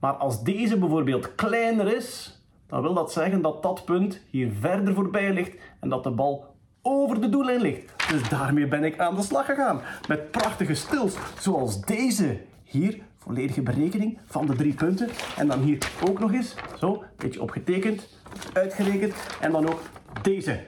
Maar 0.00 0.14
als 0.14 0.42
deze 0.42 0.78
bijvoorbeeld 0.78 1.34
kleiner 1.34 1.96
is, 1.96 2.40
dan 2.66 2.82
wil 2.82 2.94
dat 2.94 3.12
zeggen 3.12 3.42
dat 3.42 3.62
dat 3.62 3.84
punt 3.84 4.20
hier 4.30 4.52
verder 4.60 4.94
voorbij 4.94 5.32
ligt 5.32 5.56
en 5.80 5.88
dat 5.88 6.04
de 6.04 6.10
bal 6.10 6.56
over 6.88 7.20
de 7.20 7.28
doellijn 7.28 7.60
ligt. 7.60 7.92
Dus 8.10 8.28
daarmee 8.28 8.68
ben 8.68 8.84
ik 8.84 8.98
aan 8.98 9.14
de 9.14 9.22
slag 9.22 9.46
gegaan. 9.46 9.80
Met 10.08 10.30
prachtige 10.30 10.74
stils, 10.74 11.16
zoals 11.38 11.80
deze 11.80 12.40
hier. 12.64 13.06
Volledige 13.16 13.62
berekening 13.62 14.18
van 14.26 14.46
de 14.46 14.54
drie 14.54 14.74
punten. 14.74 15.08
En 15.36 15.46
dan 15.46 15.62
hier 15.62 15.90
ook 16.08 16.18
nog 16.18 16.32
eens, 16.32 16.54
zo, 16.78 17.04
beetje 17.16 17.42
opgetekend, 17.42 18.08
uitgerekend. 18.52 19.14
En 19.40 19.52
dan 19.52 19.68
ook 19.68 19.80
deze. 20.22 20.64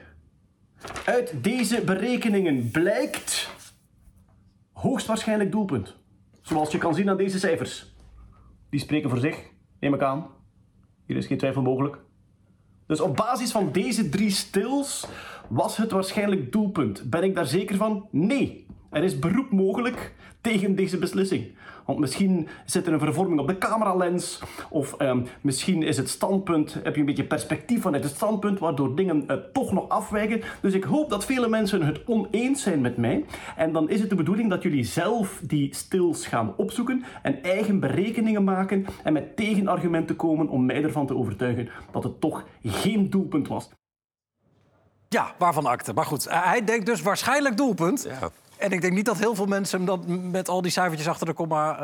Uit 1.05 1.43
deze 1.43 1.81
berekeningen 1.81 2.71
blijkt 2.71 3.49
hoogstwaarschijnlijk 4.71 5.51
doelpunt. 5.51 5.95
Zoals 6.41 6.71
je 6.71 6.77
kan 6.77 6.95
zien 6.95 7.09
aan 7.09 7.17
deze 7.17 7.39
cijfers. 7.39 7.95
Die 8.69 8.79
spreken 8.79 9.09
voor 9.09 9.19
zich, 9.19 9.37
neem 9.79 9.93
ik 9.93 10.01
aan. 10.01 10.27
Hier 11.05 11.17
is 11.17 11.25
geen 11.25 11.37
twijfel 11.37 11.61
mogelijk. 11.61 11.97
Dus 12.87 13.01
op 13.01 13.15
basis 13.15 13.51
van 13.51 13.71
deze 13.71 14.09
drie 14.09 14.29
stils 14.29 15.07
was 15.51 15.77
het 15.77 15.91
waarschijnlijk 15.91 16.51
doelpunt. 16.51 17.09
Ben 17.09 17.23
ik 17.23 17.35
daar 17.35 17.47
zeker 17.47 17.75
van? 17.75 18.07
Nee. 18.11 18.65
Er 18.89 19.03
is 19.03 19.19
beroep 19.19 19.51
mogelijk 19.51 20.13
tegen 20.41 20.75
deze 20.75 20.97
beslissing. 20.97 21.51
Want 21.85 21.99
misschien 21.99 22.47
zit 22.65 22.87
er 22.87 22.93
een 22.93 22.99
vervorming 22.99 23.39
op 23.39 23.47
de 23.47 23.57
cameralens, 23.57 24.41
of 24.69 24.93
ehm, 24.93 25.21
misschien 25.41 25.83
is 25.83 25.97
het 25.97 26.09
standpunt, 26.09 26.73
heb 26.83 26.93
je 26.93 26.99
een 26.99 27.05
beetje 27.05 27.23
perspectief 27.23 27.81
vanuit 27.81 28.03
het 28.03 28.15
standpunt, 28.15 28.59
waardoor 28.59 28.95
dingen 28.95 29.27
eh, 29.27 29.35
toch 29.53 29.71
nog 29.71 29.89
afwijken. 29.89 30.41
Dus 30.61 30.73
ik 30.73 30.83
hoop 30.83 31.09
dat 31.09 31.25
vele 31.25 31.47
mensen 31.47 31.81
het 31.81 32.01
oneens 32.05 32.61
zijn 32.61 32.81
met 32.81 32.97
mij. 32.97 33.25
En 33.55 33.71
dan 33.71 33.89
is 33.89 33.99
het 33.99 34.09
de 34.09 34.15
bedoeling 34.15 34.49
dat 34.49 34.63
jullie 34.63 34.83
zelf 34.83 35.41
die 35.43 35.75
stils 35.75 36.27
gaan 36.27 36.53
opzoeken 36.57 37.03
en 37.21 37.43
eigen 37.43 37.79
berekeningen 37.79 38.43
maken 38.43 38.85
en 39.03 39.13
met 39.13 39.35
tegenargumenten 39.35 40.15
komen 40.15 40.47
om 40.47 40.65
mij 40.65 40.83
ervan 40.83 41.07
te 41.07 41.15
overtuigen 41.15 41.69
dat 41.91 42.03
het 42.03 42.21
toch 42.21 42.47
geen 42.63 43.09
doelpunt 43.09 43.47
was. 43.47 43.69
Ja, 45.11 45.33
waarvan 45.37 45.65
akte. 45.65 45.93
Maar 45.93 46.05
goed, 46.05 46.25
eh, 46.27 46.43
hij 46.45 46.63
denkt 46.63 46.85
dus 46.85 47.01
waarschijnlijk 47.01 47.57
doelpunt. 47.57 48.07
En 48.57 48.71
ik 48.71 48.81
denk 48.81 48.93
niet 48.93 49.05
dat 49.05 49.17
heel 49.17 49.35
veel 49.35 49.45
mensen 49.45 49.77
hem 49.77 49.87
dat 49.87 50.07
met 50.31 50.49
al 50.49 50.61
die 50.61 50.71
cijfertjes 50.71 51.07
achter 51.07 51.25
de 51.25 51.33
komma 51.33 51.77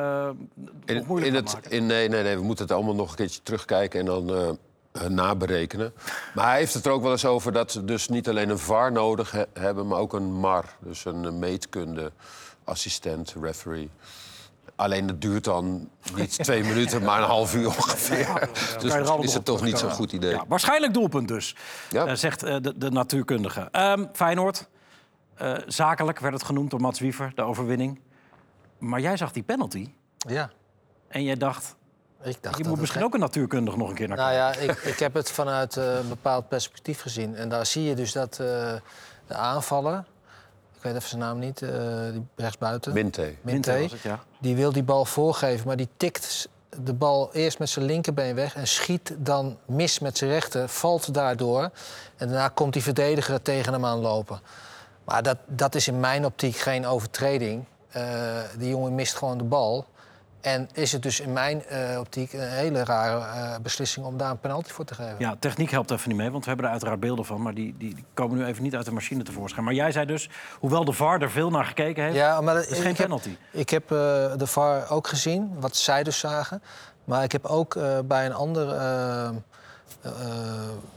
nog 0.55 0.71
In, 0.86 1.03
moeilijk 1.07 1.32
in 1.32 1.36
het, 1.36 1.53
maken. 1.53 1.71
in, 1.71 1.86
nee, 1.86 2.09
nee, 2.09 2.23
nee, 2.23 2.36
we 2.36 2.43
moeten 2.43 2.65
het 2.65 2.73
allemaal 2.73 2.95
nog 2.95 3.09
een 3.09 3.15
keertje 3.15 3.41
terugkijken 3.43 3.99
en 3.99 4.05
dan 4.05 4.36
eh, 4.36 5.03
naberekenen. 5.07 5.93
Maar 6.36 6.45
hij 6.47 6.57
heeft 6.57 6.73
het 6.73 6.86
er 6.86 6.91
ook 6.91 7.01
wel 7.01 7.11
eens 7.11 7.25
over 7.25 7.51
dat 7.51 7.71
ze 7.71 7.86
dus 7.86 8.07
niet 8.07 8.30
alleen 8.30 8.49
een 8.49 8.59
VAR 8.59 8.91
nodig 8.91 9.32
he- 9.32 9.45
hebben, 9.53 9.88
maar 9.88 9.99
ook 9.99 10.13
een 10.13 10.34
MAR. 10.39 10.65
Dus 10.80 11.05
een 11.05 11.39
meetkunde, 11.39 12.11
assistent, 12.63 13.36
referee. 13.41 13.89
Alleen 14.78 15.07
het 15.07 15.21
duurt 15.21 15.43
dan 15.43 15.89
niet 16.15 16.43
twee 16.43 16.63
minuten, 16.63 17.03
maar 17.03 17.19
een 17.19 17.28
half 17.28 17.55
uur 17.55 17.67
ongeveer. 17.67 18.49
Dus 18.80 18.93
misschien 18.93 19.23
is 19.23 19.34
het 19.34 19.45
toch 19.45 19.61
niet 19.61 19.78
zo'n 19.78 19.91
goed 19.91 20.11
idee. 20.11 20.32
Ja, 20.32 20.43
waarschijnlijk 20.47 20.93
doelpunt 20.93 21.28
dus, 21.28 21.55
eh, 21.91 22.13
zegt 22.13 22.43
eh, 22.43 22.55
de, 22.61 22.78
de 22.78 22.91
natuurkundige. 22.91 23.67
Ehm, 23.71 24.05
Feyenoord, 24.13 24.67
eh, 25.36 25.53
zakelijk 25.67 26.19
werd 26.19 26.34
het 26.34 26.43
genoemd 26.43 26.71
door 26.71 26.82
Mats 26.82 26.99
Wiever, 26.99 27.32
de 27.36 27.41
overwinning. 27.41 27.99
Maar 28.78 28.99
jij 28.99 29.17
zag 29.17 29.32
die 29.32 29.43
penalty 29.43 29.89
Ja. 30.17 30.49
En 31.07 31.23
jij 31.23 31.36
dacht... 31.36 31.75
Ik 32.23 32.38
dacht 32.41 32.57
je 32.57 32.63
dat 32.63 32.71
moet 32.71 32.80
misschien 32.80 33.03
ook 33.03 33.13
een 33.13 33.19
natuurkundige 33.19 33.78
nog 33.78 33.89
een 33.89 33.95
keer 33.95 34.07
naar 34.07 34.17
Nou 34.17 34.32
kijken. 34.32 34.63
ja, 34.65 34.71
ik, 34.73 34.82
ik 34.82 34.99
heb 34.99 35.13
het 35.13 35.32
vanuit 35.32 35.78
eh, 35.78 35.95
een 35.95 36.09
bepaald 36.09 36.47
perspectief 36.47 37.01
gezien. 37.01 37.36
En 37.36 37.49
daar 37.49 37.65
zie 37.65 37.84
je 37.84 37.95
dus 37.95 38.11
dat 38.11 38.32
eh, 38.32 38.73
de 39.28 39.34
aanvaller... 39.34 40.05
Ik 40.88 40.94
weet 40.94 41.02
even 41.02 41.18
zijn 41.18 41.30
naam 41.30 41.40
niet, 41.40 41.62
eh, 41.62 41.70
die 42.12 42.26
rechtsbuiten. 42.36 42.94
Was 43.82 43.92
het, 43.92 44.02
ja. 44.02 44.20
Die 44.40 44.56
wil 44.56 44.72
die 44.72 44.84
bal 44.84 45.06
voorgeven, 45.06 45.68
maar 45.68 45.76
die 45.76 45.88
tikt 45.98 46.50
de 46.84 46.94
bal 46.94 47.30
eerst 47.34 47.60
met 47.60 47.70
zijn 47.70 47.86
linkerbeen 47.86 48.36
weg... 48.36 48.56
en 48.56 48.68
schiet 48.68 49.16
dan 49.18 49.58
mis 49.66 50.00
met 50.00 50.18
zijn 50.18 50.30
rechter, 50.32 50.70
valt 50.70 51.14
daardoor. 51.14 51.62
En 52.18 52.28
daarna 52.28 52.48
komt 52.48 52.74
die 52.74 52.84
verdediger 52.84 53.34
er 53.34 53.42
tegen 53.42 53.74
hem 53.74 53.86
aan 53.86 54.00
lopen. 54.00 54.40
Maar 55.04 55.24
dat, 55.24 55.38
dat 55.46 55.76
is 55.76 55.88
in 55.88 56.00
mijn 56.00 56.26
optiek 56.26 56.56
geen 56.56 56.86
overtreding. 56.86 57.66
Eh, 57.90 58.40
die 58.58 58.70
jongen 58.70 58.96
mist 58.96 59.16
gewoon 59.16 59.38
de 59.38 59.44
bal. 59.44 59.86
En 60.42 60.70
is 60.74 60.92
het 60.92 61.04
dus 61.04 61.20
in 61.20 61.34
mijn 61.34 61.66
eh, 61.66 62.00
optiek 62.00 62.34
een 62.34 62.50
hele 62.50 62.84
rare 62.84 63.20
eh, 63.20 63.60
beslissing 63.62 64.06
om 64.06 64.18
daar 64.18 64.30
een 64.32 64.40
penalty 64.40 64.72
voor 64.72 64.86
te 64.86 64.94
geven. 64.96 65.16
Ja, 65.20 65.36
techniek 65.40 65.72
helpt 65.72 65.92
even 65.92 66.10
niet 66.10 66.18
mee, 66.18 66.32
want 66.32 66.44
we 66.44 66.48
hebben 66.48 66.66
er 66.66 66.72
uiteraard 66.72 67.00
beelden 67.00 67.26
van... 67.26 67.42
maar 67.42 67.54
die, 67.54 67.76
die, 67.78 67.96
die 67.96 68.04
komen 68.14 68.38
nu 68.38 68.46
even 68.46 68.64
niet 68.64 68.76
uit 68.76 68.86
de 68.86 68.92
machine 68.92 69.24
tevoorschijn. 69.24 69.66
Maar 69.66 69.74
jij 69.74 69.92
zei 69.92 70.06
dus, 70.06 70.30
hoewel 70.60 70.86
de 70.86 70.94
VAR 70.94 71.22
er 71.22 71.32
veel 71.32 71.50
naar 71.50 71.66
gekeken 71.66 72.04
heeft... 72.04 72.16
Ja, 72.16 72.42
maar 72.42 72.58
is 72.58 72.68
geen 72.68 72.86
heb- 72.86 72.96
penalty. 72.96 73.38
Ik 73.52 73.70
heb 73.70 73.84
eh, 73.84 73.98
de 74.38 74.48
VAR 74.48 74.90
ook 74.90 75.08
gezien, 75.08 75.52
wat 75.60 75.76
zij 75.76 76.04
dus 76.04 76.20
zagen. 76.20 76.62
Maar 77.04 77.24
ik 77.24 77.32
heb 77.32 77.46
ook 77.46 77.78
bij 78.06 78.26
een 78.26 78.34
andere, 78.34 78.76
eh, 78.76 79.30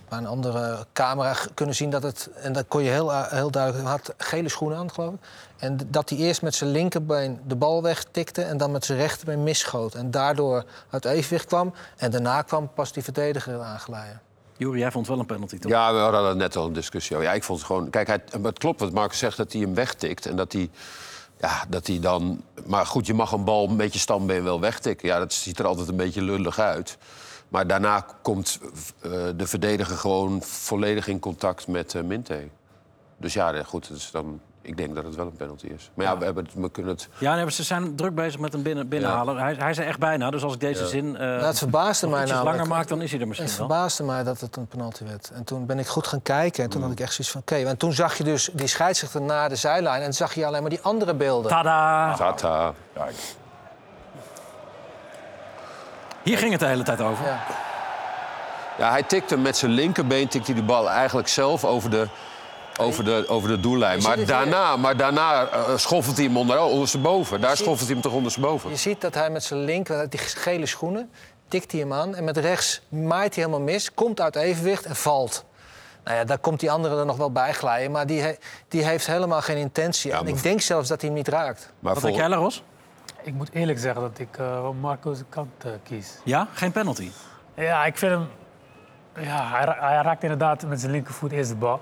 bij 0.09 0.19
een 0.19 0.27
andere 0.27 0.87
camera 0.93 1.37
kunnen 1.55 1.75
zien 1.75 1.91
dat 1.91 2.03
het... 2.03 2.31
en 2.35 2.53
dat 2.53 2.65
kon 2.69 2.83
je 2.83 2.91
heel, 2.91 3.13
a- 3.13 3.29
heel 3.31 3.51
duidelijk... 3.51 3.85
hij 3.85 3.93
had 3.93 4.15
gele 4.17 4.49
schoenen 4.49 4.79
aan, 4.79 4.93
geloof 4.93 5.15
ik. 5.15 5.21
En 5.57 5.79
dat 5.87 6.09
hij 6.09 6.19
eerst 6.19 6.43
met 6.43 6.55
zijn 6.55 6.71
linkerbeen 6.71 7.41
de 7.47 7.57
bal 7.57 7.83
wegtikte... 7.83 8.43
en 8.43 8.57
dan 8.57 8.71
met 8.71 8.85
zijn 8.85 8.99
rechterbeen 8.99 9.43
misschoot. 9.43 9.95
En 9.95 10.11
daardoor 10.11 10.65
uit 10.91 11.05
evenwicht 11.05 11.47
kwam. 11.47 11.75
En 11.97 12.11
daarna 12.11 12.43
kwam 12.43 12.71
pas 12.75 12.93
die 12.93 13.03
verdediger 13.03 13.61
aangeleiden. 13.61 14.21
Jury, 14.57 14.79
jij 14.79 14.91
vond 14.91 15.07
wel 15.07 15.19
een 15.19 15.27
penalty, 15.27 15.59
toch? 15.59 15.71
Ja, 15.71 15.93
we 15.93 15.99
hadden 15.99 16.37
net 16.37 16.57
al 16.57 16.67
een 16.67 16.73
discussie 16.73 17.17
over. 17.17 17.29
Ja, 17.29 17.35
ik 17.35 17.45
vond 17.45 17.59
het 17.59 17.67
gewoon... 17.67 17.91
Kijk, 17.91 18.07
hij, 18.07 18.23
het 18.43 18.59
klopt 18.59 18.81
wat 18.81 18.93
Marcus 18.93 19.19
zegt, 19.19 19.37
dat 19.37 19.53
hij 19.53 19.61
hem 19.61 19.75
wegtikt. 19.75 20.27
En 20.27 20.37
dat 20.37 20.53
hij, 20.53 20.71
ja, 21.41 21.65
dat 21.69 21.87
hij 21.87 22.01
dan... 22.01 22.43
Maar 22.67 22.87
goed, 22.87 23.07
je 23.07 23.15
mag 23.15 23.33
een 23.33 23.45
bal 23.45 23.67
met 23.67 23.93
je 23.93 23.99
stambeen 23.99 24.45
wel 24.45 24.61
wegtikken. 24.61 25.09
Ja, 25.09 25.19
dat 25.19 25.33
ziet 25.33 25.59
er 25.59 25.67
altijd 25.67 25.89
een 25.89 25.97
beetje 25.97 26.23
lullig 26.23 26.59
uit. 26.59 26.99
Maar 27.51 27.67
daarna 27.67 28.05
komt 28.23 28.59
eh, 29.03 29.11
de 29.37 29.47
verdediger 29.47 29.97
gewoon 29.97 30.43
volledig 30.43 31.07
in 31.09 31.19
contact 31.19 31.67
met 31.67 31.95
eh 31.95 32.03
Minte. 32.03 32.49
Dus 33.17 33.33
ja, 33.35 33.51
nee, 33.51 33.65
goed, 33.65 33.89
dus 33.89 34.11
dan, 34.11 34.41
ik 34.63 34.77
denk 34.77 34.95
dat 34.95 35.05
het 35.05 35.15
wel 35.15 35.27
een 35.27 35.37
penalty 35.37 35.67
is. 35.67 35.91
Maar 35.95 36.07
ja, 36.07 36.19
we, 36.19 36.25
hebben 36.25 36.45
het, 36.45 36.55
we 36.55 36.71
kunnen 36.71 36.93
het... 36.93 37.09
Ja, 37.19 37.35
nee, 37.35 37.43
maar 37.43 37.53
ze 37.53 37.63
zijn 37.63 37.97
druk 37.97 38.15
bezig 38.15 38.41
met 38.41 38.53
hem 38.53 38.63
binnen, 38.63 38.89
binnenhalen. 38.89 39.37
Hij, 39.37 39.55
hij 39.59 39.75
zei 39.75 39.89
echt 39.89 39.99
bijna, 39.99 40.31
dus 40.31 40.43
als 40.43 40.55
ik 40.55 40.61
deze 40.61 40.83
Ja. 40.83 40.89
zin 40.89 41.17
eh 41.17 41.21
Nou, 41.21 41.43
het 41.43 41.59
verbaasde 41.59 42.07
mij 42.09 42.25
namelijk. 42.25 42.45
langer 42.57 42.67
maak, 42.67 42.89
dan 42.89 43.03
is 43.03 43.11
hij 43.11 43.21
er 43.21 43.27
misschien 43.27 43.49
Het 43.49 43.59
wel. 43.59 43.67
verbaasde 43.67 44.05
mij 44.05 44.23
dat 44.23 44.41
het 44.41 44.57
een 44.57 44.67
penalty 44.67 45.05
werd. 45.05 45.31
En 45.35 45.45
toen 45.45 45.67
ben 45.67 45.79
ik 45.79 45.87
goed 45.87 46.07
gaan 46.07 46.23
kijken. 46.23 46.65
En 46.65 46.71
toen 46.71 46.83
had 46.83 46.91
ik 46.91 47.01
echt 47.01 47.13
zoiets 47.13 47.33
van, 47.33 47.41
oké. 47.41 47.55
En 47.55 47.77
toen 47.77 47.93
zag 47.93 48.17
je 48.19 48.25
dus 48.25 48.51
die 48.53 48.67
scheidsrechter 48.67 49.23
naar 49.23 49.49
de 49.49 49.57
zijlijn... 49.57 50.03
en 50.03 50.13
zag 50.15 50.35
je 50.35 50.47
alleen 50.47 50.61
maar 50.61 50.71
die 50.71 50.81
andere 50.83 51.15
beelden. 51.15 51.51
Tada! 51.51 52.15
Tata. 52.17 52.75
Hier 56.23 56.39
ging 56.39 56.51
het 56.51 56.61
de 56.61 56.67
hele 56.67 56.83
tijd 56.83 57.01
over. 57.01 57.25
Ja. 57.27 57.41
Ja, 58.79 58.91
hij 58.91 59.03
tikte 59.03 59.37
met 59.37 59.57
zijn 59.57 59.71
linkerbeen 59.71 60.29
tikte 60.29 60.53
hij 60.53 60.61
de 60.61 60.67
bal 60.67 60.91
eigenlijk 60.91 61.29
zelf 61.29 61.65
over 61.65 61.91
de, 61.91 62.07
over 62.79 63.05
de, 63.05 63.25
over 63.29 63.49
de 63.49 63.61
doellijn. 63.61 64.03
Maar 64.03 64.25
daarna, 64.25 64.77
maar 64.77 64.97
daarna 64.97 65.47
eh, 65.49 65.77
schoffelt 65.77 66.17
hij 66.17 66.25
hem 66.27 66.37
onder, 66.37 66.61
ondersteboven. 66.61 67.41
Daar 67.41 67.51
ziet- 67.57 67.59
schoffelt 67.65 67.87
hij 67.87 67.95
hem 67.95 68.03
toch 68.03 68.13
ondersteboven? 68.13 68.71
Je 68.71 68.77
ziet 68.77 69.01
dat 69.01 69.15
hij 69.15 69.31
met 69.31 69.45
zijn 69.45 69.61
linker, 69.61 70.11
die 70.11 70.19
gele 70.21 70.67
schoenen... 70.67 71.11
tikt 71.49 71.71
hij 71.73 71.81
hem 71.81 71.93
aan 71.93 72.15
en 72.15 72.25
met 72.25 72.37
rechts 72.37 72.81
maait 72.89 73.35
hij 73.35 73.45
helemaal 73.45 73.67
mis... 73.67 73.95
komt 73.95 74.21
uit 74.21 74.37
evenwicht 74.37 74.85
en 74.85 74.97
valt. 74.97 75.45
Nou 76.05 76.17
ja, 76.17 76.25
daar 76.25 76.39
komt 76.39 76.61
die 76.61 76.71
andere 76.71 76.99
er 76.99 77.07
nog 77.07 77.17
wel 77.17 77.31
bij 77.33 77.53
glijden. 77.53 77.91
Maar 77.91 78.07
die, 78.07 78.39
die 78.69 78.85
heeft 78.85 79.07
helemaal 79.07 79.41
geen 79.43 79.57
intentie. 79.57 80.13
en 80.13 80.27
ik 80.27 80.43
denk 80.43 80.61
zelfs 80.61 80.89
dat 80.89 81.01
hij 81.01 81.11
hem 81.11 81.19
niet 81.19 81.29
raakt. 81.29 81.73
Maar 81.79 81.95
Wat 81.95 82.03
denk 82.03 82.17
jij, 82.17 82.29
Laros? 82.29 82.63
Ik 83.23 83.35
moet 83.35 83.49
eerlijk 83.53 83.79
zeggen 83.79 84.01
dat 84.01 84.19
ik 84.19 84.39
eh 84.39 84.65
op 84.69 84.75
Marco's 84.81 85.19
kant 85.29 85.51
eh, 85.65 85.71
kies. 85.83 86.19
Ja, 86.25 86.47
geen 86.53 86.73
penalty. 86.73 87.11
Ja, 87.55 87.85
ik 87.85 87.99
vind 87.99 88.13
hem... 88.13 88.27
Ja, 89.25 89.49
hij, 89.51 89.65
ra- 89.65 89.77
hij 89.81 90.03
raakt 90.03 90.23
inderdaad 90.23 90.67
met 90.67 90.81
zijn 90.81 90.93
linkervoet 90.93 91.33
eerst 91.33 91.51
de 91.51 91.57
bal. 91.57 91.81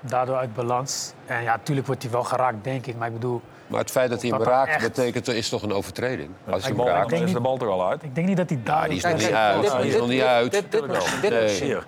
Daardoor 0.00 0.36
uit 0.36 0.54
balans. 0.54 1.12
En 1.26 1.42
ja, 1.42 1.56
natuurlijk 1.56 1.86
wordt 1.86 2.02
hij 2.02 2.10
wel 2.12 2.24
geraakt, 2.24 2.64
denk 2.64 2.86
ik. 2.86 2.96
Maar 2.96 3.06
ik 3.08 3.14
bedoel... 3.14 3.40
Maar 3.66 3.80
het 3.80 3.90
feit 3.90 4.10
dat 4.10 4.20
hij 4.20 4.30
hem 4.30 4.38
Dat 4.38 4.48
raakt, 4.48 4.70
echt- 4.70 4.82
betekent 4.82 5.28
er 5.28 5.36
is 5.36 5.48
toch 5.48 5.62
een 5.62 5.72
overtreding? 5.72 6.30
Als 6.50 6.64
hij 6.64 6.74
de 6.74 6.82
hem 6.82 6.88
raakt. 6.90 7.10
dan 7.10 7.18
is 7.22 7.32
de 7.32 7.40
bal 7.40 7.56
toch 7.56 7.68
al 7.68 7.88
uit? 7.88 8.02
Ik 8.02 8.14
denk 8.14 8.26
niet 8.26 8.36
dat 8.36 8.48
hij 8.48 8.58
daar... 8.64 8.82
Ja, 8.82 8.88
die 8.88 8.96
is 8.96 9.02
nog 9.02 9.16
niet 9.18 9.32
uit. 9.32 9.60
dit- 9.62 9.70
Die 9.72 9.80
is 9.86 9.90
dit- 9.92 9.98
nog 10.00 10.08
niet 10.08 10.18
dit- 10.18 10.28
uit. 10.28 10.52
dit- 10.52 10.70
dit 10.72 10.86
nog- 10.86 11.20
dit 11.20 11.30
Nee. 11.30 11.42
nog. 11.48 11.58
Hier. 11.60 11.84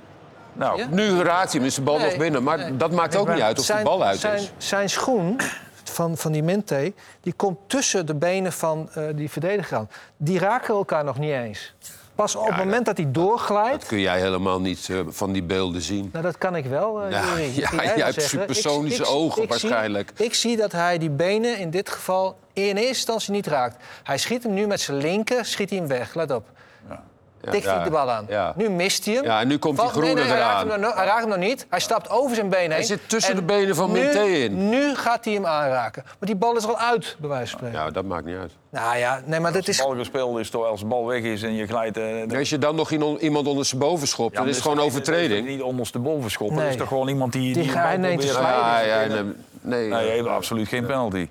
Nou, 0.52 0.82
Nu 0.90 1.22
raakt 1.22 1.50
hij 1.50 1.60
hem, 1.60 1.68
is 1.68 1.74
de 1.74 1.82
bal 1.82 1.96
Nee, 1.98 2.06
nog 2.08 2.16
binnen. 2.18 2.42
Maar 2.42 2.76
dat 2.76 2.90
maakt 2.90 3.16
ook 3.16 3.28
niet 3.28 3.42
uit 3.42 3.58
of 3.58 3.66
die 3.66 3.82
bal 3.82 4.04
uit 4.04 4.18
zijn, 4.18 4.34
is. 4.34 4.52
Zijn 4.56 4.88
schoen 4.90 5.40
van, 5.96 6.16
van 6.16 6.32
die 6.32 6.42
Minte... 6.42 6.92
die 7.20 7.32
komt 7.32 7.58
tussen 7.66 8.06
de 8.06 8.14
benen 8.14 8.52
van 8.52 8.88
eh, 8.94 9.04
die 9.14 9.30
verdediger 9.30 9.76
aan. 9.76 9.88
Die 10.16 10.38
raken 10.38 10.74
elkaar 10.74 11.04
nog 11.04 11.18
niet 11.18 11.30
eens. 11.30 11.74
Pas 12.14 12.36
op 12.36 12.46
het 12.46 12.56
moment 12.56 12.86
dat 12.86 12.96
hij 12.96 13.10
doorglijdt... 13.10 13.80
Dat 13.80 13.86
kun 13.86 14.00
jij 14.00 14.20
helemaal 14.20 14.60
niet 14.60 14.88
eh, 14.90 14.98
van 15.08 15.32
die 15.32 15.42
beelden 15.42 15.82
zien. 15.82 16.08
Nou, 16.12 16.24
dat 16.24 16.38
kan 16.38 16.56
ik 16.56 16.64
wel, 16.64 17.02
eh 17.02 17.10
Ja, 17.56 17.82
jij 17.82 18.04
hebt 18.04 18.22
supersonische 18.22 19.06
ogen 19.06 19.46
waarschijnlijk. 19.48 20.12
ik 20.16 20.34
zie 20.34 20.56
dat 20.56 20.72
hij 20.72 20.98
die 20.98 21.10
benen 21.10 21.58
in 21.58 21.70
dit 21.70 21.90
geval 21.90 22.36
in 22.52 22.62
eerste 22.62 22.86
instantie 22.86 23.32
niet 23.32 23.46
raakt. 23.46 23.76
Hij 24.02 24.18
schiet 24.18 24.42
hem 24.42 24.54
nu 24.54 24.66
met 24.66 24.80
zijn 24.80 24.96
linker, 24.96 25.44
schiet 25.44 25.70
hij 25.70 25.78
hem 25.78 25.88
weg. 25.88 26.14
Let 26.14 26.30
op. 26.30 26.46
Tikt 27.50 27.64
hij 27.66 27.74
Ja, 27.74 27.84
de 27.84 27.90
bal 27.90 28.10
aan. 28.10 28.26
ja. 28.28 28.52
Nu 28.56 28.70
mist 28.70 29.04
hij 29.04 29.14
hem. 29.14 29.24
Ja, 29.24 29.40
en 29.40 29.48
nu 29.48 29.58
komt 29.58 29.78
die 29.80 29.88
groene 29.88 30.12
nee, 30.14 30.24
hij 30.24 30.38
raakt 30.38 30.54
eraan. 30.62 30.70
hem 30.70 30.80
nog- 30.80 30.94
Hij 30.94 31.04
raakt 31.06 31.20
hem 31.20 31.28
nog 31.28 31.38
niet. 31.38 31.66
Hij 31.70 31.80
stapt 31.80 32.10
over 32.10 32.34
zijn 32.36 32.48
been 32.48 32.60
heen. 32.60 32.70
Hij 32.70 32.82
zit 32.82 33.08
tussen 33.08 33.30
En 33.34 33.38
de 33.38 33.44
benen 33.44 33.74
van 33.74 33.90
Minté 33.92 34.20
in. 34.22 34.68
Nu 34.68 34.94
gaat 34.94 35.24
hij 35.24 35.34
hem 35.34 35.46
aanraken. 35.46 36.02
Maar 36.04 36.14
die 36.20 36.36
bal 36.36 36.56
is 36.56 36.62
er 36.62 36.68
al 36.68 36.78
uit, 36.78 37.16
bij 37.18 37.28
wijze 37.28 37.50
van 37.50 37.58
spreken. 37.58 37.78
Ja, 37.84 37.90
dat 37.90 38.04
maakt 38.04 38.24
niet 38.24 38.36
uit. 38.36 38.52
Nou 38.70 38.96
ja, 38.98 39.20
nee, 39.24 39.40
maar 39.40 39.52
dit 39.52 39.60
Als 39.60 39.68
is... 39.68 39.76
de 39.76 39.82
bal 39.82 39.94
gespeeld 39.96 40.38
is, 40.38 40.50
toch 40.50 40.64
als 40.66 40.80
de 40.80 40.86
bal 40.86 41.06
weg 41.06 41.22
is 41.22 41.42
en 41.42 41.54
je 41.54 41.66
glijdt... 41.66 41.96
eh, 41.96 42.38
Als 42.38 42.50
je 42.50 42.58
dan 42.58 42.74
nog 42.74 42.90
iemand 43.20 43.46
ondersteboven 43.46 44.08
schopt, 44.08 44.32
Ja, 44.32 44.38
dan 44.40 44.48
is 44.48 44.54
het 44.54 44.64
gewoon 44.64 44.80
overtreding. 44.80 45.46
Niet 45.46 45.62
ondersteboven 45.62 46.30
schoppen. 46.30 46.56
Nee. 46.56 46.64
Dat 46.64 46.74
is 46.74 46.80
toch 46.80 46.88
gewoon 46.88 47.08
iemand 47.08 47.32
die... 47.32 47.52
Die 47.54 47.62
een 47.62 47.68
ga- 47.68 47.74
bal 47.78 47.82
hij 47.88 47.96
neemt 47.96 48.22
de 48.22 48.28
probeert- 48.28 48.46
sliding. 48.46 48.66
Ja, 48.66 49.00
ja, 49.16 49.22
nee, 49.60 49.88
nee, 49.88 50.22
absoluut 50.22 50.68
geen 50.68 50.86
penalty. 50.86 51.28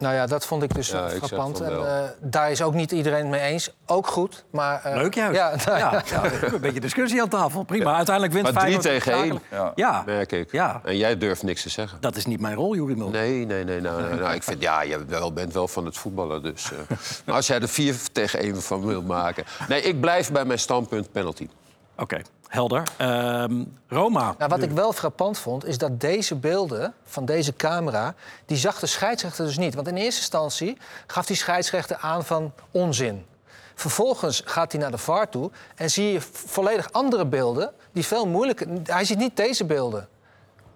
Nou 0.00 0.14
ja, 0.14 0.26
dat 0.26 0.46
vond 0.46 0.62
ik 0.62 0.74
dus 0.74 0.88
Ja, 0.88 1.06
ik 1.08 1.24
frappant. 1.24 1.60
En, 1.60 1.72
eh, 1.72 2.02
daar 2.20 2.50
is 2.50 2.62
ook 2.62 2.74
niet 2.74 2.92
iedereen 2.92 3.18
het 3.20 3.28
mee 3.28 3.40
eens. 3.40 3.74
Ook 3.86 4.06
goed, 4.06 4.44
maar... 4.50 4.84
eh, 4.84 4.94
Leuk 4.94 5.14
juist. 5.14 5.36
Ja, 5.36 5.54
nou 5.66 5.78
ja. 5.78 5.92
Ja, 6.10 6.22
ja, 6.24 6.52
een 6.52 6.60
beetje 6.60 6.80
discussie 6.80 7.22
aan 7.22 7.28
tafel. 7.28 7.62
Prima. 7.62 7.94
Uiteindelijk 7.96 8.34
wint 8.34 8.52
Maar 8.52 8.62
drie 8.62 8.80
Feyenoord 8.80 9.04
tegen 9.04 9.12
één. 9.12 9.40
Ja. 9.50 9.72
Ja, 9.74 10.02
merk 10.06 10.32
ik. 10.32 10.52
Ja. 10.52 10.80
En 10.84 10.96
jij 10.96 11.18
durft 11.18 11.42
niks 11.42 11.62
te 11.62 11.68
zeggen. 11.68 11.98
dat 12.00 12.16
is 12.16 12.26
niet 12.26 12.40
mijn 12.40 12.54
rol, 12.54 12.74
Jurie 12.74 12.96
Mulder. 12.96 13.20
Nee, 13.20 13.46
nee, 13.46 13.64
nee. 13.64 13.80
Nou, 13.80 14.02
nou, 14.02 14.14
nou, 14.14 14.34
ik 14.34 14.42
vind, 14.42 14.62
ja, 14.62 14.82
je 14.82 15.04
wel, 15.04 15.32
bent 15.32 15.52
wel 15.52 15.68
van 15.68 15.84
het 15.84 15.96
voetballen. 15.96 16.42
Dus, 16.42 16.72
eh. 16.72 16.96
maar 17.24 17.34
als 17.34 17.46
jij 17.46 17.60
er 17.60 17.68
vier 17.68 17.96
tegen 18.12 18.38
één 18.38 18.62
van 18.62 18.86
wilt 18.86 19.06
maken... 19.06 19.44
Nee, 19.68 19.82
ik 19.82 20.00
blijf 20.00 20.32
bij 20.32 20.44
mijn 20.44 20.58
standpunt 20.58 21.12
penalty. 21.12 21.48
Oké, 21.96 22.20
helder. 22.50 22.82
Ehm, 22.96 23.64
Roma. 23.88 24.34
Nou, 24.38 24.50
wat 24.50 24.62
ik 24.62 24.70
wel 24.70 24.92
frappant 24.92 25.38
vond, 25.38 25.66
is 25.66 25.78
dat 25.78 26.00
deze 26.00 26.34
beelden 26.34 26.94
van 27.04 27.24
deze 27.24 27.56
camera... 27.56 28.14
die 28.46 28.56
zag 28.56 28.78
de 28.78 28.86
scheidsrechter 28.86 29.44
dus 29.44 29.58
niet. 29.58 29.74
Want 29.74 29.88
in 29.88 29.96
eerste 29.96 30.20
instantie 30.20 30.78
gaf 31.06 31.26
die 31.26 31.36
scheidsrechter 31.36 31.96
aan 31.96 32.24
van 32.24 32.52
onzin. 32.70 33.26
Vervolgens 33.74 34.42
gaat 34.44 34.72
hij 34.72 34.80
naar 34.80 34.90
de 34.90 34.98
VAR 34.98 35.28
toe 35.28 35.50
en 35.74 35.90
zie 35.90 36.12
je 36.12 36.20
volledig 36.32 36.92
andere 36.92 37.26
beelden... 37.26 37.72
die 37.92 38.06
veel 38.06 38.26
moeilijker... 38.26 38.66
Hij 38.84 39.04
ziet 39.04 39.18
niet 39.18 39.36
deze 39.36 39.64
beelden. 39.64 40.08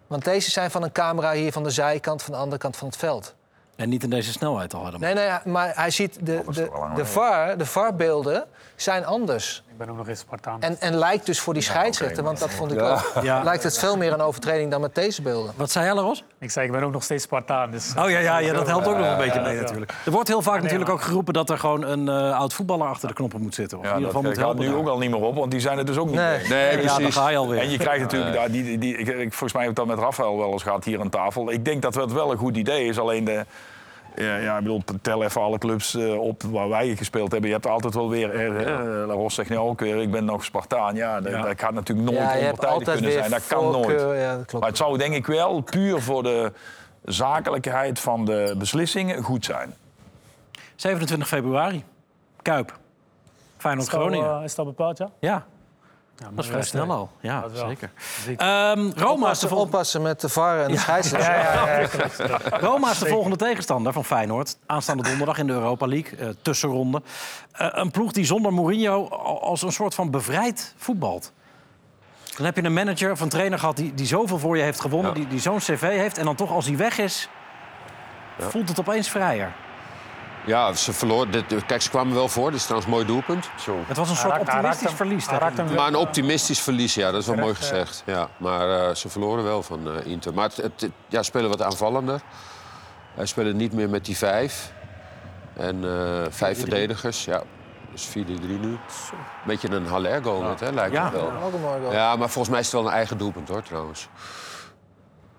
Want 0.06 0.24
deze 0.24 0.50
zijn 0.50 0.70
van 0.70 0.82
een 0.82 0.92
camera 0.92 1.32
hier 1.32 1.52
van 1.52 1.62
de 1.62 1.70
zijkant... 1.70 2.22
van 2.22 2.32
de 2.32 2.38
andere 2.38 2.58
kant 2.58 2.76
van 2.76 2.88
het 2.88 2.96
veld. 2.96 3.34
En 3.76 3.88
niet 3.88 4.02
in 4.02 4.10
deze 4.10 4.32
snelheid 4.32 4.74
al 4.74 4.84
helemaal. 4.84 5.14
Nee, 5.14 5.28
nee, 5.28 5.38
maar 5.44 5.72
hij 5.74 5.90
ziet 5.90 6.26
de, 6.26 6.42
is 6.48 6.56
de, 6.56 6.68
lang 6.72 6.94
de 6.94 7.06
VAR, 7.06 7.58
de 7.58 7.66
VAR-beelden 7.66 8.46
zijn 8.76 9.04
anders. 9.04 9.64
Ik 9.74 9.80
ben 9.80 9.88
ook 9.90 9.96
nog 9.96 10.08
eens 10.08 10.20
Spartaan. 10.20 10.60
En, 10.60 10.80
en 10.80 10.94
lijkt 10.94 11.26
dus 11.26 11.40
voor 11.40 11.54
die 11.54 11.62
scheidsrechter, 11.62 12.22
want 12.24 12.38
dat 12.38 12.50
vond 12.50 12.72
ik 12.72 12.80
ook... 12.80 13.12
Ja. 13.22 13.42
lijkt 13.42 13.62
het 13.62 13.78
veel 13.78 13.96
meer 13.96 14.12
een 14.12 14.20
overtreding 14.20 14.70
dan 14.70 14.80
met 14.80 14.94
deze 14.94 15.22
beelden. 15.22 15.52
Wat 15.56 15.70
zei 15.70 15.84
jij, 15.84 15.94
Laros? 15.94 16.24
Ik 16.38 16.50
zei, 16.50 16.66
ik 16.66 16.72
ben 16.72 16.82
ook 16.82 16.92
nog 16.92 17.02
steeds 17.02 17.22
Spartaan. 17.24 17.70
Dus... 17.70 17.94
Oh 17.98 18.10
ja, 18.10 18.18
ja, 18.18 18.38
ja, 18.38 18.52
dat 18.52 18.66
helpt 18.66 18.86
ook 18.86 18.96
nog 18.96 19.06
een 19.06 19.16
beetje 19.16 19.38
ja, 19.38 19.44
mee 19.46 19.54
ja. 19.54 19.60
natuurlijk. 19.60 19.92
Er 20.04 20.12
wordt 20.12 20.28
heel 20.28 20.42
vaak 20.42 20.52
nee, 20.54 20.62
natuurlijk 20.62 20.90
maar- 20.90 20.98
ook 20.98 21.04
geroepen 21.06 21.34
dat 21.34 21.50
er 21.50 21.58
gewoon 21.58 21.82
een 21.82 22.08
eh, 22.08 22.38
oud 22.38 22.52
voetballer 22.54 22.86
achter 22.86 23.08
de 23.08 23.14
knoppen 23.14 23.40
moet 23.40 23.54
zitten. 23.54 23.78
Of 23.78 23.84
Ja, 23.84 23.90
in 23.90 23.96
ieder 23.98 24.12
dat 24.12 24.22
geval 24.22 24.30
moet 24.36 24.40
gaat 24.48 24.58
helpen. 24.58 24.74
nu 24.74 24.80
ook 24.80 24.88
al 24.94 24.98
niet 24.98 25.10
meer 25.10 25.20
op, 25.20 25.34
want 25.34 25.50
die 25.50 25.60
zijn 25.60 25.78
het 25.78 25.86
dus 25.86 25.96
ook 25.96 26.06
niet 26.06 26.14
Nee. 26.16 26.48
Nee, 26.48 26.70
Ja, 26.80 26.86
dan 26.86 26.96
precies. 26.96 27.16
ga 27.16 27.28
je 27.28 27.36
alweer. 27.36 27.60
En 27.60 27.70
je 27.70 27.78
krijgt 27.78 28.00
natuurlijk, 28.02 28.34
daar, 28.34 28.50
die, 28.50 28.78
die, 28.78 28.96
ik, 28.96 29.06
ik- 29.08 29.30
volgens 29.30 29.52
mij 29.52 29.62
heb 29.62 29.70
ik 29.70 29.76
dat 29.76 29.86
met 29.86 29.98
Rafael 29.98 30.38
wel 30.38 30.52
eens 30.52 30.62
gehad 30.62 30.84
hier 30.84 31.00
aan 31.00 31.08
tafel. 31.10 31.50
Ik 31.50 31.64
denk 31.64 31.82
dat 31.82 31.94
het 31.94 32.12
wel 32.12 32.30
een 32.30 32.38
goed 32.38 32.56
idee 32.56 32.86
is, 32.86 32.98
alleen 32.98 33.24
de... 33.24 33.44
Ja, 34.16 34.36
ja, 34.36 34.56
ik 34.56 34.62
bedoel, 34.62 34.82
tel 35.02 35.22
even 35.24 35.40
alle 35.40 35.58
clubs 35.58 35.94
eh, 35.94 36.20
op 36.20 36.42
waar 36.42 36.68
wij 36.68 36.96
gespeeld 36.96 37.30
hebben. 37.32 37.48
Je 37.48 37.54
hebt 37.54 37.66
altijd 37.66 37.94
wel 37.94 38.08
weer... 38.10 38.30
eh, 38.30 38.46
eh, 38.46 39.06
La 39.06 39.12
Ros 39.14 39.34
zegt 39.34 39.50
nu 39.50 39.56
ook 39.56 39.80
weer, 39.80 39.96
ik 40.00 40.10
ben 40.10 40.24
nog 40.24 40.44
Spartaan. 40.44 40.94
Ja, 40.94 41.20
dat, 41.20 41.32
Ja. 41.32 41.42
dat 41.42 41.60
gaat 41.60 41.72
natuurlijk 41.72 42.10
nooit 42.10 42.40
Ja, 42.40 42.48
onpartijdig 42.50 42.92
kunnen 42.92 43.12
zijn. 43.12 43.30
Dat 43.30 43.46
kan 43.46 43.64
nooit. 43.64 43.74
voorkeur, 43.84 44.14
ja, 44.16 44.36
dat 44.36 44.44
klopt. 44.46 44.52
Maar 44.64 44.68
het 44.68 44.76
zou 44.78 44.98
denk 44.98 45.14
ik 45.14 45.26
wel 45.26 45.60
puur 45.60 46.00
voor 46.02 46.22
de 46.22 46.52
zakelijkheid 47.04 48.00
van 48.00 48.24
de 48.24 48.54
beslissingen 48.58 49.22
goed 49.22 49.44
zijn. 49.44 49.74
27 50.76 51.28
februari. 51.28 51.84
Kuip. 52.42 52.78
Feyenoord 53.56 53.88
Groningen. 53.88 54.42
is 54.42 54.56
al 54.58 54.64
bepaald, 54.64 54.98
ja? 54.98 55.10
Ja, 55.18 55.46
ja 56.18 56.28
dat 56.34 56.44
is 56.44 56.50
vrij 56.50 56.62
snel 56.62 56.90
al. 56.90 57.10
Ja, 57.20 57.44
zeker. 57.52 57.90
Ehm, 58.36 58.90
Roma, 58.90 58.90
is 58.90 58.94
de 58.94 59.06
Oppassen, 59.08 59.48
vol- 59.48 59.58
oppassen 59.58 60.02
met 60.02 60.20
de 60.20 60.28
VAR 60.28 60.60
en 60.60 60.70
de 60.70 60.78
scheidsrechter. 60.78 61.34
Ja, 61.34 61.80
ja, 61.80 61.88
ja. 62.50 62.58
Roma 62.58 62.90
is 62.90 62.98
de 62.98 63.06
volgende 63.06 63.36
tegenstander 63.36 63.92
van 63.92 64.04
Feyenoord. 64.04 64.56
Aanstaande 64.66 65.02
donderdag 65.02 65.38
in 65.38 65.46
de 65.46 65.52
Europa 65.52 65.86
League, 65.86 66.18
eh, 66.18 66.28
tussenronde. 66.42 67.02
Eh, 67.52 67.66
een 67.70 67.90
ploeg 67.90 68.12
die 68.12 68.24
zonder 68.24 68.52
Mourinho 68.52 69.08
al- 69.08 69.42
als 69.42 69.62
een 69.62 69.72
soort 69.72 69.94
van 69.94 70.10
bevrijd 70.10 70.74
voetbalt. 70.76 71.32
Dan 72.36 72.44
heb 72.46 72.56
je 72.56 72.62
een 72.64 72.72
manager 72.72 73.10
of 73.10 73.20
een 73.20 73.28
trainer 73.28 73.58
gehad 73.58 73.76
die, 73.76 73.94
die 73.94 74.06
zoveel 74.06 74.38
voor 74.38 74.56
je 74.56 74.62
heeft 74.62 74.80
gewonnen, 74.80 75.10
Ja. 75.10 75.16
die, 75.16 75.26
die 75.26 75.40
zo'n 75.40 75.58
cv 75.58 75.80
heeft. 75.80 76.18
En 76.18 76.24
dan 76.24 76.34
toch 76.34 76.50
als 76.50 76.66
hij 76.66 76.76
weg 76.76 76.98
is, 76.98 77.28
voelt 78.38 78.68
het 78.68 78.78
opeens 78.80 79.08
vrijer. 79.10 79.52
Ja, 80.46 80.72
ze 80.72 80.92
verloor. 80.92 81.30
Dit, 81.30 81.66
kijk, 81.66 81.82
ze 81.82 81.90
kwamen 81.90 82.14
wel 82.14 82.28
voor. 82.28 82.50
Dit 82.50 82.54
is 82.60 82.62
trouwens 82.66 82.86
een 82.90 82.94
mooi 82.96 83.06
doelpunt. 83.06 83.50
Zo. 83.58 83.76
Het 83.86 83.96
was 83.96 84.10
een 84.10 84.16
soort 84.16 84.32
raakt- 84.32 84.52
hij 84.52 84.60
raakt 84.60 84.64
optimistisch 84.74 84.88
hem- 84.88 84.96
verlies. 84.96 85.26
raakt 85.26 85.56
hem- 85.56 85.74
Maar 85.74 85.86
een 85.88 85.96
optimistisch 85.96 86.60
verlies, 86.60 86.94
ja, 86.94 87.10
dat 87.10 87.20
is 87.20 87.26
wel 87.26 87.36
mooi 87.36 87.48
ja. 87.48 87.54
gezegd. 87.54 88.02
Ja, 88.06 88.28
maar 88.36 88.88
eh, 88.88 88.94
ze 88.94 89.08
verloren 89.08 89.44
wel 89.44 89.62
van 89.62 89.90
eh, 89.90 90.06
Inter. 90.06 90.34
Maar 90.34 90.44
het, 90.44 90.56
het, 90.56 90.80
het- 90.80 90.90
ja, 91.08 91.18
ze 91.18 91.24
spelen 91.24 91.48
wat 91.50 91.62
aanvallender. 91.62 92.20
Hij 93.14 93.26
spelen 93.26 93.56
niet 93.56 93.72
meer 93.72 93.88
met 93.90 94.04
die 94.04 94.16
vijf. 94.16 94.72
En 95.56 95.84
eh, 95.84 96.22
vijf 96.30 96.58
verdedigers, 96.58 97.24
ja. 97.24 97.42
Dus 97.92 98.06
4-3 98.06 98.58
nu. 98.60 98.78
Beetje 99.46 99.70
een 99.70 99.86
Haller-goal 99.86 100.42
net, 100.42 100.60
hè, 100.60 100.70
lijkt 100.70 100.92
Ja. 100.94 101.04
het 101.04 101.12
wel. 101.12 101.32
Ook 101.44 101.52
een 101.52 101.60
mooi 101.60 101.80
goal. 101.80 101.92
Ja, 101.92 102.16
maar 102.16 102.28
volgens 102.28 102.48
mij 102.48 102.58
is 102.60 102.66
het 102.66 102.74
wel 102.74 102.86
een 102.86 102.92
eigen 102.96 103.18
doelpunt, 103.18 103.48
hoor, 103.48 103.62
trouwens. 103.62 104.08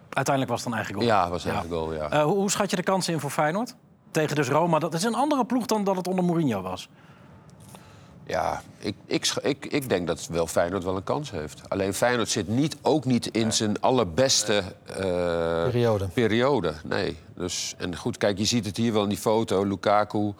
Uiteindelijk 0.10 0.49
was 0.56 0.64
het 0.64 0.70
een 0.72 0.76
eigen 0.78 0.95
goal. 0.95 1.06
Ja, 1.08 1.30
was 1.30 1.45
een 1.45 1.51
eigen 1.51 1.70
goal, 1.70 1.93
ja. 1.93 2.10
Eh, 2.10 2.24
hoe, 2.24 2.34
hoe 2.36 2.51
schat 2.51 2.70
je 2.70 2.76
de 2.76 2.84
kansen 2.84 3.14
in 3.14 3.20
voor 3.20 3.30
Feyenoord? 3.30 3.76
Tegen 4.16 4.36
dus 4.36 4.47
Roma. 4.47 4.80
Dat 4.80 4.93
is 4.93 5.03
een 5.03 5.16
andere 5.16 5.45
ploeg 5.45 5.66
dan 5.66 5.84
dat 5.84 5.95
het 5.95 6.07
onder 6.07 6.24
Mourinho 6.24 6.61
was. 6.61 6.89
Ja, 8.26 8.61
ik, 8.78 8.95
ik, 9.05 9.34
ik, 9.41 9.66
ik 9.66 9.89
denk 9.89 10.07
dat 10.07 10.28
wel 10.28 10.47
Feyenoord 10.47 10.84
wel 10.84 10.95
een 10.95 11.03
kans 11.03 11.32
heeft. 11.32 11.70
Alleen 11.70 11.93
Feyenoord 11.93 12.30
zit 12.30 12.47
niet, 12.47 12.78
ook 12.82 13.05
niet 13.05 13.28
in 13.28 13.53
zijn 13.53 13.82
allerbeste 13.82 14.63
eh, 14.86 14.95
Periode. 15.63 16.07
periode. 16.07 16.74
Nee. 16.84 17.18
Dus, 17.36 17.76
en 17.78 17.95
goed, 17.95 18.18
kijk, 18.18 18.38
je 18.38 18.45
ziet 18.45 18.66
het 18.66 18.78
hier 18.78 18.93
wel 18.93 19.03
in 19.03 19.09
die 19.09 19.18
foto. 19.18 19.63
Lukaku, 19.63 20.34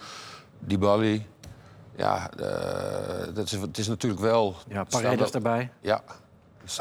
Dybala. 0.60 1.18
Ja, 1.96 2.30
eh, 2.32 3.34
dat 3.34 3.46
is, 3.46 3.52
het 3.52 3.78
is 3.78 3.88
natuurlijk 3.88 4.22
wel... 4.22 4.56
Ja, 4.68 4.84
Paredes 4.84 5.32
erbij. 5.32 5.70
Ja. 5.82 6.02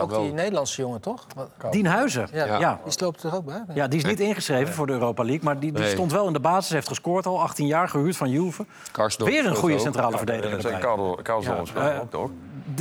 Ook 0.01 0.11
wel- 0.11 0.23
die 0.23 0.33
Nederlandse 0.33 0.81
jongen, 0.81 1.01
toch? 1.01 1.27
Wat- 1.35 1.73
Dien 1.73 1.87
Huizen. 1.87 2.29
Ja, 2.33 2.45
Ja. 2.45 2.53
Ja. 2.53 2.59
Ja. 2.59 2.79
Die 2.85 2.95
loopt 3.03 3.23
er 3.23 3.35
ook 3.35 3.45
bij. 3.45 3.89
die 3.89 3.99
is 3.99 4.05
niet 4.05 4.21
ingeschreven 4.21 4.75
voor 4.75 4.87
de 4.87 4.93
Europa 4.93 5.23
League. 5.25 5.45
Maar 5.45 5.59
die, 5.59 5.73
die 5.73 5.83
Nee. 5.83 5.91
stond 5.93 6.13
wel 6.13 6.27
in 6.27 6.33
de 6.33 6.41
basis, 6.41 6.71
heeft 6.73 6.89
gescoord 6.89 7.27
al. 7.27 7.41
18 7.43 7.67
jaar, 7.67 7.89
gehuurd 7.89 8.17
van 8.17 8.31
Juve. 8.31 8.67
Karsdorp 8.93 9.31
Weer 9.31 9.47
een 9.47 9.55
goede 9.55 9.79
centrale 9.79 10.13
En 10.13 10.19
verdediger 10.19 10.57
erbij. 10.65 10.79
Karel, 10.81 11.19
Karel 11.23 11.43
Ja, 11.43 11.65
speelt 11.65 11.87
eh, 11.91 12.01
ook, 12.01 12.11
toch? 12.11 12.31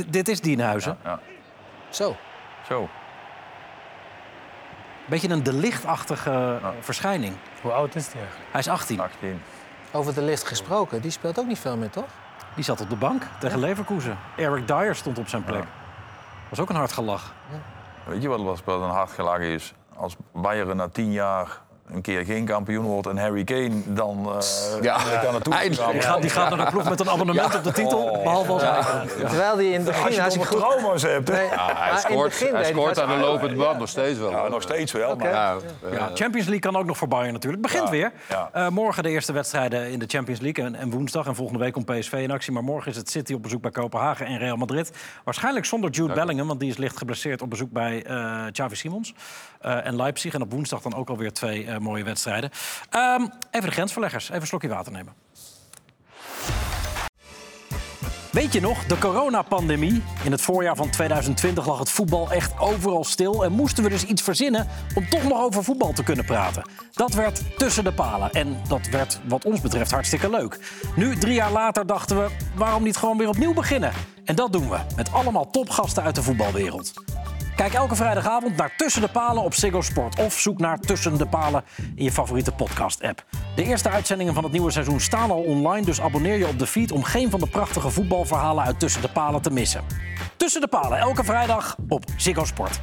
Dit 0.08 0.28
is 0.28 0.40
Dienhuizen. 0.40 0.98
Ja. 1.04 1.20
Zo. 1.90 2.16
Zo. 2.66 2.88
Beetje 5.06 5.28
een 5.28 5.42
de 5.42 5.52
lichtachtige 5.52 6.58
verschijning. 6.80 7.34
Hoe 7.62 7.72
oud 7.72 7.94
is 7.94 8.06
die 8.08 8.20
eigenlijk? 8.20 8.50
Hij 8.50 8.60
is 8.60 8.68
18. 8.68 9.00
18. 9.00 9.42
Over 9.92 10.14
de 10.14 10.22
licht 10.22 10.46
gesproken, 10.46 11.00
die 11.00 11.10
speelt 11.10 11.38
ook 11.38 11.46
niet 11.46 11.58
veel 11.58 11.76
meer, 11.76 11.90
toch? 11.90 12.04
Die 12.54 12.64
zat 12.64 12.80
op 12.80 12.88
de 12.90 12.96
bank 12.96 13.22
tegen 13.40 13.58
Leverkusen. 13.58 14.18
Eric 14.36 14.66
Dyer 14.66 14.94
stond 14.94 15.18
op 15.18 15.28
zijn 15.28 15.44
plek. 15.44 15.64
Was 16.54 16.62
ook 16.62 16.70
een 16.70 16.76
hard 16.76 16.92
gelach. 16.92 17.32
Weet 18.06 18.22
je 18.22 18.28
wat 18.28 18.40
wat 18.64 18.82
een 18.82 18.88
hard 18.88 19.10
gelachen 19.10 19.46
is? 19.46 19.74
Als 19.96 20.16
Bayern 20.32 20.76
na 20.76 20.88
tien 20.88 21.12
jaar 21.12 21.60
een 21.90 22.00
keer 22.02 22.24
geen 22.24 22.44
kampioen 22.44 22.84
wordt 22.84 23.06
en 23.08 23.18
Harry 23.18 23.44
Kane 23.44 23.70
dan 23.86 24.26
eh 24.38 24.82
Ja, 24.82 24.96
kan 25.22 25.32
naartoe. 25.32 25.54
Die 25.68 25.74
gaat, 26.02 26.20
die 26.20 26.30
gaat 26.30 26.56
naar 26.56 26.64
de 26.64 26.70
ploeg 26.70 26.88
met 26.88 27.00
een 27.00 27.10
abonnement 27.10 27.54
op 27.54 27.64
de 27.64 27.72
titel. 27.72 28.18
Behalve 28.22 28.52
als 28.52 28.62
hij. 28.62 28.70
Ja. 29.18 29.28
Terwijl 29.28 29.56
die 29.56 29.72
in 29.72 29.78
het 29.80 29.88
Als 29.88 29.96
begin... 29.96 30.14
je 30.14 30.22
Als 30.22 30.36
goed... 30.36 30.56
trauma's 30.58 31.02
hebt, 31.02 31.28
hè? 31.28 31.34
Nee, 31.34 31.44
Ja, 31.48 31.56
maar 31.56 31.70
in 31.70 31.76
hij 31.92 31.96
scoort, 32.00 32.28
begin 32.30 32.54
hij 32.54 32.64
scoort 32.64 33.00
aan 33.00 33.08
de 33.08 33.24
lopende 33.26 33.54
band 33.56 33.78
nog 33.78 33.88
steeds 33.88 34.18
wel. 34.18 34.30
Ja, 34.30 34.48
nog 34.48 34.62
steeds 34.62 34.92
wel. 34.92 35.16
Maar 35.16 35.28
Ja, 35.30 35.56
eh, 35.84 35.92
Ja, 35.92 35.98
Champions 36.14 36.46
League 36.48 36.58
kan 36.58 36.76
ook 36.76 36.86
nog 36.86 36.96
voor 36.96 37.08
Bayern 37.08 37.32
natuurlijk. 37.32 37.62
Het 37.62 37.72
begint 37.72 37.92
Ja, 37.92 37.96
weer. 37.98 38.12
ja. 38.28 38.48
Eh, 38.52 38.68
morgen 38.68 39.02
de 39.02 39.08
eerste 39.10 39.32
wedstrijden 39.32 39.90
in 39.90 39.98
de 39.98 40.04
Champions 40.08 40.40
League. 40.40 40.64
En, 40.64 40.74
en 40.74 40.90
woensdag 40.90 41.26
en 41.26 41.34
volgende 41.34 41.60
week 41.60 41.72
komt 41.72 41.86
PSV 41.86 42.12
in 42.12 42.30
actie. 42.30 42.52
Maar 42.52 42.64
morgen 42.64 42.90
is 42.90 42.96
het 42.96 43.10
City 43.10 43.32
op 43.34 43.42
bezoek 43.42 43.62
bij 43.62 43.70
Kopenhagen 43.70 44.26
en 44.26 44.38
Real 44.38 44.56
Madrid. 44.56 44.92
Waarschijnlijk 45.24 45.64
zonder 45.66 45.90
Jude 45.90 46.12
Bellingham, 46.14 46.46
want 46.46 46.60
die 46.60 46.70
is 46.70 46.76
licht 46.76 46.96
geblesseerd 46.98 47.42
op 47.42 47.50
bezoek 47.50 47.70
bij 47.70 48.02
eh 48.04 48.44
Xavi 48.52 48.74
Simons. 48.76 49.14
Eh, 49.60 49.86
en 49.86 49.96
Leipzig. 49.96 50.34
En 50.34 50.42
op 50.42 50.52
woensdag 50.52 50.80
dan 50.82 50.94
ook 50.94 51.08
alweer 51.08 51.32
twee 51.32 51.66
eh, 51.74 51.80
mooie 51.80 52.04
wedstrijden. 52.04 52.50
Ehm, 52.90 53.26
even 53.50 53.68
de 53.68 53.74
grensverleggers. 53.74 54.24
Even 54.28 54.40
een 54.40 54.46
slokje 54.46 54.68
water 54.68 54.92
nemen. 54.92 55.12
Weet 58.34 58.52
je 58.52 58.60
nog, 58.60 58.84
de 58.84 58.98
coronapandemie? 58.98 60.02
In 60.24 60.30
het 60.30 60.40
voorjaar 60.40 60.76
van 60.76 60.90
2020 60.90 61.66
lag 61.66 61.78
het 61.78 61.90
voetbal 61.90 62.30
echt 62.30 62.58
overal 62.58 63.04
stil... 63.04 63.44
en 63.44 63.52
moesten 63.52 63.84
we 63.84 63.90
dus 63.90 64.04
iets 64.04 64.22
verzinnen 64.22 64.68
om 64.94 65.08
toch 65.08 65.22
nog 65.28 65.40
over 65.40 65.64
voetbal 65.64 65.92
te 65.92 66.02
kunnen 66.02 66.24
praten. 66.24 66.68
Dat 66.92 67.12
werd 67.12 67.58
tussen 67.58 67.84
de 67.84 67.92
palen 67.92 68.30
en 68.30 68.56
dat 68.68 68.86
werd 68.86 69.20
wat 69.28 69.44
ons 69.44 69.60
betreft 69.60 69.90
hartstikke 69.90 70.30
leuk. 70.30 70.58
Nu, 70.96 71.16
drie 71.16 71.34
jaar 71.34 71.52
later, 71.52 71.86
dachten 71.86 72.22
we, 72.22 72.30
waarom 72.54 72.82
niet 72.82 72.96
gewoon 72.96 73.18
weer 73.18 73.28
opnieuw 73.28 73.54
beginnen? 73.54 73.92
En 74.24 74.34
dat 74.34 74.52
doen 74.52 74.68
we, 74.68 74.78
met 74.96 75.12
allemaal 75.12 75.50
topgasten 75.50 76.02
uit 76.02 76.14
de 76.14 76.22
voetbalwereld. 76.22 76.92
Kijk 77.56 77.72
elke 77.72 77.94
vrijdagavond 77.94 78.56
naar 78.56 78.76
Tussen 78.76 79.02
de 79.02 79.08
Palen 79.08 79.42
op 79.42 79.54
Ziggo 79.54 79.80
Sport. 79.80 80.18
Of 80.18 80.38
zoek 80.38 80.58
naar 80.58 80.78
Tussen 80.78 81.18
de 81.18 81.26
Palen 81.26 81.64
in 81.94 82.04
je 82.04 82.12
favoriete 82.12 82.52
podcast-app. 82.52 83.24
De 83.56 83.64
eerste 83.64 83.88
uitzendingen 83.88 84.34
van 84.34 84.42
het 84.42 84.52
nieuwe 84.52 84.70
seizoen 84.70 85.00
staan 85.00 85.30
al 85.30 85.42
online... 85.42 85.86
dus 85.86 86.00
abonneer 86.00 86.38
je 86.38 86.48
op 86.48 86.58
de 86.58 86.66
feed 86.66 86.92
om 86.92 87.02
geen 87.02 87.30
van 87.30 87.40
de 87.40 87.46
prachtige 87.46 87.90
voetbalverhalen... 87.90 88.64
uit 88.64 88.80
Tussen 88.80 89.02
de 89.02 89.08
Palen 89.08 89.42
te 89.42 89.50
missen. 89.50 89.84
Tussen 90.36 90.60
de 90.60 90.66
Palen, 90.66 90.98
elke 90.98 91.24
vrijdag 91.24 91.76
op 91.88 92.04
Ziggo 92.16 92.44
Sport. 92.44 92.80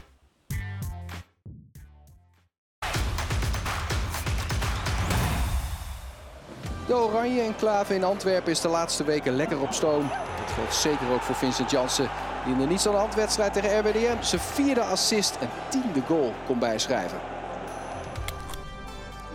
De 6.87 6.95
Oranje 6.95 7.41
enclave 7.41 7.95
in 7.95 8.03
Antwerpen 8.03 8.51
is 8.51 8.61
de 8.61 8.67
laatste 8.67 9.03
weken 9.03 9.35
lekker 9.35 9.61
op 9.61 9.73
stoom. 9.73 10.07
Dat 10.37 10.51
geldt 10.55 10.75
zeker 10.75 11.11
ook 11.11 11.21
voor 11.21 11.35
Vincent 11.35 11.71
Janssen, 11.71 12.09
die 12.45 12.53
in 12.53 12.67
de 12.67 12.73
aan 12.73 12.91
de 12.91 12.99
hand 12.99 13.15
wedstrijd 13.15 13.53
tegen 13.53 13.79
RWDM 13.79 14.21
zijn 14.21 14.41
vierde 14.41 14.81
assist 14.81 15.37
en 15.39 15.49
tiende 15.69 16.01
goal 16.07 16.33
kon 16.45 16.59
bijschrijven. 16.59 17.17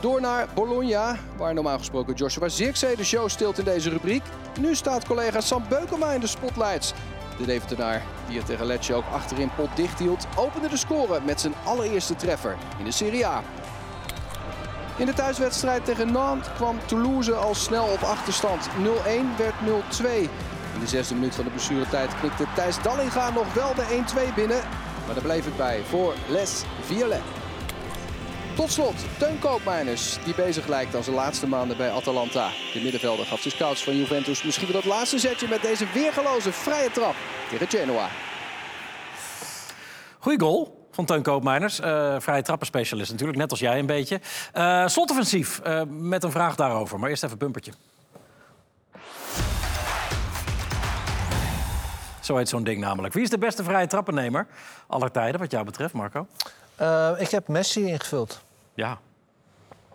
Door 0.01 0.21
naar 0.21 0.47
Bologna, 0.55 1.17
waar 1.37 1.55
normaal 1.55 1.79
gesproken 1.79 2.15
Joshua 2.15 2.49
Zirkzee 2.49 2.97
de 2.97 3.05
show 3.05 3.29
stilt 3.29 3.59
in 3.59 3.65
deze 3.65 3.91
rubriek. 3.91 4.23
Nu 4.61 4.75
staat 4.75 5.07
collega 5.07 5.41
Sam 5.41 5.65
Beukema 5.69 6.11
in 6.11 6.21
de 6.21 6.27
spotlights. 6.27 6.93
De 7.39 7.45
Deventenaar, 7.45 8.03
die 8.29 8.37
het 8.37 8.47
tegen 8.47 8.67
Lecce 8.67 8.95
ook 8.95 9.05
achterin 9.13 9.51
pot 9.57 9.69
dicht 9.75 9.99
hield, 9.99 10.27
opende 10.37 10.69
de 10.69 10.77
score 10.77 11.21
met 11.25 11.41
zijn 11.41 11.55
allereerste 11.65 12.17
treffer 12.17 12.57
in 12.79 12.85
de 12.85 12.91
Serie 12.91 13.27
A. 13.27 13.43
In 14.97 15.07
de 15.07 15.13
thuiswedstrijd 15.13 15.85
tegen 15.85 16.13
Nantes 16.13 16.53
kwam 16.55 16.79
Toulouse 16.87 17.35
al 17.35 17.55
snel 17.55 17.85
op 17.87 18.03
achterstand. 18.03 18.69
0-1 18.69 18.71
werd 19.37 19.55
0-2. 20.27 20.31
In 20.77 20.83
de 20.83 20.89
zesde 20.89 21.15
minuut 21.15 21.35
van 21.35 21.45
de 21.45 21.51
blessuretijd 21.51 22.19
knikte 22.21 22.45
Thijs 22.55 22.83
Dallinga 22.83 23.31
nog 23.31 23.55
wel 23.55 23.75
de 23.75 24.05
1-2 24.31 24.35
binnen. 24.35 24.61
Maar 25.05 25.15
daar 25.15 25.23
bleef 25.23 25.45
het 25.45 25.57
bij 25.57 25.83
voor 25.83 26.15
Les 26.29 26.63
Violets. 26.81 27.25
Tot 28.57 28.73
slot, 28.73 28.95
Teun 29.19 29.39
Koopmeiners, 29.39 30.19
die 30.25 30.35
bezig 30.35 30.67
lijkt 30.67 30.95
aan 30.95 31.03
zijn 31.03 31.17
laatste 31.17 31.47
maanden 31.47 31.77
bij 31.77 31.91
Atalanta. 31.91 32.49
De 32.73 32.81
middenvelder 32.81 33.27
gaf 33.27 33.41
zijn 33.41 33.55
scouts 33.55 33.85
van 33.85 33.97
Juventus 33.97 34.43
misschien 34.43 34.73
wel 34.73 34.83
dat 34.83 34.91
laatste 34.91 35.19
zetje 35.19 35.49
met 35.49 35.63
deze 35.63 35.87
weergeloze 35.95 36.53
vrije 36.53 36.91
trap 36.91 37.15
tegen 37.51 37.69
Genoa. 37.69 38.09
Goeie 40.19 40.41
goal 40.41 40.89
van 40.91 41.05
Teun 41.05 41.23
Koopmeiners. 41.23 41.81
Eh 41.81 42.17
vrije 42.19 42.43
trappenspecialist 42.43 43.11
natuurlijk, 43.11 43.39
net 43.39 43.51
als 43.51 43.61
jij 43.61 43.79
een 43.79 43.87
beetje. 43.87 44.21
Eh 44.53 44.87
slotoffensief, 44.87 45.59
eh, 45.59 45.83
met 45.89 46.25
een 46.25 46.31
vraag 46.31 46.55
daarover. 46.55 46.99
Maar 46.99 47.11
eerst 47.11 47.23
even 47.23 47.33
een 47.33 47.45
bumpertje. 47.45 47.73
Zo 52.27 52.37
heet 52.37 52.49
zo'n 52.49 52.65
ding 52.65 52.81
namelijk. 52.81 53.15
Wie 53.15 53.23
is 53.23 53.31
de 53.31 53.39
beste 53.39 53.65
vrije 53.65 53.87
trappennemer 53.87 54.47
aller 54.87 55.11
tijden, 55.11 55.41
wat 55.41 55.51
jou 55.51 55.65
betreft, 55.65 55.95
Marco? 55.95 56.27
Eh, 56.77 57.11
ik 57.19 57.31
heb 57.31 57.49
Messi 57.49 57.87
ingevuld. 57.87 58.43
Ja. 58.75 58.99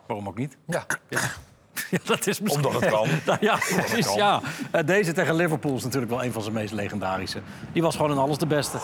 Waarom 0.05 0.27
ook 0.27 0.37
niet? 0.37 0.57
Ja. 0.65 0.83
Ja, 1.09 1.19
dat 2.03 2.27
is 2.27 2.39
misschien... 2.39 2.65
Omdat 2.65 2.81
het 2.81 2.91
kan. 2.91 3.07
Nou 3.25 3.37
ja, 3.41 3.53
het 3.59 3.75
precies, 3.85 4.05
kan. 4.05 4.15
ja. 4.15 4.39
Eh, 4.71 4.85
Deze 4.85 5.11
tegen 5.13 5.35
Liverpool 5.35 5.75
is 5.75 5.83
natuurlijk 5.83 6.11
wel 6.11 6.23
een 6.23 6.31
van 6.31 6.41
zijn 6.41 6.53
meest 6.53 6.73
legendarische. 6.73 7.41
Die 7.71 7.81
was 7.81 7.95
gewoon 7.95 8.11
in 8.11 8.17
alles 8.17 8.37
de 8.37 8.47
beste. 8.47 8.77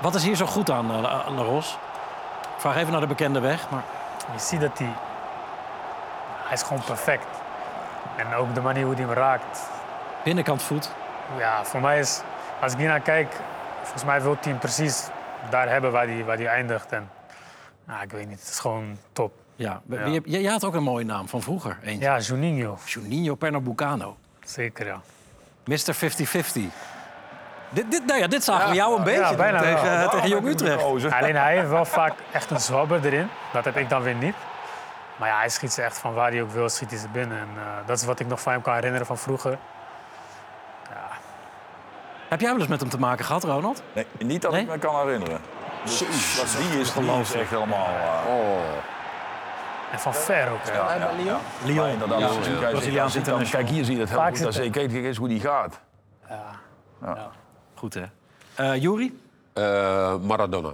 Wat 0.00 0.14
is 0.14 0.24
hier 0.24 0.36
zo 0.36 0.46
goed 0.46 0.70
aan, 0.70 0.90
uh, 0.90 1.26
Laros? 1.36 1.78
Ik 2.54 2.60
vraag 2.60 2.76
even 2.76 2.92
naar 2.92 3.00
de 3.00 3.06
bekende 3.06 3.40
weg, 3.40 3.70
maar... 3.70 3.84
Je 4.32 4.38
ziet 4.40 4.60
dat 4.60 4.78
hij... 4.78 4.92
Hij 6.44 6.52
is 6.52 6.62
gewoon 6.62 6.82
perfect. 6.84 7.26
En 8.16 8.34
ook 8.34 8.54
de 8.54 8.60
manier 8.60 8.84
hoe 8.84 8.94
hij 8.94 9.04
hem 9.04 9.12
raakt. 9.12 9.60
Binnenkant 10.24 10.62
voet. 10.62 10.90
Ja, 11.38 11.64
voor 11.64 11.80
mij 11.80 11.98
is... 11.98 12.20
Als 12.60 12.72
ik 12.72 12.78
hier 12.78 12.88
naar 12.88 13.00
kijk... 13.00 13.36
Volgens 13.82 14.04
mij 14.04 14.22
wil 14.22 14.36
hij 14.40 14.50
hem 14.50 14.58
precies 14.60 15.08
daar 15.50 15.68
hebben 15.68 15.92
waar 15.92 16.06
hij, 16.06 16.24
waar 16.24 16.36
hij 16.36 16.46
eindigt. 16.46 16.92
En, 16.92 17.10
nou, 17.84 18.02
ik 18.02 18.10
weet 18.10 18.28
niet, 18.28 18.38
het 18.38 18.48
is 18.48 18.58
gewoon 18.58 18.98
top. 19.12 19.32
Ja, 19.56 19.80
Ja. 19.88 20.18
Jij 20.24 20.50
had 20.50 20.64
ook 20.64 20.74
een 20.74 20.82
mooie 20.82 21.04
naam 21.04 21.28
van 21.28 21.42
vroeger. 21.42 21.78
Eentje. 21.82 22.04
Ja, 22.04 22.18
Juninho. 22.18 22.78
Juninho 22.84 23.34
Pernambucano. 23.34 24.16
Zeker, 24.44 24.86
ja. 24.86 25.00
Mr. 25.64 25.94
50-50. 25.94 26.60
Dit, 27.68 27.90
dit, 27.90 28.06
nou 28.06 28.20
ja, 28.20 28.26
dit 28.26 28.44
zagen 28.44 28.68
we 28.68 28.74
jou 28.74 28.98
een 28.98 29.04
beetje 29.04 29.20
Ja, 29.20 29.28
doen 29.28 29.36
bijna 29.36 29.60
tegen, 29.60 29.98
wel. 29.98 30.08
tegen 30.08 30.28
Jong 30.28 30.46
Utrecht. 30.46 31.12
Alleen 31.12 31.36
hij 31.36 31.56
heeft 31.56 31.68
wel 31.68 31.84
vaak 31.84 32.14
echt 32.32 32.50
een 32.50 32.60
zwabber 32.60 33.04
erin. 33.04 33.28
Dat 33.52 33.64
heb 33.64 33.76
ik 33.76 33.88
dan 33.88 34.02
weer 34.02 34.14
niet. 34.14 34.34
Maar 35.16 35.28
ja, 35.28 35.38
hij 35.38 35.48
schiet 35.48 35.72
ze 35.72 35.82
echt 35.82 35.98
van 35.98 36.14
waar 36.14 36.30
hij 36.30 36.42
ook 36.42 36.50
wil, 36.50 36.68
schiet 36.68 36.90
hij 36.90 36.98
ze 36.98 37.08
binnen. 37.08 37.38
En 37.38 37.48
eh, 37.56 37.86
dat 37.86 37.98
is 37.98 38.04
wat 38.04 38.20
ik 38.20 38.26
nog 38.26 38.40
van 38.40 38.52
hem 38.52 38.62
kan 38.62 38.74
herinneren 38.74 39.06
van 39.06 39.18
vroeger. 39.18 39.58
Heb 42.34 42.42
jij 42.42 42.52
wel 42.52 42.60
eens 42.60 42.68
met 42.68 42.80
hem 42.80 42.88
te 42.90 42.98
maken 42.98 43.24
gehad, 43.24 43.44
Ronald? 43.44 43.82
Nee, 43.92 44.06
niet 44.18 44.42
dat 44.42 44.54
ik 44.54 44.66
me 44.68 44.78
kan 44.78 44.94
herinneren. 45.06 45.40
Dus 45.84 45.98
die 45.98 46.08
is, 46.08 46.40
is 47.20 47.34
echt 47.34 47.50
helemaal... 47.50 47.86
eh, 47.86 48.62
En 49.92 49.98
van 49.98 50.14
ver 50.14 50.50
ook. 50.52 50.58
hè. 50.62 50.72
Ja, 50.74 50.94
ja, 50.94 51.10
ja. 51.24 51.40
Lyon. 51.64 51.86
Ja, 51.86 51.92
inderdaad. 51.92 52.20
Ja, 52.20 52.26
Als 52.26 52.44
je 52.46 52.50
ja. 52.50 52.70
dan- 52.70 53.14
international. 53.14 53.44
Kijk, 53.50 53.68
hier 53.68 53.84
zie 53.84 53.94
je 53.94 54.00
het 54.00 54.08
heel 54.08 54.18
Vaak 54.18 54.36
goed. 54.38 54.54
Je 54.54 54.70
kijk 54.70 54.92
eens 54.92 55.16
hoe 55.16 55.28
die 55.28 55.40
gaat. 55.40 55.80
Ja. 57.02 57.30
Goed, 57.74 57.94
hè? 57.94 58.02
Eh 58.54 58.82
Juri? 58.82 59.20
Eh, 59.52 60.14
Maradona. 60.16 60.72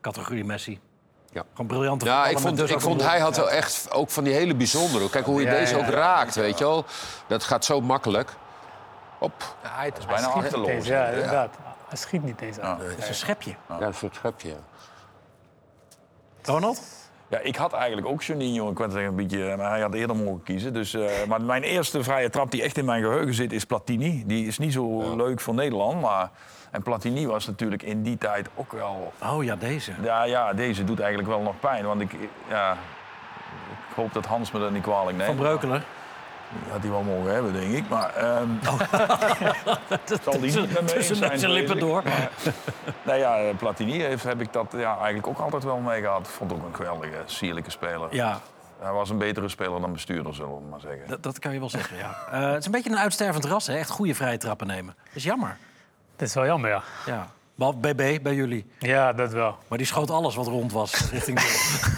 Categorie 0.00 0.44
Messi. 0.44 0.80
Ja. 1.30 1.42
Gewoon 1.50 1.66
briljante 1.66 2.04
Ja, 2.04 2.26
ik 2.26 2.38
vond, 2.38 2.56
dus 2.56 2.70
ik 2.70 2.80
vond 2.80 3.02
hij 3.02 3.20
had 3.20 3.36
wel 3.36 3.50
echt 3.50 3.90
ook 3.92 4.10
van 4.10 4.24
die 4.24 4.32
hele 4.32 4.54
bijzondere. 4.54 5.10
Kijk 5.10 5.24
hoe 5.24 5.40
je 5.40 5.46
Ja, 5.46 5.52
deze 5.52 5.74
ja, 5.76 5.80
ook 5.84 5.90
ja. 5.90 5.96
raakt, 5.96 6.34
weet 6.34 6.58
je 6.58 6.64
wel. 6.64 6.84
Dat 7.26 7.44
gaat 7.44 7.64
zo 7.64 7.80
makkelijk. 7.80 8.30
Op. 9.22 9.56
hij 9.60 9.92
is 9.98 10.06
bijna 10.06 10.26
achterloos. 10.26 10.86
Ja, 10.86 11.06
inderdaad. 11.06 11.56
Hij 11.88 11.96
schiet 11.98 12.24
niet 12.24 12.40
eens 12.40 12.60
aan. 12.60 12.80
Het 12.80 12.98
is 12.98 13.08
een 13.08 13.14
schepje. 13.14 13.54
Ja, 13.68 13.80
een 13.80 13.94
soort 13.94 14.14
schepje. 14.14 14.48
ja. 14.48 14.54
Ronald? 16.42 16.82
Ja, 17.28 17.38
ik 17.38 17.56
had 17.56 17.72
eigenlijk 17.72 18.06
ook 18.06 18.22
Juninho. 18.22 18.70
Ik 18.70 18.78
wou 18.78 18.90
zeggen 18.90 19.10
een 19.10 19.16
beetje, 19.16 19.56
maar 19.56 19.70
hij 19.70 19.80
had 19.80 19.94
eerder 19.94 20.16
mogen 20.16 20.42
kiezen. 20.42 20.72
Dus, 20.72 20.94
eh, 20.94 21.24
maar 21.28 21.42
mijn 21.42 21.62
eerste 21.62 22.02
vrije 22.02 22.30
trap 22.30 22.50
die 22.50 22.62
echt 22.62 22.78
in 22.78 22.84
mijn 22.84 23.02
geheugen 23.02 23.34
zit, 23.34 23.52
is 23.52 23.64
Platini. 23.64 24.22
Die 24.26 24.46
is 24.46 24.58
niet 24.58 24.72
zo 24.72 25.16
leuk 25.16 25.40
voor 25.40 25.54
Nederland, 25.54 26.00
maar... 26.00 26.30
En 26.70 26.82
Platini 26.82 27.26
was 27.26 27.46
natuurlijk 27.46 27.82
in 27.82 28.02
die 28.02 28.18
tijd 28.18 28.48
ook 28.54 28.72
wel... 28.72 29.12
Oh 29.22 29.44
ja, 29.44 29.56
deze. 29.56 29.92
Ja, 30.02 30.22
ja 30.22 30.52
deze 30.52 30.84
doet 30.84 31.00
eigenlijk 31.00 31.28
wel 31.28 31.40
nog 31.40 31.60
pijn. 31.60 31.84
Want 31.84 32.00
ik, 32.00 32.16
ja, 32.48 32.72
ik 33.88 33.94
hoop 33.94 34.12
dat 34.12 34.26
Hans 34.26 34.50
me 34.50 34.60
dat 34.60 34.70
niet 34.70 34.82
kwalijk 34.82 35.16
neemt. 35.16 35.28
Van 35.28 35.36
Breukelen. 35.36 35.82
Had 36.70 36.80
hij 36.80 36.90
wel 36.90 37.02
mogen 37.02 37.32
hebben, 37.32 37.52
denk 37.52 37.72
ik. 37.72 37.88
Maar 37.88 38.14
ehm 38.14 38.48
zal 40.24 40.40
die 40.40 40.40
niet 40.40 40.54
met 40.54 40.70
me 40.72 40.78
eens 40.80 40.92
Tussen 40.92 41.16
zijn 41.16 41.38
zijn 41.38 41.52
lippen 41.52 41.78
door. 41.78 42.02
Maar, 42.04 42.30
nou 43.02 43.18
ja, 43.18 43.52
Platini 43.58 44.00
heeft, 44.00 44.24
heb 44.24 44.40
ik 44.40 44.52
dat 44.52 44.74
ja, 44.76 44.94
eigenlijk 44.96 45.26
ook 45.26 45.38
altijd 45.38 45.64
wel 45.64 45.78
mee 45.78 46.00
gehad. 46.00 46.26
Ik 46.26 46.32
vond 46.32 46.50
het 46.50 46.60
ook 46.60 46.66
een 46.66 46.74
geweldige, 46.74 47.22
sierlijke 47.24 47.70
speler. 47.70 48.14
Ja, 48.14 48.40
Hij 48.78 48.92
was 48.92 49.10
een 49.10 49.18
betere 49.18 49.48
speler 49.48 49.80
dan 49.80 49.92
bestuurder, 49.92 50.34
zullen 50.34 50.54
we 50.54 50.68
maar 50.70 50.80
zeggen. 50.80 51.08
dat, 51.08 51.22
dat 51.22 51.38
kan 51.38 51.52
je 51.52 51.58
wel 51.58 51.70
zeggen, 51.70 51.96
ja. 51.96 52.16
Eh, 52.30 52.48
het 52.50 52.58
is 52.58 52.66
een 52.66 52.72
beetje 52.72 52.90
een 52.90 52.98
uitstervend 52.98 53.44
ras, 53.44 53.66
hè? 53.66 53.76
Echt 53.76 53.90
goede 53.90 54.14
vrije 54.14 54.38
trappen 54.38 54.66
nemen. 54.66 54.94
Dat 54.96 55.16
is 55.16 55.24
jammer. 55.24 55.56
Het 56.12 56.22
is 56.22 56.34
wel 56.34 56.44
jammer, 56.44 56.70
ja. 56.70 56.82
Ja. 57.06 57.28
Behalve 57.54 57.78
BB 57.78 58.22
bij 58.22 58.34
jullie. 58.34 58.66
Ja, 58.78 59.12
dat 59.12 59.32
wel. 59.32 59.58
Maar 59.68 59.78
die 59.78 59.86
schoot 59.86 60.10
alles 60.10 60.34
wat 60.34 60.46
rond 60.46 60.72
was 60.72 61.10
richting 61.10 61.40
doel. 61.40 61.50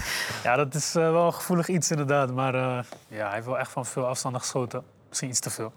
Ja, 0.45 0.57
dat 0.57 0.75
is 0.75 0.95
eh, 0.95 1.11
wel 1.11 1.27
een 1.27 1.35
gevoelig 1.35 1.69
iets 1.69 1.91
inderdaad. 1.91 2.33
Maar 2.33 2.55
eh, 2.55 2.85
ja, 3.09 3.25
hij 3.25 3.35
heeft 3.35 3.47
wel 3.47 3.59
echt 3.59 3.71
van 3.71 3.87
veel 3.87 4.07
afstanden 4.07 4.41
geschoten. 4.41 4.85
Misschien 5.09 5.29
iets 5.29 5.41
te 5.41 5.51
veel. 5.51 5.73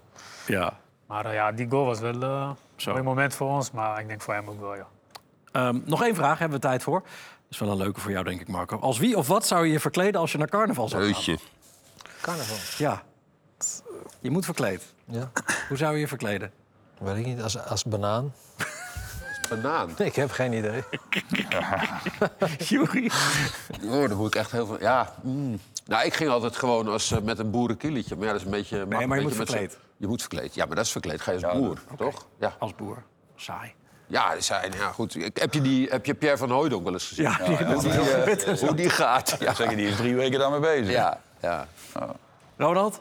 ja. 0.46 0.72
Maar 1.06 1.26
eh, 1.26 1.32
ja, 1.34 1.52
die 1.52 1.68
goal 1.70 1.84
was 1.84 2.00
wel 2.00 2.22
eh, 2.22 2.50
een 2.76 2.92
mooi 2.92 3.02
moment 3.02 3.34
voor 3.34 3.48
ons. 3.48 3.70
Maar 3.70 4.00
ik 4.00 4.08
denk 4.08 4.20
voor 4.22 4.34
hem 4.34 4.48
ook 4.48 4.60
wel, 4.60 4.74
ja. 4.74 4.86
Ehm, 5.52 5.80
nog 5.84 6.02
één 6.02 6.14
vraag, 6.14 6.38
hebben 6.38 6.60
we 6.60 6.66
tijd 6.66 6.82
voor. 6.82 7.00
Dat 7.00 7.10
is 7.50 7.58
wel 7.58 7.70
een 7.70 7.76
leuke 7.76 8.00
voor 8.00 8.10
jou, 8.10 8.24
denk 8.24 8.40
ik, 8.40 8.48
Marco. 8.48 8.78
Als 8.78 8.98
wie 8.98 9.16
of 9.16 9.26
wat 9.26 9.46
zou 9.46 9.66
je 9.66 9.72
je 9.72 9.80
verkleden 9.80 10.20
als 10.20 10.32
je 10.32 10.38
naar 10.38 10.48
carnaval 10.48 10.88
zou 10.88 11.02
gaan? 11.02 11.12
Heutje. 11.12 11.38
Carnaval. 12.20 12.56
Ja. 12.78 13.02
Je 14.20 14.30
moet 14.30 14.44
verkleed. 14.44 14.94
Ja. 15.04 15.30
Hoe 15.68 15.76
zou 15.76 15.94
je 15.94 16.00
je 16.00 16.08
verkleden? 16.08 16.52
Weet 16.98 17.16
ik 17.16 17.26
niet, 17.26 17.42
als, 17.42 17.58
als 17.64 17.84
banaan. 17.84 18.32
Banaan. 19.48 19.90
Ik 19.98 20.14
heb 20.16 20.30
geen 20.30 20.52
idee. 20.52 20.82
Jury. 22.68 23.10
Oh, 23.84 24.08
dan 24.08 24.16
moet 24.16 24.26
ik 24.26 24.34
echt 24.34 24.50
heel 24.52 24.66
veel... 24.66 24.80
Ja, 24.80 25.12
mm. 25.22 25.60
Nou, 25.86 26.04
ik 26.04 26.14
ging 26.14 26.30
altijd 26.30 26.56
gewoon 26.56 26.88
als, 26.88 27.10
eh, 27.12 27.20
met 27.20 27.38
een 27.38 27.50
boerenkieletje. 27.50 28.16
Maar 28.16 28.24
ja, 28.26 28.30
dat 28.32 28.40
is 28.40 28.46
een 28.46 28.52
beetje... 28.52 28.86
maar 28.86 29.00
je 29.00 29.06
beetje 29.06 29.22
moet 29.22 29.36
met 29.38 29.48
verkleed. 29.48 29.78
Je 29.96 30.06
moet 30.06 30.20
verkleed. 30.20 30.54
Ja, 30.54 30.66
maar 30.66 30.76
dat 30.76 30.84
is 30.84 30.92
verkleed. 30.92 31.20
Ga 31.20 31.32
je 31.32 31.46
als 31.46 31.58
boer, 31.58 31.78
toch? 31.96 32.26
Ja. 32.38 32.54
Als 32.58 32.74
boer. 32.74 33.02
Saai. 33.36 33.72
Ja, 34.06 34.34
dat 34.34 34.44
zijn, 34.44 34.72
ja, 34.72 34.90
goed. 34.92 35.14
Ik- 35.16 35.38
Heb 35.38 35.54
je, 35.54 35.60
die, 35.60 35.88
heb 35.88 36.06
je 36.06 36.14
Pierre 36.14 36.36
van 36.38 36.50
Hooydonk 36.50 36.84
wel 36.84 36.92
eens 36.92 37.06
gezien? 37.08 37.24
Ja, 37.24 37.36
die- 37.46 37.56
hoe, 37.66 37.80
die, 37.82 37.90
die- 37.90 38.44
eh, 38.44 38.58
hoe 38.58 38.74
die 38.74 38.90
gaat. 38.90 39.36
Ja. 39.40 39.54
Zeg 39.54 39.70
je, 39.70 39.76
die 39.76 39.88
is 39.88 39.96
drie 39.96 40.14
weken 40.14 40.38
daarmee 40.38 40.60
bezig. 40.60 40.90
Ja, 40.90 41.20
ja. 41.40 41.66
Ronald? 42.56 43.00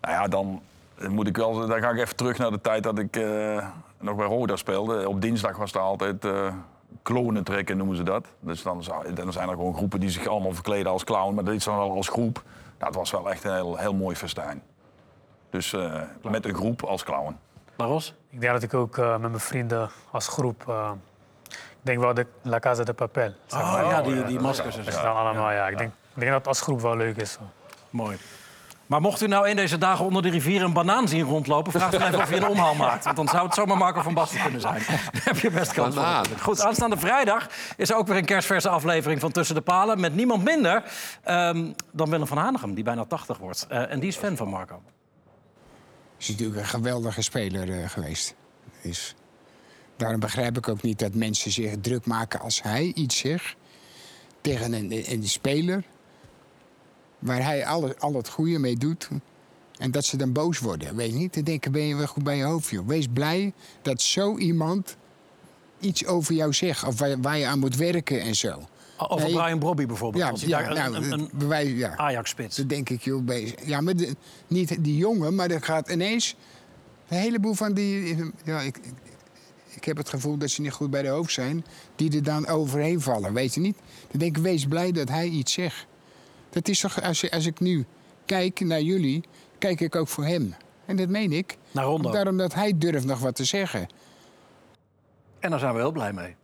Nou 0.00 0.14
ja, 0.14 0.28
dan 0.28 0.62
Dan, 0.98 1.10
moet 1.12 1.26
ik 1.26 1.36
wel, 1.36 1.66
dan 1.66 1.80
ga 1.80 1.90
ik 1.90 1.98
even 2.00 2.16
terug 2.16 2.38
naar 2.38 2.50
de 2.50 2.60
tijd 2.60 2.82
dat 2.82 2.98
ik 2.98 3.16
eh, 3.16 3.66
nog 4.00 4.16
bij 4.16 4.26
Roda 4.26 4.56
speelde. 4.56 5.08
Op 5.08 5.20
dinsdag 5.20 5.56
was 5.56 5.72
er 5.72 5.80
altijd 5.80 6.24
eh 6.24 6.52
klonen 7.02 7.44
trekken, 7.44 7.76
noemen 7.76 7.96
ze 7.96 8.02
dat. 8.02 8.26
Dus 8.40 8.62
dan, 8.62 8.82
zijn 9.32 9.48
er 9.48 9.54
gewoon 9.54 9.74
groepen 9.74 10.00
die 10.00 10.10
zich 10.10 10.26
allemaal 10.26 10.52
verkleden 10.52 10.92
als 10.92 11.04
clown. 11.04 11.34
Maar 11.34 11.44
dat 11.44 11.54
is 11.54 11.64
dan 11.64 11.76
wel 11.76 11.90
als 11.92 12.08
groep. 12.08 12.42
Nou, 12.78 12.86
het 12.90 12.94
was 12.94 13.10
wel 13.10 13.30
echt 13.30 13.44
een 13.44 13.54
heel, 13.54 13.76
heel 13.76 13.94
mooi 13.94 14.16
festijn. 14.16 14.62
Dus 15.50 15.72
eh, 15.72 16.02
met 16.22 16.44
een 16.44 16.54
groep 16.54 16.82
als 16.84 17.04
clown. 17.04 17.38
Laros? 17.76 18.14
Ik 18.30 18.40
denk 18.40 18.52
dat 18.52 18.62
ik 18.62 18.74
ook 18.74 18.98
eh, 18.98 19.10
met 19.10 19.20
mijn 19.20 19.40
vrienden 19.40 19.90
als 20.10 20.28
groep... 20.28 20.64
eh, 20.68 20.90
ik 21.50 21.56
denk 21.82 21.98
wel 21.98 22.14
de 22.14 22.26
La 22.42 22.58
Casa 22.58 22.84
de 22.84 22.92
Papel. 22.94 23.32
zeg 23.46 23.60
Oh, 23.60 23.72
maar. 23.72 23.84
ja, 23.84 24.02
die- 24.02 24.24
die 24.24 24.40
maskers 24.40 24.76
en 24.76 24.84
Dat 24.84 24.92
zo. 24.92 24.98
is 24.98 25.04
dan 25.06 25.16
allemaal, 25.16 25.50
ja. 25.50 25.68
Ik 25.68 25.78
denk, 25.78 25.90
ik 26.14 26.20
denk 26.20 26.32
dat 26.32 26.46
als 26.46 26.60
groep 26.60 26.80
wel 26.80 26.96
leuk 26.96 27.16
is. 27.16 27.38
Mooi. 27.90 28.16
Maar 28.86 29.00
mocht 29.00 29.22
u 29.22 29.26
nou 29.26 29.48
in 29.48 29.56
deze 29.56 29.78
dagen 29.78 30.04
onder 30.04 30.22
de 30.22 30.30
rivier 30.30 30.62
een 30.62 30.72
banaan 30.72 31.08
zien 31.08 31.22
rondlopen... 31.22 31.72
vraag 31.72 31.90
dan 31.90 32.02
even 32.02 32.18
of 32.18 32.30
je 32.30 32.36
een 32.36 32.46
omhaal 32.46 32.74
maakt. 32.74 33.04
Want 33.04 33.16
dan 33.16 33.28
zou 33.28 33.44
het 33.44 33.54
zomaar 33.54 33.76
Marco 33.76 34.02
van 34.02 34.14
Basten 34.14 34.42
kunnen 34.42 34.60
zijn. 34.60 34.82
Daar 35.12 35.22
heb 35.24 35.38
je 35.38 35.50
best 35.50 35.72
kans 35.72 35.94
voor. 35.94 36.38
Goed, 36.40 36.60
aanstaande 36.60 36.96
vrijdag 36.96 37.48
is 37.76 37.90
er 37.90 37.96
ook 37.96 38.06
weer 38.06 38.16
een 38.16 38.24
kerstverse 38.24 38.68
aflevering 38.68 39.20
van 39.20 39.32
Tussen 39.32 39.54
de 39.54 39.60
Palen... 39.60 40.00
met 40.00 40.14
niemand 40.14 40.44
minder 40.44 40.82
ehm, 41.22 41.72
dan 41.92 42.10
Willem 42.10 42.26
van 42.26 42.38
Hanegem, 42.38 42.74
die 42.74 42.84
bijna 42.84 43.04
80 43.04 43.38
wordt. 43.38 43.66
Eh, 43.68 43.90
en 43.90 44.00
die 44.00 44.08
is 44.08 44.16
fan 44.16 44.36
van 44.36 44.48
Marco. 44.48 44.82
is 46.18 46.28
natuurlijk 46.28 46.60
een 46.60 46.66
geweldige 46.66 47.22
speler 47.22 47.82
eh, 47.82 47.88
geweest. 47.88 48.34
Dus 48.82 49.14
daarom 49.96 50.20
begrijp 50.20 50.56
ik 50.56 50.68
ook 50.68 50.82
niet 50.82 50.98
dat 50.98 51.14
mensen 51.14 51.50
zich 51.50 51.74
druk 51.80 52.06
maken 52.06 52.40
als 52.40 52.62
hij 52.62 52.92
iets 52.94 53.18
zegt 53.18 53.56
tegen 54.40 54.72
een, 54.72 55.12
een 55.12 55.28
speler 55.28 55.84
waar 57.18 57.42
hij 57.44 57.66
al, 57.66 57.94
al 57.98 58.14
het 58.14 58.28
goede 58.28 58.58
mee 58.58 58.76
doet. 58.76 59.08
En 59.78 59.90
dat 59.90 60.04
ze 60.04 60.16
dan 60.16 60.32
boos 60.32 60.58
worden. 60.58 60.96
Weet 60.96 61.10
je 61.12 61.16
niet? 61.18 61.34
Dan 61.34 61.44
denken, 61.44 61.72
ben 61.72 61.82
je 61.82 61.94
wel 61.94 62.06
goed 62.06 62.24
bij 62.24 62.36
je 62.36 62.42
hoofd, 62.44 62.68
joh. 62.70 62.86
Wees 62.86 63.06
blij 63.12 63.52
dat 63.82 64.02
zo 64.02 64.36
iemand 64.38 64.96
iets 65.80 66.06
over 66.06 66.34
jou 66.34 66.52
zegt. 66.52 66.84
Of 66.84 66.98
waar, 66.98 67.20
waar 67.20 67.38
je 67.38 67.46
aan 67.46 67.58
moet 67.58 67.76
werken 67.76 68.20
en 68.20 68.34
zo. 68.34 68.62
Over 68.98 69.26
Nee. 69.26 69.34
Brian 69.34 69.58
Brobby 69.58 69.86
bijvoorbeeld. 69.86 70.24
Ja, 70.24 70.30
als 70.30 70.40
ja, 70.42 70.62
daar 70.62 70.74
nou, 70.74 70.94
een, 70.94 71.12
een, 71.12 71.20
een 71.20 71.30
bewijs, 71.34 71.78
ja. 71.78 71.96
Ajax-spits. 71.96 72.56
Dat 72.56 72.68
denk 72.68 72.88
ik, 72.90 73.02
joh. 73.02 73.28
Ja, 73.64 73.80
maar 73.80 73.96
de- 73.96 74.16
niet 74.46 74.84
die 74.84 74.96
jongen, 74.96 75.34
maar 75.34 75.50
er 75.50 75.62
gaat 75.62 75.90
ineens 75.90 76.36
een 77.08 77.18
heleboel 77.18 77.54
van 77.54 77.72
die. 77.74 78.16
Ja, 78.44 78.60
ik, 78.60 78.76
ik, 78.76 78.92
ik 79.74 79.84
heb 79.84 79.96
het 79.96 80.08
gevoel 80.08 80.36
dat 80.36 80.50
ze 80.50 80.60
niet 80.60 80.72
goed 80.72 80.90
bij 80.90 81.02
de 81.02 81.08
hoofd 81.08 81.32
zijn, 81.32 81.64
die 81.96 82.12
er 82.16 82.22
dan 82.22 82.46
overheen 82.46 83.00
vallen. 83.00 83.32
Weet 83.32 83.54
je 83.54 83.60
niet? 83.60 83.76
Dan 84.10 84.18
denk 84.20 84.36
ik, 84.36 84.42
wees 84.42 84.66
blij 84.66 84.92
dat 84.92 85.08
hij 85.08 85.26
iets 85.28 85.52
zegt. 85.52 85.86
Dat 86.56 86.68
is 86.68 86.80
toch, 86.80 87.02
als, 87.02 87.30
als 87.30 87.46
ik 87.46 87.60
nu 87.60 87.84
kijk 88.24 88.60
naar 88.60 88.80
jullie, 88.80 89.24
kijk 89.58 89.80
ik 89.80 89.96
ook 89.96 90.08
voor 90.08 90.24
hem. 90.24 90.54
En 90.86 90.96
dat 90.96 91.08
meen 91.08 91.32
ik. 91.32 91.56
Naar 91.70 91.84
Rondo. 91.84 92.10
Daarom 92.10 92.36
dat 92.36 92.54
hij 92.54 92.78
durft 92.78 93.04
nog 93.06 93.18
wat 93.18 93.34
te 93.34 93.44
zeggen. 93.44 93.88
En 95.38 95.50
daar 95.50 95.58
zijn 95.58 95.74
we 95.74 95.78
heel 95.78 95.92
blij 95.92 96.12
mee. 96.12 96.34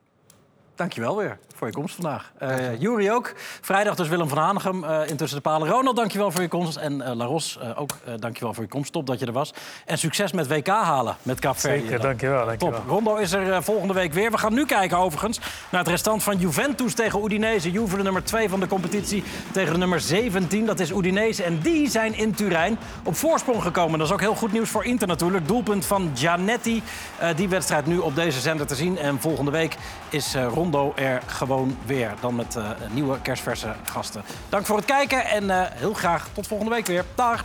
Dankjewel 0.75 1.17
weer 1.17 1.39
voor 1.57 1.67
je 1.67 1.73
komst 1.73 1.95
vandaag. 1.95 2.33
Eh 2.39 2.81
Jury 2.81 3.11
ook. 3.11 3.33
Vrijdag 3.61 3.95
dus 3.95 4.09
Willem 4.09 4.29
van 4.29 4.39
Hanegem 4.39 4.85
eh 4.85 5.09
intussen 5.09 5.37
de 5.37 5.43
palen. 5.43 5.69
Ronald, 5.69 5.97
dankjewel 5.97 6.31
voor 6.31 6.43
je 6.43 6.49
komst. 6.49 6.77
En 6.77 7.03
eh 7.03 7.15
Laros, 7.15 7.59
ook 7.77 7.91
dankjewel 8.19 8.55
voor 8.55 8.63
je 8.63 8.69
komst. 8.69 8.93
Top 8.93 9.07
dat 9.07 9.19
je 9.19 9.27
er 9.27 9.33
was. 9.33 9.53
En 9.87 9.99
succes 9.99 10.33
met 10.33 10.49
WK 10.49 10.67
halen 10.67 11.17
met 11.23 11.41
Kaapverdi. 11.41 11.81
Zeker, 11.81 12.01
dankjewel, 12.01 12.47
dankjewel. 12.47 12.79
Top. 12.79 12.89
Rondo 12.89 13.17
is 13.17 13.33
er 13.33 13.63
volgende 13.63 13.95
week 13.95 14.13
weer. 14.13 14.31
We 14.31 14.39
gaan 14.39 14.55
nu 14.55 14.67
kijken 14.67 14.99
overigens 14.99 15.41
naar 15.71 15.81
het 15.81 15.91
restant 15.91 16.23
van 16.23 16.39
Juventus 16.39 16.95
tegen 16.95 17.25
Udinese. 17.25 17.71
Juve 17.71 17.97
de 17.97 18.03
nummer 18.03 18.25
2 18.25 18.49
van 18.49 18.61
de 18.61 18.67
competitie 18.67 19.25
tegen 19.53 19.73
de 19.73 19.79
nummer 19.79 20.01
17. 20.01 20.67
Dat 20.67 20.81
is 20.81 20.91
Udinese. 20.91 21.43
En 21.43 21.61
die 21.61 21.91
zijn 21.91 22.15
in 22.15 22.35
Turijn 22.35 22.79
op 23.05 23.17
voorsprong 23.17 23.63
gekomen. 23.63 23.99
Dat 23.99 24.07
is 24.07 24.13
ook 24.13 24.21
heel 24.21 24.35
goed 24.35 24.53
nieuws 24.53 24.71
voor 24.71 24.85
Inter 24.85 25.09
natuurlijk. 25.09 25.49
Doelpunt 25.49 25.87
van 25.87 26.11
Giannetti. 26.15 26.83
Eh, 27.19 27.29
die 27.37 27.49
wedstrijd 27.49 27.87
nu 27.87 27.99
op 27.99 28.15
deze 28.15 28.41
zender 28.41 28.67
te 28.67 28.75
zien. 28.75 28.99
En 28.99 29.21
volgende 29.21 29.51
week 29.51 29.77
is 30.09 30.35
Rondo 30.35 30.93
er 30.97 31.23
gewoon 31.47 31.77
weer. 31.87 32.15
Dan 32.21 32.35
met 32.35 32.57
eh, 32.57 32.71
nieuwe 32.91 33.21
kerstverse 33.21 33.75
gasten. 33.85 34.23
Dank 34.49 34.67
voor 34.67 34.77
het 34.77 34.85
kijken 34.85 35.25
en 35.25 35.51
eh, 35.51 35.71
heel 35.71 35.93
graag 35.93 36.29
tot 36.33 36.47
volgende 36.47 36.73
week 36.75 36.87
weer. 36.87 37.05
Dag! 37.15 37.45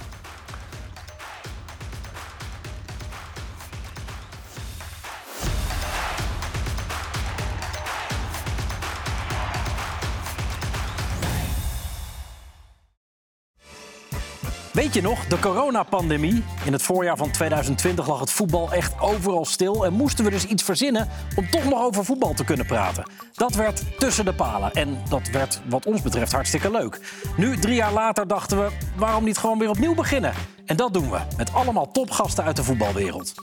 Weet 14.78 14.94
je 14.94 15.02
nog, 15.02 15.26
de 15.26 15.40
coronapandemie? 15.40 16.44
In 16.66 16.72
het 16.72 16.82
voorjaar 16.82 17.18
van 17.18 17.32
2020 17.32 18.08
lag 18.08 18.20
het 18.20 18.32
voetbal 18.32 18.72
echt 18.72 19.00
overal 19.00 19.46
stil... 19.46 19.86
en 19.86 19.94
moesten 19.94 20.26
we 20.26 20.32
dus 20.32 20.46
iets 20.46 20.64
verzinnen 20.64 21.08
om 21.36 21.50
toch 21.50 21.64
nog 21.64 21.82
over 21.82 22.06
voetbal 22.06 22.34
te 22.34 22.44
kunnen 22.44 22.66
praten. 22.66 23.10
Dat 23.34 23.56
werd 23.56 24.00
tussen 24.00 24.26
de 24.26 24.34
palen 24.34 24.72
en 24.72 25.02
dat 25.10 25.28
werd 25.28 25.62
wat 25.70 25.86
ons 25.86 26.02
betreft 26.02 26.32
hartstikke 26.32 26.72
leuk. 26.72 27.00
Nu, 27.38 27.58
drie 27.58 27.76
jaar 27.76 27.94
later, 27.94 28.28
dachten 28.28 28.58
we, 28.58 28.72
waarom 28.96 29.24
niet 29.24 29.38
gewoon 29.38 29.60
weer 29.60 29.70
opnieuw 29.70 29.96
beginnen? 29.96 30.34
En 30.66 30.76
dat 30.76 30.94
doen 30.94 31.10
we, 31.10 31.20
met 31.38 31.54
allemaal 31.54 31.92
topgasten 31.92 32.44
uit 32.44 32.56
de 32.56 32.64
voetbalwereld. 32.64 33.34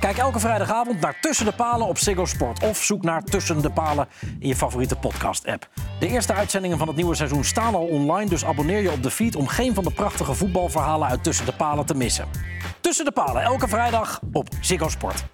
Kijk 0.00 0.16
elke 0.16 0.38
vrijdagavond 0.38 1.00
naar 1.00 1.16
Tussen 1.20 1.46
de 1.46 1.52
Palen 1.52 1.86
op 1.86 1.98
Ziggo 1.98 2.24
Sport. 2.24 2.62
Of 2.62 2.82
zoek 2.82 3.02
naar 3.02 3.22
Tussen 3.22 3.62
de 3.62 3.70
Palen 3.70 4.08
in 4.38 4.48
je 4.48 4.56
favoriete 4.56 4.96
podcast-app. 4.96 5.68
De 5.98 6.08
eerste 6.08 6.32
uitzendingen 6.32 6.78
van 6.78 6.86
het 6.86 6.96
nieuwe 6.96 7.14
seizoen 7.14 7.44
staan 7.44 7.74
al 7.74 7.86
online... 7.86 8.30
dus 8.30 8.44
abonneer 8.44 8.82
je 8.82 8.92
op 8.92 9.02
de 9.02 9.10
feed 9.10 9.36
om 9.36 9.46
geen 9.46 9.74
van 9.74 9.84
de 9.84 9.92
prachtige 9.92 10.34
voetbalverhalen 10.34 11.08
uit 11.08 11.24
Tussen 11.24 11.46
de 11.46 11.52
Palen 11.52 11.86
te 11.86 11.94
missen. 11.94 12.28
Tussen 12.80 13.04
de 13.04 13.12
Palen, 13.12 13.42
elke 13.42 13.68
vrijdag 13.68 14.20
op 14.32 14.48
Ziggo 14.60 14.88
Sport. 14.88 15.24